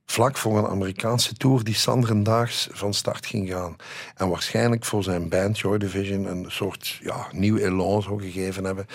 Vlak 0.07 0.37
voor 0.37 0.59
een 0.59 0.67
Amerikaanse 0.67 1.35
tour 1.35 1.65
die 1.65 1.75
Sanderendaags 1.75 2.69
van 2.73 2.95
start 2.95 3.27
ging 3.27 3.49
gaan. 3.49 3.77
En 4.15 4.29
waarschijnlijk 4.29 4.85
voor 4.85 5.03
zijn 5.03 5.29
band 5.29 5.59
Joy 5.59 5.79
Division 5.79 6.25
een 6.25 6.45
soort 6.49 6.99
ja, 7.03 7.27
nieuw 7.33 7.57
elan 7.57 8.03
zou 8.03 8.23
gegeven 8.23 8.65
hebben, 8.65 8.87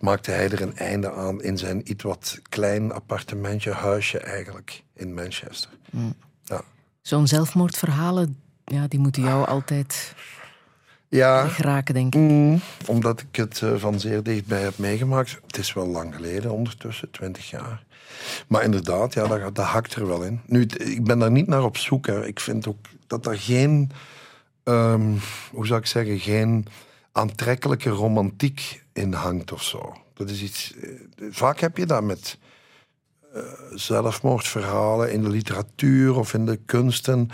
maakte 0.00 0.30
hij 0.30 0.50
er 0.50 0.62
een 0.62 0.76
einde 0.76 1.12
aan 1.12 1.42
in 1.42 1.58
zijn 1.58 1.90
iets 1.90 2.04
wat 2.04 2.38
klein 2.48 2.92
appartementje, 2.92 3.72
huisje 3.72 4.18
eigenlijk, 4.18 4.82
in 4.94 5.14
Manchester. 5.14 5.70
Ja. 6.44 6.62
Zo'n 7.02 7.26
zelfmoordverhalen, 7.26 8.40
ja, 8.64 8.86
die 8.86 8.98
moeten 8.98 9.22
jou 9.22 9.46
altijd 9.46 10.14
Ja, 11.08 11.46
geraken, 11.48 11.94
denk 11.94 12.14
ik. 12.14 12.20
mm, 12.20 12.60
omdat 12.86 13.20
ik 13.20 13.36
het 13.36 13.62
eh, 13.62 13.74
van 13.76 14.00
zeer 14.00 14.22
dichtbij 14.22 14.60
heb 14.62 14.78
meegemaakt. 14.78 15.38
Het 15.46 15.58
is 15.58 15.72
wel 15.72 15.86
lang 15.86 16.14
geleden, 16.14 16.50
ondertussen, 16.50 17.10
twintig 17.10 17.50
jaar. 17.50 17.84
Maar 18.48 18.62
inderdaad, 18.62 19.14
ja, 19.14 19.26
dat, 19.26 19.54
dat 19.54 19.66
hakt 19.66 19.94
er 19.94 20.06
wel 20.06 20.22
in. 20.22 20.40
Nu, 20.46 20.62
ik 20.76 21.04
ben 21.04 21.18
daar 21.18 21.30
niet 21.30 21.46
naar 21.46 21.64
op 21.64 21.76
zoek. 21.76 22.06
Hè. 22.06 22.26
Ik 22.26 22.40
vind 22.40 22.66
ook 22.68 22.78
dat 23.06 23.26
er 23.26 23.38
geen, 23.38 23.90
ehm, 24.64 25.12
hoe 25.52 25.66
zou 25.66 25.80
ik 25.80 25.86
zeggen, 25.86 26.18
geen 26.18 26.66
aantrekkelijke 27.12 27.90
romantiek 27.90 28.82
in 28.92 29.12
hangt 29.12 29.52
of 29.52 29.62
zo. 29.62 29.96
Dat 30.14 30.30
is 30.30 30.42
iets. 30.42 30.74
eh, 30.82 30.90
vaak 31.30 31.60
heb 31.60 31.76
je 31.76 31.86
dat 31.86 32.02
met 32.02 32.38
eh, 33.34 33.42
zelfmoordverhalen 33.74 35.12
in 35.12 35.22
de 35.22 35.28
literatuur 35.28 36.18
of 36.18 36.34
in 36.34 36.46
de 36.46 36.58
kunsten. 36.66 37.30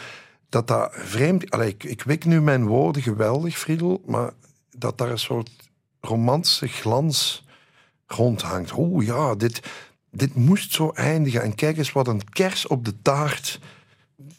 Dat 0.54 0.66
dat 0.66 0.90
vreemd. 0.92 1.50
Allee, 1.50 1.68
ik, 1.68 1.84
ik 1.84 2.02
wik 2.02 2.24
nu 2.24 2.40
mijn 2.40 2.66
woorden 2.66 3.02
geweldig, 3.02 3.58
Friedel, 3.58 4.02
maar 4.06 4.32
dat 4.76 4.98
daar 4.98 5.10
een 5.10 5.18
soort 5.18 5.50
romantische 6.00 6.68
glans 6.68 7.44
rondhangt. 8.06 8.72
Oeh 8.76 9.06
ja, 9.06 9.34
dit, 9.34 9.62
dit 10.10 10.34
moest 10.34 10.72
zo 10.72 10.90
eindigen. 10.90 11.42
En 11.42 11.54
kijk 11.54 11.76
eens 11.76 11.92
wat 11.92 12.08
een 12.08 12.30
kers 12.30 12.66
op 12.66 12.84
de 12.84 12.94
taart. 13.02 13.60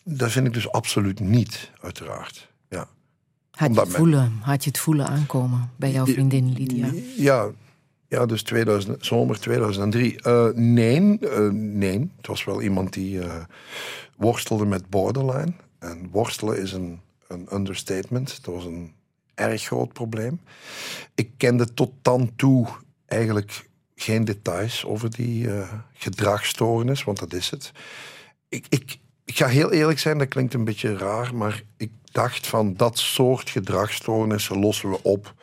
Dat 0.04 0.32
vind 0.32 0.48
ik 0.48 0.54
dus 0.54 0.72
absoluut 0.72 1.20
niet, 1.20 1.72
uiteraard. 1.82 2.52
Ja. 2.70 2.88
Had 3.52 3.74
je, 3.74 3.80
het 3.80 3.90
men- 3.90 3.98
voelen, 3.98 4.40
had 4.42 4.64
je 4.64 4.70
het 4.70 4.80
voelen 4.80 5.08
aankomen 5.08 5.72
bij 5.76 5.92
jouw 5.92 6.06
vriendin 6.06 6.54
Lydia? 6.54 6.90
Ja, 7.18 7.50
ja 8.08 8.26
dus 8.26 8.44
2000, 8.44 9.06
zomer 9.06 9.40
2003. 9.40 10.22
Eh, 10.22 10.48
nee, 10.54 11.00
nee, 11.52 12.12
het 12.18 12.28
was 12.28 12.44
wel 12.44 12.62
iemand 12.62 12.94
die 12.94 13.22
eh, 13.22 13.44
worstelde 14.18 14.66
met 14.66 14.90
borderline. 14.90 15.54
En 15.80 16.10
worstelen 16.10 16.62
is 16.62 16.72
een, 16.72 17.02
een 17.28 17.48
understatement. 17.54 18.44
Dat 18.44 18.54
was 18.54 18.66
een 18.66 18.94
erg 19.36 19.64
groot 19.64 19.94
probleem. 19.94 20.42
Ik 21.16 21.32
kende 21.38 21.74
tot 21.74 21.92
dan 22.02 22.32
toe 22.36 22.68
eigenlijk 23.06 23.70
geen 23.96 24.26
details 24.26 24.86
over 24.86 25.10
die 25.10 25.52
eh 25.52 25.74
gedragsstoornis, 25.94 27.04
want 27.04 27.20
dat 27.20 27.34
is 27.34 27.50
het. 27.50 27.72
Ik, 28.50 28.66
ik, 28.70 28.98
ik 29.26 29.38
ga 29.38 29.48
heel 29.48 29.72
eerlijk 29.72 30.00
zijn, 30.00 30.18
dat 30.18 30.28
klinkt 30.28 30.54
een 30.54 30.64
beetje 30.64 30.98
raar, 30.98 31.36
maar 31.36 31.64
ik 31.78 31.92
dacht 32.12 32.48
van 32.48 32.74
dat 32.74 32.98
soort 33.00 33.50
gedragsstoornissen 33.50 34.60
lossen 34.60 34.90
we 34.90 35.04
op 35.04 35.34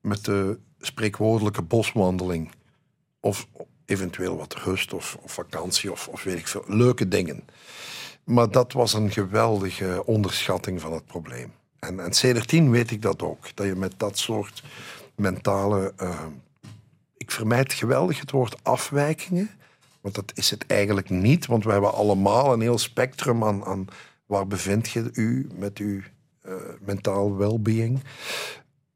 met 0.00 0.24
de 0.24 0.58
spreekwoordelijke 0.80 1.62
boswandeling. 1.62 2.52
Of 3.20 3.48
eventueel 3.84 4.36
wat 4.36 4.54
rust 4.54 4.92
of, 4.92 5.18
of 5.20 5.32
vakantie 5.32 5.92
of, 5.92 6.08
of 6.08 6.22
weet 6.22 6.38
ik 6.38 6.48
veel. 6.48 6.64
Leuke 6.66 7.08
dingen. 7.08 7.44
Maar 8.24 8.50
dat 8.50 8.72
was 8.72 8.92
een 8.92 9.10
geweldige 9.10 10.02
onderschatting 10.06 10.80
van 10.80 10.92
het 10.92 11.06
probleem. 11.06 11.52
En, 11.78 12.00
en 12.00 12.12
sedertien 12.12 12.70
weet 12.70 12.90
ik 12.90 13.02
dat 13.02 13.22
ook. 13.22 13.56
Dat 13.56 13.66
je 13.66 13.74
met 13.74 13.94
dat 13.96 14.18
soort 14.18 14.62
mentale... 15.14 15.92
eh, 15.96 16.26
ik 17.16 17.30
vermijd 17.30 17.72
geweldig 17.72 18.20
het 18.20 18.30
woord 18.30 18.64
afwijkingen. 18.64 19.50
Want 20.00 20.14
dat 20.14 20.32
is 20.34 20.50
het 20.50 20.66
eigenlijk 20.66 21.10
niet. 21.10 21.46
Want 21.46 21.64
we 21.64 21.72
hebben 21.72 21.92
allemaal 21.92 22.52
een 22.52 22.60
heel 22.60 22.78
spectrum 22.78 23.44
aan... 23.44 23.64
aan 23.64 23.86
waar 24.26 24.46
bevindt 24.46 24.90
je 24.90 25.10
u 25.12 25.48
met 25.58 25.78
uw 25.78 26.00
eh, 26.42 26.52
mentaal 26.80 27.36
well-being. 27.36 28.02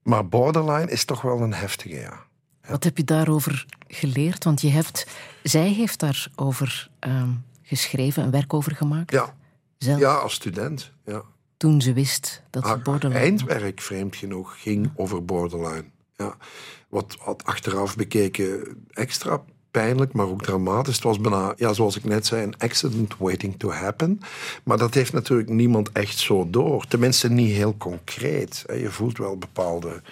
Maar 0.02 0.28
borderline 0.28 0.90
is 0.90 1.04
toch 1.04 1.22
wel 1.22 1.40
een 1.40 1.54
heftige, 1.54 2.00
ja. 2.00 2.26
Wat 2.68 2.84
heb 2.84 2.96
je 2.96 3.04
daarover 3.04 3.66
geleerd? 3.86 4.44
Want 4.44 4.60
je 4.60 4.70
hebt, 4.70 5.06
zij 5.42 5.68
heeft 5.68 6.00
daarover 6.00 6.90
ehm 6.98 7.30
geschreven, 7.68 8.22
een 8.22 8.30
werk 8.30 8.54
over 8.54 8.76
gemaakt. 8.76 9.10
Ja, 9.10 9.34
Zelf, 9.78 9.98
ja 10.00 10.14
als 10.14 10.34
student. 10.34 10.92
Ja. 11.04 11.22
toen 11.56 11.80
ze 11.80 11.92
wist 11.92 12.42
dat 12.50 12.66
ze 12.66 12.78
borderline 12.78 13.20
eindwerk, 13.20 13.80
vreemd 13.80 14.16
genoeg, 14.16 14.62
ging 14.62 14.90
over 14.96 15.24
borderline. 15.24 15.84
Ja. 16.16 16.36
Wat, 16.88 17.16
wat 17.24 17.44
achteraf 17.44 17.96
bekeken 17.96 18.76
extra 18.90 19.42
pijnlijk, 19.70 20.12
maar 20.12 20.26
ook 20.26 20.42
dramatisch. 20.42 20.94
Het 20.94 21.04
was 21.04 21.20
bijna, 21.20 21.52
ja, 21.56 21.72
zoals 21.72 21.96
ik 21.96 22.04
net 22.04 22.26
zei, 22.26 22.42
een 22.42 22.58
accident 22.58 23.16
waiting 23.18 23.58
to 23.58 23.70
happen. 23.70 24.20
Maar 24.64 24.78
dat 24.78 24.94
heeft 24.94 25.12
natuurlijk 25.12 25.48
niemand 25.48 25.92
echt 25.92 26.18
zo 26.18 26.50
door. 26.50 26.86
Tenminste, 26.86 27.30
niet 27.30 27.52
heel 27.54 27.76
concreet. 27.76 28.64
Je 28.66 28.90
voelt 28.90 29.18
wel 29.18 29.36
bepaalde 29.36 30.02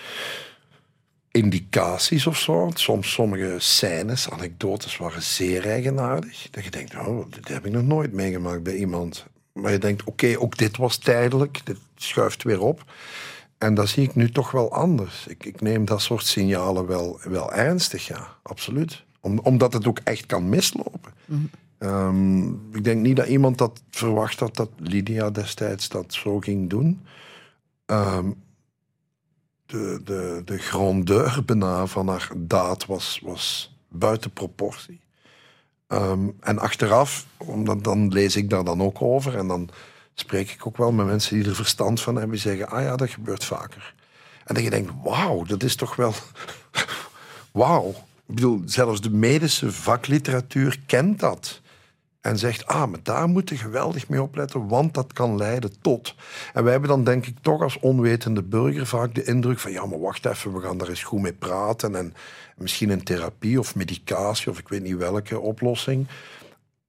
indicaties 1.37 2.27
of 2.27 2.39
zo. 2.39 2.71
Soms 2.75 3.13
sommige 3.13 3.55
scènes, 3.59 4.31
anekdotes 4.31 4.97
waren 4.97 5.23
zeer 5.23 5.67
eigenaardig. 5.67 6.49
Dat 6.51 6.65
je 6.65 6.71
denkt, 6.71 6.95
oh, 6.95 7.31
dit 7.31 7.49
heb 7.49 7.67
ik 7.67 7.73
nog 7.73 7.83
nooit 7.83 8.13
meegemaakt 8.13 8.63
bij 8.63 8.77
iemand. 8.77 9.27
Maar 9.53 9.73
je 9.73 9.79
denkt, 9.79 10.05
oké, 10.05 10.39
ook 10.39 10.57
dit 10.57 10.77
was 10.77 10.97
tijdelijk. 10.97 11.61
Dit 11.65 11.79
schuift 11.97 12.43
weer 12.43 12.61
op. 12.61 12.85
En 13.59 13.75
dat 13.75 13.89
zie 13.89 14.03
ik 14.03 14.15
nu 14.15 14.31
toch 14.31 14.51
wel 14.51 14.73
anders. 14.73 15.27
Ik, 15.27 15.45
ik 15.45 15.61
neem 15.61 15.85
dat 15.85 16.03
soort 16.03 16.27
signalen 16.27 16.87
wel, 16.87 17.21
wel 17.23 17.53
ernstig, 17.53 18.07
ja, 18.07 18.29
absoluut. 18.43 19.05
Om, 19.21 19.39
omdat 19.39 19.73
het 19.73 19.87
ook 19.87 20.01
echt 20.05 20.27
kan 20.27 20.49
mislopen. 20.49 21.13
Ehm, 21.79 22.49
ik 22.49 22.85
denk 22.85 23.01
niet 23.01 23.17
dat 23.17 23.27
iemand 23.27 23.59
dat 23.59 23.83
verwacht 23.91 24.41
had 24.41 24.57
dat 24.57 24.71
Lydia 24.77 25.31
destijds 25.31 25.89
dat 25.89 26.15
zo 26.15 26.41
ging 26.41 26.71
doen. 26.71 27.01
Ehm, 27.87 28.31
de, 29.67 30.01
de, 30.05 30.43
de 30.45 30.59
grandeur 30.59 31.43
bijna 31.45 31.87
van 31.87 32.09
haar 32.09 32.31
daad 32.37 32.87
was, 32.87 33.21
was 33.23 33.75
buiten 33.89 34.31
proportie. 34.31 35.01
Ehm, 35.87 36.29
en 36.41 36.59
achteraf, 36.59 37.27
omdat 37.37 37.85
dan 37.85 38.13
lees 38.13 38.37
ik 38.37 38.51
daar 38.51 38.65
dan 38.65 38.83
ook 38.83 39.03
over 39.03 39.37
en 39.37 39.47
dan 39.47 39.69
spreek 40.15 40.51
ik 40.51 40.67
ook 40.67 40.77
wel 40.77 40.93
met 40.93 41.07
mensen 41.07 41.37
die 41.37 41.49
er 41.49 41.55
verstand 41.55 42.01
van 42.01 42.15
hebben, 42.15 42.33
die 42.33 42.41
zeggen, 42.41 42.69
ah 42.69 42.83
ja, 42.83 42.97
dat 42.97 43.11
gebeurt 43.11 43.45
vaker. 43.45 43.95
En 44.45 44.55
dat 44.55 44.65
je 44.65 44.71
denkt, 44.71 44.93
wauw, 45.03 45.45
dat 45.45 45.63
is 45.63 45.77
toch 45.77 45.97
wel... 45.97 46.15
wauw. 47.53 47.89
Ik 48.27 48.35
bedoel, 48.35 48.63
zelfs 48.65 49.01
de 49.01 49.11
medische 49.11 49.73
vakliteratuur 49.73 50.81
kent 50.87 51.21
dat. 51.21 51.61
En 52.27 52.39
zegt, 52.39 52.67
ah, 52.67 52.91
maar 52.91 53.03
daar 53.03 53.29
moet 53.29 53.49
je 53.49 53.57
geweldig 53.57 54.09
mee 54.09 54.23
opletten, 54.23 54.69
want 54.69 54.95
dat 54.95 55.13
kan 55.13 55.37
leiden 55.37 55.81
tot. 55.81 56.15
En 56.53 56.63
wij 56.63 56.73
hebben 56.73 56.91
dan 56.91 57.05
denk 57.05 57.27
ik 57.27 57.37
toch 57.41 57.63
als 57.63 57.79
onwetende 57.79 58.43
burger 58.43 58.87
vaak 58.87 59.15
de 59.15 59.25
indruk 59.25 59.59
van, 59.59 59.73
ja, 59.73 59.87
maar 59.87 60.01
wacht 60.01 60.27
even, 60.27 60.53
we 60.53 60.61
gaan 60.61 60.79
daar 60.79 60.89
eens 60.89 61.03
goed 61.03 61.21
mee 61.21 61.33
praten. 61.33 61.95
En 61.95 62.15
misschien 62.57 62.91
een 62.91 63.05
therapie 63.05 63.59
of 63.59 63.75
medicatie 63.75 64.51
of 64.51 64.59
ik 64.59 64.69
weet 64.69 64.83
niet 64.83 64.97
welke 64.97 65.41
oplossing. 65.41 66.07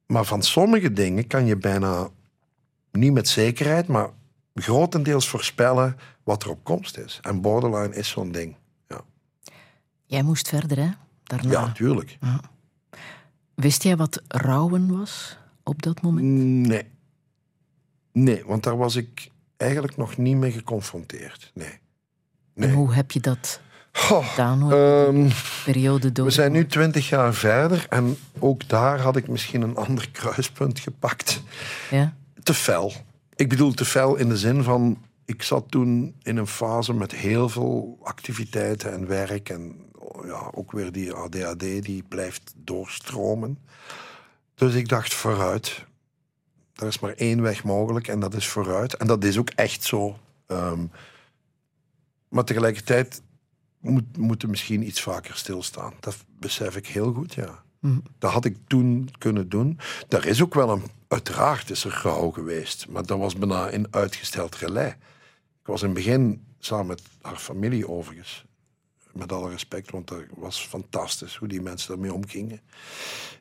Maar 0.06 0.26
van 0.26 0.44
sommige 0.44 0.94
dingen 0.94 1.28
kan 1.28 1.46
je 1.46 1.58
bijna 1.58 2.10
niet 2.92 3.14
met 3.14 3.28
zekerheid, 3.28 3.88
maar 3.88 4.10
grotendeels 4.56 5.30
voorspellen 5.30 5.98
wat 6.24 6.44
er 6.44 6.50
op 6.50 6.64
komst 6.64 6.98
is. 6.98 7.20
En 7.22 7.42
borderline 7.42 7.96
is 7.96 8.10
zo'n 8.10 8.32
ding. 8.32 8.56
Ja, 8.88 9.02
Jij 10.06 10.24
moest 10.24 10.48
verder, 10.48 10.78
hè? 10.78 10.90
Daarna. 11.24 11.52
ja 11.52 11.72
tuurlijk. 11.72 12.18
Wist 13.62 13.84
jij 13.84 13.98
wat 13.98 14.22
rouwen 14.28 14.98
was 14.98 15.38
op 15.64 15.82
dat 15.82 16.02
moment? 16.02 16.28
Nee. 16.68 16.84
Nee, 18.12 18.46
want 18.46 18.64
daar 18.64 18.78
was 18.78 18.96
ik 18.96 19.30
eigenlijk 19.58 19.98
nog 19.98 20.18
niet 20.18 20.38
mee 20.38 20.52
geconfronteerd. 20.52 21.52
Nee. 21.54 21.80
nee. 22.54 22.70
En 22.70 22.76
hoe 22.76 22.94
heb 22.94 23.12
je 23.12 23.20
dat 23.20 23.62
Goh, 23.92 24.28
gedaan? 24.28 24.60
Die 25.16 25.34
periode 25.66 26.12
door? 26.12 26.26
we 26.26 26.32
zijn 26.32 26.52
nu 26.52 26.68
twintig 26.68 27.10
jaar 27.10 27.34
verder 27.34 27.86
en 27.90 28.18
ook 28.40 28.70
daar 28.70 29.00
had 29.00 29.16
ik 29.16 29.28
misschien 29.28 29.62
een 29.62 29.76
ander 29.76 30.10
kruispunt 30.20 30.80
gepakt. 30.80 31.42
Ja? 31.92 32.14
te 32.44 32.54
fel. 32.54 32.94
Ik 33.36 33.50
bedoel 33.50 33.74
te 33.74 33.86
fel 33.86 34.16
in 34.16 34.30
de 34.30 34.38
zin 34.38 34.64
van... 34.64 35.06
Ik 35.26 35.44
zat 35.44 35.72
toen 35.72 36.16
in 36.22 36.38
een 36.38 36.48
fase 36.48 36.94
met 36.94 37.12
heel 37.12 37.50
veel 37.50 37.98
activiteiten 38.04 38.94
en 38.94 39.08
werk. 39.08 39.50
En 39.50 39.62
oh 39.62 39.87
ja, 40.26 40.52
ook 40.54 40.72
weer 40.72 40.92
die 40.92 41.14
ADHD 41.14 41.60
die 41.60 42.04
blijft 42.08 42.54
doorstromen. 42.58 43.60
Dus 44.56 44.74
ik 44.74 44.90
dacht 44.90 45.14
vooruit. 45.14 45.86
Er 46.76 46.88
is 46.88 47.00
maar 47.00 47.14
één 47.14 47.42
weg 47.42 47.64
mogelijk 47.64 48.08
en 48.08 48.20
dat 48.20 48.34
is 48.34 48.48
vooruit. 48.48 48.94
En 48.94 49.08
dat 49.08 49.24
is 49.24 49.38
ook 49.38 49.50
echt 49.50 49.84
zo. 49.84 50.18
Ehm, 50.46 50.86
maar 52.30 52.44
tegelijkertijd 52.44 53.22
moet, 53.80 54.18
moeten 54.18 54.50
misschien 54.50 54.88
iets 54.88 55.02
vaker 55.02 55.36
stilstaan. 55.36 55.94
Dat 56.00 56.18
besef 56.40 56.76
ik 56.76 56.88
heel 56.88 57.14
goed, 57.14 57.34
ja. 57.34 57.66
Dat 58.20 58.32
had 58.32 58.46
ik 58.46 58.58
toen 58.68 59.10
kunnen 59.18 59.50
doen. 59.50 59.80
Daar 60.08 60.26
is 60.26 60.42
ook 60.42 60.54
wel 60.54 60.70
een... 60.70 60.84
Uiteraard 61.08 61.70
is 61.70 61.84
er 61.84 62.00
rouw 62.04 62.30
geweest. 62.30 62.88
Maar 62.90 63.06
dat 63.06 63.18
was 63.18 63.36
bijna 63.36 63.70
in 63.70 63.88
uitgesteld 63.90 64.56
relais. 64.56 64.94
Ik 65.62 65.74
was 65.74 65.82
in 65.82 65.88
het 65.88 65.98
begin 65.98 66.46
samen 66.60 66.88
met 66.88 67.02
haar 67.22 67.38
familie 67.38 67.90
overigens. 67.90 68.46
Met 69.18 69.32
alle 69.32 69.50
respect, 69.50 69.92
want 69.92 70.08
dat 70.08 70.24
was 70.36 70.60
fantastisch 70.60 71.36
hoe 71.36 71.48
die 71.48 71.62
mensen 71.62 71.90
daarmee 71.90 72.14
omgingen. 72.14 72.62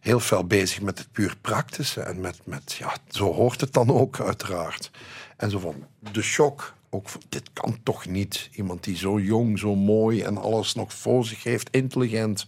Heel 0.01 0.20
fel 0.20 0.44
bezig 0.44 0.81
met 0.81 0.98
het 0.98 1.12
puur 1.12 1.36
praktische. 1.40 2.01
En 2.01 2.20
met, 2.20 2.40
met 2.44 2.73
ja, 2.73 2.97
zo 3.09 3.32
hoort 3.32 3.61
het 3.61 3.73
dan 3.73 3.90
ook 3.90 4.20
uiteraard. 4.20 4.90
En 5.36 5.51
zo 5.51 5.59
van, 5.59 5.86
de 6.12 6.23
shock. 6.23 6.74
Ook 6.90 7.09
van, 7.09 7.23
dit 7.28 7.53
kan 7.53 7.78
toch 7.82 8.07
niet. 8.07 8.48
Iemand 8.53 8.85
die 8.85 8.97
zo 8.97 9.20
jong, 9.20 9.59
zo 9.59 9.74
mooi 9.74 10.23
en 10.23 10.39
alles 10.39 10.74
nog 10.74 10.93
voor 10.93 11.24
zich 11.24 11.43
heeft, 11.43 11.70
intelligent. 11.70 12.47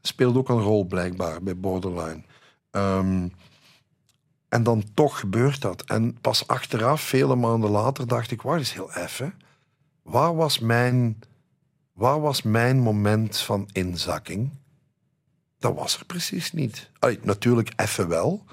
Speelt 0.00 0.36
ook 0.36 0.48
een 0.48 0.60
rol 0.60 0.84
blijkbaar 0.84 1.42
bij 1.42 1.56
Borderline. 1.56 2.22
Ehm, 2.70 3.28
en 4.48 4.62
dan 4.62 4.84
toch 4.94 5.18
gebeurt 5.20 5.60
dat. 5.60 5.82
En 5.82 6.20
pas 6.20 6.46
achteraf, 6.46 7.00
vele 7.00 7.36
maanden 7.36 7.70
later, 7.70 8.06
dacht 8.06 8.30
ik, 8.30 8.42
wacht 8.42 8.58
eens 8.58 8.72
heel 8.72 8.92
even. 8.92 9.34
Waar 10.02 10.36
was 10.36 10.58
mijn, 10.58 11.18
waar 11.96 12.20
was 12.20 12.42
mijn 12.42 12.78
moment 12.78 13.38
van 13.38 13.68
inzakking? 13.72 14.50
Dat 15.58 15.74
was 15.74 15.98
er 15.98 16.04
precies 16.04 16.52
niet. 16.52 16.90
Natuurlijk 17.22 17.72
even 17.76 18.08
wel, 18.08 18.44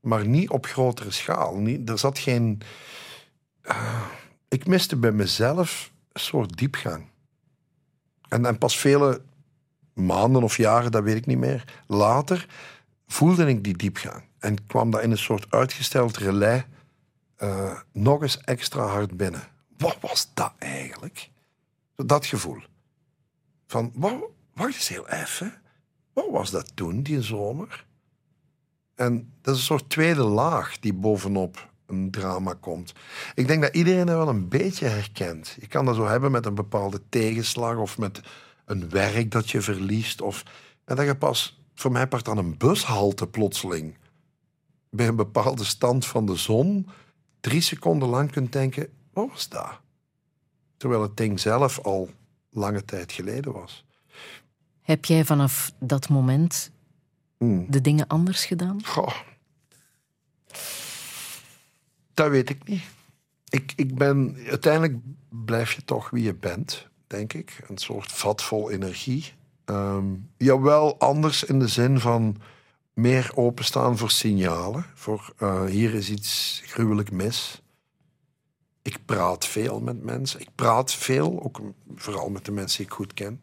maar 0.00 0.26
niet 0.26 0.50
op 0.50 0.66
grotere 0.66 1.10
schaal. 1.10 1.56
Niet, 1.56 1.88
er 1.88 1.98
zat 1.98 2.18
geen... 2.18 2.60
eh, 3.62 4.06
ik 4.48 4.66
miste 4.66 4.96
bij 4.96 5.12
mezelf 5.12 5.90
een 6.12 6.20
soort 6.20 6.56
diepgang. 6.56 7.06
En, 8.28 8.46
en 8.46 8.58
pas 8.58 8.78
vele 8.78 9.22
maanden 9.92 10.42
of 10.42 10.56
jaren, 10.56 10.92
dat 10.92 11.02
weet 11.02 11.16
ik 11.16 11.26
niet 11.26 11.38
meer, 11.38 11.64
later 11.86 12.46
voelde 13.06 13.46
ik 13.46 13.64
die 13.64 13.76
diepgang. 13.76 14.22
En 14.38 14.66
kwam 14.66 14.90
dat 14.90 15.02
in 15.02 15.10
een 15.10 15.18
soort 15.18 15.46
uitgesteld 15.50 16.16
relais 16.16 16.62
eh, 17.36 17.80
nog 17.92 18.22
eens 18.22 18.38
extra 18.38 18.86
hard 18.86 19.16
binnen. 19.16 19.42
Wat 19.76 19.96
was 20.00 20.30
dat 20.34 20.52
eigenlijk? 20.58 21.30
Dat 21.96 22.26
gevoel. 22.26 22.62
Van, 23.68 23.92
wa- 23.94 24.20
wacht 24.54 24.74
eens 24.74 24.88
heel 24.88 25.08
even. 25.08 25.52
Wat 26.12 26.30
was 26.30 26.50
dat 26.50 26.76
toen, 26.76 27.02
die 27.02 27.22
zomer? 27.22 27.86
En 28.94 29.32
dat 29.42 29.54
is 29.54 29.60
een 29.60 29.66
soort 29.66 29.90
tweede 29.90 30.22
laag 30.22 30.78
die 30.78 30.92
bovenop 30.94 31.68
een 31.86 32.10
drama 32.10 32.54
komt. 32.60 32.92
Ik 33.34 33.46
denk 33.46 33.62
dat 33.62 33.74
iedereen 33.74 34.06
dat 34.06 34.16
wel 34.16 34.28
een 34.28 34.48
beetje 34.48 34.86
herkent. 34.86 35.56
Je 35.60 35.66
kan 35.66 35.84
dat 35.84 35.96
zo 35.96 36.06
hebben 36.06 36.30
met 36.30 36.46
een 36.46 36.54
bepaalde 36.54 37.00
tegenslag 37.08 37.76
of 37.76 37.98
met 37.98 38.20
een 38.64 38.88
werk 38.90 39.30
dat 39.30 39.50
je 39.50 39.60
verliest. 39.60 40.20
Of, 40.20 40.42
en 40.84 40.96
dat 40.96 41.06
je 41.06 41.16
pas, 41.16 41.62
voor 41.74 41.92
mij 41.92 42.06
part 42.08 42.28
aan 42.28 42.38
een 42.38 42.56
bushalte 42.56 43.26
plotseling, 43.28 43.96
bij 44.90 45.06
een 45.06 45.16
bepaalde 45.16 45.64
stand 45.64 46.06
van 46.06 46.26
de 46.26 46.36
zon, 46.36 46.88
drie 47.40 47.60
seconden 47.60 48.08
lang 48.08 48.30
kunt 48.30 48.52
denken, 48.52 48.88
wat 49.12 49.28
was 49.30 49.48
dat? 49.48 49.80
Terwijl 50.76 51.02
het 51.02 51.16
ding 51.16 51.40
zelf 51.40 51.78
al 51.80 52.10
lange 52.50 52.84
tijd 52.84 53.12
geleden 53.12 53.52
was. 53.52 53.84
Heb 54.82 55.04
jij 55.04 55.24
vanaf 55.24 55.72
dat 55.78 56.08
moment 56.08 56.70
Hmm. 57.38 57.66
de 57.68 57.80
dingen 57.80 58.06
anders 58.06 58.44
gedaan? 58.44 58.84
Goh. 58.84 59.14
Dat 62.14 62.30
weet 62.30 62.50
ik 62.50 62.68
niet. 62.68 62.82
Ik, 63.48 63.72
ik 63.76 63.94
ben, 63.94 64.36
uiteindelijk 64.48 64.96
blijf 65.28 65.72
je 65.72 65.84
toch 65.84 66.10
wie 66.10 66.22
je 66.24 66.34
bent, 66.34 66.88
denk 67.06 67.32
ik. 67.32 67.64
Een 67.68 67.78
soort 67.78 68.12
vat 68.12 68.42
vol 68.42 68.70
energie. 68.70 69.32
Ehm 69.64 70.04
jawel, 70.36 70.98
anders 70.98 71.44
in 71.44 71.58
de 71.58 71.68
zin 71.68 72.00
van 72.00 72.36
meer 72.92 73.30
openstaan 73.34 73.98
voor 73.98 74.10
signalen. 74.10 74.84
Voor 74.94 75.32
eh, 75.38 75.64
hier 75.64 75.94
is 75.94 76.10
iets 76.10 76.62
gruwelijk 76.64 77.10
mis. 77.10 77.62
Ik 78.88 78.98
praat 79.04 79.46
veel 79.46 79.80
met 79.80 80.02
mensen. 80.02 80.40
Ik 80.40 80.48
praat 80.54 80.92
veel, 80.92 81.42
ook 81.42 81.60
vooral 81.94 82.28
met 82.28 82.44
de 82.44 82.52
mensen 82.52 82.76
die 82.76 82.86
ik 82.86 82.92
goed 82.92 83.14
ken. 83.14 83.42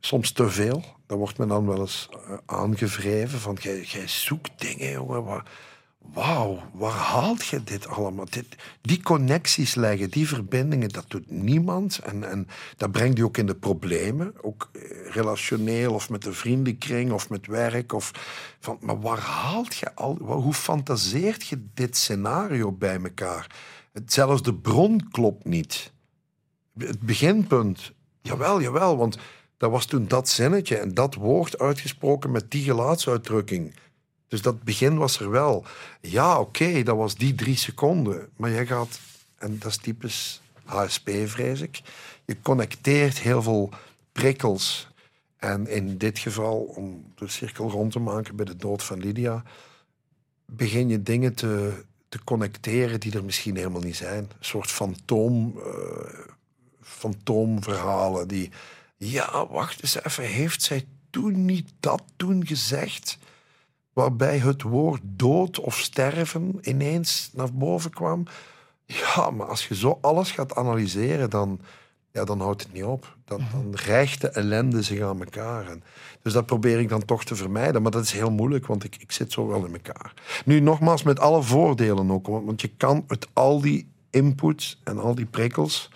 Soms 0.00 0.32
te 0.32 0.50
veel. 0.50 0.84
Daar 1.06 1.18
wordt 1.18 1.38
me 1.38 1.46
dan 1.46 1.66
wel 1.66 1.80
eens 1.80 2.08
eh, 2.12 2.34
aangevreven 2.46 3.38
van 3.38 3.58
jij, 3.60 4.06
zoekt 4.06 4.60
dingen, 4.60 4.90
jongen. 4.90 5.24
Waar, 5.24 5.50
wauw, 5.98 6.62
waar 6.72 6.92
haalt 6.92 7.46
je 7.46 7.64
dit 7.64 7.88
allemaal? 7.88 8.24
Dit, 8.30 8.46
die 8.80 9.02
connecties 9.02 9.74
leggen, 9.74 10.10
die 10.10 10.28
verbindingen, 10.28 10.88
dat 10.88 11.04
doet 11.08 11.30
niemand. 11.30 11.98
En, 11.98 12.30
en 12.30 12.48
dat 12.76 12.92
brengt 12.92 13.16
je 13.18 13.24
ook 13.24 13.36
in 13.36 13.46
de 13.46 13.56
problemen. 13.56 14.34
Ook 14.42 14.70
eh, 14.72 14.82
relationeel 15.10 15.94
of 15.94 16.10
met 16.10 16.22
de 16.22 16.32
vriendenkring 16.32 17.12
of 17.12 17.30
met 17.30 17.46
werk. 17.46 17.92
Of 17.92 18.10
van, 18.60 18.78
maar 18.80 19.00
waar 19.00 19.20
haalt 19.20 19.76
je 19.76 19.94
al... 19.94 20.16
Hoe 20.16 20.54
fantaseert 20.54 21.46
je 21.46 21.66
dit 21.74 21.96
scenario 21.96 22.72
bij 22.72 23.00
elkaar? 23.02 23.76
Het- 23.92 24.12
Zelfs 24.12 24.42
de 24.42 24.54
bron 24.54 25.10
klopt 25.10 25.44
niet. 25.44 25.92
Het 26.78 27.00
beginpunt, 27.00 27.92
Jawel, 28.22 28.60
jawel, 28.60 28.96
want 28.96 29.18
dat 29.56 29.70
was 29.70 29.86
toen 29.86 30.08
dat 30.08 30.28
zinnetje 30.28 30.76
en 30.76 30.94
dat 30.94 31.14
woord 31.14 31.58
uitgesproken 31.58 32.30
met 32.30 32.50
die 32.50 32.62
gelaatsuitdrukking. 32.64 33.74
Dus 34.28 34.42
dat 34.42 34.62
begin 34.62 34.96
was 34.98 35.20
er 35.20 35.30
wel. 35.30 35.64
Ja, 36.00 36.40
oké, 36.40 36.82
dat 36.82 36.96
was 36.96 37.14
die 37.14 37.34
drie 37.34 37.56
seconden. 37.56 38.28
Maar 38.36 38.50
jij 38.50 38.66
gaat, 38.66 39.00
en 39.38 39.58
dat 39.58 39.70
is 39.70 39.76
typisch 39.76 40.40
HSP, 40.64 41.10
vrees 41.24 41.60
ik. 41.60 41.80
Je 42.24 42.40
connecteert 42.42 43.18
heel 43.18 43.42
veel 43.42 43.70
prikkels. 44.12 44.88
En 45.36 45.66
in 45.66 45.98
dit 45.98 46.18
geval, 46.18 46.56
om 46.58 47.12
de 47.14 47.28
cirkel 47.28 47.70
rond 47.70 47.92
te 47.92 47.98
maken 47.98 48.36
bij 48.36 48.44
de 48.44 48.56
dood 48.56 48.82
van 48.82 48.98
Lydia, 48.98 49.42
begin 50.46 50.88
je 50.88 51.02
dingen 51.02 51.34
te, 51.34 51.84
te 52.08 52.24
connecteren 52.24 53.00
die 53.00 53.12
er 53.12 53.24
misschien 53.24 53.56
helemaal 53.56 53.80
niet 53.80 53.96
zijn. 53.96 54.22
Een 54.22 54.28
soort 54.40 54.70
fantoom, 54.70 55.58
eh, 55.58 56.18
fantoomverhalen 56.82 58.28
die... 58.28 58.50
Ja, 58.96 59.46
wacht 59.46 59.82
eens 59.82 60.04
even, 60.04 60.24
heeft 60.24 60.62
zij 60.62 60.86
toen 61.10 61.44
niet 61.44 61.72
dat 61.80 62.02
toen 62.16 62.46
gezegd? 62.46 63.18
Waarbij 63.92 64.38
het 64.38 64.62
woord 64.62 65.00
dood 65.04 65.60
of 65.60 65.78
sterven 65.78 66.58
ineens 66.62 67.30
naar 67.32 67.52
boven 67.52 67.90
kwam. 67.90 68.26
Ja, 68.84 69.30
maar 69.30 69.46
als 69.46 69.68
je 69.68 69.74
zo 69.74 69.98
alles 70.00 70.30
gaat 70.30 70.54
analyseren, 70.54 71.30
dan, 71.30 71.60
ja, 72.12 72.24
dan 72.24 72.40
houdt 72.40 72.62
het 72.62 72.72
niet 72.72 72.84
op. 72.84 73.16
Dan, 73.24 73.40
dan 73.52 73.74
rijgt 73.74 74.20
de 74.20 74.28
ellende 74.28 74.82
zich 74.82 75.00
aan 75.00 75.20
elkaar. 75.20 75.68
En, 75.68 75.82
dus 76.22 76.32
dat 76.32 76.46
probeer 76.46 76.78
ik 76.80 76.88
dan 76.88 77.04
toch 77.04 77.24
te 77.24 77.34
vermijden. 77.36 77.82
Maar 77.82 77.90
dat 77.90 78.04
is 78.04 78.12
heel 78.12 78.30
moeilijk, 78.30 78.66
want 78.66 78.84
ik, 78.84 78.96
ik 78.96 79.12
zit 79.12 79.32
zo 79.32 79.46
wel 79.46 79.64
in 79.64 79.72
elkaar. 79.72 80.14
Nu, 80.44 80.60
nogmaals, 80.60 81.02
met 81.02 81.20
alle 81.20 81.42
voordelen 81.42 82.10
ook. 82.10 82.26
Want, 82.26 82.46
want 82.46 82.60
je 82.60 82.68
kan 82.76 83.04
met 83.08 83.26
al 83.32 83.60
die 83.60 83.88
inputs 84.10 84.80
en 84.84 84.98
al 84.98 85.14
die 85.14 85.26
prikkels... 85.26 85.90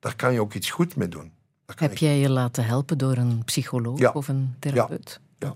daar 0.00 0.16
kan 0.16 0.32
je 0.32 0.40
ook 0.40 0.54
iets 0.54 0.70
goed 0.70 0.96
mee 0.96 1.08
doen. 1.08 1.32
Heb 1.74 1.90
ik- 1.92 1.98
jij 1.98 2.18
je 2.18 2.30
laten 2.30 2.64
helpen 2.64 2.98
door 2.98 3.16
een 3.16 3.44
psycholoog 3.44 3.98
Ja. 3.98 4.10
of 4.10 4.28
een 4.28 4.54
therapeut? 4.58 5.20
Ja. 5.38 5.54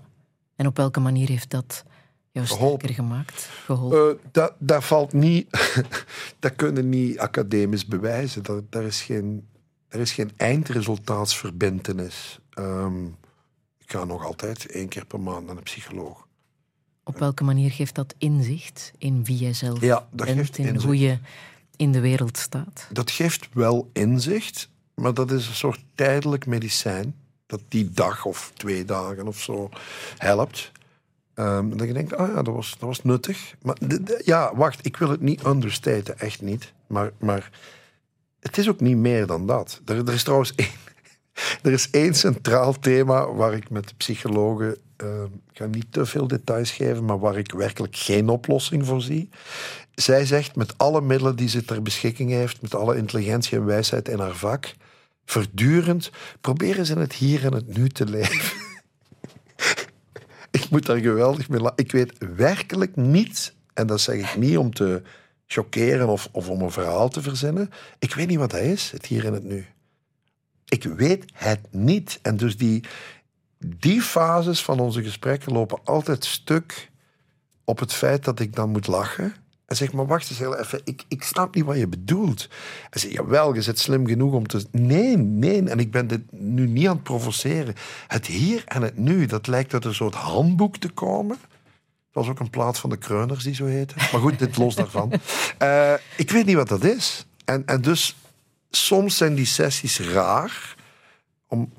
En 0.55 0.67
op 0.67 0.77
welke 0.77 0.99
manier 0.99 1.27
heeft 1.27 1.49
dat 1.49 1.83
jou 2.31 2.45
sterker 2.47 2.89
gemaakt? 2.93 3.49
Geholpen? 3.65 4.09
Eh, 4.09 4.15
dat, 4.31 4.53
dat 4.57 4.83
valt 4.83 5.13
niet... 5.13 5.47
dat 6.39 6.55
kunnen 6.55 6.89
niet 6.89 7.19
academisch 7.19 7.85
bewijzen. 7.85 8.43
Daar, 8.43 8.61
daar, 8.69 8.83
is 8.83 9.01
geen, 9.01 9.47
er 9.91 9.99
is 9.99 10.11
geen 10.11 10.31
eindresultaatsverbintenis. 10.37 12.39
Ehm, 12.49 13.05
ik 13.77 13.91
ga 13.91 14.03
nog 14.03 14.25
altijd 14.25 14.65
één 14.65 14.87
keer 14.87 15.05
per 15.05 15.19
maand 15.19 15.45
naar 15.47 15.57
een 15.57 15.63
psycholoog. 15.63 16.27
op 17.03 17.19
welke 17.19 17.43
manier 17.43 17.71
geeft 17.71 17.95
dat 17.95 18.15
inzicht 18.17 18.91
in 18.97 19.23
wie 19.23 19.37
jij 19.37 19.53
zelf 19.53 19.81
Ja, 19.81 20.07
dat 20.11 20.25
bent, 20.25 20.37
geeft 20.37 20.57
in 20.57 20.65
inzicht. 20.65 20.85
hoe 20.85 20.99
je 20.99 21.17
in 21.75 21.91
de 21.91 21.99
wereld 21.99 22.37
staat? 22.37 22.87
Dat 22.91 23.11
geeft 23.11 23.47
wel 23.53 23.89
inzicht, 23.93 24.69
maar 24.95 25.13
dat 25.13 25.31
is 25.31 25.47
een 25.47 25.55
soort 25.55 25.79
tijdelijk 25.95 26.45
medicijn. 26.45 27.15
Dat 27.45 27.61
die 27.67 27.91
dag 27.91 28.25
of 28.25 28.51
twee 28.55 28.85
dagen 28.85 29.27
of 29.27 29.39
zo 29.39 29.69
helpt. 30.17 30.71
Ehm, 31.33 31.69
dat 31.77 31.87
je 31.87 31.93
denkt, 31.93 32.15
ah 32.15 32.27
ja, 32.27 32.41
dat 32.41 32.55
was, 32.55 32.69
dat 32.71 32.79
was 32.87 33.03
nuttig. 33.03 33.55
Maar 33.61 33.75
ja, 34.23 34.55
wacht, 34.55 34.85
ik 34.85 34.97
wil 34.97 35.09
het 35.09 35.21
niet 35.21 35.45
understaten, 35.45 36.19
echt 36.19 36.41
niet. 36.41 36.73
Maar, 36.87 37.11
maar 37.19 37.49
het 38.41 38.57
is 38.57 38.69
ook 38.69 38.79
niet 38.79 38.97
meer 38.97 39.25
dan 39.25 39.47
dat. 39.47 39.81
Er, 39.85 39.97
er 40.07 40.13
is 40.13 40.23
trouwens 40.23 40.55
één, 40.55 40.69
er 41.63 41.71
is 41.71 41.89
één 41.89 42.13
centraal 42.13 42.79
thema 42.79 43.31
waar 43.33 43.53
ik 43.53 43.69
met 43.69 43.87
de 43.87 43.93
psychologen, 43.97 44.77
ehm, 44.97 45.25
ik 45.51 45.57
ga 45.57 45.65
niet 45.65 45.85
te 45.89 46.05
veel 46.05 46.27
details 46.27 46.71
geven, 46.71 47.05
maar 47.05 47.19
waar 47.19 47.37
ik 47.37 47.51
werkelijk 47.51 47.95
geen 47.95 48.29
oplossing 48.29 48.85
voor 48.85 49.01
zie. 49.01 49.29
Zij 49.95 50.25
zegt 50.25 50.55
met 50.55 50.77
alle 50.77 51.01
middelen 51.01 51.35
die 51.35 51.49
ze 51.49 51.65
ter 51.65 51.81
beschikking 51.81 52.29
heeft, 52.29 52.61
met 52.61 52.75
alle 52.75 52.97
intelligentie 52.97 53.57
en 53.57 53.65
wijsheid 53.65 54.07
in 54.07 54.19
haar 54.19 54.35
vak, 54.35 54.73
voortdurend 55.25 56.11
proberen 56.41 56.85
ze 56.85 56.93
in 56.93 56.99
het 56.99 57.13
hier 57.13 57.45
en 57.45 57.53
het 57.53 57.77
nu 57.77 57.89
te 57.89 58.05
leven. 58.05 58.57
ik 60.51 60.69
moet 60.69 60.85
daar 60.85 60.97
geweldig 60.97 61.49
mee 61.49 61.59
lachen. 61.59 61.77
Ik 61.77 61.91
weet 61.91 62.13
werkelijk 62.35 62.95
niet, 62.95 63.53
en 63.73 63.87
dat 63.87 64.01
zeg 64.01 64.15
ik 64.15 64.37
niet 64.37 64.57
om 64.57 64.73
te 64.73 65.01
chockeren 65.51 66.07
of, 66.07 66.29
of 66.31 66.49
om 66.49 66.61
een 66.61 66.71
verhaal 66.71 67.09
te 67.09 67.21
verzinnen. 67.21 67.71
Ik 67.99 68.13
weet 68.13 68.27
niet 68.27 68.37
wat 68.37 68.51
dat 68.51 68.59
is, 68.59 68.91
het 68.91 69.05
hier 69.05 69.25
en 69.25 69.33
het 69.33 69.43
nu. 69.43 69.65
Ik 70.65 70.83
weet 70.83 71.25
het 71.33 71.59
niet. 71.71 72.19
En 72.21 72.37
dus 72.37 72.57
die, 72.57 72.83
die 73.59 74.01
fases 74.01 74.63
van 74.63 74.79
onze 74.79 75.03
gesprekken 75.03 75.53
lopen 75.53 75.79
altijd 75.83 76.25
stuk 76.25 76.91
op 77.63 77.79
het 77.79 77.93
feit 77.93 78.23
dat 78.23 78.39
ik 78.39 78.55
dan 78.55 78.69
moet 78.69 78.87
lachen. 78.87 79.33
En 79.65 79.75
zeg, 79.75 79.93
maar 79.93 80.07
wacht 80.07 80.29
eens 80.29 80.39
heel 80.39 80.57
even, 80.57 80.81
ik, 80.83 81.03
ik 81.07 81.23
snap 81.23 81.55
niet 81.55 81.65
wat 81.65 81.77
je 81.77 81.87
bedoelt. 81.87 82.49
En 82.89 82.99
zeg, 82.99 83.11
jawel, 83.11 83.53
je 83.55 83.61
zit 83.61 83.79
slim 83.79 84.07
genoeg 84.07 84.33
om 84.33 84.47
te... 84.47 84.65
Nee, 84.71 85.17
nee, 85.17 85.69
en 85.69 85.79
ik 85.79 85.91
ben 85.91 86.07
dit 86.07 86.31
nu 86.31 86.67
niet 86.67 86.87
aan 86.87 86.95
het 86.95 87.03
provoceren. 87.03 87.75
Het 88.07 88.25
hier 88.25 88.63
en 88.65 88.81
het 88.81 88.97
nu, 88.97 89.25
dat 89.25 89.47
lijkt 89.47 89.73
uit 89.73 89.85
een 89.85 89.93
soort 89.93 90.15
handboek 90.15 90.77
te 90.77 90.89
komen. 90.89 91.37
Dat 92.11 92.23
was 92.23 92.27
ook 92.29 92.39
een 92.39 92.49
plaat 92.49 92.79
van 92.79 92.89
de 92.89 92.97
Kreuners 92.97 93.43
die 93.43 93.55
zo 93.55 93.65
heette. 93.65 93.95
Maar 93.97 94.21
goed, 94.21 94.39
dit 94.39 94.57
los 94.57 94.75
daarvan. 94.75 95.11
Eh, 95.57 95.93
ik 96.17 96.31
weet 96.31 96.45
niet 96.45 96.55
wat 96.55 96.67
dat 96.67 96.83
is. 96.83 97.25
En, 97.45 97.65
en 97.65 97.81
dus, 97.81 98.15
soms 98.69 99.17
zijn 99.17 99.35
die 99.35 99.45
sessies 99.45 99.99
raar. 99.99 100.75
Om, 101.47 101.73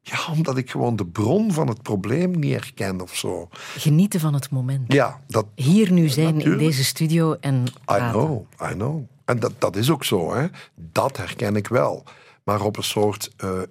ja, 0.00 0.18
omdat 0.32 0.56
ik 0.56 0.70
gewoon 0.70 0.96
de 0.96 1.06
bron 1.06 1.52
van 1.52 1.68
het 1.68 1.82
probleem 1.82 2.38
niet 2.38 2.52
herken 2.52 3.00
of 3.00 3.16
zo. 3.16 3.48
Genieten 3.76 4.20
van 4.20 4.34
het 4.34 4.50
moment. 4.50 4.92
Ja, 4.92 5.20
dat, 5.26 5.46
Hier 5.54 5.92
nu 5.92 6.08
zijn 6.08 6.40
in 6.40 6.58
deze 6.58 6.84
studio 6.84 7.36
en 7.40 7.64
I 7.66 7.70
praten. 7.84 8.10
know, 8.10 8.46
I 8.70 8.72
know. 8.72 9.02
En 9.24 9.38
dat, 9.38 9.52
dat 9.58 9.76
is 9.76 9.90
ook 9.90 10.04
zo, 10.04 10.34
hè. 10.34 10.46
Dat 10.74 11.16
herken 11.16 11.56
ik 11.56 11.68
wel. 11.68 12.04
Maar 12.44 12.62
op 12.62 12.76
een 12.76 12.82
soort 12.82 13.30
eh 13.36 13.62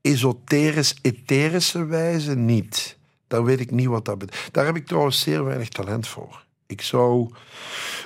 esoterisch, 0.00 0.94
etherische 1.02 1.84
wijze 1.84 2.36
niet. 2.36 2.98
Daar 3.30 3.44
weet 3.44 3.60
ik 3.60 3.70
niet 3.70 3.86
wat 3.86 4.04
dat 4.04 4.18
betekent. 4.18 4.54
Daar 4.54 4.66
heb 4.66 4.76
ik 4.76 4.86
trouwens 4.86 5.20
zeer 5.20 5.44
weinig 5.44 5.68
talent 5.68 6.08
voor. 6.08 6.44
Ik 6.66 6.82
zou, 6.82 7.30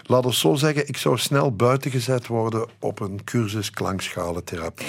laat 0.03 0.25
ons 0.25 0.41
zo 0.41 0.55
zeggen, 0.55 0.89
ik 0.89 0.97
zou 0.97 1.19
snel 1.19 1.57
buitengezet 1.57 2.27
worden 2.27 2.69
op 2.79 3.01
een 3.01 3.25
cursus 3.25 3.71
klankschalentherapie. 3.71 4.87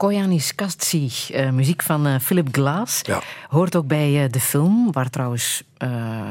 Koyanis 0.00 0.54
Kastsi, 0.54 1.10
eh, 1.32 1.50
muziek 1.50 1.82
van 1.82 2.06
eh, 2.06 2.18
Philip 2.20 2.48
Glass. 2.52 3.00
Ja. 3.02 3.22
Hoort 3.48 3.76
ook 3.76 3.86
bij 3.86 4.24
eh, 4.24 4.30
de 4.30 4.40
film, 4.40 4.92
waar 4.92 5.10
trouwens 5.10 5.62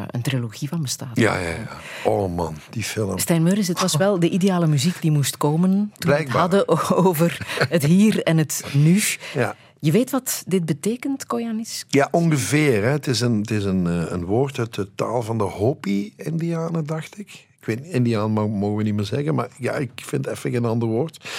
een 0.07 0.21
trilogie 0.21 0.69
van 0.69 0.81
bestaat. 0.81 1.09
Ja, 1.13 1.37
ja, 1.37 1.49
ja. 1.49 1.67
Oh 2.03 2.35
man, 2.35 2.55
die 2.69 2.83
film. 2.83 3.17
Stijn 3.17 3.43
Meuris, 3.43 3.67
het 3.67 3.81
was 3.81 3.95
wel 3.95 4.19
de 4.19 4.29
ideale 4.29 4.67
muziek 4.67 5.01
die 5.01 5.11
moest 5.11 5.37
komen 5.37 5.69
toen 5.71 6.11
we 6.11 6.17
het 6.17 6.29
Blijkbaar. 6.29 6.39
hadden 6.39 6.67
over 7.05 7.47
het 7.69 7.85
hier 7.85 8.23
en 8.23 8.37
het 8.37 8.63
nu. 8.73 9.01
Ja. 9.33 9.55
Je 9.79 9.91
weet 9.91 10.09
wat 10.09 10.43
dit 10.47 10.65
betekent, 10.65 11.25
Koyanis? 11.25 11.85
Ja, 11.87 12.07
ongeveer. 12.11 12.83
Hè. 12.83 12.89
Het 12.89 13.07
is, 13.07 13.21
een, 13.21 13.39
het 13.39 13.51
is 13.51 13.63
een, 13.63 13.85
een 14.13 14.25
woord 14.25 14.59
uit 14.59 14.73
de 14.75 14.95
taal 14.95 15.21
van 15.21 15.37
de 15.37 15.43
Hopi-Indianen, 15.43 16.85
dacht 16.85 17.17
ik. 17.17 17.47
Ik 17.60 17.65
weet 17.65 17.84
niet, 17.84 17.94
Indiaan 17.94 18.31
mo- 18.31 18.48
mogen 18.48 18.77
we 18.77 18.84
niet 18.84 18.95
meer 18.95 19.06
zeggen, 19.06 19.36
maar 19.36 19.49
ja, 19.57 19.73
ik 19.73 19.91
vind 19.95 20.27
even 20.27 20.52
geen 20.52 20.65
ander 20.65 20.88
woord. 20.88 21.30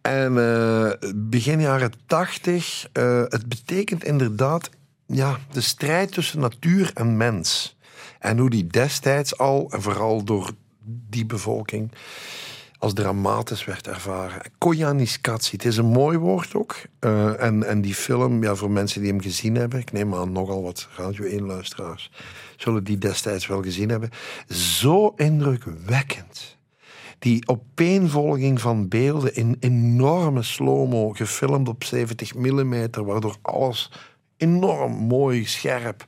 En 0.00 0.38
eh, 0.38 0.90
begin 1.14 1.60
jaren 1.60 1.92
tachtig, 2.06 2.88
eh, 2.92 3.22
het 3.28 3.48
betekent 3.48 4.04
inderdaad 4.04 4.70
ja, 5.06 5.38
de 5.52 5.60
strijd 5.60 6.12
tussen 6.12 6.40
natuur 6.40 6.90
en 6.94 7.16
mens. 7.16 7.76
En 8.18 8.38
hoe 8.38 8.50
die 8.50 8.66
destijds 8.66 9.38
al, 9.38 9.70
en 9.70 9.82
vooral 9.82 10.24
door 10.24 10.50
die 10.84 11.26
bevolking, 11.26 11.92
als 12.78 12.92
dramatisch 12.94 13.64
werd 13.64 13.86
ervaren. 13.86 14.42
Koyaanisqatsi, 14.58 15.56
het 15.56 15.64
is 15.64 15.76
een 15.76 15.86
mooi 15.86 16.18
woord 16.18 16.54
ook. 16.54 16.76
Eh, 16.98 17.42
en, 17.42 17.64
en 17.64 17.80
die 17.80 17.94
film, 17.94 18.42
ja, 18.42 18.54
voor 18.54 18.70
mensen 18.70 19.00
die 19.00 19.10
hem 19.10 19.20
gezien 19.20 19.54
hebben, 19.54 19.78
ik 19.80 19.92
neem 19.92 20.14
aan 20.14 20.32
nogal 20.32 20.62
wat 20.62 20.88
Radio 20.96 21.38
1-luisteraars, 21.40 22.10
zullen 22.56 22.84
die 22.84 22.98
destijds 22.98 23.46
wel 23.46 23.62
gezien 23.62 23.88
hebben. 23.88 24.10
Zo 24.48 25.12
indrukwekkend. 25.16 26.56
Die 27.18 27.48
opeenvolging 27.48 28.60
van 28.60 28.88
beelden 28.88 29.34
in 29.34 29.56
enorme 29.60 30.42
slow-mo, 30.42 31.12
gefilmd 31.12 31.68
op 31.68 31.84
70 31.84 32.34
mm, 32.34 32.88
waardoor 32.90 33.36
alles 33.42 33.90
enorm 34.36 34.92
mooi, 34.92 35.46
scherp. 35.46 36.04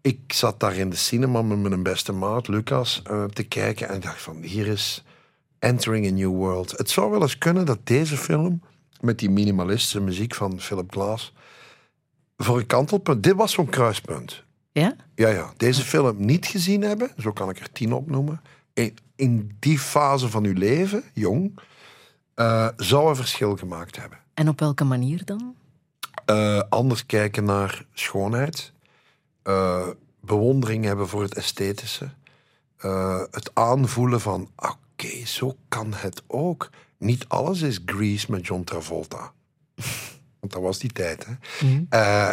Ik 0.00 0.32
zat 0.32 0.60
daar 0.60 0.76
in 0.76 0.90
de 0.90 0.96
cinema 0.96 1.42
met 1.42 1.58
mijn 1.58 1.82
beste 1.82 2.12
maat, 2.12 2.48
Lucas, 2.48 3.02
eh, 3.04 3.24
te 3.24 3.42
kijken 3.42 3.88
en 3.88 4.00
dacht 4.00 4.22
van, 4.22 4.42
hier 4.42 4.66
is 4.66 5.04
Entering 5.58 6.06
a 6.06 6.10
New 6.10 6.30
World. 6.30 6.70
Het 6.70 6.90
zou 6.90 7.10
wel 7.10 7.22
eens 7.22 7.38
kunnen 7.38 7.66
dat 7.66 7.78
deze 7.84 8.16
film, 8.16 8.62
met 9.00 9.18
die 9.18 9.30
minimalistische 9.30 10.00
muziek 10.00 10.34
van 10.34 10.60
Philip 10.60 10.92
Glass, 10.92 11.32
voor 12.36 12.58
een 12.58 12.66
kantelpunt, 12.66 13.22
dit 13.22 13.34
was 13.34 13.52
zo'n 13.52 13.68
kruispunt. 13.68 14.44
Ja? 14.72 14.96
Ja, 15.14 15.28
ja. 15.28 15.52
Deze 15.56 15.82
film 15.82 16.26
niet 16.26 16.46
gezien 16.46 16.82
hebben, 16.82 17.10
zo 17.18 17.32
kan 17.32 17.50
ik 17.50 17.60
er 17.60 17.72
tien 17.72 17.92
opnoemen, 17.92 18.40
in, 18.72 18.96
in 19.16 19.56
die 19.58 19.78
fase 19.78 20.28
van 20.28 20.44
uw 20.44 20.52
leven, 20.52 21.02
jong, 21.12 21.58
eh, 22.34 22.68
zou 22.76 23.08
een 23.08 23.16
verschil 23.16 23.56
gemaakt 23.56 23.96
hebben. 23.96 24.18
En 24.34 24.48
op 24.48 24.60
welke 24.60 24.84
manier 24.84 25.24
dan? 25.24 25.54
Eh, 26.24 26.62
anders 26.68 27.06
kijken 27.06 27.44
naar 27.44 27.84
schoonheid, 27.92 28.72
eh, 29.42 29.88
bewondering 30.20 30.84
hebben 30.84 31.08
voor 31.08 31.22
het 31.22 31.34
esthetische, 31.34 32.10
het 33.30 33.50
aanvoelen 33.54 34.20
van, 34.20 34.50
oké, 34.56 35.26
zo 35.26 35.56
kan 35.68 35.92
het 35.94 36.22
ook. 36.26 36.70
Niet 36.98 37.28
alles 37.28 37.62
is 37.62 37.80
Grease 37.86 38.30
met 38.30 38.46
John 38.46 38.62
Travolta. 38.62 39.32
Want 40.40 40.52
dat 40.52 40.62
was 40.62 40.78
die 40.78 40.92
tijd, 40.92 41.26
hè. 41.26 41.34
Eh, 41.88 42.30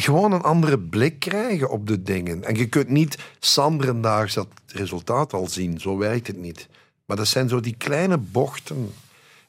gewoon 0.00 0.32
een 0.32 0.42
andere 0.42 0.78
blik 0.78 1.18
krijgen 1.18 1.70
op 1.70 1.86
de 1.86 2.02
dingen. 2.02 2.44
En 2.44 2.54
je 2.54 2.68
kunt 2.68 2.88
niet 2.88 3.18
sanderendaags 3.38 4.34
dat 4.34 4.48
resultaat 4.66 5.32
al 5.32 5.46
zien. 5.46 5.80
Zo 5.80 5.96
werkt 5.96 6.26
het 6.26 6.36
niet. 6.36 6.68
Maar 7.04 7.16
dat 7.16 7.28
zijn 7.28 7.48
zo 7.48 7.60
die 7.60 7.74
kleine 7.78 8.16
bochten. 8.16 8.94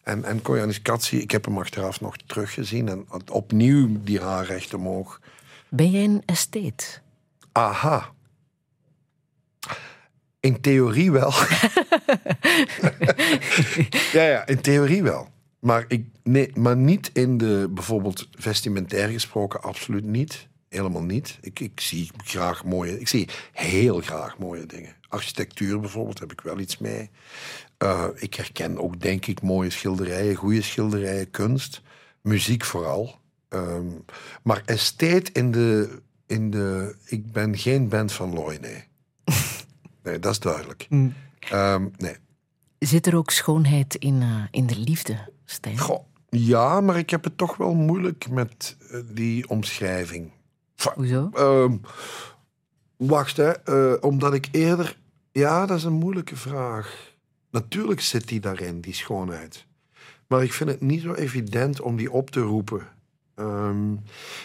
En, 0.03 0.23
en 0.23 0.41
Koyanis 0.41 0.81
Katsi, 0.81 1.17
ik 1.17 1.31
heb 1.31 1.45
hem 1.45 1.57
achteraf 1.57 2.01
nog 2.01 2.17
teruggezien. 2.17 2.89
En 2.89 3.05
opnieuw 3.29 3.89
die 4.03 4.19
haar 4.19 4.45
recht 4.45 4.73
omhoog. 4.73 5.19
Ben 5.69 5.91
jij 5.91 6.03
een 6.03 6.23
estate? 6.25 6.85
Aha. 7.51 8.09
In 10.39 10.61
theorie 10.61 11.11
wel. 11.11 11.33
ja, 14.17 14.23
ja, 14.23 14.47
in 14.47 14.61
theorie 14.61 15.03
wel. 15.03 15.27
Maar, 15.59 15.85
ik, 15.87 16.05
nee, 16.23 16.51
maar 16.53 16.77
niet 16.77 17.09
in 17.13 17.37
de, 17.37 17.69
bijvoorbeeld 17.71 18.27
vestimentair 18.31 19.09
gesproken, 19.09 19.61
absoluut 19.61 20.05
niet. 20.05 20.49
Helemaal 20.69 21.03
niet. 21.03 21.37
Ik, 21.41 21.59
ik 21.59 21.79
zie 21.79 22.11
graag 22.23 22.65
mooie, 22.65 22.99
ik 22.99 23.07
zie 23.07 23.29
heel 23.51 24.01
graag 24.01 24.37
mooie 24.37 24.65
dingen. 24.65 24.95
Architectuur 25.07 25.79
bijvoorbeeld 25.79 26.19
heb 26.19 26.31
ik 26.31 26.41
wel 26.41 26.59
iets 26.59 26.77
mee. 26.77 27.09
Eh, 27.77 28.07
ik 28.15 28.33
herken 28.33 28.77
ook, 28.77 29.01
denk 29.01 29.25
ik, 29.25 29.41
mooie 29.41 29.69
schilderijen, 29.69 30.35
goede 30.35 30.61
schilderijen, 30.61 31.31
kunst. 31.31 31.81
Muziek 32.21 32.65
vooral. 32.65 33.19
Ehm, 33.49 33.87
maar 34.43 34.61
estate 34.65 35.31
in 35.31 35.51
de, 35.51 35.99
in 36.27 36.49
de... 36.49 36.95
Ik 37.05 37.31
ben 37.31 37.57
geen 37.57 37.89
band 37.89 38.11
van 38.11 38.33
Loy, 38.33 38.55
nee. 38.55 38.83
Nee, 40.03 40.19
dat 40.19 40.31
is 40.31 40.39
duidelijk. 40.39 40.87
Ehm, 41.39 41.87
nee. 41.97 42.15
Zit 42.79 43.07
er 43.07 43.15
ook 43.15 43.31
schoonheid 43.31 43.95
in, 43.95 44.21
eh, 44.21 44.43
in 44.51 44.67
de 44.67 44.77
liefde, 44.77 45.29
Stijn? 45.45 45.77
Goh, 45.77 46.05
ja, 46.35 46.81
maar 46.81 46.97
ik 46.97 47.09
heb 47.09 47.23
het 47.23 47.37
toch 47.37 47.57
wel 47.57 47.73
moeilijk 47.73 48.29
met 48.29 48.77
eh, 48.91 48.99
die 49.05 49.49
omschrijving. 49.49 50.31
Va- 50.75 50.93
Hoezo? 50.95 51.29
Ehm, 51.33 51.77
wacht, 52.97 53.37
hè. 53.37 53.51
eh, 53.51 53.93
omdat 54.03 54.33
ik 54.33 54.47
eerder... 54.51 54.99
Ja, 55.31 55.65
dat 55.65 55.77
is 55.77 55.83
een 55.83 55.93
moeilijke 55.93 56.35
vraag. 56.35 57.13
Natuurlijk 57.51 58.01
zit 58.01 58.27
die 58.27 58.39
daarin, 58.39 58.81
die 58.81 58.93
schoonheid. 58.93 59.65
Maar 60.27 60.43
ik 60.43 60.53
vind 60.53 60.69
het 60.69 60.81
niet 60.81 61.01
zo 61.01 61.13
evident 61.13 61.81
om 61.81 61.95
die 61.95 62.11
op 62.11 62.29
te 62.29 62.41
roepen. 62.41 62.87
Ehm, 63.35 63.95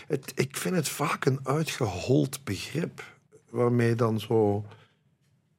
het, 0.06 0.32
ik 0.34 0.56
vind 0.56 0.74
het 0.74 0.88
vaak 0.88 1.24
een 1.24 1.40
uitgehold 1.42 2.44
begrip. 2.44 3.02
Waarmee 3.50 3.94
dan 3.94 4.20
zo... 4.20 4.64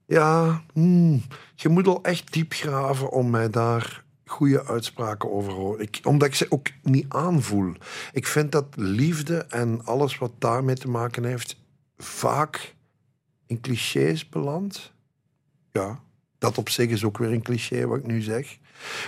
Ja, 0.06 0.62
hmm, 0.74 1.22
je 1.56 1.70
moet 1.70 1.88
al 1.88 2.04
echt 2.04 2.34
diep 2.34 2.54
graven 2.54 3.10
om 3.10 3.30
mij 3.30 3.50
daar 3.50 4.04
goede 4.30 4.66
uitspraken 4.66 5.32
over 5.32 5.54
horen. 5.54 5.82
Ik, 5.82 6.00
omdat 6.04 6.28
ik 6.28 6.36
ze 6.36 6.46
ook 6.50 6.68
niet 6.84 7.06
aanvoel. 7.10 7.74
Ik 8.14 8.28
vind 8.28 8.52
dat 8.52 8.66
liefde 8.76 9.38
en 9.38 9.86
alles 9.86 10.18
wat 10.18 10.32
daarmee 10.38 10.76
te 10.76 10.90
maken 10.90 11.24
heeft... 11.24 11.58
vaak 11.98 12.76
in 13.46 13.62
clichés 13.62 14.30
belandt. 14.30 14.94
Ja, 15.72 16.00
dat 16.38 16.58
op 16.58 16.70
zich 16.70 16.90
is 16.90 17.04
ook 17.04 17.18
weer 17.18 17.32
een 17.32 17.42
cliché 17.42 17.88
wat 17.88 17.98
ik 17.98 18.06
nu 18.06 18.22
zeg. 18.22 18.58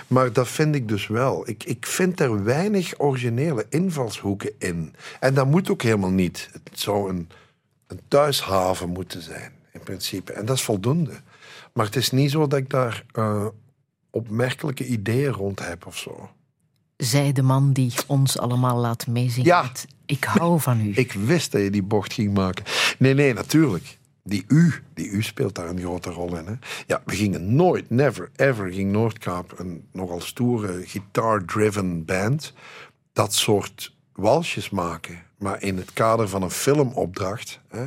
Maar 0.06 0.32
dat 0.32 0.48
vind 0.48 0.74
ik 0.74 0.88
dus 0.88 1.06
wel. 1.06 1.48
Ik, 1.48 1.64
ik 1.64 1.86
vind 1.86 2.20
er 2.20 2.44
weinig 2.44 2.94
originele 2.98 3.66
invalshoeken 3.68 4.52
in. 4.58 4.94
En 5.20 5.34
dat 5.34 5.46
moet 5.46 5.70
ook 5.70 5.82
helemaal 5.82 6.10
niet. 6.10 6.48
Het 6.52 6.80
zou 6.80 7.10
een, 7.10 7.28
een 7.86 8.00
thuishaven 8.08 8.88
moeten 8.88 9.22
zijn, 9.22 9.52
in 9.72 9.80
principe. 9.80 10.32
En 10.32 10.46
dat 10.46 10.56
is 10.56 10.62
voldoende. 10.62 11.12
Maar 11.72 11.84
het 11.86 11.96
is 11.96 12.10
niet 12.10 12.30
zo 12.30 12.46
dat 12.46 12.58
ik 12.58 12.70
daar 12.70 13.04
eh, 13.12 13.46
opmerkelijke 14.10 14.86
ideeën 14.86 15.32
rond 15.32 15.66
heb 15.66 15.86
of 15.86 15.98
zo. 15.98 16.30
Zij 16.96 17.32
de 17.32 17.42
man 17.42 17.72
die 17.72 17.92
ons 18.06 18.38
allemaal 18.38 18.76
laat 18.76 19.06
meezingen. 19.06 19.46
Ja. 19.46 19.70
Ik 20.06 20.24
hou 20.24 20.60
van 20.60 20.80
u. 20.80 20.92
Ik 20.94 21.12
wist 21.12 21.52
dat 21.52 21.62
je 21.62 21.70
die 21.70 21.82
bocht 21.82 22.12
ging 22.12 22.34
maken. 22.34 22.64
Nee, 22.98 23.14
nee, 23.14 23.34
natuurlijk. 23.34 23.98
Die 24.22 24.44
U, 24.48 24.74
die 24.94 25.08
U 25.08 25.22
speelt 25.22 25.54
daar 25.54 25.68
een 25.68 25.80
grote 25.80 26.10
rol 26.10 26.36
in. 26.36 26.46
Hè? 26.46 26.54
Ja, 26.86 27.02
we 27.04 27.14
gingen 27.14 27.54
nooit, 27.54 27.90
never, 27.90 28.30
ever 28.36 28.72
ging 28.72 28.92
Noordkaap, 28.92 29.58
een 29.58 29.88
nogal 29.92 30.20
stoere 30.20 30.82
guitar-driven 30.86 32.04
band, 32.04 32.52
dat 33.12 33.34
soort 33.34 33.94
walsjes 34.12 34.70
maken. 34.70 35.22
Maar 35.38 35.62
in 35.62 35.76
het 35.76 35.92
kader 35.92 36.28
van 36.28 36.42
een 36.42 36.50
filmopdracht. 36.50 37.60
Hè? 37.68 37.84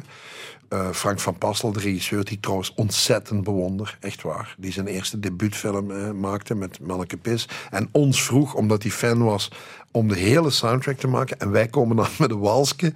Eh, 0.74 0.90
Frank 0.92 1.20
van 1.20 1.38
Passel, 1.38 1.72
de 1.72 1.80
regisseur, 1.80 2.24
die 2.26 2.40
trouwens 2.40 2.74
ontzettend 2.74 3.44
bewonder, 3.44 3.98
echt 4.00 4.22
waar. 4.22 4.56
Die 4.58 4.72
zijn 4.72 4.88
eerste 4.88 5.20
debuutfilm 5.20 5.92
eh, 5.92 6.12
maakte 6.12 6.56
met 6.56 6.80
Melke 6.80 7.18
Pis. 7.18 7.48
En 7.70 7.90
ons 7.92 8.24
vroeg, 8.24 8.54
omdat 8.54 8.84
hij 8.84 8.92
fan 8.92 9.24
was, 9.24 9.52
om 9.92 10.08
de 10.08 10.16
hele 10.18 10.50
soundtrack 10.50 10.98
te 10.98 11.08
maken. 11.08 11.40
En 11.40 11.52
wij 11.52 11.68
komen 11.68 11.96
dan 11.96 12.08
met 12.20 12.32
een 12.32 12.40
walsje. 12.40 12.94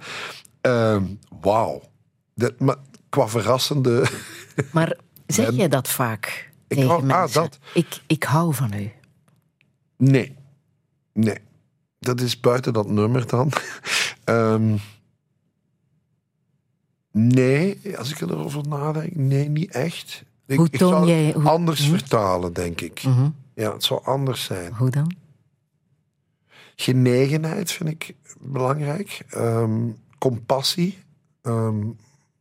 Ehm, 0.60 1.02
Wauw. 1.40 1.82
Dat- 2.34 2.58
Maar 2.60 2.76
qua 3.08 3.28
verrassende... 3.28 4.06
Maar 4.72 4.96
zeg 5.26 5.46
Ben- 5.46 5.54
jij 5.56 5.68
dat 5.68 5.88
vaak 5.88 6.50
Ik 6.68 6.76
tegen 6.76 6.88
hou- 6.90 7.00
ah, 7.10 7.18
mensen? 7.20 7.40
dat. 7.42 7.58
Ik, 7.74 8.00
ik 8.06 8.22
hou 8.22 8.54
van 8.54 8.72
u. 8.74 8.92
Nee. 9.96 10.36
Nee. 11.12 11.38
Dat 11.98 12.20
is 12.20 12.40
buiten 12.40 12.72
dat 12.72 12.88
nummer 12.90 13.26
dan. 13.26 13.50
Ehm, 14.24 14.76
nee, 17.12 17.80
als 17.98 18.10
ik 18.10 18.20
erover 18.20 18.68
nadenk, 18.68 19.14
nee, 19.16 19.48
niet 19.48 19.70
echt. 19.70 20.24
Ik, 20.46 20.56
Hoe 20.56 20.66
ik 20.70 20.76
toon 20.78 20.90
zou 20.90 21.06
jij- 21.06 21.24
het 21.24 21.34
hoe- 21.34 21.48
anders 21.48 21.86
hm? 21.86 21.90
vertalen, 21.90 22.52
denk 22.52 22.80
ik. 22.80 23.02
Mhm. 23.02 23.28
Ja, 23.54 23.72
het 23.72 23.84
zou 23.84 24.04
anders 24.04 24.44
zijn. 24.44 24.74
Hoe 24.74 24.90
dan? 24.90 25.14
Genegenheid 26.76 27.70
vind 27.72 27.88
ik 27.90 28.14
belangrijk. 28.40 29.24
Ehm, 29.28 29.88
compassie. 30.18 30.98
Ehm, 31.42 31.86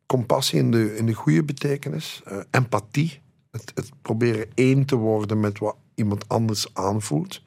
compassie 0.06 0.60
in 0.60 0.72
de, 0.72 0.96
in 0.96 1.06
de 1.06 1.14
goede 1.14 1.44
betekenis. 1.44 2.22
Eh, 2.26 2.38
empathie. 2.52 3.22
Het, 3.52 3.72
het 3.76 3.90
proberen 4.02 4.48
één 4.54 4.86
te 4.86 4.96
worden 4.96 5.40
met 5.40 5.60
wat 5.60 5.76
iemand 5.96 6.28
anders 6.28 6.74
aanvoelt. 6.74 7.42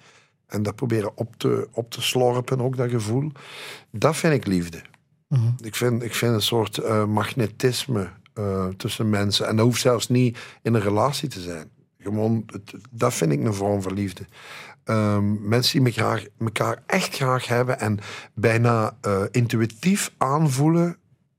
En 0.47 0.62
dat 0.62 0.74
proberen 0.76 1.16
op 1.16 1.36
te, 1.36 1.68
op 1.72 1.90
te 1.90 2.02
slorpen, 2.02 2.60
ook 2.60 2.76
dat 2.76 2.90
gevoel. 2.90 3.30
Dat 3.90 4.16
vind 4.16 4.34
ik 4.34 4.47
liefde. 4.47 4.82
Ik, 5.61 5.74
vind, 5.77 6.02
ik 6.02 6.15
vind 6.15 6.35
een 6.35 6.43
soort 6.43 6.78
eh, 6.78 7.05
magnetisme 7.05 8.11
eh, 8.35 8.66
tussen 8.69 9.11
mensen. 9.11 9.47
En 9.48 9.57
dat 9.57 9.65
hoeft 9.65 9.81
zelfs 9.81 10.09
niet 10.09 10.39
in 10.62 10.74
een 10.74 10.81
relatie 10.81 11.28
te 11.28 11.40
zijn. 11.40 11.70
Gewoon, 11.98 12.43
het- 12.47 12.74
dat 12.90 13.15
vind 13.15 13.32
ik 13.32 13.44
een 13.44 13.55
vorm 13.55 13.82
van 13.82 13.93
liefde. 13.94 14.27
Ehm, 14.85 15.48
mensen 15.48 15.85
die 15.85 15.94
elkaar, 15.94 16.27
elkaar 16.39 16.82
echt 16.86 17.15
graag 17.15 17.47
hebben 17.47 17.81
en 17.81 17.98
bijna 18.35 18.97
eh, 19.01 19.23
intuïtief 19.31 20.12
aanvoelen: 20.19 20.97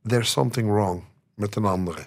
there's 0.07 0.31
something 0.31 0.67
wrong 0.69 1.03
met 1.35 1.55
een 1.55 1.65
andere. 1.65 2.01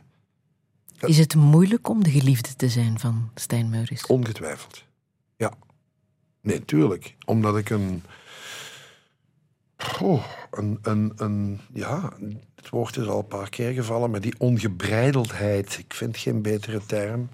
Is 1.01 1.19
het 1.19 1.35
moeilijk 1.35 1.89
om 1.89 2.03
de 2.05 2.11
geliefde 2.11 2.57
te 2.57 2.69
zijn 2.69 2.99
van 2.99 3.31
Stijn 3.35 3.69
Meuris? 3.71 4.07
Ongetwijfeld. 4.07 4.85
Ja. 5.37 5.53
Nee, 6.41 6.65
tuurlijk. 6.65 7.17
Omdat 7.25 7.57
ik 7.57 7.71
een. 7.71 8.03
Oh, 10.03 10.25
een, 10.59 10.79
een, 10.83 11.13
een. 11.17 11.61
Ja, 11.73 12.13
het 12.55 12.69
woord 12.69 12.97
is 12.97 13.07
al 13.07 13.19
een 13.19 13.27
paar 13.27 13.51
keer 13.51 13.73
gevallen, 13.73 14.11
maar 14.11 14.21
die 14.21 14.35
ongebreideldheid, 14.39 15.79
ik 15.79 15.95
vind 15.95 16.17
geen 16.17 16.43
betere 16.43 16.81
term, 16.87 17.29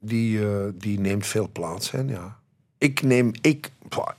die, 0.00 0.48
eh, 0.48 0.64
die 0.74 1.00
neemt 1.00 1.26
veel 1.26 1.48
plaats 1.52 1.92
in, 1.92 2.08
ja. 2.08 2.38
Ik 2.78 3.02
neem, 3.02 3.30
ik, 3.40 3.70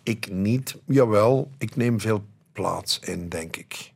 ik 0.03 0.31
niet, 0.31 0.77
jawel, 0.85 1.51
ik 1.57 1.76
neem 1.76 1.99
veel 1.99 2.23
plaats 2.51 2.99
in, 2.99 3.30
denk 3.30 3.55
ik. 3.55 3.91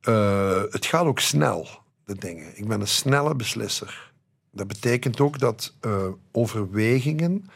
Eh, 0.00 0.62
het 0.70 0.86
gaat 0.86 1.04
ook 1.04 1.20
snel, 1.20 1.68
de 2.04 2.14
dingen. 2.14 2.58
Ik 2.58 2.68
ben 2.68 2.80
een 2.80 2.88
snelle 2.88 3.34
beslisser. 3.34 4.12
Dat 4.50 4.66
betekent 4.66 5.20
ook 5.20 5.38
dat 5.38 5.74
eh, 5.80 6.06
overwegingen, 6.32 7.50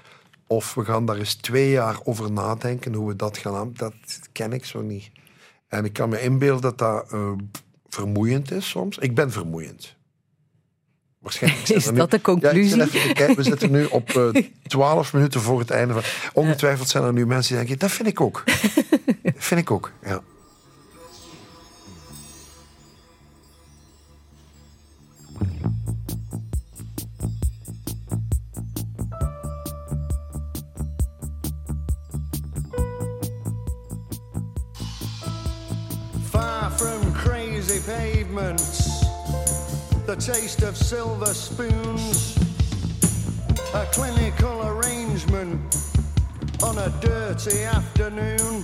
of 0.46 0.74
we 0.74 0.84
gaan 0.84 1.06
daar 1.06 1.16
eens 1.16 1.34
twee 1.34 1.70
jaar 1.70 2.00
over 2.04 2.32
nadenken 2.32 2.94
hoe 2.94 3.08
we 3.08 3.16
dat 3.16 3.38
gaan 3.38 3.54
aan, 3.54 3.72
dat 3.72 3.94
ken 4.32 4.52
ik 4.52 4.64
zo 4.64 4.80
niet. 4.80 5.10
En 5.72 5.84
ik 5.84 5.92
kan 5.92 6.08
me 6.08 6.20
inbeelden 6.22 6.62
dat 6.62 6.78
dat 6.78 7.12
eh, 7.12 7.32
vermoeiend 7.88 8.50
is 8.50 8.68
soms. 8.68 8.98
Ik 8.98 9.14
ben 9.14 9.30
vermoeiend. 9.32 9.94
Waarschijnlijk 11.18 11.68
Is 11.78 11.90
nu- 11.90 11.96
dat 11.96 12.10
de 12.10 12.20
conclusie? 12.20 12.76
Ja, 12.76 12.84
even 13.14 13.36
we 13.36 13.42
zitten 13.42 13.70
nu 13.70 13.84
op 13.84 14.08
eh, 14.10 14.42
twaalf 14.66 15.12
minuten 15.12 15.40
voor 15.40 15.58
het 15.58 15.70
einde. 15.70 15.92
Van, 15.92 16.02
ongetwijfeld 16.32 16.88
zijn 16.88 17.04
er 17.04 17.12
nu 17.12 17.26
mensen 17.26 17.56
die 17.56 17.66
denken, 17.66 17.78
dat 17.86 17.96
vind 17.96 18.08
ik 18.08 18.20
ook. 18.20 18.42
dat 19.22 19.32
vind 19.36 19.60
ik 19.60 19.70
ook, 19.70 19.92
ja. 20.04 20.22
Pavements, 37.86 39.00
the 40.06 40.14
taste 40.14 40.62
of 40.62 40.76
silver 40.76 41.34
spoons, 41.34 42.36
a 43.74 43.84
clinical 43.92 44.66
arrangement 44.66 45.76
on 46.62 46.78
a 46.78 46.90
dirty 47.00 47.62
afternoon 47.64 48.62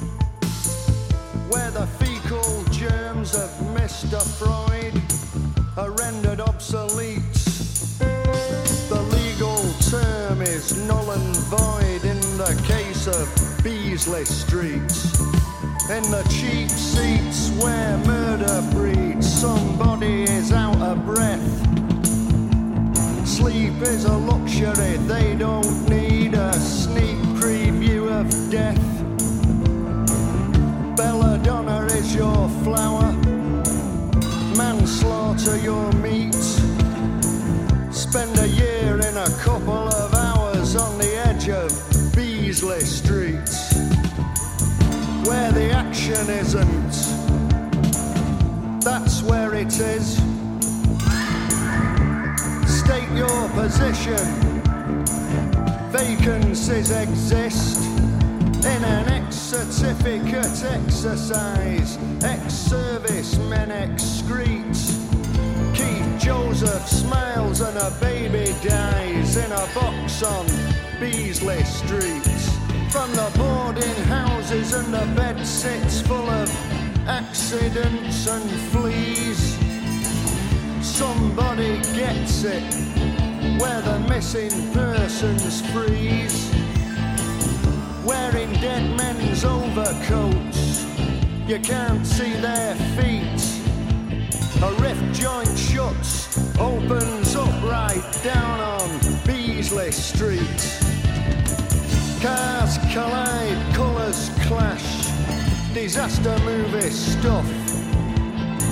where 1.48 1.70
the 1.72 1.86
fecal 1.98 2.62
germs 2.70 3.34
of 3.34 3.50
Mr. 3.74 4.22
Freud 4.38 4.94
are 5.76 5.90
rendered 5.90 6.40
obsolete. 6.40 7.20
The 8.88 9.02
legal 9.10 9.72
term 9.90 10.42
is 10.42 10.76
null 10.86 11.10
and 11.10 11.36
void 11.48 12.04
in 12.04 12.20
the 12.36 12.60
case 12.66 13.06
of 13.08 13.64
Beasley 13.64 14.24
Street. 14.24 15.47
In 15.90 16.02
the 16.10 16.22
cheap 16.28 16.68
seats 16.68 17.48
where 17.62 17.96
murder 18.04 18.62
breeds, 18.72 19.26
somebody 19.26 20.24
is 20.24 20.52
out 20.52 20.76
of 20.82 21.02
breath. 21.06 21.40
Sleep 23.26 23.72
is 23.80 24.04
a 24.04 24.12
luxury, 24.12 24.98
they 25.08 25.34
don't 25.34 25.88
need 25.88 26.34
a 26.34 26.52
sneak 26.52 27.16
preview 27.40 28.06
of 28.20 28.28
death. 28.50 28.76
Belladonna 30.94 31.86
is 31.86 32.14
your 32.14 32.50
flower, 32.64 33.10
manslaughter 34.58 35.56
your 35.56 35.90
the 45.58 45.72
action 45.72 46.30
isn't. 46.30 46.94
That's 48.80 49.22
where 49.22 49.54
it 49.54 49.74
is. 49.80 50.18
State 52.80 53.10
your 53.16 53.48
position. 53.58 54.24
Vacancies 55.90 56.92
exist 56.92 57.82
in 58.72 58.84
an 58.96 59.08
ex 59.08 59.34
certificate 59.34 60.62
exercise. 60.76 61.98
Ex 62.22 62.54
servicemen 62.54 63.70
excrete. 63.70 64.78
Keith 65.74 66.20
Joseph 66.20 66.86
smiles 66.86 67.60
and 67.62 67.76
a 67.78 67.90
baby 68.00 68.54
dies 68.62 69.36
in 69.36 69.50
a 69.50 69.66
box 69.74 70.22
on 70.22 70.46
Beasley 71.00 71.64
Street. 71.64 72.67
From 72.90 73.12
the 73.12 73.30
boarding 73.36 74.02
houses 74.04 74.72
and 74.72 74.94
the 74.94 75.04
bed 75.14 75.46
sits 75.46 76.00
full 76.00 76.28
of 76.30 76.48
accidents 77.06 78.26
and 78.26 78.50
fleas. 78.72 79.58
Somebody 80.80 81.82
gets 81.94 82.44
it 82.44 82.62
where 83.60 83.82
the 83.82 83.98
missing 84.08 84.72
persons 84.72 85.60
freeze. 85.70 86.50
Wearing 88.06 88.52
dead 88.54 88.96
men's 88.96 89.44
overcoats, 89.44 90.86
you 91.46 91.60
can't 91.60 92.06
see 92.06 92.32
their 92.40 92.74
feet. 92.96 93.42
A 94.62 94.72
rift 94.80 95.20
joint 95.20 95.58
shuts, 95.58 96.58
opens 96.58 97.36
up 97.36 97.62
right 97.64 98.20
down 98.24 98.60
on 98.60 99.00
Beasley 99.26 99.92
Street. 99.92 100.97
Cars 102.20 102.78
collide, 102.92 103.74
colours 103.74 104.30
clash, 104.40 105.06
disaster 105.72 106.36
movie 106.44 106.90
stuff. 106.90 107.46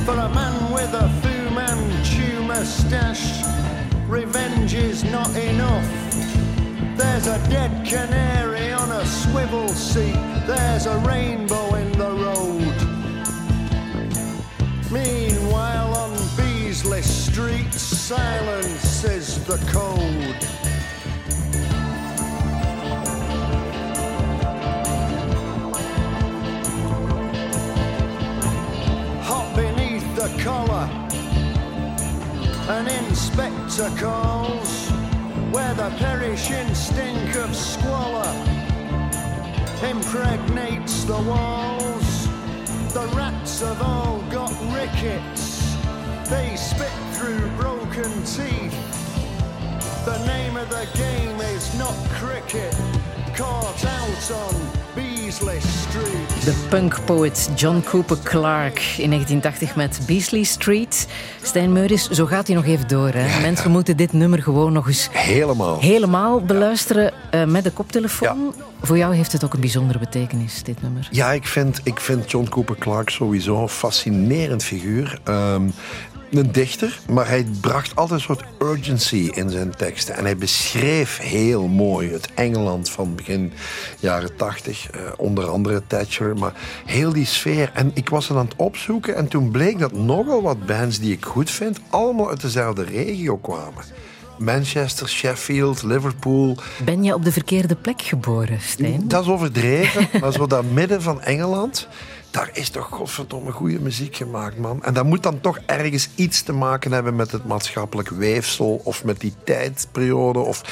For 0.05 0.15
a 0.15 0.29
man 0.35 0.73
with 0.73 0.93
a 0.93 1.09
Fu 1.23 1.55
Manchu 1.55 2.43
moustache, 2.43 3.45
revenge 4.09 4.75
is 4.75 5.05
not 5.05 5.31
enough. 5.37 5.87
There's 6.97 7.29
a 7.29 7.39
dead 7.49 7.87
canary 7.87 8.73
on 8.73 8.91
a 8.91 9.07
swivel 9.07 9.69
seat, 9.69 10.19
there's 10.49 10.87
a 10.87 10.99
rainbow 11.07 11.77
in 11.77 11.93
the 11.93 12.11
road. 12.11 12.77
Meanwhile, 14.91 15.95
on 15.95 16.17
Beasley 16.37 17.03
Street, 17.03 17.73
silence 17.73 19.05
is 19.05 19.45
the 19.45 19.59
code. 19.71 20.76
An 32.69 32.89
inspector 32.89 33.89
calls 33.97 34.91
where 35.53 35.73
the 35.75 35.89
perishing 35.99 36.75
stink 36.75 37.37
of 37.37 37.55
squalor 37.55 38.35
impregnates 39.89 41.05
the 41.05 41.21
walls. 41.23 42.27
The 42.93 43.07
rats 43.15 43.61
have 43.61 43.81
all 43.81 44.21
got 44.31 44.51
rickets, 44.75 45.77
they 46.29 46.57
spit 46.57 46.91
through 47.13 47.49
broken 47.57 48.11
teeth. 48.25 48.75
The 50.05 50.25
name 50.27 50.57
of 50.57 50.69
the 50.69 50.89
game 50.95 51.41
is 51.41 51.73
not 51.79 51.95
cricket, 52.11 52.75
caught 53.37 53.85
out 53.85 54.33
on 54.51 54.61
Beasley 54.95 55.59
Street. 55.61 56.45
De 56.45 56.67
punkpoet 56.69 57.49
John 57.57 57.83
Cooper 57.85 58.17
Clarke 58.23 58.81
in 58.81 59.11
1980 59.11 59.77
met 59.77 60.01
Beasley 60.07 60.43
Street. 60.43 61.09
Stijn 61.43 61.73
Meuris, 61.73 62.09
zo 62.11 62.27
gaat 62.27 62.47
hij 62.47 62.57
nog 62.57 62.65
even 62.65 62.89
door. 62.89 63.11
Hè? 63.15 63.41
Mensen 63.41 63.71
moeten 63.71 63.97
dit 63.97 64.13
nummer 64.13 64.43
gewoon 64.43 64.73
nog 64.73 64.87
eens 64.87 65.09
Helemaal. 65.13 65.81
helemaal 65.81 66.41
beluisteren 66.41 67.13
eh, 67.31 67.45
met 67.45 67.65
de 67.65 67.71
koptelefoon. 67.71 68.55
Voor 68.83 68.97
jou 68.99 69.15
heeft 69.15 69.33
het 69.33 69.45
ook 69.45 69.55
een 69.55 69.61
bijzondere 69.61 69.99
betekenis, 69.99 70.63
dit 70.63 70.83
nummer. 70.83 71.09
Ja, 71.11 71.33
ik 71.33 71.47
vind, 71.47 71.81
ik 71.85 72.01
vind 72.01 72.31
John 72.31 72.49
Cooper 72.49 72.77
Clarke 72.79 73.13
sowieso 73.13 73.63
een 73.63 73.69
fascinerend 73.69 74.65
figuur. 74.65 75.19
Ehm, 75.25 75.63
een 76.31 76.53
dichter, 76.53 77.01
maar 77.11 77.29
hij 77.29 77.47
bracht 77.61 77.97
altijd 77.97 78.19
een 78.19 78.25
soort 78.25 78.45
urgency 78.59 79.31
in 79.35 79.51
zijn 79.51 79.77
teksten. 79.77 80.17
En 80.17 80.25
hij 80.25 80.37
beschreef 80.37 81.19
heel 81.19 81.67
mooi 81.67 82.13
het 82.13 82.29
Engeland 82.35 82.91
van 82.91 83.15
begin 83.15 83.53
jaren 83.99 84.37
tachtig. 84.37 84.91
eh, 84.91 85.01
onder 85.17 85.49
andere 85.49 85.83
Thatcher, 85.87 86.37
maar 86.37 86.53
heel 86.85 87.13
die 87.13 87.27
sfeer. 87.27 87.71
En 87.75 87.91
ik 87.95 88.09
was 88.09 88.29
het 88.29 88.37
aan 88.37 88.45
het 88.45 88.57
opzoeken 88.57 89.17
en 89.17 89.29
toen 89.29 89.51
bleek 89.51 89.79
dat 89.79 89.93
nogal 89.93 90.43
wat 90.43 90.67
bands 90.67 90.99
die 90.99 91.13
ik 91.13 91.25
goed 91.25 91.51
vind... 91.51 91.81
allemaal 91.91 92.29
uit 92.29 92.41
dezelfde 92.41 92.85
regio 92.85 93.37
kwamen. 93.37 93.85
Manchester, 94.39 95.09
Sheffield, 95.09 95.83
Liverpool. 95.83 96.57
Ben 96.85 97.05
je 97.05 97.15
op 97.15 97.25
de 97.25 97.33
verkeerde 97.33 97.75
plek 97.75 98.03
geboren, 98.03 98.61
Stijn? 98.61 99.09
Dat 99.09 99.23
is 99.23 99.29
overdreven, 99.29 100.09
maar 100.21 100.33
zo 100.33 100.47
dat 100.47 100.65
midden 100.65 101.03
van 101.03 101.23
Engeland... 101.23 101.89
Daar 102.31 102.51
is 102.53 102.71
toch 102.71 102.89
godverdomme 102.91 103.53
goede 103.53 103.81
muziek 103.81 104.17
gemaakt, 104.17 104.59
man. 104.59 104.83
En 104.85 104.95
dat 104.95 105.05
moet 105.05 105.23
dan 105.23 105.41
toch 105.41 105.59
ergens 105.67 106.09
iets 106.15 106.43
te 106.43 106.53
maken 106.53 106.93
hebben 106.93 107.17
met 107.17 107.33
het 107.33 107.45
maatschappelijk 107.47 108.09
weefsel... 108.09 108.81
of 108.85 109.05
met 109.05 109.21
die 109.21 109.35
tijdsperiode, 109.45 110.39
of... 110.39 110.63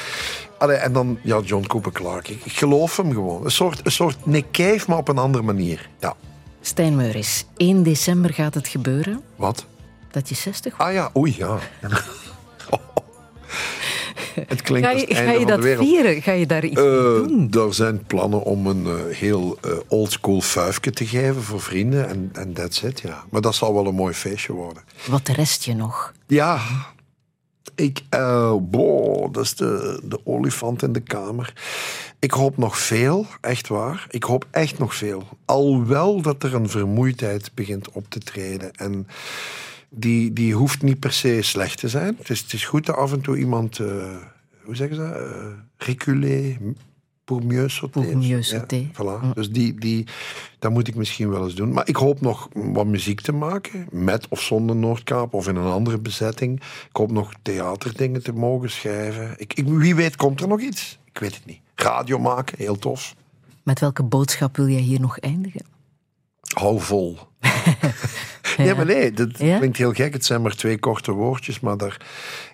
Allee, 0.57 0.77
en 0.77 0.93
dan, 0.93 1.19
ja, 1.21 1.39
John 1.39 1.67
Cooper 1.67 1.91
Clarke. 1.91 2.31
Ik, 2.31 2.51
geloof 2.51 2.97
hem 2.97 3.13
gewoon. 3.13 3.45
Een 3.45 3.51
soort, 3.51 3.85
een 3.85 3.91
soort 3.91 4.25
Nick 4.25 4.45
Cave, 4.51 4.83
maar 4.87 4.97
op 4.97 5.07
een 5.07 5.17
andere 5.17 5.43
manier. 5.43 5.89
Ja. 5.99 6.15
Stijn 6.61 6.95
Meuris, 6.95 7.45
1 7.57 7.83
december 7.83 8.33
gaat 8.33 8.53
het 8.53 8.67
gebeuren 8.67 9.21
Wat? 9.35 9.65
dat 10.11 10.29
je 10.29 10.35
60 10.35 10.77
wordt. 10.77 10.91
Ah 10.91 10.97
ja, 10.97 11.11
oei, 11.17 11.35
ja. 11.37 11.57
Het 14.47 14.61
klinkt 14.61 14.87
Ga 14.87 14.93
als 14.93 15.01
je, 15.01 15.07
het 15.07 15.17
ga 15.17 15.23
einde 15.23 15.39
je 15.39 15.47
van 15.47 15.61
dat 15.61 15.77
vieren? 15.79 16.21
Ga 16.21 16.31
je 16.31 16.45
daar 16.45 16.65
iets 16.65 16.75
mee 16.75 16.85
Eh, 16.85 17.03
doen? 17.03 17.51
er 17.51 17.73
zijn 17.73 18.03
plannen 18.05 18.43
om 18.43 18.67
een 18.67 18.85
eh, 18.85 19.15
heel 19.17 19.57
eh, 19.61 19.71
oldschool 19.87 20.41
fuifje 20.41 20.91
te 20.91 21.05
geven 21.05 21.41
voor 21.43 21.61
vrienden. 21.61 22.07
En 22.09 22.29
en 22.33 22.53
that's 22.53 22.81
it, 22.81 22.99
ja. 22.99 23.23
Maar 23.29 23.41
dat 23.41 23.55
zal 23.55 23.73
wel 23.73 23.87
een 23.87 23.95
mooi 23.95 24.13
feestje 24.13 24.53
worden. 24.53 24.83
Wat 25.07 25.27
rest 25.27 25.63
je 25.63 25.73
nog? 25.73 26.13
Ja, 26.27 26.59
ik... 27.75 28.01
boh, 28.61 29.31
dat 29.33 29.43
is 29.43 29.55
de, 29.55 30.01
de 30.03 30.19
olifant 30.23 30.83
in 30.83 30.93
de 30.93 30.99
kamer. 30.99 31.53
Ik 32.19 32.31
hoop 32.31 32.57
nog 32.57 32.77
veel, 32.79 33.25
echt 33.41 33.67
waar. 33.67 34.05
Ik 34.09 34.23
hoop 34.23 34.45
echt 34.51 34.77
nog 34.77 34.95
veel. 34.95 35.23
Alhoewel 35.45 36.21
dat 36.21 36.43
er 36.43 36.53
een 36.53 36.69
vermoeidheid 36.69 37.51
begint 37.53 37.89
op 37.91 38.05
te 38.09 38.19
treden. 38.19 38.71
En 38.75 39.07
die, 39.95 40.33
die 40.33 40.53
hoeft 40.53 40.81
niet 40.81 40.99
per 40.99 41.13
se 41.13 41.41
slecht 41.41 41.79
te 41.79 41.89
zijn. 41.89 42.15
Het 42.17 42.29
is, 42.29 42.41
het 42.41 42.53
is 42.53 42.65
goed 42.65 42.85
dat 42.85 42.95
af 42.95 43.11
en 43.11 43.21
toe 43.21 43.37
iemand... 43.37 43.79
eh, 43.79 43.87
hoe 44.63 44.75
zeggen 44.75 44.95
ze 44.95 45.01
dat? 45.01 45.15
Eh, 45.15 45.47
reculer 45.77 46.57
pour 47.23 47.45
mieux 47.45 47.75
sauter. 47.75 48.01
Pour 48.01 48.17
mieux 48.17 48.49
sauter. 48.49 48.77
Ja, 48.77 48.87
voilà. 48.93 49.33
Dus 49.33 49.49
die, 49.49 49.79
die, 49.79 50.07
dat 50.59 50.71
moet 50.71 50.87
ik 50.87 50.95
misschien 50.95 51.29
wel 51.29 51.43
eens 51.43 51.55
doen. 51.55 51.73
Maar 51.73 51.87
ik 51.87 51.95
hoop 51.95 52.21
nog 52.21 52.49
wat 52.53 52.85
muziek 52.85 53.21
te 53.21 53.31
maken. 53.31 53.87
Met 53.91 54.27
of 54.27 54.41
zonder 54.41 54.75
Noordkaap. 54.75 55.33
Of 55.33 55.47
in 55.47 55.55
een 55.55 55.71
andere 55.71 55.99
bezetting. 55.99 56.59
Ik 56.89 56.95
hoop 56.95 57.11
nog 57.11 57.33
theaterdingen 57.41 58.23
te 58.23 58.31
mogen 58.31 58.69
schrijven. 58.69 59.33
Ik, 59.37 59.53
ik, 59.53 59.67
wie 59.67 59.95
weet 59.95 60.15
komt 60.15 60.41
er 60.41 60.47
nog 60.47 60.61
iets. 60.61 60.99
Ik 61.05 61.19
weet 61.19 61.35
het 61.35 61.45
niet. 61.45 61.59
Radio 61.75 62.19
maken, 62.19 62.57
heel 62.57 62.77
tof. 62.77 63.15
Met 63.63 63.79
welke 63.79 64.03
boodschap 64.03 64.55
wil 64.55 64.67
jij 64.67 64.81
hier 64.81 64.99
nog 64.99 65.19
eindigen? 65.19 65.65
Hou 66.53 66.79
vol. 66.79 67.17
Nee, 68.57 68.75
maar 68.75 68.85
nee, 68.85 69.11
dat 69.11 69.37
Ja? 69.37 69.57
klinkt 69.57 69.77
heel 69.77 69.93
gek. 69.93 70.13
Het 70.13 70.25
zijn 70.25 70.41
maar 70.41 70.55
twee 70.55 70.79
korte 70.79 71.11
woordjes, 71.11 71.59
maar 71.59 71.77
daar, 71.77 72.05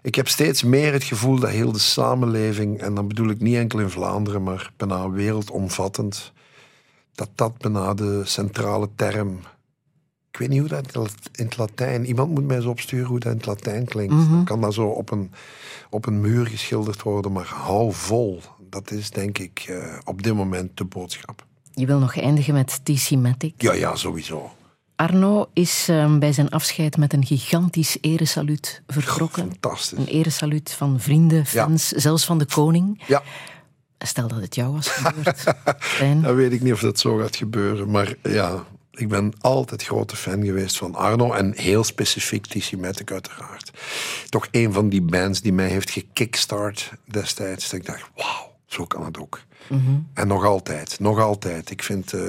ik 0.01 0.15
heb 0.15 0.27
steeds 0.27 0.63
meer 0.63 0.93
het 0.93 1.03
gevoel 1.03 1.39
dat 1.39 1.49
heel 1.49 1.71
de 1.71 1.79
samenleving, 1.79 2.79
en 2.79 2.93
dan 2.95 3.07
bedoel 3.07 3.29
ik 3.29 3.39
niet 3.39 3.55
enkel 3.55 3.79
in 3.79 3.89
Vlaanderen, 3.89 4.43
maar 4.43 4.71
bijna 4.77 5.09
wereldomvattend, 5.09 6.31
dat 7.13 7.29
dat 7.35 7.57
bijna 7.57 7.93
de 7.93 8.21
centrale 8.23 8.89
term. 8.95 9.39
Ik 10.31 10.37
weet 10.39 10.49
niet 10.49 10.59
hoe 10.59 10.69
dat 10.69 11.13
in 11.35 11.45
het 11.45 11.57
Latijn. 11.57 12.05
Iemand 12.05 12.29
moet 12.33 12.45
mij 12.47 12.55
eens 12.55 12.65
opsturen 12.65 13.05
hoe 13.07 13.19
dat 13.19 13.31
in 13.31 13.37
het 13.37 13.45
Latijn 13.47 13.85
klinkt. 13.85 14.13
Dan 14.29 14.43
kan 14.45 14.61
dat 14.61 14.73
zo 14.73 14.85
op 14.87 15.11
een, 15.11 15.31
op 15.89 16.05
een 16.05 16.21
muur 16.21 16.47
geschilderd 16.47 17.01
worden, 17.01 17.31
maar 17.31 17.45
hou 17.45 17.93
vol. 17.93 18.41
Dat 18.69 18.91
is 18.91 19.09
denk 19.09 19.37
ik 19.37 19.65
eh, 19.67 19.97
op 20.03 20.23
dit 20.23 20.33
moment 20.33 20.77
de 20.77 20.83
boodschap. 20.85 21.45
Je 21.73 21.85
wil 21.85 21.99
nog 21.99 22.17
eindigen 22.17 22.53
met 22.53 22.79
TC 22.83 23.11
Matic. 23.11 23.53
Ja, 23.57 23.73
ja, 23.73 23.95
sowieso. 23.95 24.51
Arno 25.01 25.49
is 25.53 25.85
ehm, 25.89 26.19
bij 26.19 26.33
zijn 26.33 26.49
afscheid 26.49 26.97
met 26.97 27.13
een 27.13 27.25
gigantisch 27.25 27.97
eresaluut 28.01 28.81
vertrokken. 28.87 29.47
Fantastisch. 29.47 29.97
Een 29.97 30.05
eresaluut 30.05 30.71
van 30.71 30.99
vrienden, 30.99 31.45
fans, 31.45 31.87
zelfs 31.87 32.25
van 32.25 32.37
de 32.37 32.45
koning. 32.45 33.03
Ja. 33.07 33.23
Stel 33.97 34.27
dat 34.27 34.41
het 34.41 34.55
jou 34.55 34.73
was 34.73 34.87
gebeurd. 34.97 35.43
Dan 36.23 36.35
weet 36.35 36.51
ik 36.51 36.61
niet 36.61 36.73
of 36.73 36.79
dat 36.79 36.99
zo 36.99 37.17
gaat 37.17 37.35
gebeuren. 37.35 37.89
Maar 37.89 38.13
ja, 38.23 38.65
ik 38.91 39.09
ben 39.09 39.33
altijd 39.39 39.83
grote 39.83 40.15
fan 40.15 40.43
geweest 40.43 40.77
van 40.77 40.95
Arno. 40.95 41.33
En 41.33 41.53
heel 41.55 41.83
specifiek 41.83 42.45
TC 42.45 42.77
Matic 42.77 43.11
uiteraard. 43.11 43.71
Toch 44.29 44.47
een 44.51 44.73
van 44.73 44.89
die 44.89 45.01
bands 45.01 45.41
die 45.41 45.53
mij 45.53 45.67
heeft 45.67 45.89
gekickstart 45.89 46.91
destijds. 47.05 47.69
Dat 47.69 47.79
ik 47.79 47.85
dacht, 47.85 48.09
wauw, 48.15 48.51
zo 48.65 48.85
kan 48.85 49.05
het 49.05 49.19
ook. 49.19 49.41
En 50.13 50.27
nog 50.27 50.45
altijd, 50.45 50.99
nog 50.99 51.19
altijd. 51.19 51.69
Ik 51.69 51.83
vind 51.83 52.13
eh, 52.13 52.21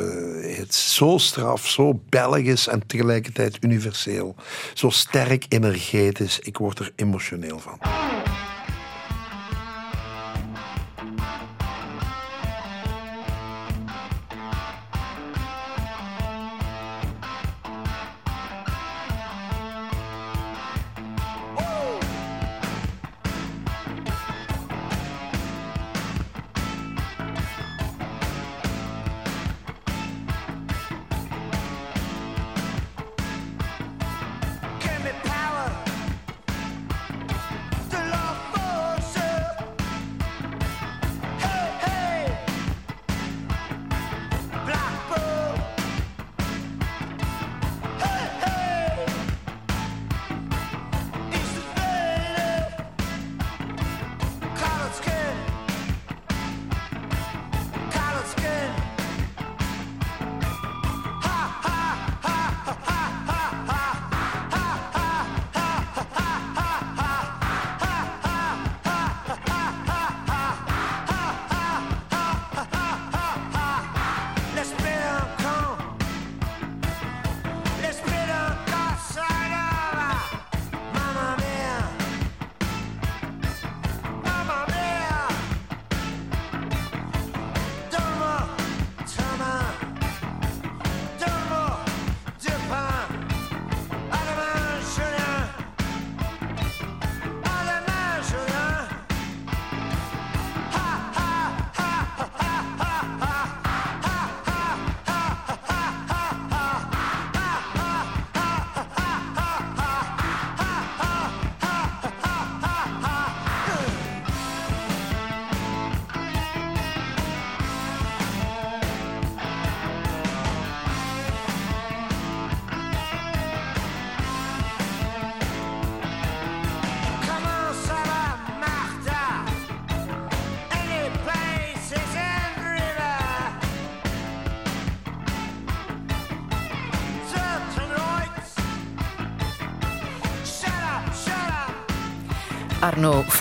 het 0.57 0.75
zo 0.75 1.19
straf, 1.19 1.69
zo 1.69 2.01
Belgisch 2.09 2.69
en 2.69 2.87
tegelijkertijd 2.87 3.59
universeel. 3.61 4.35
Zo 4.75 4.91
sterk 4.91 5.45
energetisch. 5.49 6.39
Ik 6.39 6.59
word 6.59 6.79
er 6.79 6.93
emotioneel 6.97 7.59
van. 7.59 7.79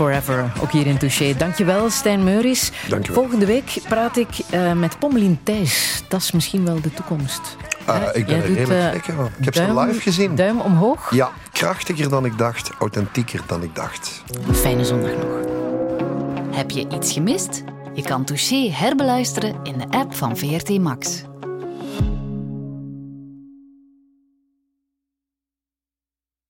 Forever, 0.01 0.51
ook 0.61 0.71
hier 0.71 0.87
in 0.87 0.97
Touché. 0.97 1.33
Dankjewel, 1.37 1.89
Stijn 1.89 2.23
Meuris. 2.23 2.71
Dankjewel. 2.89 3.21
Volgende 3.21 3.45
week 3.45 3.77
praat 3.87 4.17
ik 4.17 4.29
eh, 4.49 4.73
met 4.73 4.99
Pommelien 4.99 5.39
Thijs. 5.43 6.03
Dat 6.07 6.21
is 6.21 6.31
misschien 6.31 6.65
wel 6.65 6.81
de 6.81 6.93
toekomst. 6.93 7.57
Ah, 7.85 8.01
ik 8.13 8.25
ben 8.25 8.35
Jij 8.35 8.45
er 8.45 8.53
redelijk 8.53 8.79
eh, 8.79 8.91
zeker 8.91 9.13
van. 9.13 9.25
Ik 9.25 9.45
heb 9.45 9.55
ze 9.55 9.79
live 9.79 10.01
gezien. 10.01 10.35
Duim 10.35 10.59
omhoog. 10.59 11.13
Ja, 11.13 11.31
krachtiger 11.51 12.09
dan 12.09 12.25
ik 12.25 12.37
dacht, 12.37 12.71
authentieker 12.79 13.41
dan 13.45 13.63
ik 13.63 13.75
dacht. 13.75 14.23
Fijne 14.51 14.85
zondag 14.85 15.11
nog. 15.11 15.39
Heb 16.55 16.71
je 16.71 16.87
iets 16.89 17.13
gemist? 17.13 17.63
Je 17.93 18.01
kan 18.01 18.23
Touché 18.23 18.69
herbeluisteren 18.71 19.55
in 19.63 19.77
de 19.77 19.97
app 19.97 20.15
van 20.15 20.37
VRT 20.37 20.79
Max. 20.79 21.23